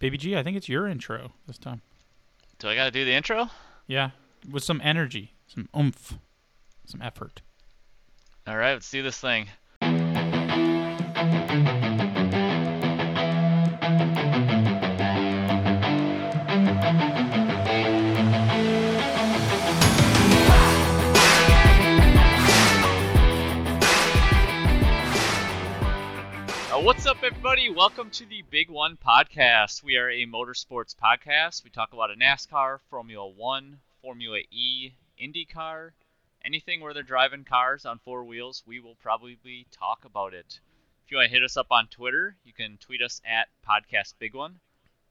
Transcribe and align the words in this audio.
Baby 0.00 0.16
G, 0.16 0.36
I 0.36 0.42
think 0.42 0.56
it's 0.56 0.68
your 0.68 0.88
intro 0.88 1.32
this 1.46 1.58
time. 1.58 1.82
Do 2.58 2.68
I 2.68 2.74
got 2.74 2.86
to 2.86 2.90
do 2.90 3.04
the 3.04 3.12
intro? 3.12 3.50
Yeah, 3.86 4.10
with 4.50 4.64
some 4.64 4.80
energy, 4.82 5.34
some 5.46 5.68
oomph, 5.78 6.14
some 6.86 7.02
effort. 7.02 7.42
All 8.46 8.56
right, 8.56 8.72
let's 8.72 8.90
do 8.90 9.02
this 9.02 9.18
thing. 9.20 9.48
Uh, 26.80 26.82
what's 26.82 27.04
up, 27.04 27.22
everybody? 27.22 27.68
Welcome 27.68 28.08
to 28.10 28.24
the 28.24 28.42
Big 28.48 28.70
One 28.70 28.96
Podcast. 28.96 29.82
We 29.82 29.96
are 29.96 30.08
a 30.08 30.24
motorsports 30.24 30.94
podcast. 30.96 31.62
We 31.62 31.68
talk 31.68 31.92
about 31.92 32.10
a 32.10 32.14
NASCAR, 32.14 32.78
Formula 32.88 33.28
One, 33.28 33.80
Formula 34.00 34.38
E, 34.50 34.92
IndyCar, 35.22 35.90
anything 36.42 36.80
where 36.80 36.94
they're 36.94 37.02
driving 37.02 37.44
cars 37.44 37.84
on 37.84 37.98
four 37.98 38.24
wheels. 38.24 38.62
We 38.66 38.80
will 38.80 38.94
probably 39.02 39.66
talk 39.70 40.06
about 40.06 40.32
it. 40.32 40.58
If 41.04 41.10
you 41.10 41.18
want 41.18 41.28
to 41.28 41.34
hit 41.34 41.44
us 41.44 41.58
up 41.58 41.66
on 41.70 41.86
Twitter, 41.88 42.36
you 42.44 42.54
can 42.54 42.78
tweet 42.78 43.02
us 43.02 43.20
at 43.26 43.48
Podcast 43.68 44.14
Big 44.18 44.34
One. 44.34 44.58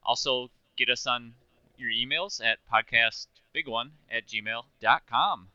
Also, 0.02 0.50
get 0.76 0.90
us 0.90 1.06
on 1.06 1.34
your 1.78 1.92
emails 1.92 2.44
at 2.44 2.58
podcastbigone 2.74 3.92
at 4.12 4.26
gmail.com. 4.26 5.48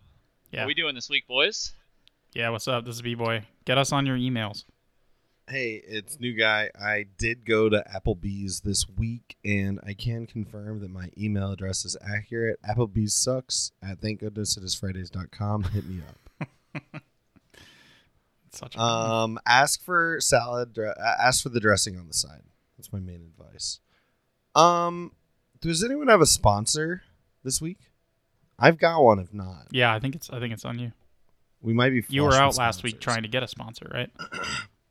Yeah. 0.52 0.60
What 0.60 0.62
are 0.62 0.66
we 0.66 0.74
doing 0.74 0.94
this 0.94 1.10
week, 1.10 1.26
boys? 1.26 1.72
Yeah, 2.34 2.50
what's 2.50 2.68
up? 2.68 2.84
This 2.84 2.94
is 2.94 3.02
B 3.02 3.14
Boy. 3.16 3.42
Get 3.64 3.78
us 3.78 3.90
on 3.90 4.06
your 4.06 4.16
emails. 4.16 4.64
Hey, 5.46 5.82
it's 5.86 6.18
new 6.18 6.32
guy. 6.32 6.70
I 6.78 7.04
did 7.18 7.44
go 7.44 7.68
to 7.68 7.84
Applebee's 7.94 8.60
this 8.60 8.88
week, 8.88 9.36
and 9.44 9.78
I 9.86 9.92
can 9.92 10.26
confirm 10.26 10.80
that 10.80 10.90
my 10.90 11.10
email 11.18 11.52
address 11.52 11.84
is 11.84 11.98
accurate. 12.02 12.58
Applebee's 12.62 13.12
sucks 13.14 13.70
at 13.82 14.00
thankgoodnessit'sfridays.com. 14.00 15.62
Hit 15.74 15.84
me 15.86 16.00
up. 16.08 17.02
Such 18.50 18.78
Um, 18.78 19.38
ask 19.46 19.82
for 19.82 20.18
salad. 20.20 20.78
Ask 21.20 21.42
for 21.42 21.50
the 21.50 21.60
dressing 21.60 21.98
on 21.98 22.06
the 22.08 22.14
side. 22.14 22.42
That's 22.78 22.90
my 22.92 23.00
main 23.00 23.20
advice. 23.38 23.80
Um, 24.54 25.12
does 25.60 25.84
anyone 25.84 26.08
have 26.08 26.20
a 26.22 26.26
sponsor 26.26 27.02
this 27.42 27.60
week? 27.60 27.78
I've 28.58 28.78
got 28.78 29.02
one. 29.02 29.18
If 29.18 29.34
not, 29.34 29.66
yeah. 29.72 29.92
I 29.92 29.98
think 29.98 30.14
it's 30.14 30.30
I 30.30 30.38
think 30.38 30.54
it's 30.54 30.64
on 30.64 30.78
you. 30.78 30.92
we 31.60 31.72
might 31.74 31.90
be. 31.90 32.04
You 32.08 32.22
were 32.22 32.34
out 32.34 32.56
last 32.56 32.82
week 32.84 33.00
trying 33.00 33.22
to 33.22 33.28
get 33.28 33.42
a 33.42 33.48
sponsor, 33.48 33.90
right? 33.92 34.10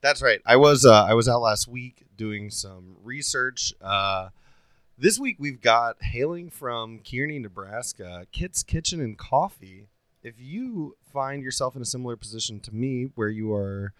That's 0.04 0.22
right. 0.22 0.42
I 0.46 0.58
was 0.58 0.86
uh, 0.86 1.06
I 1.06 1.14
was 1.14 1.30
out 1.30 1.40
last 1.40 1.70
week 1.70 2.04
doing 2.18 2.50
some 2.50 2.98
research. 3.04 3.73
Uh, 3.82 4.30
this 4.98 5.18
week 5.18 5.38
we've 5.40 5.62
got 5.62 6.04
hailing 6.04 6.50
from 6.50 7.00
Kearney, 7.00 7.40
Nebraska, 7.40 8.28
Kit's 8.34 8.64
Kitchen 8.64 9.00
and 9.00 9.18
Coffee. 9.18 9.88
If 10.22 10.42
you 10.42 10.98
find 11.14 11.42
yourself 11.42 11.78
in 11.78 11.82
a 11.82 11.86
similar 11.86 12.18
position 12.18 12.60
to 12.60 12.76
me, 12.76 13.12
where 13.16 13.30
you 13.30 13.54
are 13.54 13.94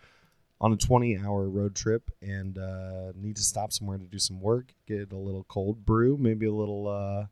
on 0.60 0.74
a 0.74 0.78
20-hour 0.78 1.48
road 1.48 1.74
trip 1.74 2.12
and 2.22 2.58
uh, 2.58 3.14
need 3.16 3.38
to 3.38 3.42
stop 3.42 3.72
somewhere 3.72 3.98
to 3.98 4.04
do 4.04 4.20
some 4.20 4.42
work, 4.42 4.74
get 4.86 5.14
a 5.14 5.18
little 5.18 5.46
cold 5.46 5.86
brew, 5.86 6.18
maybe 6.18 6.46
a 6.46 6.54
little 6.54 6.86
uh, 6.86 7.28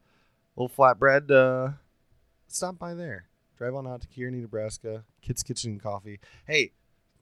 little 0.55 0.73
flatbread, 0.73 1.29
uh, 1.29 1.73
stop 2.47 2.79
by 2.79 2.93
there. 2.93 3.25
Drive 3.57 3.75
on 3.75 3.85
out 3.85 3.99
to 3.99 4.07
Kearney, 4.07 4.39
Nebraska, 4.39 5.03
Kit's 5.21 5.43
Kitchen 5.43 5.71
and 5.71 5.83
Coffee. 5.83 6.21
Hey, 6.47 6.71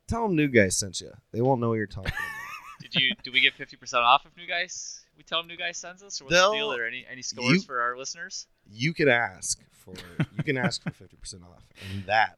tell 0.09 0.23
them 0.23 0.35
new 0.35 0.47
guys 0.47 0.75
sent 0.77 0.99
you. 1.02 1.11
They 1.31 1.41
won't 1.41 1.61
know 1.61 1.69
what 1.69 1.75
you're 1.75 1.88
talking 1.88 2.11
about. 2.11 2.81
Did 2.81 2.95
you 2.95 3.13
do 3.23 3.31
we 3.31 3.41
get 3.41 3.53
fifty 3.53 3.77
percent 3.77 4.03
off 4.03 4.25
if 4.25 4.35
new 4.38 4.47
guys? 4.47 5.01
We 5.17 5.23
tell 5.23 5.39
them 5.39 5.47
new 5.47 5.57
guys 5.57 5.77
sends 5.77 6.01
us, 6.01 6.19
or 6.21 6.25
what's 6.25 6.35
They'll- 6.35 6.51
the 6.51 6.57
deal? 6.57 6.73
Are 6.73 6.85
any 6.85 7.05
any 7.11 7.21
scores 7.21 7.51
you- 7.53 7.61
for 7.61 7.81
our 7.81 7.97
listeners? 7.97 8.47
you 8.71 8.93
can 8.93 9.09
ask 9.09 9.59
for 9.71 9.93
you 10.38 10.43
can 10.43 10.55
ask 10.57 10.83
for 10.83 10.91
50% 10.91 11.41
off 11.43 11.63
and 11.91 12.05
that 12.05 12.38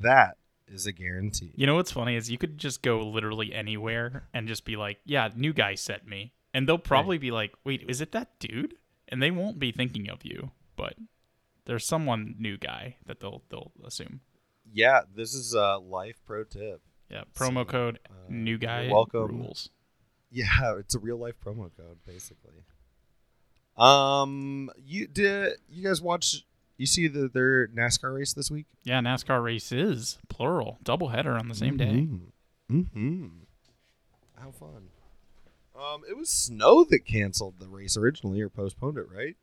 that 0.00 0.36
is 0.66 0.84
a 0.86 0.90
guarantee 0.92 1.52
You 1.54 1.64
know 1.66 1.76
what's 1.76 1.92
funny 1.92 2.16
is 2.16 2.28
you 2.30 2.38
could 2.38 2.58
just 2.58 2.82
go 2.82 3.06
literally 3.08 3.52
anywhere 3.54 4.24
and 4.34 4.48
just 4.48 4.64
be 4.64 4.76
like, 4.76 4.98
"Yeah, 5.04 5.28
new 5.36 5.52
guy 5.52 5.74
sent 5.76 6.06
me," 6.08 6.32
and 6.52 6.68
they'll 6.68 6.78
probably 6.78 7.18
be 7.18 7.30
like, 7.30 7.52
"Wait, 7.64 7.84
is 7.88 8.00
it 8.00 8.12
that 8.12 8.38
dude?" 8.40 8.74
And 9.08 9.22
they 9.22 9.30
won't 9.30 9.58
be 9.58 9.70
thinking 9.72 10.08
of 10.10 10.24
you, 10.24 10.50
but 10.76 10.94
there's 11.66 11.86
someone 11.86 12.34
new 12.38 12.56
guy 12.58 12.96
that 13.06 13.20
they'll 13.20 13.42
they'll 13.48 13.72
assume. 13.84 14.20
yeah 14.72 15.00
this 15.14 15.34
is 15.34 15.54
a 15.54 15.76
life 15.78 16.20
pro 16.26 16.44
tip 16.44 16.80
Yeah, 17.10 17.22
promo 17.34 17.60
So, 17.60 17.64
code 17.64 17.98
uh, 18.08 18.12
new 18.28 18.56
guy 18.58 18.88
welcome. 18.90 19.38
rules. 19.38 19.70
yeah 20.30 20.46
it's 20.78 20.94
a 20.94 20.98
real 20.98 21.18
life 21.18 21.34
promo 21.44 21.70
code 21.76 21.98
basically 22.06 22.64
um 23.76 24.70
you 24.84 25.06
did 25.06 25.54
you 25.68 25.82
guys 25.82 26.00
watch 26.02 26.44
you 26.76 26.86
see 26.86 27.08
the 27.08 27.28
their 27.28 27.68
nascar 27.68 28.14
race 28.14 28.32
this 28.32 28.50
week 28.50 28.66
Yeah, 28.84 29.00
NASCAR 29.00 29.42
races 29.42 30.18
plural, 30.28 30.78
double 30.82 31.08
header 31.08 31.36
on 31.36 31.48
the 31.48 31.54
same 31.54 31.76
day. 31.76 32.06
mm-hmm 32.70 33.28
how 34.36 34.50
fun 34.52 34.88
um 35.78 36.02
it 36.08 36.16
was 36.16 36.30
snow 36.30 36.84
that 36.84 37.00
canceled 37.04 37.54
the 37.58 37.68
race 37.68 37.96
originally 37.96 38.40
or 38.40 38.48
postponed 38.48 38.96
it 38.98 39.06
right 39.12 39.36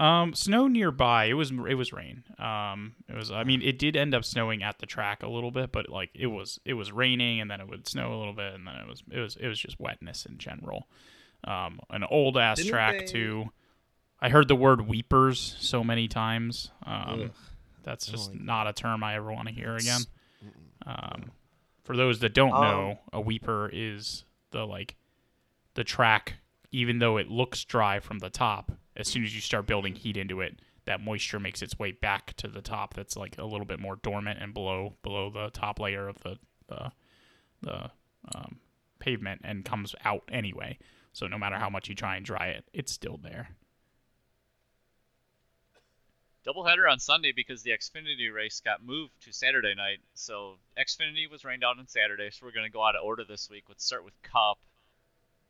Um, 0.00 0.34
snow 0.34 0.66
nearby. 0.66 1.24
It 1.26 1.34
was 1.34 1.50
it 1.50 1.74
was 1.74 1.92
rain. 1.92 2.24
Um, 2.38 2.94
it 3.08 3.14
was. 3.14 3.30
I 3.30 3.44
mean, 3.44 3.60
it 3.60 3.78
did 3.78 3.96
end 3.96 4.14
up 4.14 4.24
snowing 4.24 4.62
at 4.62 4.78
the 4.78 4.86
track 4.86 5.22
a 5.22 5.28
little 5.28 5.50
bit, 5.50 5.72
but 5.72 5.90
like 5.90 6.10
it 6.14 6.28
was 6.28 6.58
it 6.64 6.72
was 6.74 6.90
raining, 6.90 7.40
and 7.40 7.50
then 7.50 7.60
it 7.60 7.68
would 7.68 7.86
snow 7.86 8.14
a 8.14 8.18
little 8.18 8.32
bit, 8.32 8.54
and 8.54 8.66
then 8.66 8.76
it 8.76 8.88
was 8.88 9.02
it 9.10 9.20
was 9.20 9.36
it 9.36 9.46
was 9.46 9.58
just 9.60 9.78
wetness 9.78 10.24
in 10.24 10.38
general. 10.38 10.88
Um, 11.44 11.80
an 11.90 12.04
old 12.04 12.38
ass 12.38 12.64
track 12.64 13.00
they- 13.00 13.04
too. 13.06 13.50
I 14.22 14.28
heard 14.28 14.48
the 14.48 14.54
word 14.56 14.82
weepers 14.86 15.56
so 15.60 15.82
many 15.82 16.06
times. 16.08 16.70
Um, 16.84 17.30
that's 17.82 18.06
just 18.06 18.30
like 18.32 18.40
not 18.40 18.66
a 18.66 18.72
term 18.74 19.02
I 19.02 19.14
ever 19.16 19.32
want 19.32 19.48
to 19.48 19.54
hear 19.54 19.74
again. 19.76 20.00
Um, 20.86 21.30
for 21.84 21.96
those 21.96 22.18
that 22.20 22.34
don't 22.34 22.52
Um, 22.52 22.60
know, 22.62 22.98
a 23.14 23.20
weeper 23.20 23.70
is 23.72 24.24
the 24.50 24.66
like 24.66 24.96
the 25.74 25.84
track, 25.84 26.34
even 26.70 26.98
though 26.98 27.16
it 27.16 27.28
looks 27.30 27.64
dry 27.64 27.98
from 28.00 28.18
the 28.18 28.28
top, 28.30 28.72
as 29.00 29.08
soon 29.08 29.24
as 29.24 29.34
you 29.34 29.40
start 29.40 29.66
building 29.66 29.94
heat 29.94 30.16
into 30.16 30.40
it, 30.40 30.60
that 30.84 31.00
moisture 31.00 31.40
makes 31.40 31.62
its 31.62 31.78
way 31.78 31.92
back 31.92 32.34
to 32.36 32.48
the 32.48 32.62
top. 32.62 32.94
That's 32.94 33.16
like 33.16 33.38
a 33.38 33.44
little 33.44 33.66
bit 33.66 33.80
more 33.80 33.96
dormant 33.96 34.38
and 34.40 34.54
below 34.54 34.96
below 35.02 35.30
the 35.30 35.50
top 35.50 35.80
layer 35.80 36.08
of 36.08 36.18
the 36.20 36.38
the, 36.68 36.92
the 37.62 37.90
um, 38.34 38.60
pavement 38.98 39.40
and 39.44 39.64
comes 39.64 39.94
out 40.04 40.22
anyway. 40.30 40.78
So 41.12 41.26
no 41.26 41.38
matter 41.38 41.56
how 41.56 41.70
much 41.70 41.88
you 41.88 41.94
try 41.94 42.16
and 42.16 42.24
dry 42.24 42.48
it, 42.48 42.64
it's 42.72 42.92
still 42.92 43.18
there. 43.20 43.48
Doubleheader 46.46 46.90
on 46.90 46.98
Sunday 46.98 47.32
because 47.32 47.62
the 47.62 47.70
Xfinity 47.70 48.32
race 48.32 48.62
got 48.64 48.82
moved 48.82 49.12
to 49.22 49.32
Saturday 49.32 49.74
night. 49.74 49.98
So 50.14 50.54
Xfinity 50.78 51.30
was 51.30 51.44
rained 51.44 51.64
out 51.64 51.78
on 51.78 51.86
Saturday, 51.86 52.30
so 52.30 52.46
we're 52.46 52.52
gonna 52.52 52.70
go 52.70 52.84
out 52.84 52.96
of 52.96 53.04
order 53.04 53.24
this 53.24 53.50
week. 53.50 53.64
Let's 53.68 53.84
start 53.84 54.04
with 54.04 54.14
Cup. 54.22 54.58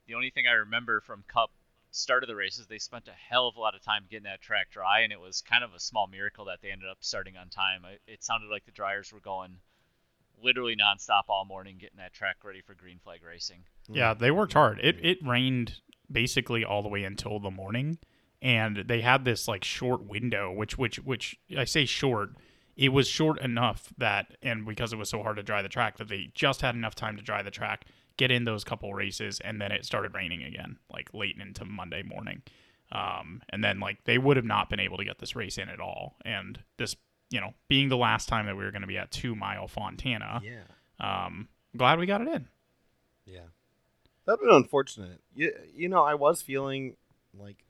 The 0.06 0.14
only 0.14 0.30
thing 0.30 0.46
I 0.48 0.52
remember 0.52 1.00
from 1.00 1.22
Cup 1.28 1.52
start 1.90 2.22
of 2.22 2.28
the 2.28 2.36
races, 2.36 2.66
they 2.66 2.78
spent 2.78 3.08
a 3.08 3.12
hell 3.12 3.48
of 3.48 3.56
a 3.56 3.60
lot 3.60 3.74
of 3.74 3.82
time 3.82 4.04
getting 4.10 4.24
that 4.24 4.40
track 4.40 4.70
dry, 4.70 5.00
and 5.00 5.12
it 5.12 5.20
was 5.20 5.42
kind 5.42 5.64
of 5.64 5.74
a 5.74 5.80
small 5.80 6.06
miracle 6.06 6.44
that 6.46 6.60
they 6.62 6.70
ended 6.70 6.88
up 6.88 6.98
starting 7.00 7.36
on 7.36 7.48
time. 7.48 7.82
It 8.06 8.22
sounded 8.22 8.48
like 8.50 8.64
the 8.64 8.72
dryers 8.72 9.12
were 9.12 9.20
going 9.20 9.58
literally 10.42 10.76
nonstop 10.76 11.22
all 11.28 11.44
morning, 11.44 11.76
getting 11.78 11.98
that 11.98 12.12
track 12.12 12.36
ready 12.44 12.60
for 12.60 12.74
green 12.74 12.98
flag 13.02 13.20
racing. 13.22 13.64
Yeah, 13.88 14.14
they 14.14 14.30
worked 14.30 14.52
hard. 14.52 14.80
It 14.82 14.96
mm-hmm. 14.96 15.06
it 15.06 15.18
rained 15.26 15.80
basically 16.10 16.64
all 16.64 16.82
the 16.82 16.88
way 16.88 17.04
until 17.04 17.38
the 17.38 17.50
morning, 17.50 17.98
and 18.42 18.84
they 18.86 19.00
had 19.00 19.24
this 19.24 19.48
like 19.48 19.64
short 19.64 20.04
window, 20.04 20.52
which 20.52 20.78
which 20.78 20.96
which 20.98 21.38
I 21.56 21.64
say 21.64 21.84
short. 21.84 22.30
It 22.76 22.94
was 22.94 23.08
short 23.08 23.40
enough 23.42 23.92
that, 23.98 24.38
and 24.42 24.64
because 24.64 24.92
it 24.92 24.96
was 24.96 25.10
so 25.10 25.22
hard 25.22 25.36
to 25.36 25.42
dry 25.42 25.60
the 25.60 25.68
track, 25.68 25.98
that 25.98 26.08
they 26.08 26.30
just 26.34 26.62
had 26.62 26.74
enough 26.74 26.94
time 26.94 27.16
to 27.18 27.22
dry 27.22 27.42
the 27.42 27.50
track, 27.50 27.84
get 28.20 28.30
in 28.30 28.44
those 28.44 28.62
couple 28.64 28.92
races, 28.94 29.40
and 29.40 29.60
then 29.60 29.72
it 29.72 29.84
started 29.84 30.14
raining 30.14 30.42
again, 30.44 30.78
like 30.92 31.08
late 31.12 31.36
into 31.40 31.64
Monday 31.64 32.02
morning. 32.04 32.42
Um, 32.92 33.42
and 33.48 33.64
then 33.64 33.80
like 33.80 34.04
they 34.04 34.18
would 34.18 34.36
have 34.36 34.44
not 34.46 34.68
been 34.70 34.78
able 34.80 34.96
to 34.98 35.04
get 35.04 35.18
this 35.18 35.34
race 35.34 35.58
in 35.58 35.68
at 35.68 35.80
all. 35.80 36.16
And 36.24 36.58
this, 36.76 36.94
you 37.30 37.40
know, 37.40 37.54
being 37.68 37.88
the 37.88 37.96
last 37.96 38.28
time 38.28 38.46
that 38.46 38.56
we 38.56 38.64
were 38.64 38.70
going 38.72 38.82
to 38.82 38.86
be 38.88 38.98
at 38.98 39.10
Two 39.10 39.34
Mile 39.34 39.66
Fontana, 39.68 40.40
yeah 40.44 40.62
um, 41.00 41.48
glad 41.76 41.98
we 41.98 42.06
got 42.06 42.20
it 42.20 42.28
in. 42.28 42.48
Yeah. 43.26 43.40
That'd 44.26 44.40
been 44.40 44.54
unfortunate. 44.54 45.20
You, 45.34 45.52
you 45.74 45.88
know, 45.88 46.02
I 46.04 46.14
was 46.14 46.42
feeling 46.42 46.96
like 47.32 47.64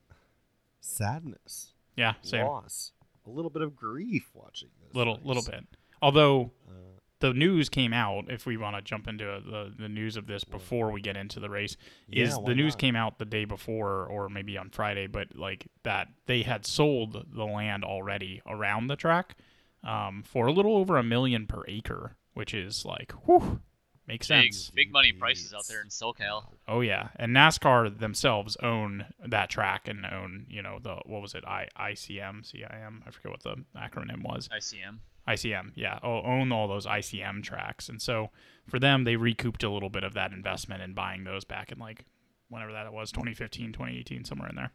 sadness, 0.81 1.73
Yeah, 1.97 2.15
same. 2.23 2.47
loss, 2.47 2.93
a 3.27 3.31
little 3.31 3.51
bit 3.51 3.63
of 3.63 3.77
grief 3.77 4.31
watching 4.35 4.69
this. 4.85 4.95
little 4.95 5.17
race. 5.17 5.25
little 5.25 5.43
bit. 5.43 5.65
Although 6.03 6.51
Uh, 6.69 6.73
the 7.21 7.33
news 7.33 7.69
came 7.69 7.93
out, 7.93 8.25
if 8.31 8.45
we 8.47 8.57
want 8.57 8.77
to 8.77 8.83
jump 8.83 9.07
into 9.09 9.25
the 9.25 9.73
the 9.79 9.89
news 9.89 10.17
of 10.17 10.27
this 10.27 10.45
before 10.45 10.91
we 10.91 11.01
get 11.01 11.17
into 11.17 11.41
the 11.41 11.49
race, 11.51 11.77
is 12.11 12.31
Yeah, 12.31 12.37
why 12.37 12.49
the 12.51 12.55
news 12.55 12.73
not? 12.75 12.79
came 12.81 12.97
out 12.97 13.19
the 13.19 13.25
day 13.25 13.45
before 13.45 14.07
or 14.07 14.29
maybe 14.29 14.59
on 14.59 14.71
Friday, 14.71 15.07
but 15.07 15.37
like 15.37 15.69
that 15.85 16.09
they 16.27 16.43
had 16.43 16.67
sold 16.67 17.27
the 17.33 17.45
land 17.47 17.85
already 17.85 18.43
around 18.47 18.89
the 18.89 18.97
track 18.97 19.37
um, 19.85 20.23
for 20.23 20.47
a 20.47 20.53
little 20.53 20.77
over 20.77 20.97
a 20.99 21.03
million 21.03 21.47
per 21.47 21.63
acre, 21.69 22.17
which 22.35 22.53
is 22.53 22.85
like, 22.85 23.13
whew, 23.27 23.61
makes 24.07 24.27
Big, 24.29 24.53
sense. 24.53 24.71
big 24.71 24.91
money 24.93 25.13
prices 25.13 25.55
out 25.55 25.67
there 25.69 25.81
in 25.83 25.89
SoCal. 25.89 26.45
Oh 26.67 26.81
yeah, 26.81 27.09
and 27.17 27.35
NASCAR 27.35 27.99
themselves 27.99 28.57
own 28.63 29.07
that 29.27 29.51
track 29.51 29.87
and 29.89 30.05
own 30.05 30.47
you 30.49 30.63
know 30.63 30.79
the 30.83 30.97
what 31.07 31.23
was 31.23 31.35
it 31.35 31.45
I 31.47 31.69
ICM 31.79 32.43
CIM 32.51 33.03
I 33.07 33.11
forget 33.11 33.31
what 33.31 33.43
the 33.43 33.57
acronym 33.77 34.23
was 34.23 34.49
ICM. 34.49 34.99
ICM 35.29 35.73
yeah 35.75 35.99
own 36.03 36.51
all 36.51 36.67
those 36.69 36.87
ICM 36.87 37.43
tracks. 37.43 37.89
And 37.89 38.01
so 38.01 38.31
for 38.67 38.79
them 38.79 39.05
they 39.05 39.17
recouped 39.17 39.63
a 39.63 39.71
little 39.71 39.91
bit 39.91 40.03
of 40.05 40.15
that 40.15 40.33
investment 40.33 40.83
in 40.83 40.95
buying 40.95 41.25
those 41.25 41.45
back 41.45 41.71
in 41.73 41.79
like 41.79 42.05
whenever 42.49 42.73
that 42.73 42.93
was 42.93 43.13
2015 43.13 43.73
2018 43.73 44.25
somewhere 44.25 44.49
in 44.49 44.57
there. 44.57 44.73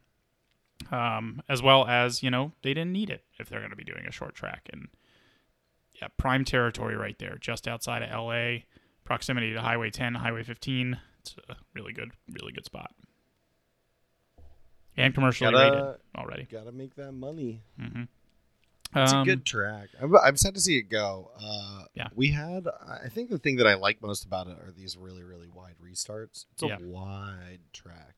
Um, 0.92 1.42
as 1.50 1.62
well 1.62 1.88
as 1.88 2.22
you 2.24 2.30
know 2.30 2.52
they 2.62 2.74
didn't 2.74 2.92
need 2.94 3.10
it 3.10 3.24
if 3.40 3.50
they're 3.50 3.60
going 3.60 3.72
to 3.72 3.76
be 3.76 3.84
doing 3.84 4.06
a 4.08 4.12
short 4.12 4.36
track. 4.36 4.70
And 4.72 4.88
yeah 6.02 6.08
prime 6.18 6.46
territory 6.46 6.96
right 6.96 7.18
there 7.20 7.38
just 7.40 7.68
outside 7.68 8.02
of 8.04 8.10
LA 8.12 8.64
proximity 9.06 9.54
to 9.54 9.62
Highway 9.62 9.90
10 9.90 10.16
Highway 10.16 10.44
15 10.44 10.98
it's 11.22 11.36
a 11.50 11.56
really 11.74 11.94
good 11.94 12.12
really 12.32 12.52
good 12.52 12.66
spot. 12.66 12.92
And 14.98 15.14
commercially 15.14 15.52
Gotta- 15.52 15.72
rated 15.76 16.00
already. 16.18 16.44
Gotta 16.52 16.72
make 16.72 16.96
that 16.96 17.12
money. 17.12 17.62
hmm 17.80 18.04
It's 18.96 19.12
um, 19.14 19.22
a 19.22 19.26
good 19.26 19.46
track. 19.46 19.90
I'm, 20.02 20.16
I'm 20.16 20.38
sad 20.38 20.56
to 20.56 20.62
see 20.62 20.78
it 20.78 20.90
go. 20.90 21.32
Uh, 21.40 21.84
Yeah. 21.96 22.08
We 22.16 22.30
had, 22.30 22.68
I 22.88 23.10
think 23.10 23.30
the 23.30 23.38
thing 23.38 23.58
that 23.58 23.68
I 23.68 23.76
like 23.76 24.02
most 24.02 24.26
about 24.26 24.48
it 24.48 24.58
are 24.58 24.72
these 24.76 24.98
really, 24.98 25.24
really 25.24 25.48
wide 25.50 25.76
restarts. 25.84 26.46
It's 26.54 26.64
a 26.64 26.68
Yeah. 26.68 26.78
wide 26.82 27.60
track. 27.74 28.16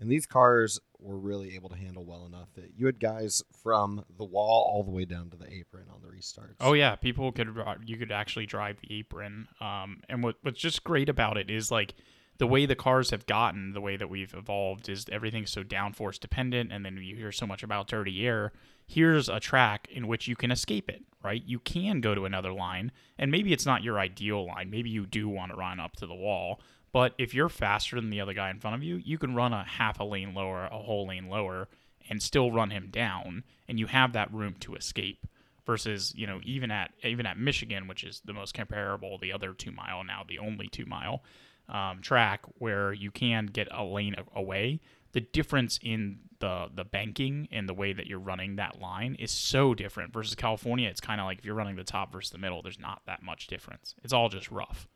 And 0.00 0.10
these 0.10 0.26
cars 0.26 0.80
were 0.98 1.16
really 1.16 1.54
able 1.54 1.68
to 1.68 1.76
handle 1.76 2.04
well 2.04 2.26
enough 2.26 2.48
that 2.54 2.72
you 2.76 2.86
had 2.86 2.98
guys 2.98 3.42
from 3.62 4.04
the 4.18 4.24
wall 4.24 4.68
all 4.72 4.82
the 4.82 4.90
way 4.90 5.04
down 5.04 5.30
to 5.30 5.36
the 5.36 5.50
apron 5.52 5.84
on 5.94 6.00
the 6.02 6.08
restarts. 6.08 6.56
Oh 6.60 6.72
yeah, 6.72 6.96
people 6.96 7.30
could 7.30 7.56
you 7.86 7.96
could 7.96 8.10
actually 8.10 8.44
drive 8.46 8.78
the 8.80 8.98
apron. 8.98 9.46
Um, 9.60 10.02
and 10.08 10.22
what 10.22 10.36
what's 10.42 10.58
just 10.58 10.82
great 10.84 11.08
about 11.08 11.36
it 11.36 11.48
is 11.48 11.70
like 11.70 11.94
the 12.38 12.46
way 12.46 12.66
the 12.66 12.74
cars 12.74 13.10
have 13.10 13.24
gotten, 13.26 13.72
the 13.72 13.80
way 13.80 13.96
that 13.96 14.10
we've 14.10 14.34
evolved 14.34 14.88
is 14.88 15.06
everything's 15.12 15.50
so 15.52 15.62
downforce 15.62 16.18
dependent, 16.18 16.72
and 16.72 16.84
then 16.84 16.96
you 16.96 17.14
hear 17.16 17.30
so 17.32 17.46
much 17.46 17.62
about 17.62 17.86
dirty 17.86 18.26
air. 18.26 18.52
Here's 18.86 19.28
a 19.28 19.40
track 19.40 19.88
in 19.90 20.06
which 20.06 20.28
you 20.28 20.36
can 20.36 20.50
escape 20.50 20.90
it, 20.90 21.02
right? 21.22 21.42
You 21.44 21.58
can 21.58 22.00
go 22.00 22.14
to 22.14 22.26
another 22.26 22.52
line, 22.52 22.92
and 23.18 23.30
maybe 23.30 23.52
it's 23.52 23.66
not 23.66 23.82
your 23.82 23.98
ideal 23.98 24.46
line. 24.46 24.70
Maybe 24.70 24.90
you 24.90 25.06
do 25.06 25.28
want 25.28 25.52
to 25.52 25.56
run 25.56 25.80
up 25.80 25.96
to 25.96 26.06
the 26.06 26.14
wall, 26.14 26.60
but 26.92 27.14
if 27.18 27.34
you're 27.34 27.48
faster 27.48 27.96
than 27.96 28.10
the 28.10 28.20
other 28.20 28.34
guy 28.34 28.50
in 28.50 28.60
front 28.60 28.76
of 28.76 28.82
you, 28.82 28.96
you 28.96 29.18
can 29.18 29.34
run 29.34 29.52
a 29.52 29.64
half 29.64 30.00
a 30.00 30.04
lane 30.04 30.34
lower, 30.34 30.66
a 30.66 30.78
whole 30.78 31.08
lane 31.08 31.28
lower, 31.28 31.68
and 32.08 32.22
still 32.22 32.52
run 32.52 32.70
him 32.70 32.88
down, 32.90 33.42
and 33.66 33.78
you 33.78 33.86
have 33.86 34.12
that 34.12 34.32
room 34.32 34.54
to 34.60 34.74
escape 34.74 35.26
versus 35.66 36.12
you 36.14 36.26
know 36.26 36.40
even 36.44 36.70
at 36.70 36.92
even 37.02 37.26
at 37.26 37.38
Michigan, 37.38 37.88
which 37.88 38.04
is 38.04 38.20
the 38.24 38.32
most 38.32 38.54
comparable, 38.54 39.18
the 39.18 39.32
other 39.32 39.52
two 39.54 39.72
mile 39.72 40.04
now, 40.04 40.22
the 40.26 40.38
only 40.38 40.68
two 40.68 40.86
mile 40.86 41.22
um, 41.68 42.00
track 42.00 42.42
where 42.58 42.92
you 42.92 43.10
can 43.10 43.46
get 43.46 43.68
a 43.70 43.84
lane 43.84 44.14
away. 44.34 44.80
The 45.12 45.20
difference 45.20 45.78
in 45.82 46.18
the 46.40 46.68
the 46.74 46.84
banking 46.84 47.48
and 47.52 47.68
the 47.68 47.74
way 47.74 47.92
that 47.92 48.06
you're 48.06 48.18
running 48.18 48.56
that 48.56 48.80
line 48.80 49.16
is 49.18 49.30
so 49.30 49.74
different 49.74 50.12
versus 50.12 50.34
California. 50.34 50.88
It's 50.88 51.00
kind 51.00 51.20
of 51.20 51.26
like 51.26 51.38
if 51.38 51.44
you're 51.44 51.54
running 51.54 51.76
the 51.76 51.84
top 51.84 52.12
versus 52.12 52.30
the 52.30 52.38
middle, 52.38 52.62
there's 52.62 52.80
not 52.80 53.02
that 53.06 53.22
much 53.22 53.46
difference. 53.46 53.94
It's 54.02 54.12
all 54.12 54.28
just 54.28 54.50
rough. 54.50 54.88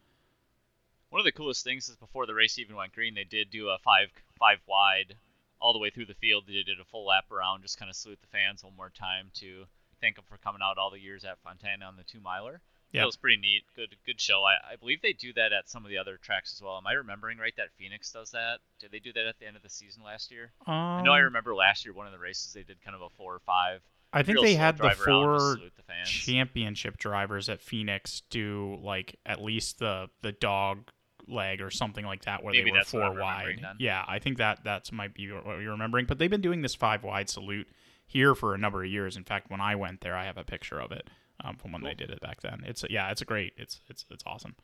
One 1.10 1.20
of 1.20 1.24
the 1.24 1.32
coolest 1.32 1.64
things 1.64 1.88
is 1.88 1.96
before 1.96 2.26
the 2.26 2.34
race 2.34 2.58
even 2.58 2.76
went 2.76 2.92
green, 2.92 3.14
they 3.14 3.24
did 3.24 3.50
do 3.50 3.68
a 3.68 3.78
five 3.78 4.08
five 4.38 4.58
wide 4.66 5.16
all 5.60 5.72
the 5.72 5.78
way 5.78 5.90
through 5.90 6.06
the 6.06 6.14
field. 6.14 6.44
They 6.46 6.62
did 6.62 6.80
a 6.80 6.84
full 6.84 7.06
lap 7.06 7.30
around, 7.30 7.62
just 7.62 7.78
kind 7.78 7.88
of 7.88 7.96
salute 7.96 8.20
the 8.20 8.26
fans 8.26 8.62
one 8.62 8.76
more 8.76 8.90
time 8.90 9.30
to 9.34 9.64
thank 10.00 10.16
them 10.16 10.24
for 10.28 10.36
coming 10.38 10.60
out 10.62 10.78
all 10.78 10.90
the 10.90 11.00
years 11.00 11.24
at 11.24 11.38
Fontana 11.42 11.84
on 11.86 11.96
the 11.96 12.04
two 12.04 12.20
miler. 12.20 12.60
Yeah. 12.93 13.02
That 13.02 13.06
was 13.06 13.17
pretty 13.17 13.37
neat. 13.37 13.64
Good 13.76 13.96
good 14.06 14.20
show. 14.20 14.43
I, 14.44 14.73
I 14.73 14.76
believe 14.76 15.02
they 15.02 15.12
do 15.12 15.32
that 15.35 15.52
at 15.52 15.69
some 15.69 15.85
of 15.85 15.90
the 15.90 15.99
other 15.99 16.17
tracks 16.17 16.55
as 16.56 16.62
well. 16.62 16.76
Am 16.76 16.87
I 16.87 16.93
remembering 16.93 17.38
right 17.38 17.52
that 17.56 17.69
Phoenix 17.76 18.11
does 18.11 18.31
that? 18.31 18.61
Did 18.81 18.93
they 18.93 18.99
do 18.99 19.12
that 19.12 19.26
at 19.26 19.38
the 19.38 19.46
end 19.46 19.56
of 19.56 19.62
the 19.62 19.69
season 19.69 20.02
last 20.02 20.31
year? 20.31 20.52
Um, 20.67 20.75
I 20.75 21.02
know 21.02 21.12
I 21.12 21.19
remember 21.19 21.55
last 21.55 21.85
year 21.85 21.93
one 21.93 22.06
of 22.06 22.12
the 22.12 22.19
races 22.19 22.52
they 22.52 22.62
did 22.62 22.81
kind 22.82 22.94
of 22.94 23.02
a 23.02 23.11
four 23.11 23.35
or 23.35 23.40
five. 23.40 23.82
I 24.11 24.23
think 24.23 24.40
they 24.40 24.55
had 24.55 24.76
the 24.76 24.85
drive 24.85 25.06
around, 25.06 25.38
just 25.38 25.58
four 25.58 25.69
the 25.76 25.82
fans. 25.82 26.08
championship 26.08 26.96
drivers 26.96 27.50
at 27.50 27.61
Phoenix 27.61 28.23
do 28.31 28.79
like 28.82 29.19
at 29.26 29.43
least 29.43 29.79
the 29.79 30.08
the 30.23 30.32
dog 30.32 30.90
leg 31.26 31.61
or 31.61 31.70
something 31.70 32.06
like 32.06 32.25
that 32.25 32.43
where 32.43 32.52
Maybe 32.52 32.70
they 32.70 32.79
were 32.79 32.85
four 32.85 33.12
wide. 33.12 33.61
Yeah, 33.79 34.02
I 34.08 34.19
think 34.19 34.38
that 34.38 34.61
that's 34.64 34.93
might 34.93 35.12
be 35.12 35.31
what 35.31 35.61
you're 35.61 35.73
remembering. 35.73 36.06
But 36.06 36.19
they've 36.19 36.31
been 36.31 36.40
doing 36.40 36.62
this 36.62 36.75
five 36.75 37.05
wide 37.05 37.29
salute 37.29 37.69
here 38.06 38.35
for 38.35 38.55
a 38.55 38.58
number 38.58 38.82
of 38.82 38.90
years. 38.90 39.19
In 39.19 39.25
fact, 39.25 39.50
when 39.50 39.61
I 39.61 39.75
went 39.75 40.00
there, 40.00 40.17
I 40.17 40.25
have 40.25 40.38
a 40.38 40.44
picture 40.44 40.81
of 40.81 40.90
it 40.90 41.11
um, 41.44 41.56
from 41.56 41.73
when 41.73 41.82
they 41.82 41.94
did 41.94 42.11
it 42.11 42.20
back 42.20 42.40
then. 42.40 42.62
It's 42.67 42.85
yeah, 42.88 43.11
it's 43.11 43.23
a 43.23 43.25
great. 43.26 43.52
It's 43.56 43.81
it's 43.88 44.05
it's 44.11 44.25
awesome. 44.26 44.55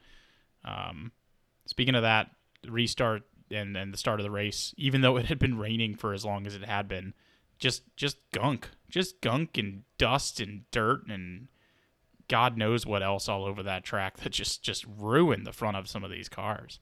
Um, 0.64 1.12
speaking 1.66 1.94
of 1.94 2.02
that, 2.02 2.30
restart 2.66 3.22
and 3.50 3.76
and 3.76 3.92
the 3.92 3.98
start 3.98 4.20
of 4.20 4.24
the 4.24 4.30
race, 4.30 4.74
even 4.76 5.00
though 5.00 5.16
it 5.16 5.26
had 5.26 5.38
been 5.38 5.58
raining 5.58 5.94
for 5.94 6.12
as 6.12 6.24
long 6.24 6.46
as 6.46 6.54
it 6.54 6.64
had 6.64 6.88
been, 6.88 7.14
just 7.58 7.82
just 7.96 8.16
gunk, 8.32 8.70
just 8.88 9.20
gunk 9.20 9.56
and 9.58 9.82
dust 9.98 10.40
and 10.40 10.62
dirt 10.70 11.06
and 11.08 11.48
God 12.28 12.56
knows 12.56 12.86
what 12.86 13.02
else 13.02 13.28
all 13.28 13.44
over 13.44 13.62
that 13.62 13.84
track 13.84 14.18
that 14.18 14.30
just 14.32 14.62
just 14.62 14.84
ruined 14.98 15.46
the 15.46 15.52
front 15.52 15.76
of 15.76 15.88
some 15.88 16.04
of 16.04 16.10
these 16.10 16.28
cars. 16.28 16.80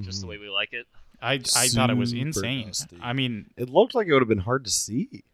Just 0.00 0.22
the 0.22 0.26
way 0.26 0.38
we 0.38 0.48
like 0.48 0.72
it. 0.72 0.86
I 1.20 1.34
I 1.56 1.68
thought 1.68 1.90
it 1.90 1.96
was 1.96 2.12
insane. 2.12 2.68
dusty. 2.68 2.98
I 3.00 3.12
mean, 3.12 3.50
It 3.56 3.68
looked 3.68 3.94
like 3.94 4.06
it 4.06 4.12
would 4.12 4.22
have 4.22 4.28
been 4.28 4.38
hard 4.38 4.64
to 4.64 4.70
see. 4.70 5.24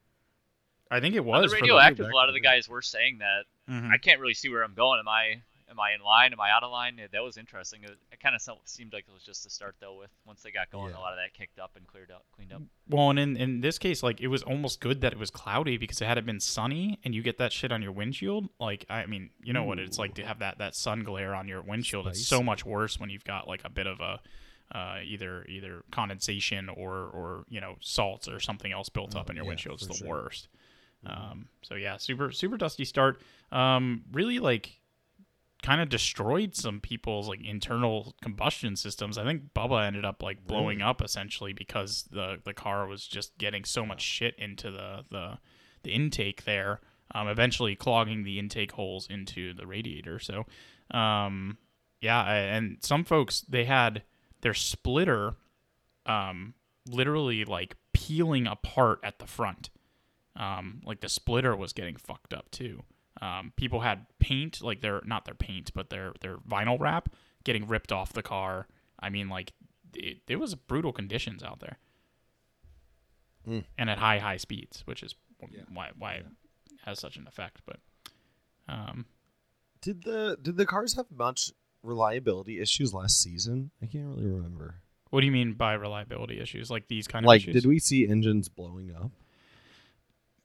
I 0.90 1.00
think 1.00 1.14
it 1.14 1.20
On 1.20 1.26
was 1.26 1.50
the 1.52 1.56
for 1.56 1.62
radioactive, 1.62 2.06
a 2.06 2.14
lot 2.14 2.28
of 2.28 2.34
the 2.34 2.40
the 2.40 2.44
guys 2.44 2.68
were 2.68 2.82
saying 2.82 3.18
that. 3.18 3.44
Mhm. 3.70 3.90
I 3.90 3.98
can't 3.98 4.20
really 4.20 4.34
see 4.34 4.48
where 4.48 4.62
I'm 4.64 4.74
going. 4.74 4.98
Am 4.98 5.08
I 5.08 5.42
am 5.70 5.78
I 5.78 5.92
in 5.94 6.00
line? 6.00 6.32
Am 6.32 6.40
I 6.40 6.50
out 6.50 6.64
of 6.64 6.72
line? 6.72 6.96
Yeah, 6.98 7.06
That 7.12 7.22
was 7.22 7.36
interesting. 7.36 7.84
It, 7.84 7.92
it 8.10 8.18
kind 8.18 8.34
of 8.34 8.42
seemed 8.64 8.92
like 8.92 9.04
it 9.08 9.12
was 9.14 9.22
just 9.22 9.44
to 9.44 9.50
start 9.50 9.76
though. 9.80 9.94
With 9.98 10.10
once 10.26 10.42
they 10.42 10.50
got 10.50 10.68
going, 10.70 10.90
Yeah. 10.92 10.98
a 10.98 11.00
lot 11.00 11.12
of 11.12 11.18
that 11.18 11.32
kicked 11.32 11.60
up 11.60 11.76
and 11.76 11.86
cleared 11.86 12.10
up, 12.10 12.24
cleaned 12.34 12.52
up. 12.52 12.62
Well, 12.88 13.10
and 13.10 13.18
in, 13.20 13.36
in 13.36 13.60
this 13.60 13.78
case, 13.78 14.02
like 14.02 14.20
it 14.20 14.26
was 14.26 14.42
almost 14.42 14.80
good 14.80 15.00
that 15.02 15.12
it 15.12 15.18
was 15.20 15.30
cloudy 15.30 15.76
because 15.76 16.00
it 16.00 16.06
had 16.06 16.18
it 16.18 16.26
been 16.26 16.40
sunny 16.40 16.98
and 17.04 17.14
you 17.14 17.22
get 17.22 17.38
that 17.38 17.52
shit 17.52 17.70
on 17.70 17.82
your 17.82 17.92
windshield. 17.92 18.48
Like, 18.58 18.84
I 18.90 19.06
mean, 19.06 19.30
you 19.44 19.52
know 19.52 19.62
what 19.62 19.78
it's 19.78 19.96
like 19.98 20.14
to 20.14 20.26
have 20.26 20.40
that 20.40 20.58
that 20.58 20.74
sun 20.74 21.04
glare 21.04 21.36
on 21.36 21.46
your 21.46 21.62
windshield. 21.62 22.08
It's 22.08 22.26
so 22.26 22.42
much 22.42 22.66
worse 22.66 22.98
when 22.98 23.08
you've 23.10 23.24
got 23.24 23.46
like 23.46 23.60
a 23.64 23.70
bit 23.70 23.86
of 23.86 24.00
a 24.00 24.20
uh, 24.76 24.98
either 25.04 25.44
either 25.48 25.82
condensation 25.92 26.68
or 26.68 26.96
or 27.06 27.44
you 27.48 27.60
know 27.60 27.76
salts 27.80 28.26
or 28.28 28.40
something 28.40 28.72
else 28.72 28.88
built 28.88 29.14
up 29.16 29.26
Oh, 29.28 29.30
in 29.30 29.36
your 29.36 29.44
yeah, 29.44 29.48
windshield. 29.50 29.78
It's 29.82 29.86
the 29.86 29.94
sure. 29.94 30.08
worst. 30.08 30.48
Um, 31.06 31.48
so 31.62 31.74
yeah, 31.74 31.96
super 31.96 32.30
super 32.30 32.56
dusty 32.56 32.84
start. 32.84 33.20
Um, 33.52 34.04
really 34.12 34.38
like 34.38 34.80
kind 35.62 35.80
of 35.80 35.88
destroyed 35.88 36.54
some 36.54 36.80
people's 36.80 37.28
like 37.28 37.44
internal 37.44 38.14
combustion 38.22 38.76
systems. 38.76 39.18
I 39.18 39.24
think 39.24 39.52
Bubba 39.54 39.86
ended 39.86 40.04
up 40.04 40.22
like 40.22 40.46
blowing 40.46 40.80
up 40.82 41.02
essentially 41.02 41.52
because 41.52 42.04
the 42.10 42.38
the 42.44 42.54
car 42.54 42.86
was 42.86 43.06
just 43.06 43.36
getting 43.38 43.64
so 43.64 43.84
much 43.84 44.00
shit 44.00 44.34
into 44.38 44.70
the 44.70 45.04
the 45.10 45.38
the 45.82 45.90
intake 45.90 46.44
there. 46.44 46.80
Um, 47.12 47.26
eventually 47.26 47.74
clogging 47.74 48.22
the 48.22 48.38
intake 48.38 48.70
holes 48.70 49.08
into 49.10 49.52
the 49.52 49.66
radiator. 49.66 50.20
So, 50.20 50.46
um, 50.96 51.58
yeah, 52.00 52.22
and 52.24 52.78
some 52.82 53.04
folks 53.04 53.40
they 53.40 53.64
had 53.64 54.04
their 54.42 54.54
splitter, 54.54 55.34
um, 56.06 56.54
literally 56.88 57.44
like 57.44 57.76
peeling 57.92 58.46
apart 58.46 59.00
at 59.02 59.18
the 59.18 59.26
front. 59.26 59.70
Um, 60.36 60.80
like 60.84 61.00
the 61.00 61.08
splitter 61.08 61.56
was 61.56 61.72
getting 61.72 61.96
fucked 61.96 62.32
up 62.32 62.50
too. 62.50 62.82
Um, 63.20 63.52
people 63.56 63.80
had 63.80 64.06
paint, 64.18 64.62
like 64.62 64.80
their 64.80 65.02
not 65.04 65.24
their 65.24 65.34
paint, 65.34 65.72
but 65.74 65.90
their 65.90 66.12
their 66.20 66.36
vinyl 66.38 66.78
wrap 66.80 67.08
getting 67.44 67.66
ripped 67.66 67.92
off 67.92 68.12
the 68.12 68.22
car. 68.22 68.66
I 69.00 69.10
mean, 69.10 69.28
like 69.28 69.52
it, 69.94 70.18
it 70.28 70.36
was 70.36 70.54
brutal 70.54 70.92
conditions 70.92 71.42
out 71.42 71.60
there, 71.60 71.78
Mm. 73.48 73.64
and 73.78 73.90
at 73.90 73.98
high 73.98 74.18
high 74.18 74.36
speeds, 74.36 74.82
which 74.86 75.02
is 75.02 75.14
Yeah. 75.50 75.62
why 75.72 75.90
why 75.98 76.14
it 76.14 76.26
has 76.84 76.98
such 77.00 77.16
an 77.16 77.26
effect. 77.26 77.62
But 77.66 77.80
um, 78.68 79.06
Did 79.80 80.04
the 80.04 80.38
did 80.40 80.56
the 80.56 80.66
cars 80.66 80.94
have 80.94 81.10
much 81.10 81.50
reliability 81.82 82.60
issues 82.60 82.92
last 82.94 83.20
season? 83.20 83.70
I 83.82 83.86
can't 83.86 84.06
really 84.06 84.26
remember. 84.26 84.76
what 85.10 85.20
do 85.22 85.26
you 85.26 85.32
mean 85.32 85.54
by 85.54 85.72
reliability 85.72 86.38
issues? 86.38 86.70
Like 86.70 86.86
these 86.86 87.08
kind 87.08 87.24
of 87.24 87.28
Like, 87.28 87.40
issues? 87.42 87.54
did 87.54 87.66
we 87.66 87.80
see 87.80 88.06
engines 88.06 88.48
blowing 88.48 88.94
up? 88.94 89.10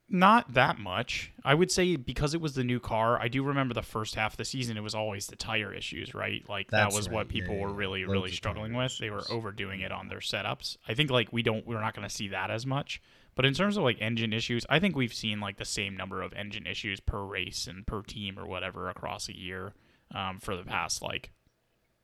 Not 0.08 0.54
that 0.54 0.78
much. 0.78 1.32
I 1.44 1.56
would 1.56 1.72
say 1.72 1.96
because 1.96 2.36
it 2.36 2.42
was 2.42 2.54
the 2.54 2.64
new 2.64 2.80
car, 2.80 3.20
I 3.20 3.28
do 3.28 3.44
remember 3.44 3.74
the 3.74 3.82
first 3.82 4.14
half 4.16 4.34
of 4.34 4.38
the 4.38 4.46
season 4.46 4.78
it 4.78 4.84
was 4.84 4.94
always 4.94 5.28
the 5.28 5.36
tire 5.36 5.74
issues, 5.74 6.14
right? 6.14 6.44
Like 6.48 6.70
That's 6.70 6.94
that 6.94 6.98
was 6.98 7.08
right. 7.08 7.16
what 7.16 7.28
people 7.30 7.56
Yeah, 7.56 7.64
were 7.64 7.74
really 7.74 8.06
really 8.06 8.32
struggling 8.32 8.74
with. 8.76 8.98
They 9.00 9.10
were 9.10 9.24
overdoing 9.32 9.82
it 9.82 9.92
on 9.92 10.08
their 10.08 10.20
setups. 10.20 10.78
I 10.88 10.94
think 10.94 11.10
like 11.10 11.34
we 11.34 11.42
don't 11.42 11.66
we're 11.66 11.82
not 11.82 11.96
going 11.96 12.08
to 12.08 12.14
see 12.14 12.28
that 12.30 12.52
as 12.52 12.66
much. 12.66 13.02
But 13.36 13.46
in 13.46 13.54
terms 13.54 13.78
of 13.78 13.84
like 13.84 13.98
engine 14.00 14.32
issues, 14.32 14.66
I 14.70 14.80
think 14.80 14.96
we've 14.96 15.14
seen 15.14 15.40
like 15.40 15.58
the 15.58 15.66
same 15.66 15.98
number 15.98 16.22
of 16.22 16.34
engine 16.34 16.68
issues 16.68 17.00
per 17.00 17.22
race 17.24 17.68
and 17.68 17.86
per 17.86 18.02
team 18.02 18.38
or 18.40 18.46
whatever 18.46 18.90
across 18.90 19.28
a 19.28 19.36
year 19.36 19.74
um, 20.14 20.40
for 20.40 20.56
the 20.56 20.64
past 20.64 21.02
like 21.02 21.32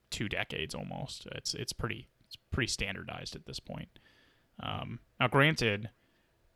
two 0.10 0.28
decades 0.28 0.74
almost. 0.74 1.28
It's 1.34 1.54
it's 1.54 1.72
pretty 1.72 2.08
it's 2.26 2.38
pretty 2.52 2.68
standardized 2.68 3.36
at 3.36 3.46
this 3.46 3.60
point. 3.60 4.00
Um, 4.62 5.00
now, 5.20 5.28
granted, 5.28 5.90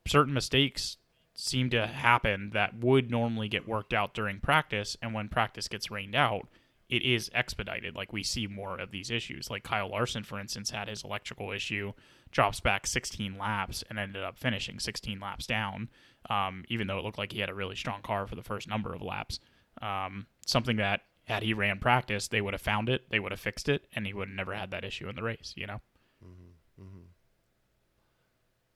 certain 0.07 0.33
mistakes 0.33 0.97
seem 1.35 1.69
to 1.69 1.85
happen 1.85 2.51
that 2.53 2.79
would 2.79 3.11
normally 3.11 3.47
get 3.47 3.67
worked 3.67 3.93
out 3.93 4.13
during 4.13 4.39
practice, 4.39 4.97
and 5.01 5.13
when 5.13 5.29
practice 5.29 5.67
gets 5.67 5.91
rained 5.91 6.15
out, 6.15 6.47
it 6.89 7.01
is 7.01 7.29
expedited. 7.33 7.95
Like 7.95 8.13
we 8.13 8.23
see 8.23 8.47
more 8.47 8.79
of 8.79 8.91
these 8.91 9.11
issues. 9.11 9.49
Like 9.49 9.63
Kyle 9.63 9.89
Larson, 9.89 10.23
for 10.23 10.39
instance, 10.39 10.69
had 10.69 10.87
his 10.87 11.03
electrical 11.03 11.51
issue, 11.51 11.93
drops 12.31 12.59
back 12.59 12.87
16 12.87 13.37
laps, 13.37 13.83
and 13.89 13.99
ended 13.99 14.23
up 14.23 14.37
finishing 14.37 14.79
16 14.79 15.19
laps 15.19 15.45
down. 15.45 15.89
Um, 16.29 16.63
even 16.69 16.87
though 16.87 16.97
it 16.97 17.03
looked 17.03 17.17
like 17.17 17.33
he 17.33 17.39
had 17.39 17.49
a 17.49 17.53
really 17.53 17.75
strong 17.75 18.01
car 18.01 18.25
for 18.27 18.35
the 18.35 18.41
first 18.41 18.67
number 18.67 18.93
of 18.93 19.01
laps. 19.01 19.39
Um, 19.81 20.25
something 20.45 20.77
that 20.77 21.01
had 21.25 21.43
he 21.43 21.53
ran 21.53 21.79
practice, 21.79 22.27
they 22.27 22.41
would 22.41 22.53
have 22.53 22.61
found 22.61 22.87
it, 22.87 23.09
they 23.09 23.19
would 23.19 23.31
have 23.31 23.41
fixed 23.41 23.67
it, 23.67 23.87
and 23.93 24.07
he 24.07 24.13
would 24.13 24.29
have 24.29 24.35
never 24.35 24.53
had 24.53 24.71
that 24.71 24.83
issue 24.83 25.09
in 25.09 25.15
the 25.15 25.23
race. 25.23 25.53
You 25.55 25.67
know. 25.67 25.81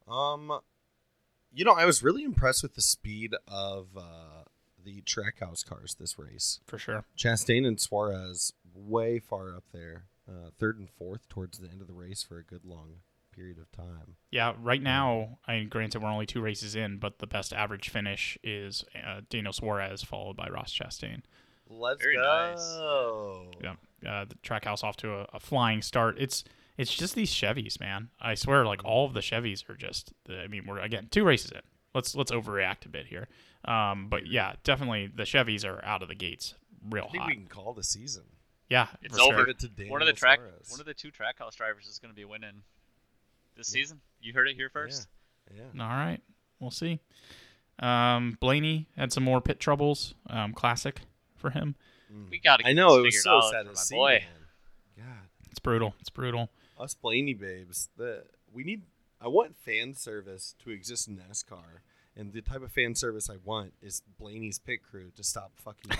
Um, 0.07 0.59
you 1.53 1.65
know, 1.65 1.73
I 1.73 1.85
was 1.85 2.03
really 2.03 2.23
impressed 2.23 2.63
with 2.63 2.75
the 2.75 2.81
speed 2.81 3.35
of 3.47 3.87
uh, 3.97 4.43
the 4.83 5.01
Trackhouse 5.01 5.65
cars 5.65 5.95
this 5.99 6.17
race. 6.17 6.59
For 6.65 6.77
sure. 6.77 7.05
Chastain 7.17 7.65
and 7.65 7.79
Suarez 7.79 8.53
way 8.73 9.19
far 9.19 9.55
up 9.55 9.65
there, 9.73 10.05
uh, 10.27 10.51
third 10.57 10.79
and 10.79 10.89
fourth 10.89 11.27
towards 11.29 11.59
the 11.59 11.69
end 11.69 11.81
of 11.81 11.87
the 11.87 11.93
race 11.93 12.23
for 12.23 12.37
a 12.37 12.43
good 12.43 12.65
long 12.65 12.97
period 13.31 13.57
of 13.57 13.71
time. 13.71 14.15
Yeah, 14.31 14.53
right 14.59 14.81
now, 14.81 15.39
I 15.47 15.57
mean, 15.57 15.69
granted, 15.69 16.01
we're 16.01 16.09
only 16.09 16.25
two 16.25 16.41
races 16.41 16.75
in, 16.75 16.97
but 16.97 17.19
the 17.19 17.27
best 17.27 17.53
average 17.53 17.89
finish 17.89 18.37
is 18.43 18.83
uh, 18.95 19.21
Daniel 19.29 19.53
Suarez, 19.53 20.03
followed 20.03 20.35
by 20.35 20.47
Ross 20.47 20.73
Chastain. 20.73 21.21
Let's 21.69 22.01
Very 22.01 22.15
go. 22.15 23.51
Yeah, 23.61 23.75
uh, 24.07 24.25
the 24.25 24.35
Trackhouse 24.43 24.83
off 24.83 24.97
to 24.97 25.13
a, 25.13 25.27
a 25.33 25.39
flying 25.39 25.81
start. 25.81 26.17
It's 26.19 26.43
it's 26.79 26.93
just 26.93 27.13
these 27.15 27.31
Chevys, 27.31 27.79
man. 27.79 28.09
I 28.19 28.35
swear, 28.35 28.65
like 28.65 28.83
all 28.85 29.05
of 29.05 29.13
the 29.13 29.19
Chevys 29.19 29.69
are 29.69 29.75
just. 29.75 30.13
I 30.29 30.47
mean, 30.47 30.65
we're 30.65 30.79
again 30.79 31.07
two 31.11 31.23
races 31.23 31.51
in. 31.51 31.61
Let's 31.93 32.15
let's 32.15 32.31
overreact 32.31 32.85
a 32.85 32.89
bit 32.89 33.05
here. 33.07 33.27
Um, 33.65 34.07
but 34.09 34.25
yeah, 34.27 34.53
definitely 34.63 35.07
the 35.13 35.23
Chevys 35.23 35.65
are 35.65 35.83
out 35.83 36.01
of 36.01 36.07
the 36.07 36.15
gates 36.15 36.55
real 36.89 37.05
I 37.09 37.11
think 37.11 37.21
hot. 37.23 37.27
we 37.29 37.35
can 37.35 37.47
call 37.47 37.73
the 37.73 37.83
season. 37.83 38.23
yeah, 38.69 38.87
It's 39.01 39.17
for 39.17 39.23
sure. 39.23 39.33
over. 39.33 39.49
It 39.49 39.59
to 39.59 39.67
Daniel 39.67 39.91
one 39.91 40.01
of 40.01 40.07
the 40.07 40.13
track, 40.13 40.39
Suarez. 40.39 40.67
one 40.69 40.79
of 40.79 40.85
the 40.85 40.93
two 40.93 41.11
trackhouse 41.11 41.55
drivers 41.55 41.87
is 41.87 41.99
going 41.99 42.11
to 42.11 42.15
be 42.15 42.23
winning 42.25 42.63
this 43.57 43.69
Yeah. 43.73 43.81
season. 43.81 44.01
You 44.21 44.31
heard 44.33 44.47
it 44.47 44.55
here 44.55 44.69
first. 44.69 45.07
Yeah. 45.53 45.63
All 45.83 45.89
right, 45.89 46.19
we'll 46.59 46.71
see. 46.71 46.99
Um, 47.79 48.37
Blaney 48.39 48.87
had 48.97 49.11
some 49.13 49.23
more 49.23 49.41
pit 49.41 49.59
troubles. 49.59 50.13
Um, 50.29 50.53
classic 50.53 51.01
for 51.35 51.49
him. 51.49 51.75
Mm. 52.13 52.29
We 52.29 52.39
got 52.39 52.59
to. 52.59 52.67
I 52.67 52.73
know 52.73 52.97
it 52.97 53.01
was 53.03 53.21
so 53.23 53.41
sad 53.41 53.65
for 53.65 53.71
to 53.71 53.75
my 53.75 53.81
see. 53.81 53.95
boy. 53.95 54.23
man. 54.97 55.05
God, 55.07 55.27
It's 55.51 55.59
brutal. 55.59 55.95
It's 55.99 56.09
brutal. 56.09 56.49
Us 56.79 56.93
Blaney 56.93 57.33
babes. 57.33 57.89
The 57.97 58.23
we 58.53 58.63
need. 58.63 58.83
I 59.21 59.27
want 59.27 59.55
fan 59.57 59.93
service 59.95 60.55
to 60.63 60.69
exist 60.71 61.07
in 61.09 61.17
NASCAR, 61.17 61.81
and 62.15 62.31
the 62.31 62.41
type 62.41 62.63
of 62.63 62.71
fan 62.71 62.95
service 62.95 63.29
I 63.29 63.35
want 63.43 63.73
is 63.81 64.01
Blaney's 64.17 64.59
pit 64.59 64.79
crew 64.81 65.11
to 65.17 65.23
stop 65.23 65.51
fucking. 65.57 65.91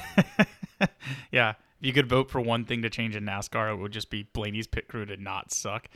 yeah, 1.31 1.49
if 1.49 1.55
you 1.85 1.91
could 1.91 2.07
vote 2.07 2.29
for 2.31 2.39
one 2.39 2.63
thing 2.63 2.81
to 2.83 2.89
change 2.89 3.17
in 3.17 3.25
NASCAR, 3.25 3.73
it 3.73 3.75
would 3.75 3.91
just 3.91 4.09
be 4.09 4.23
Blaney's 4.23 4.67
pit 4.67 4.87
crew 4.87 5.05
to 5.05 5.17
not 5.17 5.51
suck. 5.51 5.89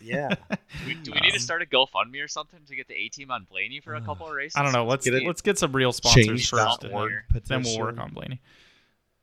yeah. 0.00 0.28
Do 0.28 0.56
we, 0.86 0.94
do 0.94 1.10
we 1.12 1.20
need 1.20 1.32
Um, 1.32 1.38
to 1.38 1.40
start 1.40 1.60
a 1.62 1.66
GoFundMe 1.66 2.22
or 2.22 2.28
something 2.28 2.60
to 2.68 2.76
get 2.76 2.86
the 2.86 2.94
A 2.94 3.08
team 3.08 3.32
on 3.32 3.48
Blaney 3.50 3.80
for 3.80 3.94
a 3.96 4.00
couple 4.00 4.28
of 4.28 4.32
races? 4.32 4.54
I 4.56 4.62
don't 4.62 4.72
know. 4.72 4.84
Let's 4.86 5.04
Get 5.04 5.14
it- 5.14 5.26
let's 5.26 5.40
get 5.40 5.58
some 5.58 5.72
real 5.72 5.92
sponsors 5.92 6.48
first, 6.48 6.82
that 6.82 6.92
and 6.92 6.94
then, 7.32 7.42
then 7.46 7.62
we'll 7.64 7.80
work 7.80 7.98
on 7.98 8.12
Blaney. 8.12 8.40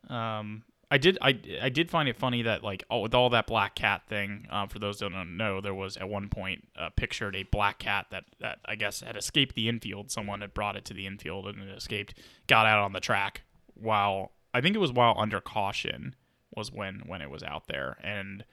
Um, 0.10 0.64
I 0.90 0.98
did 0.98 1.18
I 1.22 1.40
I 1.62 1.70
did 1.70 1.92
find 1.92 2.08
it 2.08 2.16
funny 2.16 2.44
that 2.44 2.64
like 2.64 2.84
with 2.90 3.14
all 3.14 3.30
that 3.32 3.48
black 3.48 3.76
cat 3.76 4.04
thing. 4.08 4.48
Uh, 4.50 4.68
for 4.68 4.80
those 4.80 5.00
who 5.00 5.10
don't 5.10 5.36
know, 5.36 5.60
there 5.60 5.74
was 5.74 5.98
at 5.98 6.08
one 6.08 6.30
point 6.30 6.68
uh, 6.78 6.90
pictured 6.96 7.36
a 7.36 7.44
black 7.44 7.80
cat 7.80 8.08
that 8.12 8.26
that 8.40 8.60
I 8.66 8.76
guess 8.76 9.02
had 9.02 9.18
escaped 9.18 9.56
the 9.56 9.68
infield. 9.68 10.12
Someone 10.12 10.42
had 10.42 10.54
brought 10.54 10.76
it 10.76 10.86
to 10.86 10.94
the 10.94 11.06
infield 11.06 11.48
and 11.48 11.62
it 11.62 11.78
escaped. 11.78 12.14
Got 12.48 12.66
out 12.66 12.80
on 12.80 12.94
the 12.94 13.00
track 13.02 13.42
while 13.74 14.32
I 14.54 14.62
think 14.62 14.76
it 14.76 14.80
was 14.80 14.94
while 14.94 15.16
under 15.18 15.42
caution 15.42 16.16
was 16.56 16.72
when 16.72 17.04
when 17.06 17.22
it 17.22 17.30
was 17.30 17.44
out 17.44 17.68
there 17.68 17.98
and 18.02 18.46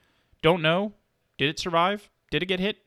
don't 0.43 0.61
know 0.61 0.93
did 1.39 1.49
it 1.49 1.59
survive 1.59 2.11
did 2.31 2.43
it 2.43 2.47
get 2.47 2.61
hit 2.61 2.79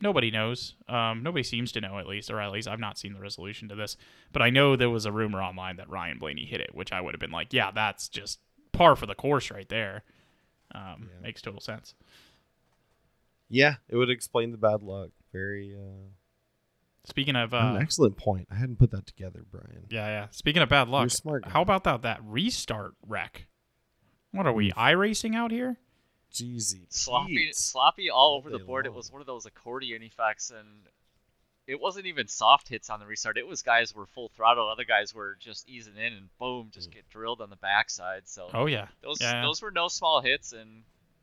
nobody 0.00 0.30
knows. 0.30 0.74
Um, 0.88 1.22
nobody 1.22 1.42
seems 1.42 1.72
to 1.72 1.80
know, 1.80 1.98
at 1.98 2.06
least, 2.06 2.30
or 2.30 2.40
at 2.40 2.52
least 2.52 2.68
I've 2.68 2.80
not 2.80 2.98
seen 2.98 3.14
the 3.14 3.20
resolution 3.20 3.68
to 3.68 3.74
this. 3.74 3.96
But 4.32 4.42
I 4.42 4.50
know 4.50 4.76
there 4.76 4.90
was 4.90 5.06
a 5.06 5.12
rumor 5.12 5.42
online 5.42 5.76
that 5.76 5.88
Ryan 5.88 6.18
Blaney 6.18 6.44
hit 6.44 6.60
it, 6.60 6.74
which 6.74 6.92
I 6.92 7.00
would 7.00 7.14
have 7.14 7.20
been 7.20 7.30
like, 7.30 7.52
yeah, 7.52 7.70
that's 7.70 8.08
just 8.08 8.40
par 8.76 8.96
for 8.96 9.06
the 9.06 9.14
course 9.14 9.50
right 9.50 9.68
there. 9.68 10.02
Um, 10.74 11.08
Yeah. 11.14 11.20
Makes 11.22 11.42
total 11.42 11.60
sense. 11.60 11.94
Yeah, 13.48 13.76
it 13.88 13.96
would 13.96 14.10
explain 14.10 14.50
the 14.50 14.58
bad 14.58 14.82
luck. 14.82 15.10
Very 15.32 15.74
uh, 15.76 16.08
Speaking 17.04 17.36
of, 17.36 17.52
an 17.52 17.76
uh, 17.76 17.78
excellent 17.80 18.16
point. 18.16 18.48
I 18.50 18.56
hadn't 18.56 18.78
put 18.80 18.90
that 18.90 19.06
together, 19.06 19.44
Brian. 19.50 19.84
yeah, 19.90 20.06
yeah. 20.08 20.26
Speaking 20.32 20.62
of 20.62 20.68
bad 20.68 20.88
luck, 20.88 21.02
You're 21.02 21.08
smart. 21.10 21.44
guy. 21.44 21.50
how 21.50 21.62
about 21.62 21.84
that 21.84 22.02
that 22.02 22.20
restart 22.24 22.94
wreck? 23.06 23.46
What 24.32 24.46
are 24.46 24.52
we 24.52 24.72
iRacing 24.72 25.34
out 25.36 25.52
here? 25.52 25.78
Jeezy. 26.34 26.86
sloppy, 26.90 27.50
sloppy 27.52 28.10
all 28.10 28.18
all 28.32 28.36
over 28.36 28.50
the 28.50 28.58
day 28.58 28.64
board. 28.64 28.86
It 28.86 28.92
was 28.92 29.10
one 29.12 29.20
of 29.20 29.26
those 29.26 29.46
accordion 29.46 30.02
effects, 30.02 30.50
and 30.50 30.66
it 31.66 31.80
wasn't 31.80 32.06
even 32.06 32.28
soft 32.28 32.68
hits 32.68 32.90
on 32.90 33.00
the 33.00 33.06
restart. 33.06 33.38
It 33.38 33.46
was 33.46 33.62
guys 33.62 33.94
were 33.94 34.06
full 34.06 34.30
throttle, 34.36 34.68
other 34.68 34.84
guys 34.84 35.14
were 35.14 35.36
just 35.40 35.68
easing 35.68 35.96
in, 35.96 36.12
and 36.12 36.28
boom, 36.38 36.70
just 36.72 36.90
get 36.90 37.08
drilled 37.08 37.40
on 37.40 37.50
the 37.50 37.56
backside. 37.56 38.22
So 38.26 38.48
Oh 38.54 38.66
yeah, 38.66 38.86
those 39.02 39.20
yeah, 39.20 39.34
yeah. 39.34 39.42
those 39.42 39.62
were 39.62 39.70
no 39.70 39.88
small 39.88 40.20
hits, 40.20 40.52
and 40.52 40.82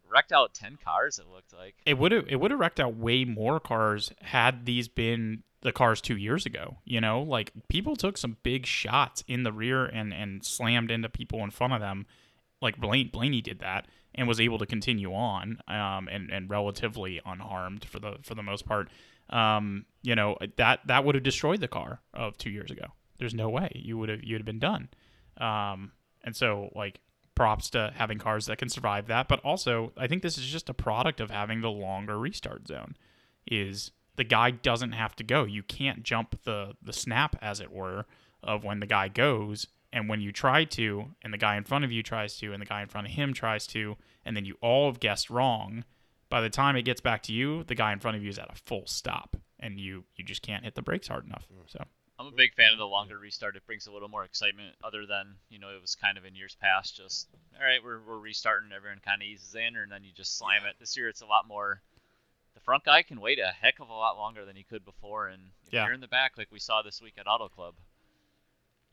wrecked 0.10 0.32
out 0.32 0.54
ten 0.54 0.78
cars. 0.84 1.20
It 1.20 1.28
looked 1.28 1.54
like. 1.54 1.76
it 1.86 1.98
would 1.98 2.12
have 2.12 2.26
it 2.28 2.36
would 2.40 2.52
have 2.52 2.60
wrecked 2.60 2.80
out 2.80 2.96
way 2.96 3.26
more 3.26 3.60
cars 3.60 4.12
had 4.22 4.66
these 4.66 4.88
been 4.88 5.44
the 5.62 5.72
cars 5.72 6.02
two 6.02 6.18
years 6.18 6.46
ago. 6.46 6.78
You 6.86 7.02
know, 7.02 7.22
like 7.22 7.52
people 7.70 7.96
took 7.96 8.18
some 8.18 8.38
big 8.44 8.66
shots 8.66 9.24
in 9.28 9.44
the 9.44 9.52
rear 9.52 9.86
and 9.86 10.14
and 10.14 10.46
slammed 10.46 10.92
into 10.92 11.10
people 11.10 11.44
in 11.44 11.52
front 11.52 11.74
of 11.74 11.80
them. 11.80 12.06
Like 12.62 12.78
Blaine, 12.78 13.10
Blaney 13.10 13.42
did 13.42 13.60
that 13.60 13.88
and 14.16 14.28
was 14.28 14.40
able 14.40 14.58
to 14.60 14.66
continue 14.66 15.14
on 15.14 15.58
um, 15.68 16.08
and 16.10 16.30
and 16.32 16.50
relatively 16.50 17.20
unharmed 17.26 17.86
for 17.86 18.00
the 18.00 18.18
for 18.22 18.36
the 18.36 18.44
most 18.44 18.66
part. 18.66 18.90
Um, 19.30 19.86
you 20.02 20.16
know 20.16 20.38
that 20.58 20.82
that 20.86 21.06
would 21.06 21.16
have 21.16 21.24
destroyed 21.24 21.62
the 21.62 21.68
car 21.68 22.02
of 22.14 22.38
two 22.38 22.50
years 22.50 22.72
ago. 22.72 22.88
There's 23.20 23.34
no 23.34 23.50
way 23.50 23.72
you 23.74 23.98
would 23.98 24.10
have 24.10 24.24
you'd 24.24 24.42
have 24.42 24.46
been 24.46 24.60
done. 24.60 24.90
Um, 25.38 25.92
and 26.24 26.36
so 26.36 26.70
like 26.76 27.00
props 27.36 27.70
to 27.72 27.92
having 27.96 28.20
cars 28.20 28.46
that 28.46 28.58
can 28.58 28.70
survive 28.70 29.08
that, 29.08 29.28
but 29.28 29.40
also 29.42 29.92
I 29.98 30.08
think 30.08 30.22
this 30.22 30.38
is 30.38 30.46
just 30.46 30.70
a 30.70 30.74
product 30.74 31.20
of 31.20 31.32
having 31.32 31.62
the 31.62 31.72
longer 31.72 32.20
restart 32.20 32.68
zone. 32.68 32.96
Is 33.48 33.92
the 34.16 34.24
guy 34.24 34.52
doesn't 34.52 34.92
have 34.92 35.16
to 35.16 35.24
go. 35.24 35.44
You 35.44 35.64
can't 35.64 36.04
jump 36.04 36.44
the 36.44 36.76
the 36.82 36.94
snap 36.94 37.36
as 37.42 37.60
it 37.60 37.72
were 37.72 38.06
of 38.44 38.64
when 38.64 38.80
the 38.80 38.86
guy 38.86 39.08
goes 39.08 39.68
and 39.92 40.10
when 40.10 40.20
you 40.20 40.32
try 40.32 40.66
to 40.66 41.06
and 41.22 41.34
the 41.34 41.38
guy 41.38 41.56
in 41.56 41.64
front 41.64 41.86
of 41.86 41.92
you 41.92 42.04
tries 42.04 42.38
to 42.38 42.52
and 42.52 42.62
the 42.62 42.66
guy 42.66 42.82
in 42.82 42.90
front 42.90 43.08
of 43.08 43.14
him 43.14 43.34
tries 43.34 43.66
to 43.68 43.96
and 44.26 44.36
then 44.36 44.44
you 44.44 44.58
all 44.62 44.88
have 44.88 45.00
guessed 45.00 45.30
wrong 45.30 45.86
by 46.34 46.42
the 46.42 46.50
time 46.50 46.76
it 46.76 46.82
gets 46.82 47.00
back 47.00 47.22
to 47.22 47.32
you 47.32 47.64
the 47.66 47.76
guy 47.76 47.94
in 47.94 48.00
front 48.00 48.18
of 48.18 48.24
you 48.24 48.30
is 48.30 48.40
at 48.40 48.50
a 48.52 48.56
full 48.56 48.88
stop 48.88 49.38
and 49.60 49.80
you 49.80 50.04
you 50.16 50.24
just 50.24 50.42
can't 50.42 50.64
hit 50.64 50.74
the 50.74 50.82
brakes 50.82 51.08
hard 51.08 51.28
enough 51.28 51.46
mm. 51.54 51.62
so 51.68 51.86
I'm 52.20 52.26
a 52.28 52.32
big 52.32 52.54
fan 52.56 52.72
of 52.72 52.78
the 52.78 52.86
longer 52.86 53.18
restart. 53.18 53.56
It 53.56 53.66
brings 53.66 53.88
a 53.88 53.92
little 53.92 54.08
more 54.08 54.24
excitement, 54.24 54.76
other 54.84 55.08
than 55.08 55.34
you 55.50 55.58
know 55.58 55.70
it 55.70 55.82
was 55.82 55.96
kind 55.96 56.16
of 56.16 56.26
in 56.26 56.36
years 56.36 56.56
past. 56.62 56.96
Just 56.96 57.28
all 57.60 57.66
right, 57.66 57.84
we're 57.84 58.00
we're 58.08 58.20
restarting. 58.20 58.72
Everyone 58.72 59.02
kind 59.04 59.22
of 59.22 59.28
eases 59.28 59.56
in, 59.56 59.76
and 59.76 59.92
then 59.92 60.04
you 60.04 60.12
just 60.16 60.38
slam 60.38 60.62
it. 60.70 60.76
This 60.80 60.96
year 60.96 61.10
it's 61.10 61.22
a 61.22 61.26
lot 61.26 61.48
more. 61.48 61.82
The 62.54 62.62
front 62.62 62.84
guy 62.84 63.02
can 63.02 63.20
wait 63.20 63.40
a 63.40 63.48
heck 63.48 63.80
of 63.80 63.90
a 63.90 63.94
lot 63.94 64.16
longer 64.16 64.46
than 64.46 64.56
he 64.56 64.64
could 64.64 64.86
before, 64.86 65.28
and 65.28 65.42
if 65.66 65.74
Yeah. 65.74 65.86
you're 65.86 65.96
in 65.96 66.02
the 66.02 66.08
back 66.08 66.38
like 66.38 66.52
we 66.52 66.60
saw 66.60 66.84
this 66.84 67.02
week 67.02 67.16
at 67.18 67.28
Auto 67.28 67.50
Club, 67.50 67.74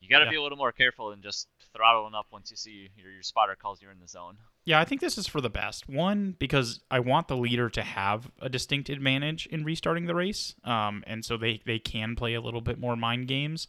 you 0.00 0.09
got 0.09 0.20
to 0.20 0.25
Yeah. 0.25 0.30
be 0.30 0.37
a 0.37 0.42
little 0.42 0.59
more 0.59 0.73
careful 0.73 1.12
and 1.12 1.23
just 1.23 1.47
throttling 1.75 2.14
up 2.14 2.26
once 2.32 2.50
you 2.50 2.56
see 2.56 2.88
your 2.97 3.12
your 3.12 3.23
spotter 3.23 3.54
calls 3.54 3.82
you're 3.82 3.92
in 3.92 4.00
the 4.00 4.09
zone. 4.09 4.38
Yeah, 4.70 4.78
I 4.78 4.84
think 4.84 5.00
this 5.00 5.18
is 5.18 5.26
for 5.26 5.40
the 5.40 5.50
best. 5.50 5.88
One, 5.88 6.36
because 6.38 6.78
I 6.92 7.00
want 7.00 7.26
the 7.26 7.36
leader 7.36 7.68
to 7.70 7.82
have 7.82 8.30
a 8.40 8.48
distinct 8.48 8.88
advantage 8.88 9.46
in 9.46 9.64
restarting 9.64 10.06
the 10.06 10.14
race, 10.14 10.54
um, 10.62 11.02
and 11.08 11.24
so 11.24 11.36
they 11.36 11.60
they 11.66 11.80
can 11.80 12.14
play 12.14 12.34
a 12.34 12.40
little 12.40 12.60
bit 12.60 12.78
more 12.78 12.94
mind 12.94 13.26
games. 13.26 13.66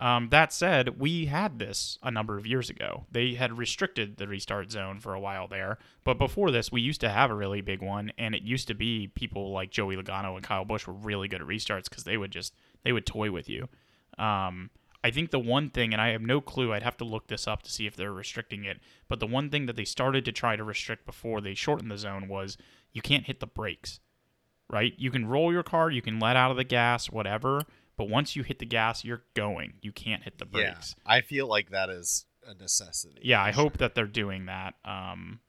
Um, 0.00 0.28
that 0.28 0.52
said, 0.52 1.00
we 1.00 1.26
had 1.26 1.58
this 1.58 1.98
a 2.04 2.10
number 2.12 2.38
of 2.38 2.46
years 2.46 2.70
ago. 2.70 3.04
They 3.10 3.34
had 3.34 3.58
restricted 3.58 4.16
the 4.16 4.28
restart 4.28 4.70
zone 4.70 5.00
for 5.00 5.12
a 5.12 5.18
while 5.18 5.48
there, 5.48 5.78
but 6.04 6.18
before 6.18 6.52
this, 6.52 6.70
we 6.70 6.80
used 6.80 7.00
to 7.00 7.08
have 7.08 7.32
a 7.32 7.34
really 7.34 7.60
big 7.60 7.82
one, 7.82 8.12
and 8.16 8.32
it 8.32 8.42
used 8.42 8.68
to 8.68 8.74
be 8.74 9.08
people 9.08 9.50
like 9.50 9.72
Joey 9.72 9.96
Logano 9.96 10.36
and 10.36 10.44
Kyle 10.44 10.64
Busch 10.64 10.86
were 10.86 10.92
really 10.92 11.26
good 11.26 11.40
at 11.40 11.48
restarts 11.48 11.88
because 11.90 12.04
they 12.04 12.16
would 12.16 12.30
just 12.30 12.54
they 12.84 12.92
would 12.92 13.06
toy 13.06 13.32
with 13.32 13.48
you. 13.48 13.68
Um, 14.18 14.70
I 15.04 15.10
think 15.10 15.30
the 15.30 15.38
one 15.38 15.68
thing, 15.68 15.92
and 15.92 16.00
I 16.00 16.08
have 16.08 16.22
no 16.22 16.40
clue, 16.40 16.72
I'd 16.72 16.82
have 16.82 16.96
to 16.96 17.04
look 17.04 17.26
this 17.28 17.46
up 17.46 17.62
to 17.64 17.70
see 17.70 17.86
if 17.86 17.94
they're 17.94 18.10
restricting 18.12 18.64
it, 18.64 18.80
but 19.06 19.20
the 19.20 19.26
one 19.26 19.50
thing 19.50 19.66
that 19.66 19.76
they 19.76 19.84
started 19.84 20.24
to 20.24 20.32
try 20.32 20.56
to 20.56 20.64
restrict 20.64 21.04
before 21.04 21.42
they 21.42 21.52
shortened 21.54 21.90
the 21.90 21.98
zone 21.98 22.26
was 22.26 22.56
you 22.92 23.02
can't 23.02 23.26
hit 23.26 23.38
the 23.38 23.46
brakes, 23.46 24.00
right? 24.70 24.94
You 24.96 25.10
can 25.10 25.26
roll 25.26 25.52
your 25.52 25.62
car, 25.62 25.90
you 25.90 26.00
can 26.00 26.18
let 26.18 26.36
out 26.36 26.50
of 26.50 26.56
the 26.56 26.64
gas, 26.64 27.10
whatever, 27.10 27.64
but 27.98 28.08
once 28.08 28.34
you 28.34 28.42
hit 28.44 28.58
the 28.60 28.64
gas, 28.64 29.04
you're 29.04 29.24
going. 29.34 29.74
You 29.82 29.92
can't 29.92 30.22
hit 30.22 30.38
the 30.38 30.46
brakes. 30.46 30.94
Yeah. 31.06 31.12
I 31.12 31.20
feel 31.20 31.46
like 31.46 31.68
that 31.70 31.90
is 31.90 32.24
a 32.46 32.54
necessity. 32.54 33.20
Yeah, 33.22 33.42
I 33.42 33.52
for 33.52 33.60
hope 33.60 33.76
that 33.78 33.94
they're 33.94 34.06
doing 34.06 34.46
that. 34.46 34.74
Um, 34.86 35.40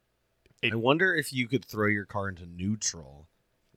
it- 0.62 0.74
I 0.74 0.75
wonder 0.75 1.15
if 1.15 1.31
you 1.31 1.47
could 1.47 1.63
throw 1.63 1.88
your 1.88 2.05
car 2.05 2.27
into 2.27 2.45
neutral, 2.45 3.29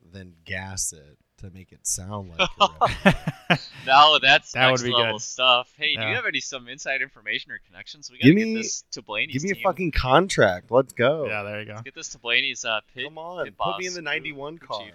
then 0.02 0.34
gas 0.44 0.92
it 0.92 1.18
to 1.38 1.50
make 1.50 1.72
it 1.72 1.86
sound 1.86 2.32
like. 2.38 2.48
No, 3.86 4.18
that's 4.20 4.52
That 4.52 4.70
would 4.70 4.82
be 4.82 4.90
level 4.92 5.14
good. 5.14 5.22
stuff. 5.22 5.72
Hey, 5.78 5.96
do 5.96 6.02
you 6.02 6.14
have 6.14 6.26
any 6.26 6.40
some 6.40 6.68
inside 6.68 7.00
information 7.00 7.50
or 7.52 7.58
connections? 7.66 8.10
We 8.10 8.18
gotta 8.18 8.28
Give 8.28 8.36
get 8.36 8.44
me- 8.48 8.54
this 8.56 8.84
to 8.92 9.00
Blaney's 9.02 9.42
Give 9.42 9.42
me 9.56 9.58
a 9.58 9.62
fucking 9.62 9.92
contract. 9.92 10.70
Let's 10.70 10.92
go. 10.92 11.26
Yeah, 11.26 11.42
there 11.44 11.60
you 11.60 11.64
go. 11.66 11.72
Let's 11.72 11.82
get 11.84 11.94
this 11.94 12.08
to 12.10 12.18
Blaney's 12.18 12.66
uh, 12.66 12.80
pit. 12.94 13.04
Come 13.04 13.16
on, 13.16 13.44
pit 13.46 13.54
put 13.58 13.78
me 13.78 13.86
in 13.86 13.94
the 13.94 14.02
'91 14.02 14.58
Crew 14.58 14.68
car. 14.68 14.84
chief. 14.84 14.94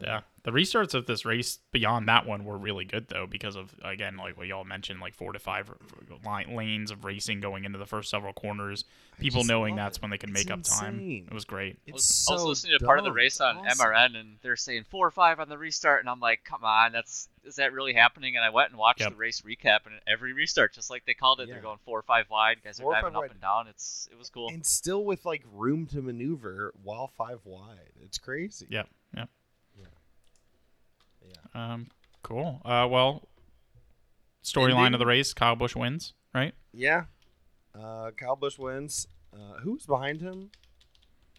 Yeah, 0.00 0.20
the 0.50 0.58
restarts 0.58 0.94
of 0.94 1.04
this 1.04 1.26
race 1.26 1.58
beyond 1.72 2.08
that 2.08 2.24
one 2.26 2.44
were 2.44 2.56
really 2.56 2.84
good 2.86 3.08
though, 3.08 3.26
because 3.26 3.54
of 3.54 3.74
again, 3.84 4.16
like 4.16 4.38
what 4.38 4.46
y'all 4.46 4.64
mentioned, 4.64 4.98
like 5.00 5.14
four 5.14 5.32
to 5.32 5.38
five 5.38 5.70
line, 6.24 6.54
lanes 6.56 6.90
of 6.90 7.04
racing 7.04 7.40
going 7.40 7.64
into 7.64 7.78
the 7.78 7.84
first 7.86 8.08
several 8.10 8.32
corners. 8.32 8.84
People 9.20 9.44
knowing 9.44 9.74
that's 9.76 9.96
it. 9.98 10.02
when 10.02 10.10
they 10.10 10.16
can 10.18 10.30
It's 10.30 10.46
make 10.46 10.50
up 10.52 10.62
time. 10.62 11.26
It 11.28 11.34
was 11.34 11.44
great. 11.44 11.76
I 11.88 11.92
was, 11.92 12.04
so 12.04 12.32
I 12.32 12.34
was 12.36 12.44
listening 12.44 12.78
to 12.78 12.84
part 12.84 12.98
of 13.00 13.04
the 13.04 13.12
race 13.12 13.40
on 13.40 13.58
awesome. 13.58 13.86
MRN, 13.86 14.16
and 14.16 14.36
they're 14.42 14.54
saying 14.56 14.84
four 14.88 15.06
or 15.06 15.10
five 15.10 15.40
on 15.40 15.48
the 15.48 15.58
restart, 15.58 16.00
and 16.00 16.08
I'm 16.08 16.20
like, 16.20 16.44
come 16.44 16.62
on, 16.64 16.92
that's 16.92 17.28
is 17.44 17.56
that 17.56 17.72
really 17.72 17.94
happening? 17.94 18.36
And 18.36 18.44
I 18.44 18.50
went 18.50 18.70
and 18.70 18.78
watched 18.78 19.00
Yep. 19.00 19.10
the 19.10 19.16
race 19.16 19.40
recap, 19.42 19.86
and 19.86 19.94
every 20.06 20.32
restart, 20.34 20.72
just 20.74 20.88
like 20.90 21.04
they 21.04 21.14
called 21.14 21.40
it, 21.40 21.48
Yeah. 21.48 21.54
they're 21.54 21.62
going 21.62 21.78
four 21.84 21.98
or 21.98 22.02
five 22.02 22.30
wide. 22.30 22.58
Guys 22.62 22.78
Four 22.78 22.94
are 22.94 23.00
diving 23.02 23.16
up 23.16 23.22
wide. 23.22 23.30
and 23.32 23.40
down. 23.40 23.66
It's 23.68 24.08
it 24.12 24.16
was 24.18 24.30
cool. 24.30 24.48
And 24.50 24.64
still 24.64 25.04
with 25.04 25.24
like 25.24 25.42
room 25.52 25.86
to 25.88 26.00
maneuver 26.02 26.72
while 26.82 27.08
five 27.08 27.40
wide. 27.44 27.92
It's 28.04 28.18
crazy. 28.18 28.66
Yep. 28.70 28.88
Yeah. 31.28 31.72
Um, 31.72 31.88
cool. 32.22 32.60
Uh, 32.64 32.86
well, 32.90 33.28
storyline 34.44 34.94
of 34.94 34.98
the 34.98 35.06
race: 35.06 35.32
Kyle 35.34 35.56
Busch 35.56 35.76
wins. 35.76 36.14
Right. 36.34 36.54
Yeah. 36.72 37.04
Uh, 37.74 38.10
Kyle 38.16 38.36
Busch 38.36 38.58
wins. 38.58 39.06
Uh, 39.32 39.58
who's 39.62 39.86
behind 39.86 40.20
him? 40.20 40.50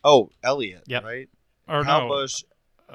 Oh, 0.03 0.29
Elliott. 0.43 0.83
Yep. 0.87 1.03
Right. 1.03 1.29
Or 1.67 1.83
Kyle 1.83 2.01
no? 2.01 2.07
Busch, 2.07 2.43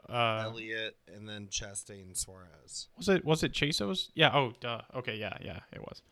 uh, 0.08 0.42
Elliott, 0.44 0.96
and 1.14 1.28
then 1.28 1.48
Chastain 1.48 2.16
Suarez. 2.16 2.88
was 2.96 3.08
it 3.08 3.24
was 3.24 3.42
it 3.42 3.52
Chasos? 3.52 4.08
Yeah. 4.14 4.30
Oh, 4.34 4.52
duh. 4.60 4.80
Okay. 4.96 5.16
Yeah. 5.16 5.36
Yeah. 5.42 5.60
It 5.72 5.80
was. 5.80 6.02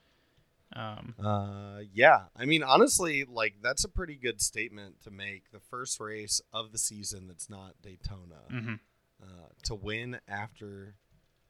Um, 0.75 1.15
Uh, 1.23 1.81
yeah. 1.93 2.25
I 2.37 2.45
mean, 2.45 2.62
honestly, 2.62 3.25
like 3.29 3.57
that's 3.62 3.85
a 3.85 3.89
pretty 3.89 4.17
good 4.17 4.41
statement 4.41 5.03
to 5.03 5.11
make. 5.11 5.51
The 5.53 5.61
first 5.61 6.01
race 6.01 6.41
of 6.53 6.73
the 6.73 6.79
season 6.79 7.29
that's 7.29 7.51
not 7.51 7.75
Daytona 7.83 8.43
mhm. 8.51 8.79
Uh, 9.23 9.26
to 9.64 9.75
win 9.75 10.19
after 10.29 10.95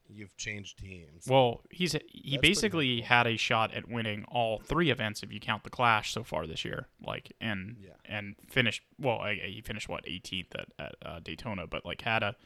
you've 0.09 0.37
changed 0.37 0.79
teams. 0.79 1.27
Well, 1.27 1.63
he's 1.71 1.93
he 1.93 1.99
pretty 2.37 2.39
basically 2.39 2.97
cool. 2.99 3.07
had 3.07 3.27
a 3.27 3.37
shot 3.37 3.73
at 3.73 3.89
winning 3.89 4.25
all 4.29 4.59
three 4.59 4.91
events 4.91 5.23
if 5.23 5.33
you 5.33 5.41
count 5.41 5.65
the 5.65 5.71
Clash 5.71 6.13
so 6.13 6.23
far 6.23 6.47
this 6.47 6.65
year. 6.65 6.89
Like 7.05 7.33
and 7.41 7.77
Yeah. 7.81 7.91
and 8.05 8.35
finished 8.51 8.83
well. 8.99 9.21
I, 9.21 9.35
he 9.37 9.63
finished 9.63 9.89
what 9.89 10.05
18th 10.05 10.55
at, 10.55 10.67
at 10.79 10.95
uh, 11.05 11.21
Daytona, 11.21 11.67
but 11.67 11.87
like 11.87 12.03
had 12.03 12.23
a 12.23 12.37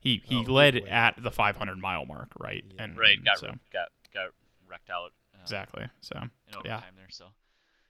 he 0.00 0.20
he 0.24 0.36
Oh, 0.46 0.52
led 0.52 0.74
wait. 0.74 0.88
at 0.88 1.14
the 1.22 1.30
500 1.30 1.78
mile 1.78 2.06
mark, 2.06 2.30
right? 2.40 2.64
Yeah. 2.74 2.82
And 2.84 2.98
right, 2.98 3.22
got 3.24 3.38
so 3.38 3.46
got 3.72 3.88
got 4.12 4.30
wrecked 4.68 4.90
out. 4.90 5.12
Uh, 5.34 5.38
exactly. 5.42 5.86
So 6.00 6.16
yeah. 6.16 6.58
overtime 6.58 6.94
there. 6.96 7.06
So, 7.10 7.26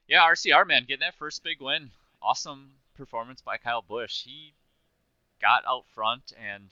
yeah, 0.08 0.20
RCR 0.28 0.66
man 0.66 0.84
getting 0.87 1.00
that 1.06 1.14
first 1.14 1.42
big 1.42 1.62
win. 1.62 1.90
Awesome 2.20 2.72
performance 2.94 3.40
by 3.40 3.56
Kyle 3.56 3.80
Busch. 3.82 4.25
He 4.25 4.52
got 5.40 5.62
out 5.66 5.84
front 5.94 6.32
and 6.38 6.68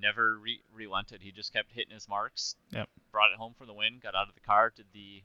never 0.00 0.36
re- 0.38 0.60
relented. 0.74 1.20
He 1.22 1.30
just 1.32 1.52
kept 1.52 1.72
hitting 1.72 1.94
his 1.94 2.08
marks. 2.08 2.56
Yep. 2.72 2.88
Brought 3.12 3.32
it 3.32 3.38
home 3.38 3.54
for 3.58 3.66
the 3.66 3.72
win. 3.72 3.98
Got 4.02 4.14
out 4.14 4.28
of 4.28 4.34
the 4.34 4.40
car, 4.40 4.72
did 4.74 4.86
the 4.92 5.22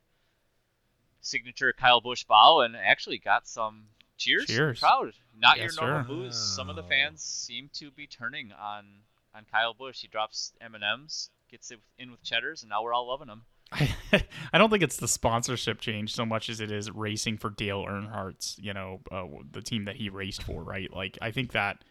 signature 1.22 1.74
Kyle 1.74 2.02
Busch 2.02 2.24
bow, 2.24 2.62
and 2.62 2.76
actually 2.76 3.18
got 3.18 3.48
some 3.48 3.84
cheers. 4.18 4.46
Cheers. 4.46 4.80
crowd. 4.80 5.14
Not 5.38 5.58
Yes, 5.58 5.76
your 5.78 5.86
normal 5.88 6.04
sir. 6.04 6.08
booze. 6.08 6.38
Some 6.38 6.70
of 6.70 6.76
the 6.76 6.84
fans 6.84 7.22
seem 7.22 7.70
to 7.74 7.92
be 7.92 8.08
turning 8.08 8.52
on 8.52 8.86
on 9.34 9.46
Kyle 9.52 9.74
Busch. 9.74 10.02
He 10.02 10.08
drops 10.08 10.52
M 10.60 10.76
and 10.76 10.84
M's, 10.84 11.30
gets 11.50 11.72
it 11.72 11.80
in 11.98 12.12
with 12.12 12.22
cheddars, 12.24 12.64
and 12.64 12.70
now 12.70 12.84
we're 12.84 12.94
all 12.94 13.08
loving 13.08 13.30
him. 13.30 13.44
I, 13.72 13.96
I 14.54 14.58
don't 14.58 14.70
think 14.70 14.84
it's 14.84 14.98
the 14.98 15.08
sponsorship 15.08 15.80
change 15.80 16.14
so 16.14 16.26
much 16.26 16.50
as 16.50 16.60
it 16.60 16.70
is 16.72 16.92
racing 16.92 17.38
for 17.38 17.50
Dale 17.50 17.86
Earnhardt's, 17.88 18.58
you 18.60 18.74
know, 18.74 19.00
uh, 19.10 19.24
the 19.52 19.62
team 19.62 19.86
that 19.86 19.96
he 19.96 20.10
raced 20.10 20.44
for, 20.44 20.62
right? 20.64 20.92
Like, 20.94 21.18
I 21.22 21.32
think 21.32 21.54
that 21.54 21.82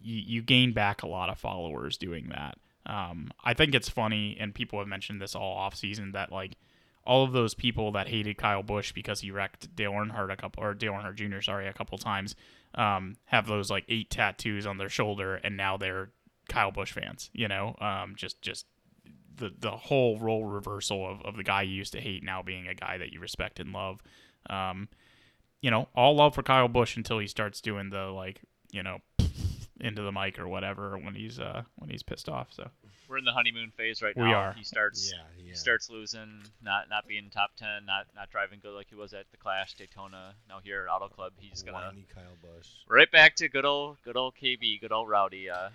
you, 0.00 0.22
you 0.26 0.42
gain 0.42 0.72
back 0.72 1.02
a 1.02 1.08
lot 1.08 1.28
of 1.28 1.38
followers 1.38 1.96
doing 1.96 2.28
that. 2.28 2.58
Um, 2.86 3.30
I 3.44 3.54
think 3.54 3.74
it's 3.74 3.88
funny, 3.88 4.36
and 4.40 4.54
people 4.54 4.78
have 4.78 4.88
mentioned 4.88 5.20
this 5.20 5.34
all 5.34 5.56
off 5.56 5.74
season 5.74 6.12
that 6.12 6.32
like 6.32 6.56
all 7.04 7.24
of 7.24 7.32
those 7.32 7.54
people 7.54 7.92
that 7.92 8.08
hated 8.08 8.36
Kyle 8.38 8.62
Busch 8.62 8.92
because 8.92 9.20
he 9.20 9.30
wrecked 9.30 9.74
Dale 9.74 9.92
Earnhardt 9.92 10.32
a 10.32 10.36
couple 10.36 10.62
or 10.62 10.74
Dale 10.74 10.92
Earnhardt 10.92 11.16
Jr. 11.16 11.40
sorry 11.40 11.66
a 11.66 11.72
couple 11.72 11.96
times 11.98 12.34
um, 12.74 13.16
have 13.26 13.46
those 13.46 13.70
like 13.70 13.84
eight 13.88 14.10
tattoos 14.10 14.66
on 14.66 14.78
their 14.78 14.88
shoulder, 14.88 15.36
and 15.36 15.56
now 15.56 15.76
they're 15.76 16.10
Kyle 16.48 16.70
Busch 16.70 16.92
fans. 16.92 17.30
You 17.32 17.48
know, 17.48 17.76
um, 17.80 18.14
just 18.16 18.40
just 18.42 18.66
the 19.36 19.52
the 19.58 19.70
whole 19.70 20.18
role 20.18 20.44
reversal 20.44 21.08
of, 21.08 21.22
of 21.22 21.36
the 21.36 21.44
guy 21.44 21.62
you 21.62 21.74
used 21.74 21.92
to 21.92 22.00
hate 22.00 22.22
now 22.22 22.42
being 22.42 22.66
a 22.66 22.74
guy 22.74 22.98
that 22.98 23.12
you 23.12 23.20
respect 23.20 23.60
and 23.60 23.72
love. 23.72 24.02
Um, 24.48 24.88
you 25.60 25.70
know, 25.70 25.88
all 25.94 26.14
love 26.14 26.34
for 26.34 26.42
Kyle 26.42 26.68
Busch 26.68 26.96
until 26.96 27.18
he 27.18 27.26
starts 27.26 27.60
doing 27.60 27.90
the 27.90 28.06
like, 28.06 28.40
you 28.70 28.82
know, 28.82 28.98
into 29.80 30.02
the 30.02 30.12
mic 30.12 30.38
or 30.38 30.48
whatever 30.48 30.96
when 30.98 31.14
he's 31.14 31.38
uh 31.38 31.62
when 31.76 31.90
he's 31.90 32.02
pissed 32.02 32.28
off. 32.28 32.48
So 32.50 32.68
We're 33.08 33.18
in 33.18 33.24
the 33.24 33.32
honeymoon 33.32 33.70
phase 33.76 34.02
right 34.02 34.16
We 34.16 34.24
now. 34.24 34.34
are. 34.34 34.52
He 34.52 34.64
starts 34.64 35.12
yeah, 35.14 35.22
yeah. 35.38 35.50
he 35.50 35.54
starts 35.56 35.88
losing, 35.90 36.42
not 36.62 36.88
not 36.90 37.06
being 37.06 37.30
top 37.30 37.50
ten, 37.56 37.86
not 37.86 38.06
not 38.14 38.30
driving 38.30 38.58
good 38.62 38.74
like 38.74 38.88
he 38.88 38.94
was 38.96 39.12
at 39.14 39.30
the 39.30 39.36
Clash, 39.36 39.74
Daytona. 39.74 40.34
Now 40.48 40.58
here 40.62 40.86
at 40.88 40.92
Auto 40.92 41.08
Club, 41.08 41.32
he's 41.38 41.62
gonna 41.62 41.78
Whiny 41.88 42.06
Kyle 42.14 42.24
Busch. 42.42 42.68
right 42.88 43.10
back 43.10 43.36
to 43.36 43.48
good 43.48 43.64
old 43.64 43.96
good 44.04 44.16
old 44.16 44.34
KB, 44.40 44.80
good 44.80 44.92
old 44.92 45.08
Rowdy. 45.08 45.48
Uh, 45.50 45.68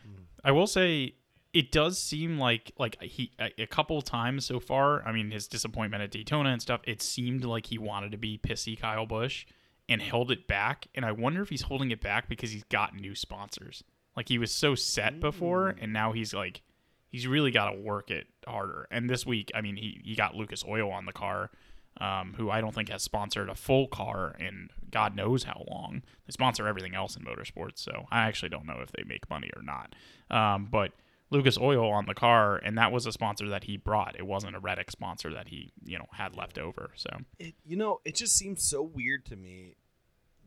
I 0.44 0.52
will 0.52 0.68
say 0.68 1.16
it 1.54 1.72
does 1.72 1.98
seem 2.00 2.40
like 2.40 2.72
like 2.78 3.02
he 3.02 3.32
a, 3.40 3.64
a 3.64 3.68
couple 3.68 4.02
times 4.02 4.46
so 4.46 4.60
far. 4.60 5.06
I 5.08 5.12
mean, 5.12 5.32
his 5.32 5.48
disappointment 5.48 6.02
at 6.04 6.12
Daytona 6.12 6.50
and 6.50 6.62
stuff. 6.62 6.82
It 6.86 7.02
seemed 7.02 7.46
like 7.46 7.68
he 7.68 7.78
wanted 7.78 8.12
to 8.12 8.18
be 8.18 8.38
pissy 8.38 8.80
Kyle 8.80 9.06
Busch 9.06 9.46
and 9.90 10.02
held 10.02 10.32
it 10.32 10.48
back. 10.48 10.88
And 10.96 11.06
I 11.06 11.12
wonder 11.12 11.42
if 11.42 11.50
he's 11.50 11.64
holding 11.64 11.92
it 11.92 12.02
back 12.02 12.28
because 12.30 12.52
he's 12.52 12.64
got 12.66 12.96
new 12.96 13.14
sponsors. 13.16 13.84
Like 14.16 14.30
he 14.30 14.38
was 14.38 14.52
so 14.52 14.76
set 14.76 15.20
before, 15.20 15.76
and 15.82 15.92
now 15.92 16.12
he's 16.12 16.34
like 16.34 16.62
he's 17.10 17.28
really 17.28 17.52
got 17.52 17.72
to 17.72 17.78
work 17.78 18.12
it 18.12 18.28
harder. 18.48 18.88
And 18.92 19.10
this 19.10 19.26
week, 19.26 19.52
I 19.56 19.62
mean, 19.62 19.76
he 19.76 20.02
he 20.04 20.16
got 20.16 20.36
Lucas 20.36 20.64
Oil 20.68 20.92
on 20.92 21.06
the 21.06 21.14
car. 21.14 21.52
Um, 22.02 22.34
who 22.38 22.50
I 22.50 22.60
don't 22.60 22.74
think 22.74 22.90
has 22.90 23.04
sponsored 23.04 23.50
a 23.50 23.56
full 23.56 23.88
car 23.88 24.36
in 24.40 24.70
God 24.90 25.16
knows 25.16 25.44
how 25.44 25.64
long. 25.70 26.02
They 26.26 26.32
sponsor 26.32 26.68
everything 26.68 26.96
else 26.96 27.16
in 27.16 27.24
motorsports, 27.24 27.78
so 27.78 28.08
I 28.10 28.22
actually 28.22 28.50
don't 28.50 28.66
know 28.66 28.80
if 28.82 28.92
they 28.92 29.04
make 29.04 29.30
money 29.30 29.52
or 29.56 29.62
not. 29.62 29.94
Um, 30.32 30.68
but 30.72 30.94
Lucas 31.34 31.58
Oil 31.58 31.92
on 31.92 32.06
the 32.06 32.14
car, 32.14 32.58
and 32.58 32.78
that 32.78 32.92
was 32.92 33.06
a 33.06 33.12
sponsor 33.12 33.50
that 33.50 33.66
he 33.66 33.76
brought. 33.76 34.16
It 34.18 34.26
wasn't 34.26 34.56
a 34.56 34.60
Reddick 34.60 34.92
sponsor 34.92 35.34
that 35.34 35.50
he, 35.50 35.72
you 35.84 35.98
know, 35.98 36.06
had 36.14 36.38
left 36.38 36.58
over. 36.58 36.92
So 36.96 37.10
It, 37.40 37.56
you 37.66 37.76
know, 37.76 38.00
it 38.06 38.16
just 38.16 38.38
seems 38.38 38.64
so 38.64 38.82
weird 38.84 39.26
to 39.26 39.36
me, 39.36 39.76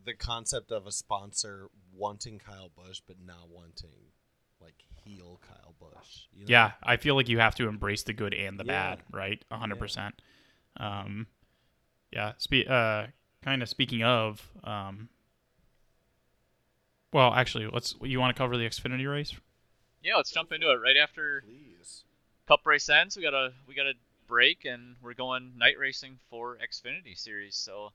the 0.07 0.13
concept 0.15 0.71
of 0.71 0.87
a 0.87 0.91
sponsor 0.91 1.69
wanting 1.95 2.39
Kyle 2.39 2.71
Busch 2.75 3.01
but 3.05 3.17
not 3.23 3.49
wanting 3.49 4.11
like 4.59 4.75
heel 5.03 5.39
Kyle 5.47 5.75
Busch. 5.79 6.21
You 6.33 6.45
know? 6.45 6.49
yeah, 6.49 6.71
I 6.83 6.97
feel 6.97 7.13
like 7.15 7.29
you 7.29 7.37
have 7.39 7.53
to 7.55 7.67
embrace 7.67 8.01
the 8.03 8.13
good 8.13 8.33
and 8.33 8.59
the 8.59 8.65
Yeah. 8.65 8.95
bad, 8.95 9.03
right? 9.11 9.45
A 9.51 9.57
hundred 9.57 9.77
percent. 9.79 10.19
Um, 10.77 11.27
yeah. 12.11 12.33
Spe- 12.37 12.67
uh, 12.67 13.07
kind 13.43 13.61
of 13.61 13.69
speaking 13.69 14.03
of, 14.03 14.49
um, 14.63 15.09
well, 17.13 17.33
actually, 17.33 17.67
let's. 17.71 17.95
You 18.01 18.19
want 18.19 18.35
to 18.35 18.37
cover 18.39 18.57
the 18.57 18.65
Xfinity 18.65 19.09
race? 19.09 19.33
yeah, 20.03 20.15
let's 20.15 20.31
jump 20.31 20.51
into 20.51 20.69
it 20.71 20.75
right 20.75 20.97
after 20.97 21.41
Please. 21.45 22.03
Cup 22.47 22.65
race 22.65 22.87
ends. 22.89 23.15
We 23.17 23.23
got 23.23 23.33
a 23.33 23.53
we 23.67 23.75
got 23.75 23.87
a 23.87 23.93
break, 24.27 24.65
and 24.65 24.95
we're 25.01 25.13
going 25.13 25.53
night 25.57 25.77
racing 25.79 26.19
for 26.29 26.57
Xfinity 26.57 27.17
Series. 27.17 27.55
So 27.55 27.91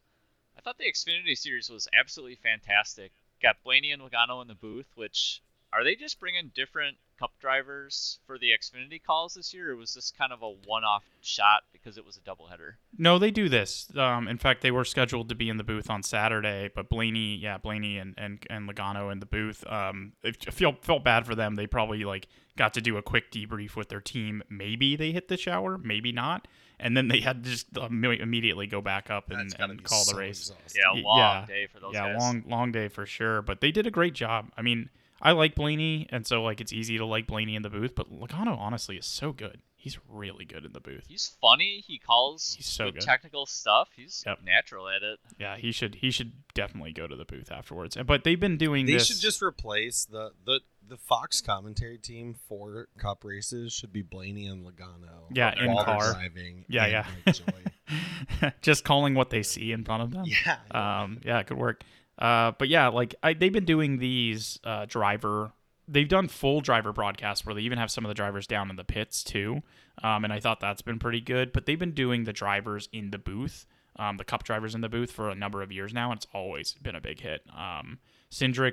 I 0.56 0.60
thought 0.60 0.78
the 0.78 0.84
Xfinity 0.84 1.36
Series 1.36 1.70
was 1.70 1.88
absolutely 1.98 2.36
fantastic. 2.36 3.12
Got 3.42 3.62
Blaney 3.64 3.92
and 3.92 4.02
Logano 4.02 4.40
in 4.42 4.48
the 4.48 4.54
booth, 4.54 4.86
which 4.94 5.42
are 5.72 5.84
they 5.84 5.94
just 5.94 6.20
bringing 6.20 6.50
different 6.54 6.96
Cup 7.18 7.32
drivers 7.40 8.18
for 8.26 8.36
the 8.36 8.50
Xfinity 8.50 9.02
calls 9.02 9.34
this 9.34 9.54
year, 9.54 9.72
or 9.72 9.76
was 9.76 9.94
this 9.94 10.10
kind 10.10 10.32
of 10.32 10.42
a 10.42 10.50
one-off 10.66 11.04
shot 11.20 11.62
because 11.72 11.96
it 11.96 12.04
was 12.04 12.16
a 12.16 12.20
doubleheader? 12.20 12.72
No, 12.98 13.18
they 13.18 13.30
do 13.30 13.48
this. 13.48 13.88
Um, 13.96 14.26
in 14.26 14.38
fact, 14.38 14.60
they 14.60 14.72
were 14.72 14.84
scheduled 14.84 15.28
to 15.28 15.34
be 15.34 15.48
in 15.48 15.56
the 15.56 15.64
booth 15.64 15.88
on 15.88 16.02
Saturday, 16.02 16.70
but 16.74 16.88
Blaney, 16.88 17.36
yeah, 17.36 17.58
Blaney 17.58 17.98
and 17.98 18.14
and, 18.18 18.44
and 18.50 18.68
Logano 18.68 19.12
in 19.12 19.20
the 19.20 19.26
booth. 19.26 19.64
Um, 19.66 20.12
it 20.24 20.44
I 20.48 20.50
feel 20.50 20.76
felt 20.82 21.04
bad 21.04 21.24
for 21.24 21.34
them. 21.34 21.54
They 21.54 21.68
probably 21.68 22.04
like 22.04 22.26
got 22.56 22.74
to 22.74 22.80
do 22.80 22.96
a 22.96 23.02
quick 23.02 23.30
debrief 23.30 23.76
with 23.76 23.88
their 23.88 24.00
team. 24.00 24.42
Maybe 24.50 24.96
they 24.96 25.12
hit 25.12 25.28
the 25.28 25.36
shower, 25.36 25.78
maybe 25.78 26.12
not, 26.12 26.48
and 26.82 26.96
then 26.96 27.08
they 27.08 27.20
had 27.20 27.44
to 27.44 27.50
just 27.50 27.78
um, 27.78 28.02
imme- 28.02 28.20
immediately 28.20 28.66
go 28.66 28.80
back 28.80 29.10
up 29.10 29.30
and, 29.30 29.54
and 29.58 29.78
be 29.78 29.84
call 29.84 30.04
the 30.04 30.16
race. 30.16 30.50
exhausting. 30.50 30.82
Yeah, 30.82 31.02
long 31.02 31.18
yeah. 31.18 31.46
day 31.46 31.66
for 31.66 31.80
those 31.80 31.94
guys. 31.94 32.06
yeah, 32.06 32.12
guys. 32.12 32.20
long 32.20 32.44
long 32.46 32.72
day 32.72 32.88
for 32.88 33.06
sure. 33.06 33.40
But 33.40 33.60
they 33.60 33.70
did 33.70 33.86
a 33.86 33.90
great 33.90 34.14
job. 34.14 34.50
I 34.56 34.62
mean, 34.62 34.90
I 35.20 35.32
like 35.32 35.54
Blaney, 35.54 36.08
and 36.10 36.26
so 36.26 36.42
like 36.42 36.60
it's 36.60 36.72
easy 36.72 36.98
to 36.98 37.06
like 37.06 37.26
Blaney 37.26 37.54
in 37.54 37.62
the 37.62 37.70
booth. 37.70 37.94
But 37.94 38.12
Logano 38.12 38.58
honestly 38.58 38.96
is 38.96 39.06
so 39.06 39.32
good. 39.32 39.60
He's 39.82 39.98
really 40.08 40.44
good 40.44 40.64
in 40.64 40.72
the 40.72 40.78
booth. 40.80 41.06
He's 41.08 41.36
funny. 41.40 41.82
He 41.84 41.98
calls 41.98 42.54
He's 42.56 42.66
so 42.66 42.84
good, 42.84 42.94
good. 42.94 43.02
technical 43.02 43.46
stuff. 43.46 43.88
He's 43.96 44.22
Yep. 44.24 44.38
natural 44.44 44.88
at 44.88 45.02
it. 45.02 45.18
Yeah, 45.40 45.56
he 45.56 45.72
should 45.72 45.96
he 45.96 46.12
should 46.12 46.32
definitely 46.54 46.92
go 46.92 47.08
to 47.08 47.16
the 47.16 47.24
booth 47.24 47.50
afterwards. 47.50 47.96
But 48.06 48.22
they've 48.22 48.38
been 48.38 48.58
doing 48.58 48.86
They 48.86 48.92
this. 48.92 49.08
should 49.08 49.18
just 49.18 49.42
replace 49.42 50.04
the, 50.04 50.30
the 50.46 50.60
the 50.88 50.96
Fox 50.96 51.40
commentary 51.40 51.98
team 51.98 52.34
for 52.48 52.86
Cup 52.96 53.24
races 53.24 53.72
should 53.72 53.92
be 53.92 54.02
Blaney 54.02 54.46
and 54.46 54.64
Logano. 54.64 55.26
Yeah, 55.32 55.52
in 55.58 55.74
their 55.74 55.84
car. 55.84 56.12
driving. 56.12 56.64
Yeah, 56.68 56.86
yeah. 56.86 57.06
like, 57.26 58.60
just 58.62 58.84
calling 58.84 59.14
what 59.14 59.30
they 59.30 59.42
see 59.42 59.72
in 59.72 59.84
front 59.84 60.04
of 60.04 60.10
them. 60.12 60.26
yeah. 60.26 60.58
Um, 60.70 61.20
yeah, 61.24 61.40
it 61.40 61.48
could 61.48 61.58
work. 61.58 61.82
Uh, 62.18 62.52
but 62.56 62.68
yeah, 62.68 62.86
like 62.88 63.16
I, 63.20 63.32
they've 63.32 63.52
been 63.52 63.64
doing 63.64 63.98
these 63.98 64.60
uh, 64.62 64.84
driver. 64.86 65.52
They've 65.92 66.08
done 66.08 66.28
full 66.28 66.60
driver 66.60 66.92
broadcasts 66.92 67.44
where 67.44 67.54
they 67.54 67.60
even 67.62 67.78
have 67.78 67.90
some 67.90 68.04
of 68.04 68.08
the 68.08 68.14
drivers 68.14 68.46
down 68.46 68.70
in 68.70 68.76
the 68.76 68.84
pits 68.84 69.22
too. 69.22 69.62
Um, 70.02 70.24
and 70.24 70.32
I 70.32 70.40
thought 70.40 70.60
that's 70.60 70.82
been 70.82 70.98
pretty 70.98 71.20
good. 71.20 71.52
But 71.52 71.66
they've 71.66 71.78
been 71.78 71.92
doing 71.92 72.24
the 72.24 72.32
drivers 72.32 72.88
in 72.92 73.10
the 73.10 73.18
booth, 73.18 73.66
um, 73.96 74.16
the 74.16 74.24
cup 74.24 74.44
drivers 74.44 74.74
in 74.74 74.80
the 74.80 74.88
booth 74.88 75.12
for 75.12 75.28
a 75.28 75.34
number 75.34 75.62
of 75.62 75.70
years 75.70 75.92
now, 75.92 76.10
and 76.10 76.18
it's 76.18 76.26
always 76.32 76.74
been 76.82 76.96
a 76.96 77.00
big 77.00 77.20
hit. 77.20 77.42
Um, 77.56 77.98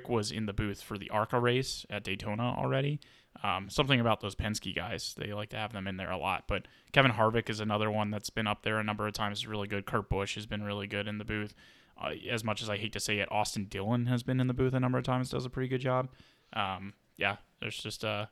was 0.08 0.32
in 0.32 0.46
the 0.46 0.54
booth 0.54 0.82
for 0.82 0.96
the 0.96 1.10
ARCA 1.10 1.38
race 1.38 1.84
at 1.90 2.04
Daytona 2.04 2.54
already. 2.56 3.00
Um, 3.42 3.68
something 3.68 4.00
about 4.00 4.20
those 4.20 4.34
Penske 4.34 4.74
guys, 4.74 5.14
they 5.16 5.32
like 5.32 5.50
to 5.50 5.56
have 5.56 5.72
them 5.72 5.86
in 5.86 5.98
there 5.98 6.10
a 6.10 6.16
lot. 6.16 6.44
But 6.48 6.66
Kevin 6.92 7.12
Harvick 7.12 7.48
is 7.50 7.60
another 7.60 7.90
one 7.90 8.10
that's 8.10 8.30
been 8.30 8.46
up 8.46 8.62
there 8.62 8.78
a 8.78 8.84
number 8.84 9.06
of 9.06 9.12
times. 9.12 9.46
Really 9.46 9.68
good. 9.68 9.86
Kurt 9.86 10.08
Busch 10.08 10.34
has 10.34 10.46
been 10.46 10.62
really 10.62 10.86
good 10.86 11.06
in 11.06 11.18
the 11.18 11.24
booth. 11.24 11.54
Uh, 12.00 12.12
as 12.30 12.42
much 12.42 12.62
as 12.62 12.70
I 12.70 12.78
hate 12.78 12.92
to 12.94 13.00
say 13.00 13.18
it, 13.18 13.30
Austin 13.30 13.66
Dillon 13.66 14.06
has 14.06 14.22
been 14.22 14.40
in 14.40 14.46
the 14.46 14.54
booth 14.54 14.74
a 14.74 14.80
number 14.80 14.98
of 14.98 15.04
times. 15.04 15.30
Does 15.30 15.44
a 15.44 15.50
pretty 15.50 15.68
good 15.68 15.80
job. 15.82 16.08
Um, 16.54 16.94
yeah, 17.20 17.36
there's 17.60 17.76
just 17.76 18.04
uh, 18.04 18.26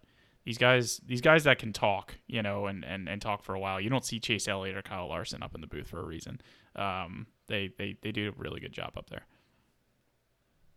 these 0.44 0.58
guys, 0.58 1.00
these 1.06 1.20
guys 1.20 1.44
that 1.44 1.58
can 1.58 1.72
talk, 1.72 2.14
you 2.26 2.42
know, 2.42 2.66
and, 2.66 2.84
and, 2.84 3.08
and 3.08 3.20
talk 3.22 3.42
for 3.42 3.54
a 3.54 3.60
while. 3.60 3.80
You 3.80 3.90
don't 3.90 4.04
see 4.04 4.18
Chase 4.18 4.48
Elliott 4.48 4.76
or 4.76 4.82
Kyle 4.82 5.08
Larson 5.08 5.42
up 5.42 5.54
in 5.54 5.60
the 5.60 5.66
booth 5.66 5.88
for 5.88 6.00
a 6.00 6.04
reason. 6.04 6.40
Um, 6.74 7.26
they, 7.48 7.70
they 7.78 7.96
they 8.02 8.12
do 8.12 8.28
a 8.28 8.32
really 8.40 8.60
good 8.60 8.72
job 8.72 8.92
up 8.96 9.10
there. 9.10 9.22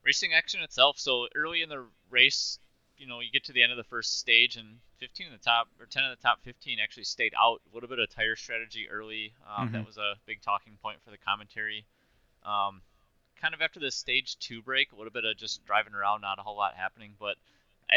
racing 0.04 0.34
action 0.34 0.62
itself. 0.62 0.98
So 1.00 1.28
early 1.36 1.62
in 1.62 1.70
the 1.70 1.86
race, 2.10 2.60
you 2.98 3.08
know, 3.08 3.20
you 3.20 3.32
get 3.32 3.44
to 3.46 3.54
the 3.54 3.64
end 3.64 3.72
of 3.72 3.78
the 3.78 3.84
first 3.84 4.20
stage, 4.20 4.58
and 4.58 4.80
15 5.00 5.28
in 5.28 5.34
the 5.34 5.40
top 5.40 5.68
or 5.80 5.86
10 5.86 6.04
of 6.04 6.16
the 6.18 6.22
top 6.22 6.40
15 6.44 6.80
actually 6.80 7.04
stayed 7.04 7.34
out. 7.40 7.62
A 7.72 7.74
little 7.74 7.90
bit 7.90 8.00
of 8.00 8.10
tire 8.10 8.36
strategy 8.36 8.88
early. 8.90 9.34
Um, 9.48 9.72
That 9.72 9.84
Mhm. 9.84 9.86
was 9.88 9.98
a 9.98 10.16
big 10.26 10.42
talking 10.42 10.78
point 10.82 11.02
for 11.04 11.12
the 11.12 11.18
commentary. 11.18 11.86
Um, 12.44 12.82
kind 13.36 13.54
of 13.54 13.62
after 13.62 13.80
the 13.80 13.92
stage 13.92 14.38
two 14.40 14.62
break, 14.62 14.92
a 14.92 14.96
little 14.96 15.12
bit 15.12 15.26
of 15.26 15.36
just 15.38 15.66
driving 15.66 15.94
around, 15.94 16.22
not 16.22 16.40
a 16.40 16.44
whole 16.44 16.56
lot 16.58 16.76
happening. 16.76 17.16
But 17.20 17.38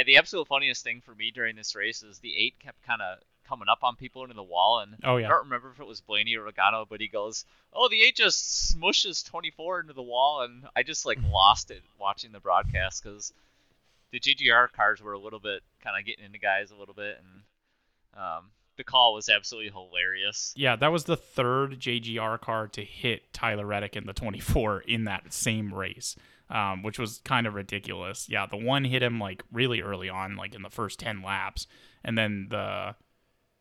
the 0.03 0.17
absolute 0.17 0.49
funniest 0.49 0.83
thing 0.83 1.01
for 1.01 1.15
me 1.15 1.31
during 1.31 1.57
this 1.57 1.75
race 1.75 2.03
is 2.03 2.19
the 2.19 2.35
eight 2.37 2.59
kept 2.59 2.83
kind 2.85 3.01
of 3.01 3.19
coming 3.47 3.69
up 3.71 3.81
on 3.83 3.95
people 3.97 4.23
into 4.23 4.35
the 4.35 4.43
wall, 4.43 4.81
and 4.81 4.97
Oh 5.05 5.17
I 5.17 5.23
don't 5.23 5.45
remember 5.45 5.71
if 5.71 5.81
it 5.81 5.87
was 5.87 6.01
Blaney 6.01 6.35
or 6.37 6.51
Logano, 6.51 6.87
but 6.89 7.01
he 7.01 7.09
goes, 7.09 7.45
"Oh, 7.73 7.89
the 7.89 8.03
eight 8.03 8.17
just 8.17 8.75
smushes 8.75 9.25
24 9.25 9.81
into 9.81 9.93
the 9.93 10.03
wall," 10.03 10.43
and 10.43 10.65
I 10.75 10.83
just 10.83 11.07
like 11.07 11.19
lost 11.31 11.71
it 11.71 11.83
watching 11.99 12.33
the 12.33 12.41
broadcast 12.41 13.03
because 13.03 13.33
the 14.11 14.21
JGR 14.21 14.73
cars 14.73 15.03
were 15.03 15.13
a 15.13 15.19
little 15.19 15.41
bit 15.41 15.63
kind 15.83 15.99
of 15.99 16.07
getting 16.07 16.25
into 16.25 16.39
guys 16.39 16.71
a 16.71 16.77
little 16.77 16.95
bit, 16.95 17.19
and 17.19 17.43
um, 18.21 18.51
the 18.77 18.85
call 18.85 19.15
was 19.15 19.29
absolutely 19.29 19.71
hilarious. 19.71 20.53
yeah. 20.57 20.77
That 20.77 20.93
was 20.93 21.05
the 21.05 21.17
third 21.17 21.79
JGR 21.81 22.41
car 22.41 22.69
to 22.69 22.85
hit 22.85 23.33
Tyler 23.33 23.67
Reddick 23.67 23.97
in 23.97 24.07
the 24.07 24.13
24 24.13 24.81
in 24.83 25.05
that 25.05 25.33
same 25.33 25.73
race. 25.73 26.17
Um, 26.55 26.85
which 26.85 27.01
was 27.01 27.21
kind 27.25 27.49
of 27.49 27.55
ridiculous. 27.55 28.29
Yeah, 28.29 28.47
the 28.47 28.57
one 28.57 28.85
hit 28.85 29.03
him 29.03 29.19
like 29.19 29.43
really 29.53 29.81
early 29.81 30.09
on, 30.09 30.37
like 30.37 30.55
in 30.55 30.63
the 30.63 30.71
first 30.71 31.01
10 31.01 31.21
laps, 31.21 31.67
and 32.05 32.17
then 32.17 32.47
the 32.49 32.95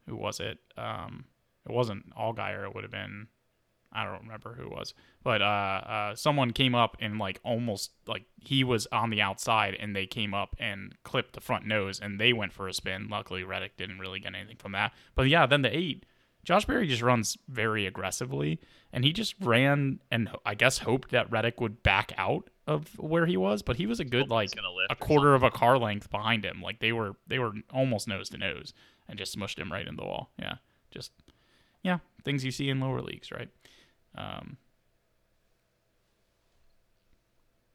who 0.08 0.15
was 0.15 0.39
it? 0.39 0.60
Um, 0.77 1.25
it 1.67 1.71
wasn't 1.71 2.15
Allgaier. 2.15 2.65
It 2.65 2.75
would 2.75 2.84
have 2.84 2.91
been 2.91 3.29
I 3.93 4.06
don't 4.06 4.21
remember 4.21 4.56
who 4.56 4.63
it 4.63 4.71
was, 4.71 4.93
but 5.23 5.41
uh, 5.41 5.45
uh, 5.45 6.15
someone 6.15 6.51
came 6.51 6.73
up 6.73 6.97
and 6.99 7.19
like 7.19 7.39
almost 7.43 7.91
like 8.08 8.25
he 8.39 8.63
was 8.63 8.88
on 8.91 9.12
the 9.12 9.21
outside, 9.21 9.77
and 9.79 9.95
they 9.95 10.08
came 10.08 10.34
up 10.34 10.56
and 10.60 10.95
clipped 11.03 11.34
the 11.34 11.41
front 11.41 11.67
nose, 11.67 11.99
and 11.99 12.19
they 12.19 12.34
went 12.34 12.53
for 12.53 12.67
a 12.67 12.73
spin. 12.73 13.08
Luckily, 13.08 13.43
Reddick 13.43 13.77
didn't 13.77 13.99
really 13.99 14.19
get 14.19 14.34
anything 14.34 14.58
from 14.58 14.71
that. 14.71 14.93
But 15.13 15.29
yeah, 15.29 15.45
then 15.45 15.62
the 15.62 15.75
eight, 15.75 16.06
Josh 16.43 16.65
Berry 16.65 16.88
just 16.88 17.01
runs 17.01 17.38
very 17.47 17.86
aggressively, 17.86 18.60
and 18.91 19.06
he 19.06 19.13
just 19.13 19.36
ran 19.39 19.99
and 20.12 20.29
I 20.45 20.56
guess 20.56 20.79
hoped 20.79 21.12
that 21.12 21.32
Reddick 21.32 21.62
would 21.62 21.84
back 21.84 22.12
out 22.17 22.49
of 22.67 22.97
where 22.99 23.25
he 23.25 23.38
was, 23.38 23.62
but 23.62 23.77
he 23.77 23.86
was 23.86 23.99
a 23.99 24.06
good 24.06 24.29
like 24.29 24.45
was 24.45 24.53
gonna 24.53 24.71
lift 24.71 24.91
a 24.91 24.95
quarter 24.95 25.36
of 25.36 25.43
a 25.43 25.51
car 25.51 25.77
length 25.77 26.10
behind 26.10 26.45
him. 26.45 26.62
Like 26.62 26.79
they 26.79 26.91
were 26.91 27.15
they 27.27 27.39
were 27.39 27.53
almost 27.73 28.08
nose 28.08 28.29
to 28.29 28.38
nose 28.38 28.73
and 29.08 29.17
just 29.17 29.38
smushed 29.38 29.60
him 29.60 29.71
right 29.71 29.88
in 29.88 29.95
the 29.95 30.03
wall. 30.03 30.32
Yeah, 30.38 30.56
just 30.91 31.12
yeah, 31.82 31.99
things 32.23 32.43
you 32.43 32.51
see 32.51 32.69
in 32.69 32.79
lower 32.79 33.01
leagues, 33.01 33.32
right? 33.32 33.49
Um, 34.15 34.58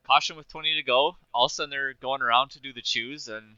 Caution 0.06 0.36
with 0.36 0.48
20 0.48 0.74
to 0.76 0.82
go. 0.82 1.16
All 1.34 1.46
of 1.46 1.50
a 1.50 1.54
sudden 1.54 1.70
they're 1.70 1.92
going 1.94 2.22
around 2.22 2.50
to 2.52 2.60
do 2.60 2.72
the 2.72 2.80
choose, 2.80 3.28
and 3.28 3.56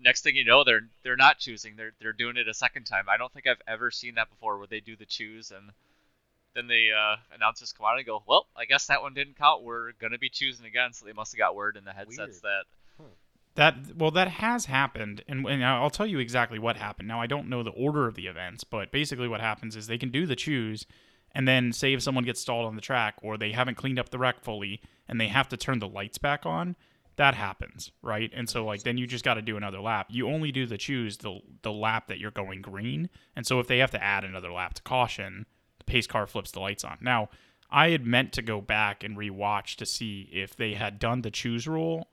next 0.00 0.22
thing 0.22 0.36
you 0.36 0.44
know, 0.44 0.64
they're 0.64 0.88
they're 1.02 1.16
not 1.16 1.38
choosing. 1.38 1.76
They're 1.76 1.92
they're 2.00 2.12
doing 2.12 2.36
it 2.36 2.48
a 2.48 2.54
second 2.54 2.84
time. 2.84 3.04
I 3.08 3.16
don't 3.16 3.32
think 3.32 3.46
I've 3.46 3.62
ever 3.66 3.90
seen 3.90 4.14
that 4.16 4.30
before, 4.30 4.58
where 4.58 4.66
they 4.66 4.80
do 4.80 4.96
the 4.96 5.06
choose 5.06 5.50
and 5.50 5.70
then 6.56 6.68
the 6.68 6.88
uh, 6.92 7.16
announcers 7.34 7.72
come 7.72 7.86
out 7.86 7.98
and 7.98 8.06
go, 8.06 8.22
"Well, 8.26 8.46
I 8.56 8.64
guess 8.64 8.86
that 8.86 9.02
one 9.02 9.14
didn't 9.14 9.36
count. 9.36 9.62
We're 9.62 9.92
gonna 9.92 10.18
be 10.18 10.30
choosing 10.30 10.66
again." 10.66 10.92
So 10.92 11.04
they 11.04 11.12
must 11.12 11.32
have 11.32 11.38
got 11.38 11.54
word 11.54 11.76
in 11.76 11.84
the 11.84 11.92
headsets 11.92 12.40
that 12.40 12.64
That 13.56 13.96
well, 13.96 14.10
that 14.10 14.28
has 14.28 14.66
happened, 14.66 15.22
and, 15.28 15.46
and 15.46 15.64
I'll 15.64 15.90
tell 15.90 16.06
you 16.06 16.18
exactly 16.18 16.58
what 16.58 16.76
happened. 16.76 17.08
Now, 17.08 17.20
I 17.20 17.26
don't 17.26 17.48
know 17.48 17.62
the 17.62 17.70
order 17.70 18.06
of 18.06 18.14
the 18.14 18.26
events, 18.26 18.64
but 18.64 18.90
basically, 18.90 19.28
what 19.28 19.40
happens 19.40 19.76
is 19.76 19.86
they 19.86 19.98
can 19.98 20.10
do 20.10 20.26
the 20.26 20.36
choose, 20.36 20.86
and 21.32 21.46
then 21.46 21.72
say 21.72 21.92
if 21.92 22.02
someone 22.02 22.24
gets 22.24 22.40
stalled 22.40 22.66
on 22.66 22.74
the 22.74 22.82
track 22.82 23.14
or 23.22 23.36
they 23.36 23.52
haven't 23.52 23.76
cleaned 23.76 23.98
up 23.98 24.10
the 24.10 24.18
wreck 24.18 24.42
fully, 24.42 24.80
and 25.08 25.20
they 25.20 25.28
have 25.28 25.48
to 25.48 25.56
turn 25.56 25.78
the 25.78 25.88
lights 25.88 26.18
back 26.18 26.44
on. 26.44 26.76
That 27.16 27.34
happens, 27.34 27.92
right? 28.02 28.30
And 28.34 28.48
so, 28.48 28.64
like, 28.64 28.82
then 28.82 28.98
you 28.98 29.06
just 29.06 29.24
got 29.24 29.34
to 29.34 29.42
do 29.42 29.56
another 29.56 29.80
lap. 29.80 30.08
You 30.10 30.28
only 30.28 30.52
do 30.52 30.66
the 30.66 30.76
choose 30.76 31.18
the 31.18 31.40
the 31.62 31.72
lap 31.72 32.08
that 32.08 32.18
you're 32.18 32.30
going 32.30 32.60
green, 32.60 33.08
and 33.34 33.46
so 33.46 33.58
if 33.58 33.66
they 33.66 33.78
have 33.78 33.90
to 33.92 34.02
add 34.02 34.24
another 34.24 34.52
lap 34.52 34.74
to 34.74 34.82
caution, 34.82 35.46
the 35.78 35.84
pace 35.84 36.06
car 36.06 36.26
flips 36.26 36.50
the 36.50 36.60
lights 36.60 36.84
on. 36.84 36.98
Now, 37.00 37.30
I 37.70 37.90
had 37.90 38.06
meant 38.06 38.32
to 38.34 38.42
go 38.42 38.60
back 38.60 39.02
and 39.02 39.16
rewatch 39.16 39.76
to 39.76 39.86
see 39.86 40.28
if 40.32 40.54
they 40.54 40.74
had 40.74 40.98
done 40.98 41.22
the 41.22 41.30
choose 41.30 41.66
rule 41.66 42.08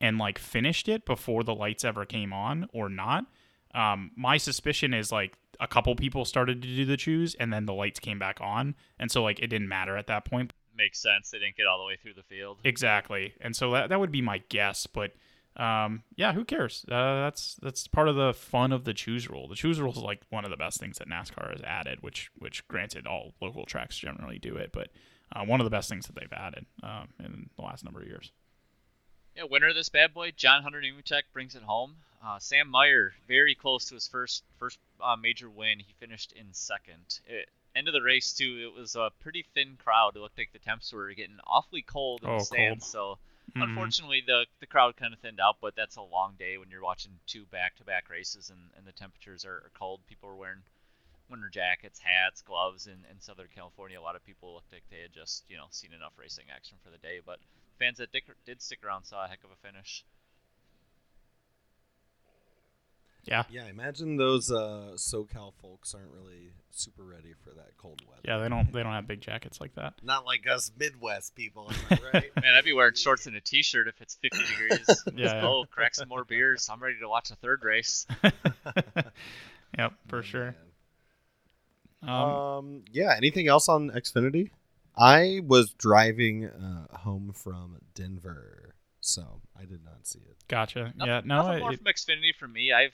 and 0.00 0.18
like 0.18 0.38
finished 0.38 0.88
it 0.88 1.04
before 1.04 1.44
the 1.44 1.54
lights 1.54 1.84
ever 1.84 2.04
came 2.04 2.32
on 2.32 2.68
or 2.72 2.88
not. 2.88 3.26
Um, 3.74 4.10
my 4.16 4.38
suspicion 4.38 4.94
is 4.94 5.12
like 5.12 5.36
a 5.60 5.66
couple 5.66 5.94
people 5.94 6.24
started 6.24 6.62
to 6.62 6.68
do 6.68 6.84
the 6.84 6.96
choose 6.96 7.34
and 7.34 7.52
then 7.52 7.66
the 7.66 7.74
lights 7.74 8.00
came 8.00 8.18
back 8.18 8.38
on, 8.40 8.74
and 8.98 9.10
so 9.10 9.22
like 9.22 9.38
it 9.38 9.48
didn't 9.48 9.68
matter 9.68 9.96
at 9.96 10.08
that 10.08 10.24
point. 10.24 10.52
Makes 10.78 11.00
sense. 11.00 11.30
They 11.30 11.38
didn't 11.38 11.56
get 11.56 11.66
all 11.66 11.78
the 11.78 11.84
way 11.84 11.96
through 12.00 12.14
the 12.14 12.22
field. 12.22 12.58
Exactly, 12.64 13.34
and 13.40 13.54
so 13.54 13.72
that 13.72 13.90
that 13.90 14.00
would 14.00 14.12
be 14.12 14.22
my 14.22 14.42
guess, 14.48 14.86
but. 14.86 15.12
Um, 15.56 16.04
yeah, 16.14 16.34
who 16.34 16.44
cares? 16.44 16.84
Uh, 16.88 17.22
that's 17.22 17.56
that's 17.60 17.88
part 17.88 18.06
of 18.06 18.14
the 18.14 18.32
fun 18.32 18.70
of 18.70 18.84
the 18.84 18.94
choose 18.94 19.28
rule. 19.28 19.48
The 19.48 19.56
choose 19.56 19.80
rule 19.80 19.90
is 19.90 19.98
like 19.98 20.22
one 20.30 20.44
of 20.44 20.52
the 20.52 20.56
best 20.56 20.78
things 20.78 20.98
that 20.98 21.08
NASCAR 21.08 21.50
has 21.50 21.62
added, 21.62 21.98
which 22.00 22.30
which 22.38 22.68
granted 22.68 23.08
all 23.08 23.34
local 23.42 23.66
tracks 23.66 23.98
generally 23.98 24.38
do 24.38 24.54
it, 24.54 24.70
but 24.72 24.90
uh, 25.34 25.44
one 25.44 25.60
of 25.60 25.64
the 25.64 25.70
best 25.70 25.88
things 25.88 26.06
that 26.06 26.14
they've 26.14 26.32
added 26.32 26.66
um, 26.84 27.08
in 27.18 27.50
the 27.56 27.62
last 27.62 27.84
number 27.84 28.00
of 28.00 28.06
years. 28.06 28.30
Yeah, 29.36 29.44
winner 29.50 29.68
of 29.68 29.74
this 29.74 29.88
bad 29.88 30.14
boy, 30.14 30.32
John 30.36 30.62
Hunter 30.62 30.80
Nemechek 30.80 31.22
brings 31.32 31.54
it 31.54 31.62
home. 31.62 31.96
Uh, 32.24 32.38
Sam 32.38 32.70
Mayer, 32.70 33.14
very 33.26 33.54
close 33.54 33.86
to 33.86 33.94
his 33.94 34.08
first 34.08 34.42
first 34.58 34.78
uh, 35.00 35.16
major 35.16 35.48
win. 35.48 35.78
He 35.78 35.94
finished 36.00 36.32
in 36.32 36.46
second. 36.52 37.20
It, 37.26 37.48
end 37.78 37.88
of 37.88 37.94
the 37.94 38.02
race 38.02 38.32
too. 38.32 38.60
It 38.62 38.78
was 38.78 38.96
a 38.96 39.10
pretty 39.20 39.44
thin 39.54 39.76
crowd. 39.82 40.16
It 40.16 40.20
looked 40.20 40.36
like 40.38 40.52
the 40.52 40.58
temps 40.58 40.92
were 40.92 41.12
getting 41.14 41.38
awfully 41.46 41.82
cold 41.82 42.22
in 42.24 42.28
Oh, 42.30 42.38
the 42.38 42.44
stands. 42.44 42.92
Cold. 42.92 43.18
So 43.18 43.18
Mhm. 43.56 43.62
unfortunately, 43.68 44.20
the 44.20 44.46
the 44.60 44.66
crowd 44.66 44.96
kind 44.96 45.14
of 45.14 45.20
thinned 45.20 45.40
out. 45.40 45.56
But 45.60 45.74
that's 45.76 45.96
a 45.96 46.02
long 46.02 46.36
day 46.36 46.58
when 46.58 46.70
you're 46.70 46.82
watching 46.82 47.18
two 47.26 47.46
back-to-back 47.46 48.10
races 48.10 48.50
and, 48.50 48.60
and 48.76 48.86
the 48.86 48.92
temperatures 48.92 49.44
are, 49.44 49.56
are 49.64 49.70
cold. 49.74 50.00
People 50.06 50.28
are 50.28 50.36
wearing 50.36 50.62
winter 51.30 51.48
jackets, 51.48 52.00
hats, 52.00 52.42
gloves. 52.42 52.86
In, 52.86 53.04
in 53.10 53.20
Southern 53.20 53.48
California, 53.54 53.98
a 54.00 54.02
lot 54.02 54.16
of 54.16 54.24
people 54.24 54.54
looked 54.54 54.72
like 54.72 54.84
they 54.90 55.00
had 55.00 55.12
just 55.12 55.44
you 55.48 55.56
know 55.56 55.66
seen 55.70 55.92
enough 55.94 56.12
racing 56.18 56.46
action 56.54 56.76
for 56.84 56.90
the 56.90 56.98
day. 56.98 57.20
But 57.24 57.38
fans 57.78 57.98
that 57.98 58.12
did, 58.12 58.22
did 58.44 58.60
stick 58.60 58.80
around 58.84 59.04
saw 59.04 59.24
a 59.24 59.28
heck 59.28 59.44
of 59.44 59.50
a 59.50 59.56
finish. 59.56 60.04
Yeah, 63.28 63.44
Yeah, 63.50 63.66
imagine 63.66 64.16
those 64.16 64.50
uh, 64.50 64.92
SoCal 64.96 65.52
folks 65.62 65.94
aren't 65.94 66.10
really 66.10 66.50
super 66.70 67.02
ready 67.04 67.34
for 67.44 67.50
that 67.50 67.76
cold 67.76 68.00
weather. 68.08 68.22
yeah, 68.24 68.38
they 68.38 68.48
don't 68.48 68.72
they 68.72 68.82
don't 68.82 68.92
have 68.92 69.06
big 69.06 69.20
jackets 69.20 69.60
like 69.60 69.74
that. 69.74 69.94
Not 70.02 70.24
like 70.24 70.46
us 70.48 70.70
Midwest 70.78 71.34
people, 71.34 71.70
right? 72.12 72.30
Man, 72.36 72.54
I'd 72.56 72.64
be 72.64 72.72
wearing 72.72 72.94
shorts 72.94 73.26
and 73.26 73.36
a 73.36 73.40
t-shirt 73.40 73.86
if 73.88 74.00
it's 74.00 74.16
50 74.22 74.38
degrees. 74.38 74.84
Let's 74.88 75.04
Yeah. 75.16 75.40
go, 75.42 75.64
crack 75.70 75.94
some 75.94 76.08
more 76.08 76.24
beers. 76.24 76.68
I'm 76.72 76.80
ready 76.82 76.96
to 77.00 77.08
watch 77.08 77.30
a 77.30 77.36
third 77.36 77.62
race. 77.64 78.06
yep, 79.76 79.92
for 80.08 80.22
sure. 80.22 80.54
Um, 82.02 82.10
Um, 82.10 82.82
yeah. 82.92 83.14
Anything 83.16 83.48
else 83.48 83.68
on 83.68 83.90
Xfinity? 83.90 84.50
I 84.96 85.40
was 85.44 85.72
driving 85.74 86.46
uh, 86.46 86.96
home 86.98 87.32
from 87.34 87.76
Denver, 87.94 88.74
so 89.00 89.40
I 89.56 89.64
did 89.64 89.84
not 89.84 90.06
see 90.06 90.18
it. 90.20 90.36
gotcha. 90.48 90.92
Nothing, 90.96 91.06
yeah, 91.06 91.20
no, 91.24 91.42
nothing 91.42 91.60
more 91.60 91.72
it, 91.72 91.76
from 91.78 91.86
Xfinity 91.86 92.34
for 92.38 92.48
me. 92.48 92.72
I've 92.72 92.92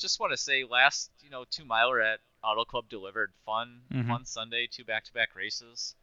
just 0.00 0.18
want 0.18 0.32
to 0.32 0.36
say 0.36 0.64
last, 0.64 1.10
you 1.20 1.30
know, 1.30 1.44
two 1.50 1.64
miler 1.64 2.00
at 2.00 2.20
Auto 2.42 2.64
Club 2.64 2.88
delivered 2.88 3.32
fun, 3.44 3.82
Mhm. 3.92 4.08
fun 4.08 4.24
Sunday, 4.24 4.66
two 4.66 4.84
back-to-back 4.84 5.34
races. 5.36 5.94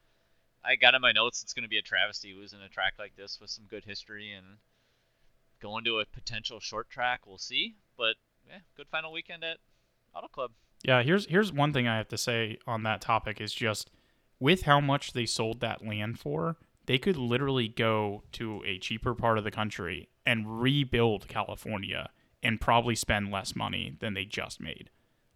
I 0.63 0.75
got 0.75 0.95
in 0.95 1.01
my 1.01 1.11
notes 1.11 1.43
it's 1.43 1.53
going 1.53 1.63
to 1.63 1.69
be 1.69 1.77
a 1.77 1.81
travesty 1.81 2.33
losing 2.33 2.61
a 2.61 2.69
track 2.69 2.93
like 2.99 3.15
this 3.15 3.39
with 3.39 3.49
some 3.49 3.65
good 3.65 3.85
history 3.85 4.31
and 4.33 4.57
going 5.59 5.83
to 5.85 5.99
a 5.99 6.05
potential 6.05 6.59
short 6.59 6.89
track. 6.89 7.25
We'll 7.25 7.37
see, 7.37 7.75
but 7.97 8.15
yeah, 8.47 8.59
good 8.75 8.87
final 8.89 9.11
weekend 9.11 9.43
at 9.43 9.57
Auto 10.13 10.27
Club. 10.27 10.51
Yeah, 10.83 11.01
here's 11.01 11.25
here's 11.25 11.51
one 11.51 11.73
thing 11.73 11.87
I 11.87 11.97
have 11.97 12.07
to 12.09 12.17
say 12.17 12.59
on 12.67 12.83
that 12.83 13.01
topic 13.01 13.41
is 13.41 13.53
just 13.53 13.89
with 14.39 14.63
how 14.63 14.79
much 14.79 15.13
they 15.13 15.25
sold 15.25 15.59
that 15.61 15.83
land 15.83 16.19
for, 16.19 16.57
they 16.85 16.99
could 16.99 17.17
literally 17.17 17.67
go 17.67 18.23
to 18.33 18.63
a 18.65 18.77
cheaper 18.77 19.15
part 19.15 19.37
of 19.39 19.43
the 19.43 19.51
country 19.51 20.07
and 20.25 20.61
rebuild 20.61 21.27
California 21.27 22.11
and 22.43 22.61
probably 22.61 22.95
spend 22.95 23.31
less 23.31 23.55
money 23.55 23.95
than 23.99 24.13
they 24.13 24.25
just 24.25 24.59
made. 24.59 24.89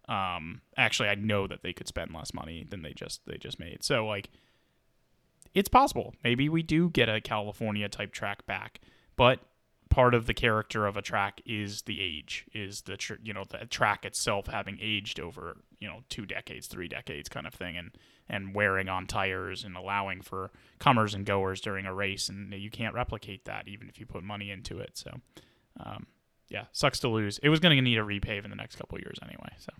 Um, 0.08 0.62
actually, 0.76 1.08
I 1.08 1.14
know 1.14 1.46
that 1.46 1.62
they 1.62 1.72
could 1.72 1.88
spend 1.88 2.12
less 2.14 2.34
money 2.34 2.66
than 2.68 2.82
they 2.82 2.92
just 2.92 3.20
they 3.26 3.38
just 3.38 3.58
made. 3.58 3.82
So 3.82 4.06
like, 4.06 4.30
it's 5.54 5.68
possible. 5.68 6.14
Maybe 6.24 6.48
we 6.48 6.62
do 6.62 6.90
get 6.90 7.08
a 7.08 7.20
California 7.20 7.88
type 7.88 8.12
track 8.12 8.46
back, 8.46 8.80
but 9.16 9.40
part 9.92 10.14
of 10.14 10.24
the 10.24 10.32
character 10.32 10.86
of 10.86 10.96
a 10.96 11.02
track 11.02 11.42
is 11.44 11.82
the 11.82 12.00
age, 12.00 12.46
is 12.54 12.82
the 12.82 12.96
tr- 12.96 13.20
you 13.22 13.34
know 13.34 13.44
the 13.48 13.66
track 13.66 14.04
itself 14.04 14.46
having 14.46 14.78
aged 14.80 15.20
over 15.20 15.58
you 15.80 15.86
know 15.88 16.00
two 16.08 16.24
decades, 16.24 16.66
three 16.66 16.88
decades, 16.88 17.28
kind 17.28 17.46
of 17.46 17.54
thing, 17.54 17.76
and 17.76 17.90
and 18.28 18.54
wearing 18.54 18.88
on 18.88 19.06
tires 19.06 19.64
and 19.64 19.76
allowing 19.76 20.22
for 20.22 20.50
comers 20.78 21.12
and 21.14 21.26
goers 21.26 21.60
during 21.60 21.84
a 21.84 21.94
race, 21.94 22.28
and 22.28 22.54
you 22.54 22.70
can't 22.70 22.94
replicate 22.94 23.44
that 23.44 23.68
even 23.68 23.88
if 23.88 24.00
you 24.00 24.06
put 24.06 24.24
money 24.24 24.50
into 24.50 24.78
it. 24.78 24.92
So, 24.94 25.20
um, 25.78 26.06
yeah, 26.48 26.64
sucks 26.72 26.98
to 27.00 27.08
lose. 27.08 27.38
It 27.42 27.48
was 27.48 27.60
going 27.60 27.74
to 27.76 27.82
need 27.82 27.98
a 27.98 28.02
repave 28.02 28.44
in 28.44 28.50
the 28.50 28.56
next 28.56 28.76
couple 28.76 28.98
years 28.98 29.18
anyway. 29.22 29.50
So 29.58 29.72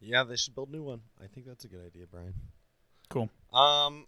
Yeah, 0.00 0.24
they 0.24 0.36
should 0.36 0.54
build 0.54 0.68
a 0.68 0.72
new 0.72 0.82
one. 0.82 1.00
I 1.22 1.26
think 1.26 1.46
that's 1.46 1.64
a 1.64 1.68
good 1.68 1.84
idea, 1.84 2.06
Brian. 2.10 2.34
cool. 3.08 3.28
Um, 3.52 4.06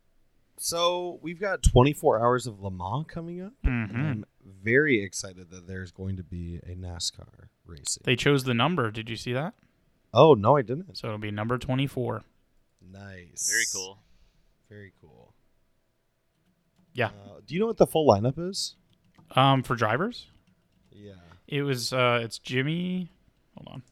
so 0.59 1.19
we've 1.23 1.41
got 1.41 1.63
24 1.63 2.21
hours 2.21 2.47
of 2.47 2.61
Le 2.63 2.71
Mans 2.71 3.07
coming 3.09 3.41
up. 3.43 3.53
and 3.65 3.91
hmm 3.91 3.97
I'm 4.01 4.25
very 4.63 5.03
excited 5.03 5.51
that 5.51 5.67
there's 5.67 5.91
going 5.93 6.17
to 6.17 6.23
be 6.23 6.61
a 6.67 6.75
NASCAR 6.75 7.49
racing. 7.67 8.03
They 8.05 8.17
chose 8.17 8.45
the 8.45 8.55
number. 8.55 8.91
Did 8.91 9.09
you 9.09 9.17
see 9.17 9.33
that? 9.33 9.55
oh 10.13 10.35
no, 10.35 10.57
I 10.57 10.63
didn't. 10.63 10.97
So 10.97 11.07
it'll 11.07 11.19
be 11.19 11.31
number 11.31 11.57
twenty 11.59 11.87
four. 11.87 12.23
Nice. 12.83 13.49
Very 13.49 13.65
cool. 13.73 13.99
Very 14.69 14.93
cool. 15.01 15.35
Yeah. 16.93 17.07
Uh, 17.09 17.41
do 17.47 17.55
you 17.55 17.61
know 17.61 17.67
what 17.67 17.77
the 17.77 17.87
full 17.87 18.09
lineup 18.09 18.37
is? 18.37 18.75
Um, 19.37 19.63
for 19.63 19.77
drivers, 19.77 20.27
Yeah. 20.93 21.13
it 21.47 21.63
was 21.63 21.93
uh, 21.93 22.21
it's 22.23 22.39
Jimmie. 22.39 23.11
Hold 23.57 23.69
on. 23.77 23.83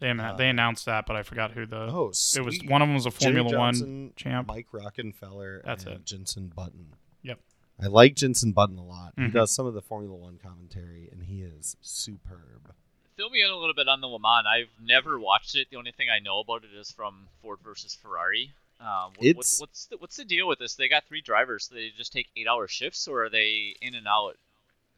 They 0.00 0.06
annou- 0.08 0.36
they 0.38 0.46
Uh, 0.46 0.50
announced 0.50 0.86
that, 0.86 1.04
but 1.06 1.14
I 1.16 1.22
forgot 1.22 1.52
who 1.52 1.66
the. 1.66 1.76
Oh, 1.76 2.06
it 2.06 2.08
was 2.08 2.18
sweet. 2.56 2.70
one 2.70 2.80
of 2.82 2.88
them 2.88 2.94
was 2.94 3.06
a 3.06 3.10
Jimmie 3.10 3.36
Formula 3.40 3.58
One 3.58 3.74
Johnson, 3.74 4.12
champ. 4.16 4.48
Mike 4.48 4.68
Rockenfeller, 4.72 5.62
That's 5.64 5.84
and 5.84 5.96
it. 5.96 6.06
Jenson 6.06 6.48
Button. 6.48 6.94
Yep. 7.22 7.38
I 7.82 7.86
like 7.86 8.14
Jenson 8.16 8.52
Button 8.52 8.78
a 8.78 8.84
lot. 8.84 9.12
He 9.16 9.24
Mhm. 9.24 9.32
does 9.34 9.50
some 9.54 9.66
of 9.66 9.74
the 9.74 9.82
Formula 9.82 10.14
One 10.16 10.38
commentary, 10.38 11.08
and 11.12 11.24
he 11.24 11.42
is 11.42 11.76
superb. 11.82 12.74
Fill 13.16 13.28
me 13.30 13.42
in 13.42 13.50
a 13.50 13.56
little 13.56 13.74
bit 13.74 13.88
on 13.88 14.00
the 14.00 14.06
Le 14.08 14.18
Mans. 14.18 14.46
I've 14.46 14.70
never 14.82 15.20
watched 15.20 15.54
it. 15.54 15.68
The 15.70 15.76
only 15.76 15.92
thing 15.92 16.08
I 16.08 16.18
know 16.18 16.40
about 16.40 16.64
it 16.64 16.72
is 16.72 16.90
from 16.90 17.28
Ford 17.42 17.58
versus 17.62 17.94
Ferrari. 17.94 18.52
Um, 18.80 19.12
what, 19.16 19.26
It's- 19.26 19.36
what's 19.36 19.60
what's 19.60 19.86
the, 19.86 19.96
what's 19.98 20.16
the 20.16 20.24
deal 20.24 20.48
with 20.48 20.58
this? 20.58 20.74
They 20.74 20.88
got 20.88 21.04
three 21.06 21.20
drivers. 21.20 21.68
Do 21.68 21.74
they 21.74 21.90
just 21.96 22.12
take 22.12 22.28
eight-hour 22.36 22.66
shifts, 22.68 23.06
or 23.08 23.24
are 23.24 23.30
they 23.30 23.76
in 23.82 23.94
and 23.94 24.06
out 24.08 24.36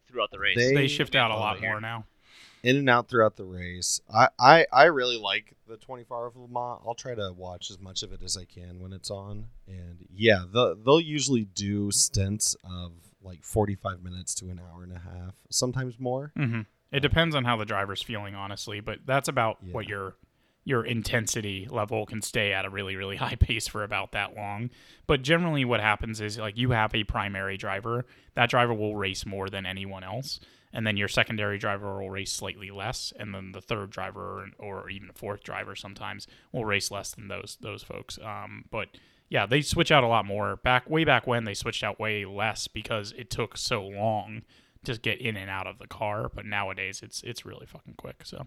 throughout 0.09 0.31
the 0.31 0.38
race? 0.38 0.57
They- 0.57 0.75
They 0.75 0.88
shift 0.88 1.14
out 1.14 1.31
a 1.31 1.35
lot 1.35 1.61
more 1.61 1.81
now. 1.81 2.07
In 2.62 2.77
and 2.77 2.88
out 2.88 3.09
throughout 3.09 3.35
the 3.35 3.45
race. 3.45 4.01
I, 4.14 4.29
I, 4.38 4.66
I 4.73 4.85
really 4.85 5.16
like 5.16 5.55
the 5.66 5.77
24 5.77 6.16
hour 6.16 6.27
of 6.29 6.37
Le 6.37 6.47
Mans. 6.47 6.81
I'll 6.87 6.95
try 6.95 7.12
to 7.16 7.33
watch 7.33 7.73
as 7.73 7.81
much 7.81 8.05
of 8.05 8.12
it 8.12 8.23
as 8.23 8.37
I 8.37 8.45
can 8.45 8.79
when 8.79 8.92
it's 8.92 9.11
on. 9.11 9.49
And 9.66 10.07
yeah, 10.14 10.45
the, 10.49 10.77
they'll 10.77 11.01
usually 11.01 11.45
do 11.45 11.90
stints 11.90 12.55
of 12.62 12.92
like 13.21 13.42
45 13.42 14.05
minutes 14.05 14.33
to 14.37 14.49
an 14.51 14.61
hour 14.61 14.85
and 14.85 14.92
a 14.92 15.01
half, 15.01 15.35
sometimes 15.51 15.99
more. 15.99 16.31
hmm 16.37 16.61
It 16.92 17.01
depends 17.01 17.35
on 17.35 17.45
how 17.45 17.57
the 17.57 17.64
driver's 17.64 18.01
feeling, 18.03 18.37
honestly, 18.37 18.79
but 18.79 19.01
that's 19.07 19.27
about 19.29 19.59
what 19.64 19.88
Yeah. 19.88 20.11
Your 20.64 20.85
intensity 20.85 21.66
level 21.70 22.07
can 22.07 22.22
stay 22.22 22.53
at 22.53 22.64
a 22.64 22.70
really 22.70 22.96
really 22.96 23.16
high 23.25 23.37
pace 23.37 23.66
for 23.66 23.85
about 23.85 24.12
that 24.12 24.35
long. 24.35 24.70
But 25.07 25.22
generally, 25.22 25.64
what 25.64 25.81
happens 25.81 26.20
is 26.20 26.38
like 26.38 26.57
you 26.57 26.70
have 26.70 26.94
a 26.94 27.05
primary 27.05 27.57
driver. 27.57 28.05
That 28.35 28.51
driver 28.51 28.75
will 28.75 28.96
race 28.96 29.27
more 29.27 29.48
than 29.48 29.66
anyone 29.66 30.05
else, 30.05 30.40
and 30.72 30.87
then 30.87 30.96
your 30.96 31.09
secondary 31.09 31.59
driver 31.59 32.01
will 32.01 32.11
race 32.11 32.33
slightly 32.33 32.70
less, 32.70 33.12
and 33.18 33.35
then 33.35 33.53
the 33.53 33.61
third 33.61 33.90
driver 33.90 34.48
or 34.59 34.88
even 34.88 35.11
a 35.11 35.12
fourth 35.12 35.42
driver 35.42 35.77
sometimes 35.77 36.27
will 36.53 36.64
race 36.64 36.90
less 36.90 37.14
than 37.14 37.29
those 37.29 37.59
those 37.61 37.83
folks. 37.83 38.18
Um, 38.22 38.64
but 38.70 38.88
yeah, 39.33 39.46
they 39.46 39.62
switch 39.62 39.90
out 39.90 40.05
a 40.05 40.09
lot 40.09 40.27
more. 40.27 40.57
Back 40.57 40.90
way 40.90 41.05
back 41.05 41.27
when 41.27 41.44
they 41.44 41.55
switched 41.55 41.83
out 41.83 41.98
way 41.98 42.27
less 42.27 42.68
because 42.68 43.12
it 43.16 43.31
took 43.31 43.57
so 43.57 43.83
long 43.83 44.42
to 44.85 44.98
get 44.98 45.20
in 45.20 45.37
and 45.37 45.48
out 45.48 45.66
of 45.66 45.79
the 45.79 45.87
car. 45.87 46.31
But 46.33 46.44
nowadays 46.44 47.01
it's 47.03 47.22
it's 47.22 47.46
really 47.46 47.66
fucking 47.66 47.94
quick. 47.96 48.22
So 48.25 48.46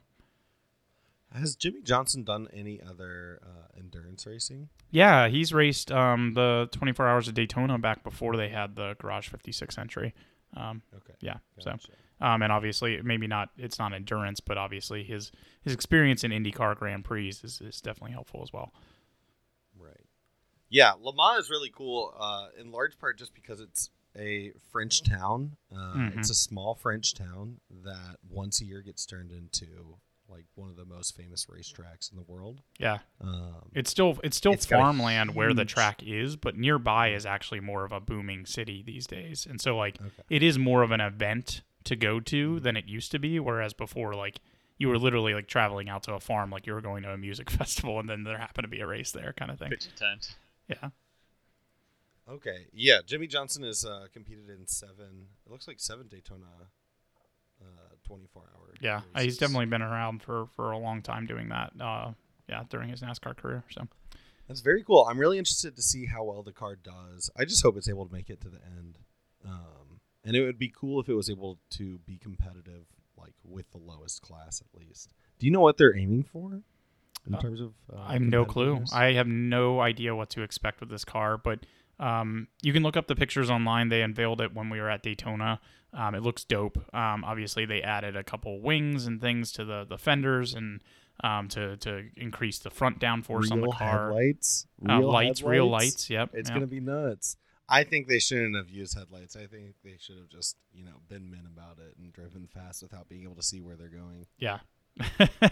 Has 1.35 1.55
Jimmie 1.55 1.81
Johnson 1.83 2.23
done 2.23 2.47
any 2.53 2.81
other 2.81 3.39
uh, 3.43 3.77
endurance 3.77 4.25
racing? 4.25 4.69
yeah, 4.91 5.27
he's 5.27 5.53
raced 5.53 5.91
um, 5.91 6.33
the 6.33 6.69
24 6.71 7.07
Hours 7.07 7.27
of 7.27 7.33
Daytona 7.33 7.77
back 7.77 8.03
before 8.03 8.35
they 8.37 8.49
had 8.49 8.75
the 8.75 8.95
Garage 8.99 9.27
56 9.29 9.77
entry. 9.77 10.13
Um, 10.55 10.81
Okay. 10.95 11.13
yeah, 11.19 11.37
so 11.59 11.75
um, 12.21 12.41
and 12.41 12.51
obviously 12.51 13.01
maybe 13.01 13.27
not 13.27 13.49
it's 13.57 13.77
not 13.77 13.93
endurance, 13.93 14.39
but 14.39 14.57
obviously 14.57 15.03
his 15.03 15.31
his 15.63 15.73
experience 15.73 16.23
in 16.23 16.31
IndyCar 16.31 16.75
Grand 16.77 17.03
Prix 17.03 17.27
is, 17.29 17.59
is 17.61 17.81
definitely 17.81 18.13
helpful 18.13 18.41
as 18.41 18.53
well. 18.53 18.73
Right. 19.77 20.05
Yeah, 20.69 20.93
Le 20.99 21.13
Mans 21.15 21.43
is 21.45 21.49
really 21.49 21.71
cool, 21.75 22.13
uh, 22.17 22.47
in 22.59 22.71
large 22.71 22.97
part 22.97 23.17
just 23.19 23.33
because 23.33 23.59
it's 23.59 23.89
a 24.17 24.53
French 24.71 25.03
town. 25.03 25.57
Uh, 25.71 25.95
Mhm. 25.95 26.17
It's 26.17 26.29
a 26.29 26.33
small 26.35 26.73
French 26.75 27.13
town 27.13 27.59
that 27.83 28.17
once 28.29 28.61
a 28.61 28.65
year 28.65 28.81
gets 28.81 29.05
turned 29.05 29.31
into 29.31 29.97
like 30.29 30.45
one 30.55 30.69
of 30.69 30.75
the 30.75 30.85
most 30.85 31.15
famous 31.15 31.45
racetracks 31.45 32.11
in 32.11 32.17
the 32.17 32.23
world. 32.23 32.61
Yeah, 32.79 32.99
Um, 33.21 33.69
It's 33.73 33.89
still 33.89 34.17
it's 34.23 34.35
still 34.37 34.53
It's 34.53 34.65
got 34.65 34.77
a 34.77 34.81
farmland 34.81 35.35
where 35.35 35.53
the 35.53 35.65
track 35.65 36.01
is, 36.03 36.35
but 36.35 36.57
nearby 36.57 37.09
is 37.13 37.25
actually 37.25 37.59
more 37.59 37.85
of 37.85 37.91
a 37.91 37.99
booming 37.99 38.45
city 38.45 38.81
these 38.85 39.05
days. 39.07 39.45
And 39.45 39.59
so 39.61 39.77
like 39.77 39.99
Okay. 40.01 40.23
it 40.29 40.43
is 40.43 40.57
more 40.57 40.81
of 40.83 40.91
an 40.91 41.01
event 41.01 41.61
to 41.85 41.95
go 41.95 42.19
to 42.19 42.59
than 42.59 42.75
it 42.75 42.85
used 42.85 43.11
to 43.11 43.19
be, 43.19 43.39
whereas 43.39 43.73
before 43.73 44.13
like 44.15 44.39
you 44.77 44.87
were 44.89 44.97
literally 44.97 45.33
like 45.33 45.47
traveling 45.47 45.87
out 45.87 46.03
to 46.03 46.13
a 46.13 46.19
farm 46.19 46.49
like 46.49 46.65
you 46.67 46.73
were 46.73 46.81
going 46.81 47.03
to 47.03 47.11
a 47.13 47.17
music 47.17 47.49
festival 47.61 47.99
and 47.99 48.09
then 48.09 48.23
there 48.23 48.37
happened 48.37 48.63
to 48.65 48.69
be 48.69 48.79
a 48.81 48.87
race 48.87 49.11
there 49.11 49.33
kind 49.37 49.51
of 49.51 49.59
thing. 49.59 49.69
Pitch 49.69 49.87
a 49.87 49.97
tent. 49.97 50.35
Yeah. 50.67 50.89
okay. 52.29 52.65
Yeah, 52.73 52.99
Jimmie 53.05 53.27
Johnson 53.27 53.63
has 53.63 53.85
uh, 53.85 54.07
competed 54.11 54.49
in 54.49 54.67
seven. 54.67 55.27
It 55.45 55.51
looks 55.51 55.67
like 55.67 55.79
seven 55.79 56.07
Daytona, 56.07 56.69
uh, 58.05 58.07
twenty-four 58.07 58.43
hour. 58.55 58.73
Yeah. 58.81 59.01
Uh, 59.13 59.21
He's 59.21 59.37
definitely 59.37 59.67
been 59.67 59.81
around 59.81 60.21
for 60.21 60.47
for 60.55 60.71
a 60.71 60.77
long 60.77 61.01
time 61.01 61.25
doing 61.25 61.49
that. 61.49 61.73
Uh 61.79 62.11
yeah, 62.47 62.63
during 62.69 62.89
his 62.89 63.01
NASCAR 63.01 63.35
career. 63.35 63.63
So 63.71 63.87
That's 64.47 64.61
very 64.61 64.83
cool. 64.83 65.07
I'm 65.09 65.17
really 65.17 65.39
interested 65.39 65.75
to 65.75 65.81
see 65.81 66.05
how 66.05 66.23
well 66.23 66.43
the 66.43 66.51
car 66.51 66.75
does. 66.75 67.31
I 67.35 67.45
just 67.45 67.63
hope 67.63 67.75
it's 67.77 67.89
able 67.89 68.05
to 68.05 68.13
make 68.13 68.29
it 68.29 68.39
to 68.41 68.49
the 68.49 68.59
end. 68.77 68.99
Um, 69.43 69.99
and 70.23 70.35
it 70.35 70.43
would 70.45 70.59
be 70.59 70.71
cool 70.75 70.99
if 70.99 71.09
it 71.09 71.15
was 71.15 71.29
able 71.29 71.57
to 71.71 71.97
be 72.05 72.17
competitive, 72.17 72.85
like 73.17 73.33
with 73.43 73.71
the 73.71 73.79
lowest 73.79 74.21
class 74.21 74.61
at 74.61 74.79
least. 74.79 75.11
Do 75.39 75.47
you 75.47 75.51
know 75.51 75.61
what 75.61 75.77
they're 75.77 75.97
aiming 75.97 76.23
for 76.23 76.61
in 77.25 77.33
Uh, 77.33 77.39
terms 77.41 77.61
of? 77.61 77.73
Uh, 77.91 78.01
I 78.01 78.13
have 78.13 78.21
no 78.21 78.45
clue. 78.45 78.83
I 78.93 79.13
have 79.13 79.27
no 79.27 79.79
idea 79.81 80.15
what 80.15 80.29
to 80.31 80.43
expect 80.43 80.79
with 80.81 80.89
this 80.89 81.03
car, 81.05 81.37
but 81.39 81.65
um, 81.99 82.47
you 82.61 82.73
can 82.73 82.83
look 82.83 82.97
up 82.97 83.07
the 83.07 83.15
pictures 83.15 83.49
online. 83.49 83.89
They 83.89 84.03
unveiled 84.03 84.41
it 84.41 84.53
when 84.53 84.69
we 84.69 84.79
were 84.79 84.89
at 84.89 85.01
Daytona. 85.01 85.59
Um, 85.95 86.13
it 86.13 86.21
looks 86.23 86.43
dope. 86.43 86.77
Um, 86.93 87.23
obviously, 87.23 87.65
they 87.65 87.81
added 87.81 88.15
a 88.15 88.23
couple 88.23 88.59
wings 88.61 89.07
and 89.07 89.21
things 89.21 89.51
to 89.53 89.65
the, 89.65 89.85
the 89.87 89.97
fenders 89.97 90.53
and 90.53 90.81
um, 91.23 91.47
to 91.49 91.77
to 91.77 92.03
increase 92.17 92.59
the 92.59 92.69
front 92.69 92.99
downforce 92.99 93.51
on 93.51 93.61
the 93.61 93.71
car. 93.71 94.09
headlights, 94.09 94.67
Uh, 94.87 94.97
real 94.99 95.11
lights, 95.11 95.41
real 95.41 95.69
lights. 95.69 96.09
Yep. 96.09 96.31
It's 96.33 96.49
yeah. 96.49 96.55
gonna 96.55 96.67
be 96.67 96.81
nuts. 96.81 97.37
I 97.67 97.83
think 97.83 98.07
they 98.07 98.19
shouldn't 98.19 98.55
have 98.55 98.69
used 98.69 98.95
headlights. 98.97 99.35
I 99.35 99.47
think 99.47 99.75
they 99.83 99.95
should 99.97 100.17
have 100.17 100.29
just, 100.29 100.55
you 100.71 100.83
know, 100.85 100.97
been 101.09 101.31
men 101.31 101.47
about 101.51 101.79
it 101.79 101.95
and 101.97 102.13
driven 102.13 102.45
fast 102.47 102.83
without 102.83 103.09
being 103.09 103.23
able 103.23 103.35
to 103.35 103.41
see 103.41 103.59
where 103.59 103.75
they're 103.75 103.87
going. 103.87 104.27
Yeah, 104.37 104.59
that'd 105.17 105.51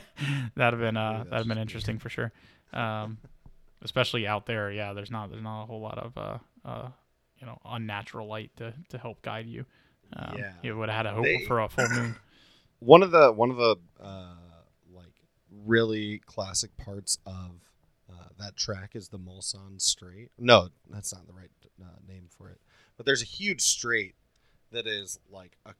have 0.57 0.79
been 0.79 0.97
uh, 0.97 1.23
that'd 1.23 1.33
have 1.33 1.47
been 1.47 1.57
interesting 1.57 1.97
for 1.99 2.09
sure. 2.09 2.31
Um, 2.73 3.17
especially 3.81 4.27
out 4.27 4.45
there, 4.45 4.71
yeah. 4.71 4.93
There's 4.93 5.11
not 5.11 5.31
there's 5.31 5.41
not 5.43 5.63
a 5.63 5.65
whole 5.65 5.81
lot 5.81 5.97
of 5.97 6.17
uh, 6.17 6.37
uh, 6.65 6.89
you 7.39 7.47
know 7.47 7.59
unnatural 7.65 8.27
light 8.27 8.51
to, 8.57 8.73
to 8.89 8.97
help 8.97 9.21
guide 9.21 9.47
you. 9.47 9.65
Um, 10.15 10.35
Yeah. 10.37 10.53
you 10.61 10.77
would 10.77 10.89
have 10.89 11.05
had 11.05 11.11
to 11.11 11.15
hope 11.15 11.23
They- 11.23 11.45
for 11.45 11.59
a 11.59 11.69
full 11.69 11.87
moon. 11.89 12.15
one 12.79 13.03
of 13.03 13.11
the 13.11 13.31
one 13.31 13.49
of 13.51 13.57
the 13.57 13.75
uh, 13.99 14.35
like 14.91 15.13
really 15.65 16.19
classic 16.19 16.75
parts 16.77 17.17
of 17.25 17.61
uh, 18.11 18.27
that 18.39 18.55
track 18.55 18.95
is 18.95 19.09
the 19.09 19.17
Mulsanne 19.19 19.81
Straight. 19.81 20.29
No, 20.37 20.69
that's 20.89 21.13
not 21.13 21.25
the 21.27 21.33
right 21.33 21.49
uh, 21.81 21.85
name 22.07 22.27
for 22.29 22.49
it. 22.49 22.59
But 22.97 23.05
there's 23.05 23.21
a 23.21 23.25
huge 23.25 23.61
straight 23.61 24.15
that 24.71 24.85
is 24.87 25.19
like 25.31 25.57
a 25.65 25.73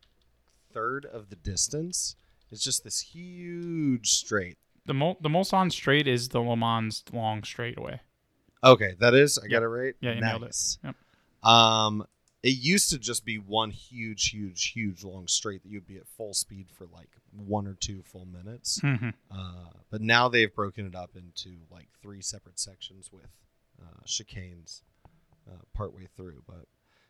third 0.74 1.06
of 1.06 1.30
the 1.30 1.36
distance. 1.36 2.16
It's 2.52 2.64
just 2.64 2.84
this 2.84 3.00
huge 3.02 4.10
straight. 4.10 4.58
The 4.86 4.94
Mol- 4.94 5.18
the 5.22 5.30
Mulsanne 5.30 5.72
Straight 5.72 6.08
is 6.08 6.30
the 6.30 6.40
Le 6.42 6.56
Mans 6.58 7.04
long 7.14 7.44
straightaway. 7.44 8.02
Okay, 8.64 8.96
that 9.00 9.14
is. 9.14 9.38
I 9.38 9.44
Yep. 9.44 9.52
got 9.52 9.64
it 9.64 9.68
right. 9.68 9.96
Yeah, 10.02 10.14
you 10.14 10.22
nailed 10.22 10.44
it. 10.44 10.56
Yep. 10.84 10.96
Um, 11.44 12.06
it 12.44 12.58
used 12.58 12.90
to 12.90 13.00
just 13.00 13.24
be 13.24 13.38
one 13.38 13.72
huge, 13.72 14.30
huge, 14.30 14.72
huge 14.72 15.04
long 15.04 15.28
straight 15.28 15.64
that 15.64 15.70
you'd 15.70 15.88
be 15.88 15.96
at 15.98 16.08
full 16.08 16.34
speed 16.34 16.68
for 16.70 16.86
like 16.94 17.10
one 17.32 17.66
or 17.66 17.74
two 17.74 18.04
full 18.04 18.26
minutes. 18.26 18.80
hmm 18.82 19.10
Uh, 19.32 19.72
but 19.90 20.02
now 20.02 20.28
they've 20.28 20.54
broken 20.54 20.86
it 20.86 20.94
up 20.96 21.12
into 21.16 21.58
like 21.72 21.88
three 22.02 22.22
separate 22.22 22.60
sections 22.60 23.10
with 23.12 23.30
uh, 23.82 24.04
chicanes 24.06 24.82
uh, 25.50 25.62
partway 25.74 26.08
through. 26.18 26.44
But 26.46 26.66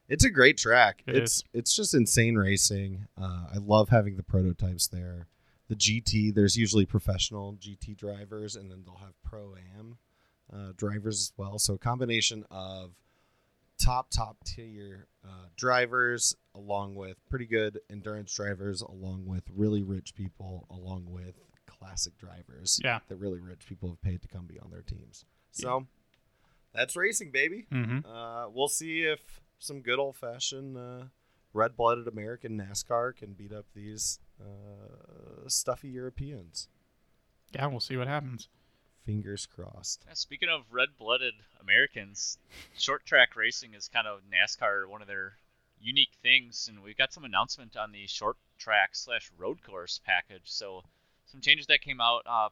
it's 0.07 0.23
a 0.23 0.29
great 0.29 0.57
track. 0.57 1.01
It 1.07 1.15
it's 1.15 1.43
it's 1.53 1.75
just 1.75 1.93
insane 1.95 2.35
racing. 2.35 3.07
Uh, 3.19 3.47
I 3.53 3.57
love 3.57 3.89
having 3.89 4.15
the 4.17 4.23
prototypes 4.23 4.87
there. 4.87 5.27
The 5.69 5.75
GT, 5.75 6.35
there's 6.35 6.57
usually 6.57 6.85
professional 6.85 7.53
GT 7.53 7.97
drivers, 7.97 8.55
and 8.55 8.69
then 8.69 8.83
they'll 8.85 8.97
have 8.97 9.13
pro 9.23 9.55
am 9.79 9.97
uh, 10.53 10.73
drivers 10.75 11.19
as 11.19 11.33
well. 11.37 11.57
So 11.57 11.73
a 11.73 11.77
combination 11.79 12.45
of 12.51 12.91
top 13.79 14.09
top 14.09 14.37
tier 14.45 15.07
uh, 15.25 15.47
drivers 15.57 16.35
along 16.55 16.95
with 16.95 17.17
pretty 17.29 17.45
good 17.45 17.79
endurance 17.89 18.33
drivers 18.33 18.81
along 18.81 19.25
with 19.25 19.43
really 19.55 19.81
rich 19.83 20.15
people 20.15 20.65
along 20.69 21.05
with 21.09 21.35
classic 21.67 22.17
drivers 22.17 22.79
Yeah. 22.83 22.99
that 23.09 23.15
really 23.17 23.39
rich 23.39 23.65
people 23.67 23.89
have 23.89 24.01
paid 24.01 24.21
to 24.21 24.27
come 24.27 24.45
be 24.45 24.59
on 24.59 24.69
their 24.71 24.81
teams. 24.83 25.25
So 25.51 25.85
that's 26.73 26.95
racing 26.95 27.31
baby. 27.31 27.65
Hmm 27.71 27.99
uh, 28.05 28.47
we'll 28.49 28.67
see 28.67 29.01
if 29.03 29.41
some 29.59 29.81
good 29.81 29.99
old-fashioned 29.99 30.77
uh, 30.77 31.03
red-blooded 31.53 32.07
american 32.07 32.57
nascar 32.57 33.15
can 33.15 33.33
beat 33.33 33.51
up 33.53 33.65
these 33.75 34.19
uh, 34.41 35.47
stuffy 35.47 35.89
europeans. 35.89 36.67
Yeah, 37.53 37.67
we'll 37.67 37.79
see 37.79 37.97
what 37.97 38.07
happens. 38.07 38.47
Fingers 39.05 39.45
crossed 39.45 40.03
Yeah, 40.07 40.13
speaking 40.13 40.49
of 40.49 40.63
red-blooded 40.71 41.33
Americans, 41.61 42.37
short 42.77 43.05
track 43.05 43.35
racing 43.35 43.73
is 43.73 43.87
kind 43.87 44.07
of 44.07 44.21
NASCAR 44.31 44.87
one 44.87 45.01
of 45.01 45.07
their 45.07 45.37
unique 45.83 46.13
things, 46.21 46.69
and 46.69 46.81
we've 46.81 46.97
got 46.97 47.11
some 47.11 47.25
announcement 47.25 47.75
on 47.75 47.91
the 47.91 48.07
short 48.07 48.37
track 48.57 48.95
slash 48.95 49.29
road 49.37 49.61
course 49.63 49.99
package. 50.05 50.45
So 50.45 50.83
some 51.25 51.41
changes 51.41 51.67
that 51.67 51.81
came 51.81 51.99
out. 51.99 52.23
Uh, 52.25 52.49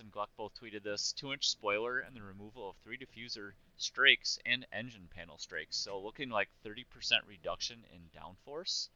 and 0.00 0.10
Gluck 0.10 0.30
both 0.36 0.54
tweeted 0.54 0.82
this: 0.82 1.12
two-inch 1.12 1.48
spoiler 1.48 1.98
and 1.98 2.16
the 2.16 2.22
removal 2.22 2.70
of 2.70 2.76
three 2.76 2.96
diffuser 2.96 3.52
strakes 3.76 4.38
and 4.46 4.64
engine 4.72 5.08
panel 5.14 5.38
strakes. 5.38 5.76
So 5.76 6.00
looking 6.00 6.30
like 6.30 6.48
30% 6.64 6.84
reduction 7.26 7.84
in 7.92 8.08
downforce. 8.18 8.88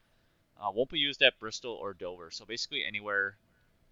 Uh, 0.59 0.71
won't 0.71 0.91
be 0.91 0.99
used 0.99 1.23
at 1.23 1.39
Bristol 1.39 1.73
or 1.73 1.93
Dover. 1.93 2.31
So 2.31 2.47
basically 2.47 2.85
anywhere 2.85 3.37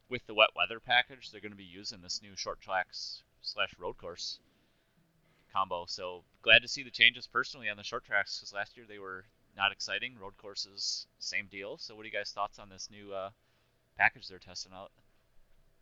with 0.08 0.26
the 0.26 0.34
wet 0.34 0.50
weather 0.56 0.80
package, 0.80 1.30
they're 1.30 1.40
going 1.40 1.52
to 1.52 1.56
be 1.56 1.64
using 1.64 2.00
this 2.02 2.20
new 2.22 2.36
short 2.36 2.60
tracks 2.60 3.22
slash 3.42 3.74
road 3.78 3.96
course 3.98 4.38
combo. 5.52 5.84
So 5.86 6.22
glad 6.42 6.62
to 6.62 6.68
see 6.68 6.82
the 6.82 6.90
changes 6.90 7.26
personally 7.26 7.68
on 7.68 7.76
the 7.76 7.84
short 7.84 8.04
tracks 8.04 8.38
because 8.38 8.52
last 8.52 8.76
year 8.76 8.86
they 8.88 8.98
were 8.98 9.24
not 9.56 9.72
exciting. 9.72 10.16
Road 10.20 10.36
courses, 10.36 11.06
same 11.18 11.46
deal. 11.50 11.78
So 11.78 11.94
what 11.94 12.02
are 12.02 12.06
you 12.06 12.12
guys' 12.12 12.32
thoughts 12.32 12.58
on 12.58 12.68
this 12.68 12.88
new 12.90 13.12
uh, 13.12 13.30
package 13.96 14.28
they're 14.28 14.38
testing 14.38 14.72
out? 14.74 14.90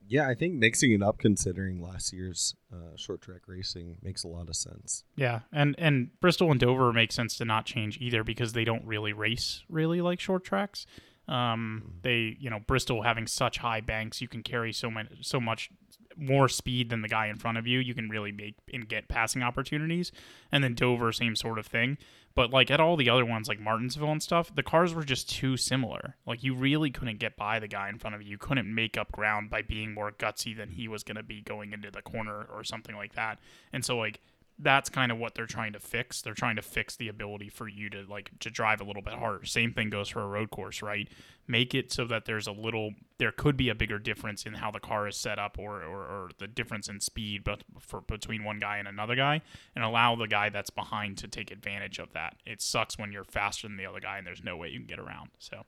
Yeah, 0.08 0.28
I 0.28 0.34
think 0.34 0.54
mixing 0.54 0.92
it 0.92 1.02
up, 1.02 1.18
considering 1.18 1.80
last 1.80 2.12
year's 2.12 2.56
uh, 2.72 2.96
short 2.96 3.22
track 3.22 3.42
racing, 3.46 3.98
makes 4.02 4.24
a 4.24 4.28
lot 4.28 4.48
of 4.48 4.56
sense. 4.56 5.04
Yeah, 5.14 5.40
and 5.52 5.76
and 5.78 6.10
Bristol 6.20 6.50
and 6.50 6.58
Dover 6.58 6.92
make 6.92 7.12
sense 7.12 7.36
to 7.36 7.44
not 7.44 7.66
change 7.66 7.98
either 8.00 8.24
because 8.24 8.52
they 8.52 8.64
don't 8.64 8.84
really 8.84 9.12
race 9.12 9.62
really 9.68 10.00
like 10.00 10.18
short 10.18 10.44
tracks. 10.44 10.86
Um, 11.28 11.94
they 12.02 12.36
you 12.40 12.50
know 12.50 12.60
Bristol 12.66 13.02
having 13.02 13.26
such 13.26 13.58
high 13.58 13.80
banks, 13.80 14.20
you 14.20 14.28
can 14.28 14.42
carry 14.42 14.72
so 14.72 14.90
much 14.90 15.06
so 15.20 15.40
much 15.40 15.70
more 16.16 16.48
speed 16.48 16.90
than 16.90 17.02
the 17.02 17.08
guy 17.08 17.26
in 17.26 17.36
front 17.36 17.58
of 17.58 17.66
you. 17.66 17.78
You 17.78 17.94
can 17.94 18.08
really 18.08 18.32
make 18.32 18.56
and 18.72 18.88
get 18.88 19.08
passing 19.08 19.42
opportunities. 19.42 20.12
And 20.50 20.62
then 20.62 20.74
Dover, 20.74 21.12
same 21.12 21.36
sort 21.36 21.58
of 21.58 21.66
thing. 21.66 21.98
But 22.34 22.50
like 22.50 22.70
at 22.70 22.80
all 22.80 22.96
the 22.96 23.10
other 23.10 23.24
ones, 23.24 23.48
like 23.48 23.60
Martinsville 23.60 24.10
and 24.10 24.22
stuff, 24.22 24.54
the 24.54 24.62
cars 24.62 24.94
were 24.94 25.04
just 25.04 25.28
too 25.28 25.56
similar. 25.56 26.16
Like 26.26 26.42
you 26.42 26.54
really 26.54 26.90
couldn't 26.90 27.18
get 27.18 27.36
by 27.36 27.58
the 27.58 27.68
guy 27.68 27.88
in 27.88 27.98
front 27.98 28.16
of 28.16 28.22
you. 28.22 28.30
You 28.30 28.38
couldn't 28.38 28.72
make 28.72 28.96
up 28.96 29.12
ground 29.12 29.50
by 29.50 29.62
being 29.62 29.92
more 29.92 30.12
gutsy 30.12 30.56
than 30.56 30.70
he 30.70 30.88
was 30.88 31.02
going 31.02 31.16
to 31.16 31.22
be 31.22 31.42
going 31.42 31.72
into 31.72 31.90
the 31.90 32.02
corner 32.02 32.46
or 32.52 32.64
something 32.64 32.96
like 32.96 33.14
that. 33.14 33.38
And 33.72 33.84
so 33.84 33.98
like 33.98 34.20
that's 34.58 34.88
kind 34.88 35.10
of 35.10 35.18
what 35.18 35.34
they're 35.34 35.46
trying 35.46 35.72
to 35.72 35.80
fix. 35.80 36.22
They're 36.22 36.34
trying 36.34 36.56
to 36.56 36.62
fix 36.62 36.94
the 36.94 37.08
ability 37.08 37.48
for 37.48 37.66
you 37.68 37.90
to 37.90 38.04
like 38.08 38.30
to 38.40 38.50
drive 38.50 38.80
a 38.80 38.84
little 38.84 39.02
bit 39.02 39.14
harder. 39.14 39.44
Same 39.44 39.72
thing 39.72 39.90
goes 39.90 40.08
for 40.08 40.20
a 40.20 40.26
road 40.26 40.50
course, 40.50 40.82
right? 40.82 41.08
Make 41.48 41.74
it 41.74 41.92
so 41.92 42.04
that 42.06 42.26
there's 42.26 42.46
a 42.46 42.52
little 42.52 42.92
there 43.18 43.32
could 43.32 43.56
be 43.56 43.68
a 43.68 43.74
bigger 43.74 43.98
difference 43.98 44.44
in 44.46 44.54
how 44.54 44.70
the 44.70 44.78
car 44.78 45.08
is 45.08 45.16
set 45.16 45.38
up 45.38 45.58
or 45.58 45.82
or, 45.82 46.00
or 46.02 46.30
the 46.38 46.46
difference 46.46 46.88
in 46.88 47.00
speed 47.00 47.42
but 47.44 47.64
for 47.80 48.00
between 48.02 48.44
one 48.44 48.58
guy 48.58 48.78
and 48.78 48.86
another 48.86 49.16
guy 49.16 49.40
and 49.74 49.84
allow 49.84 50.14
the 50.14 50.28
guy 50.28 50.48
that's 50.48 50.70
behind 50.70 51.18
to 51.18 51.28
take 51.28 51.50
advantage 51.50 51.98
of 51.98 52.12
that. 52.12 52.36
It 52.46 52.60
sucks 52.62 52.96
when 52.98 53.10
you're 53.12 53.24
faster 53.24 53.66
than 53.66 53.76
the 53.76 53.86
other 53.86 54.00
guy 54.00 54.18
and 54.18 54.26
there's 54.26 54.44
no 54.44 54.56
way 54.56 54.68
you 54.68 54.78
can 54.78 54.86
get 54.86 54.98
around. 55.00 55.30
So 55.38 55.64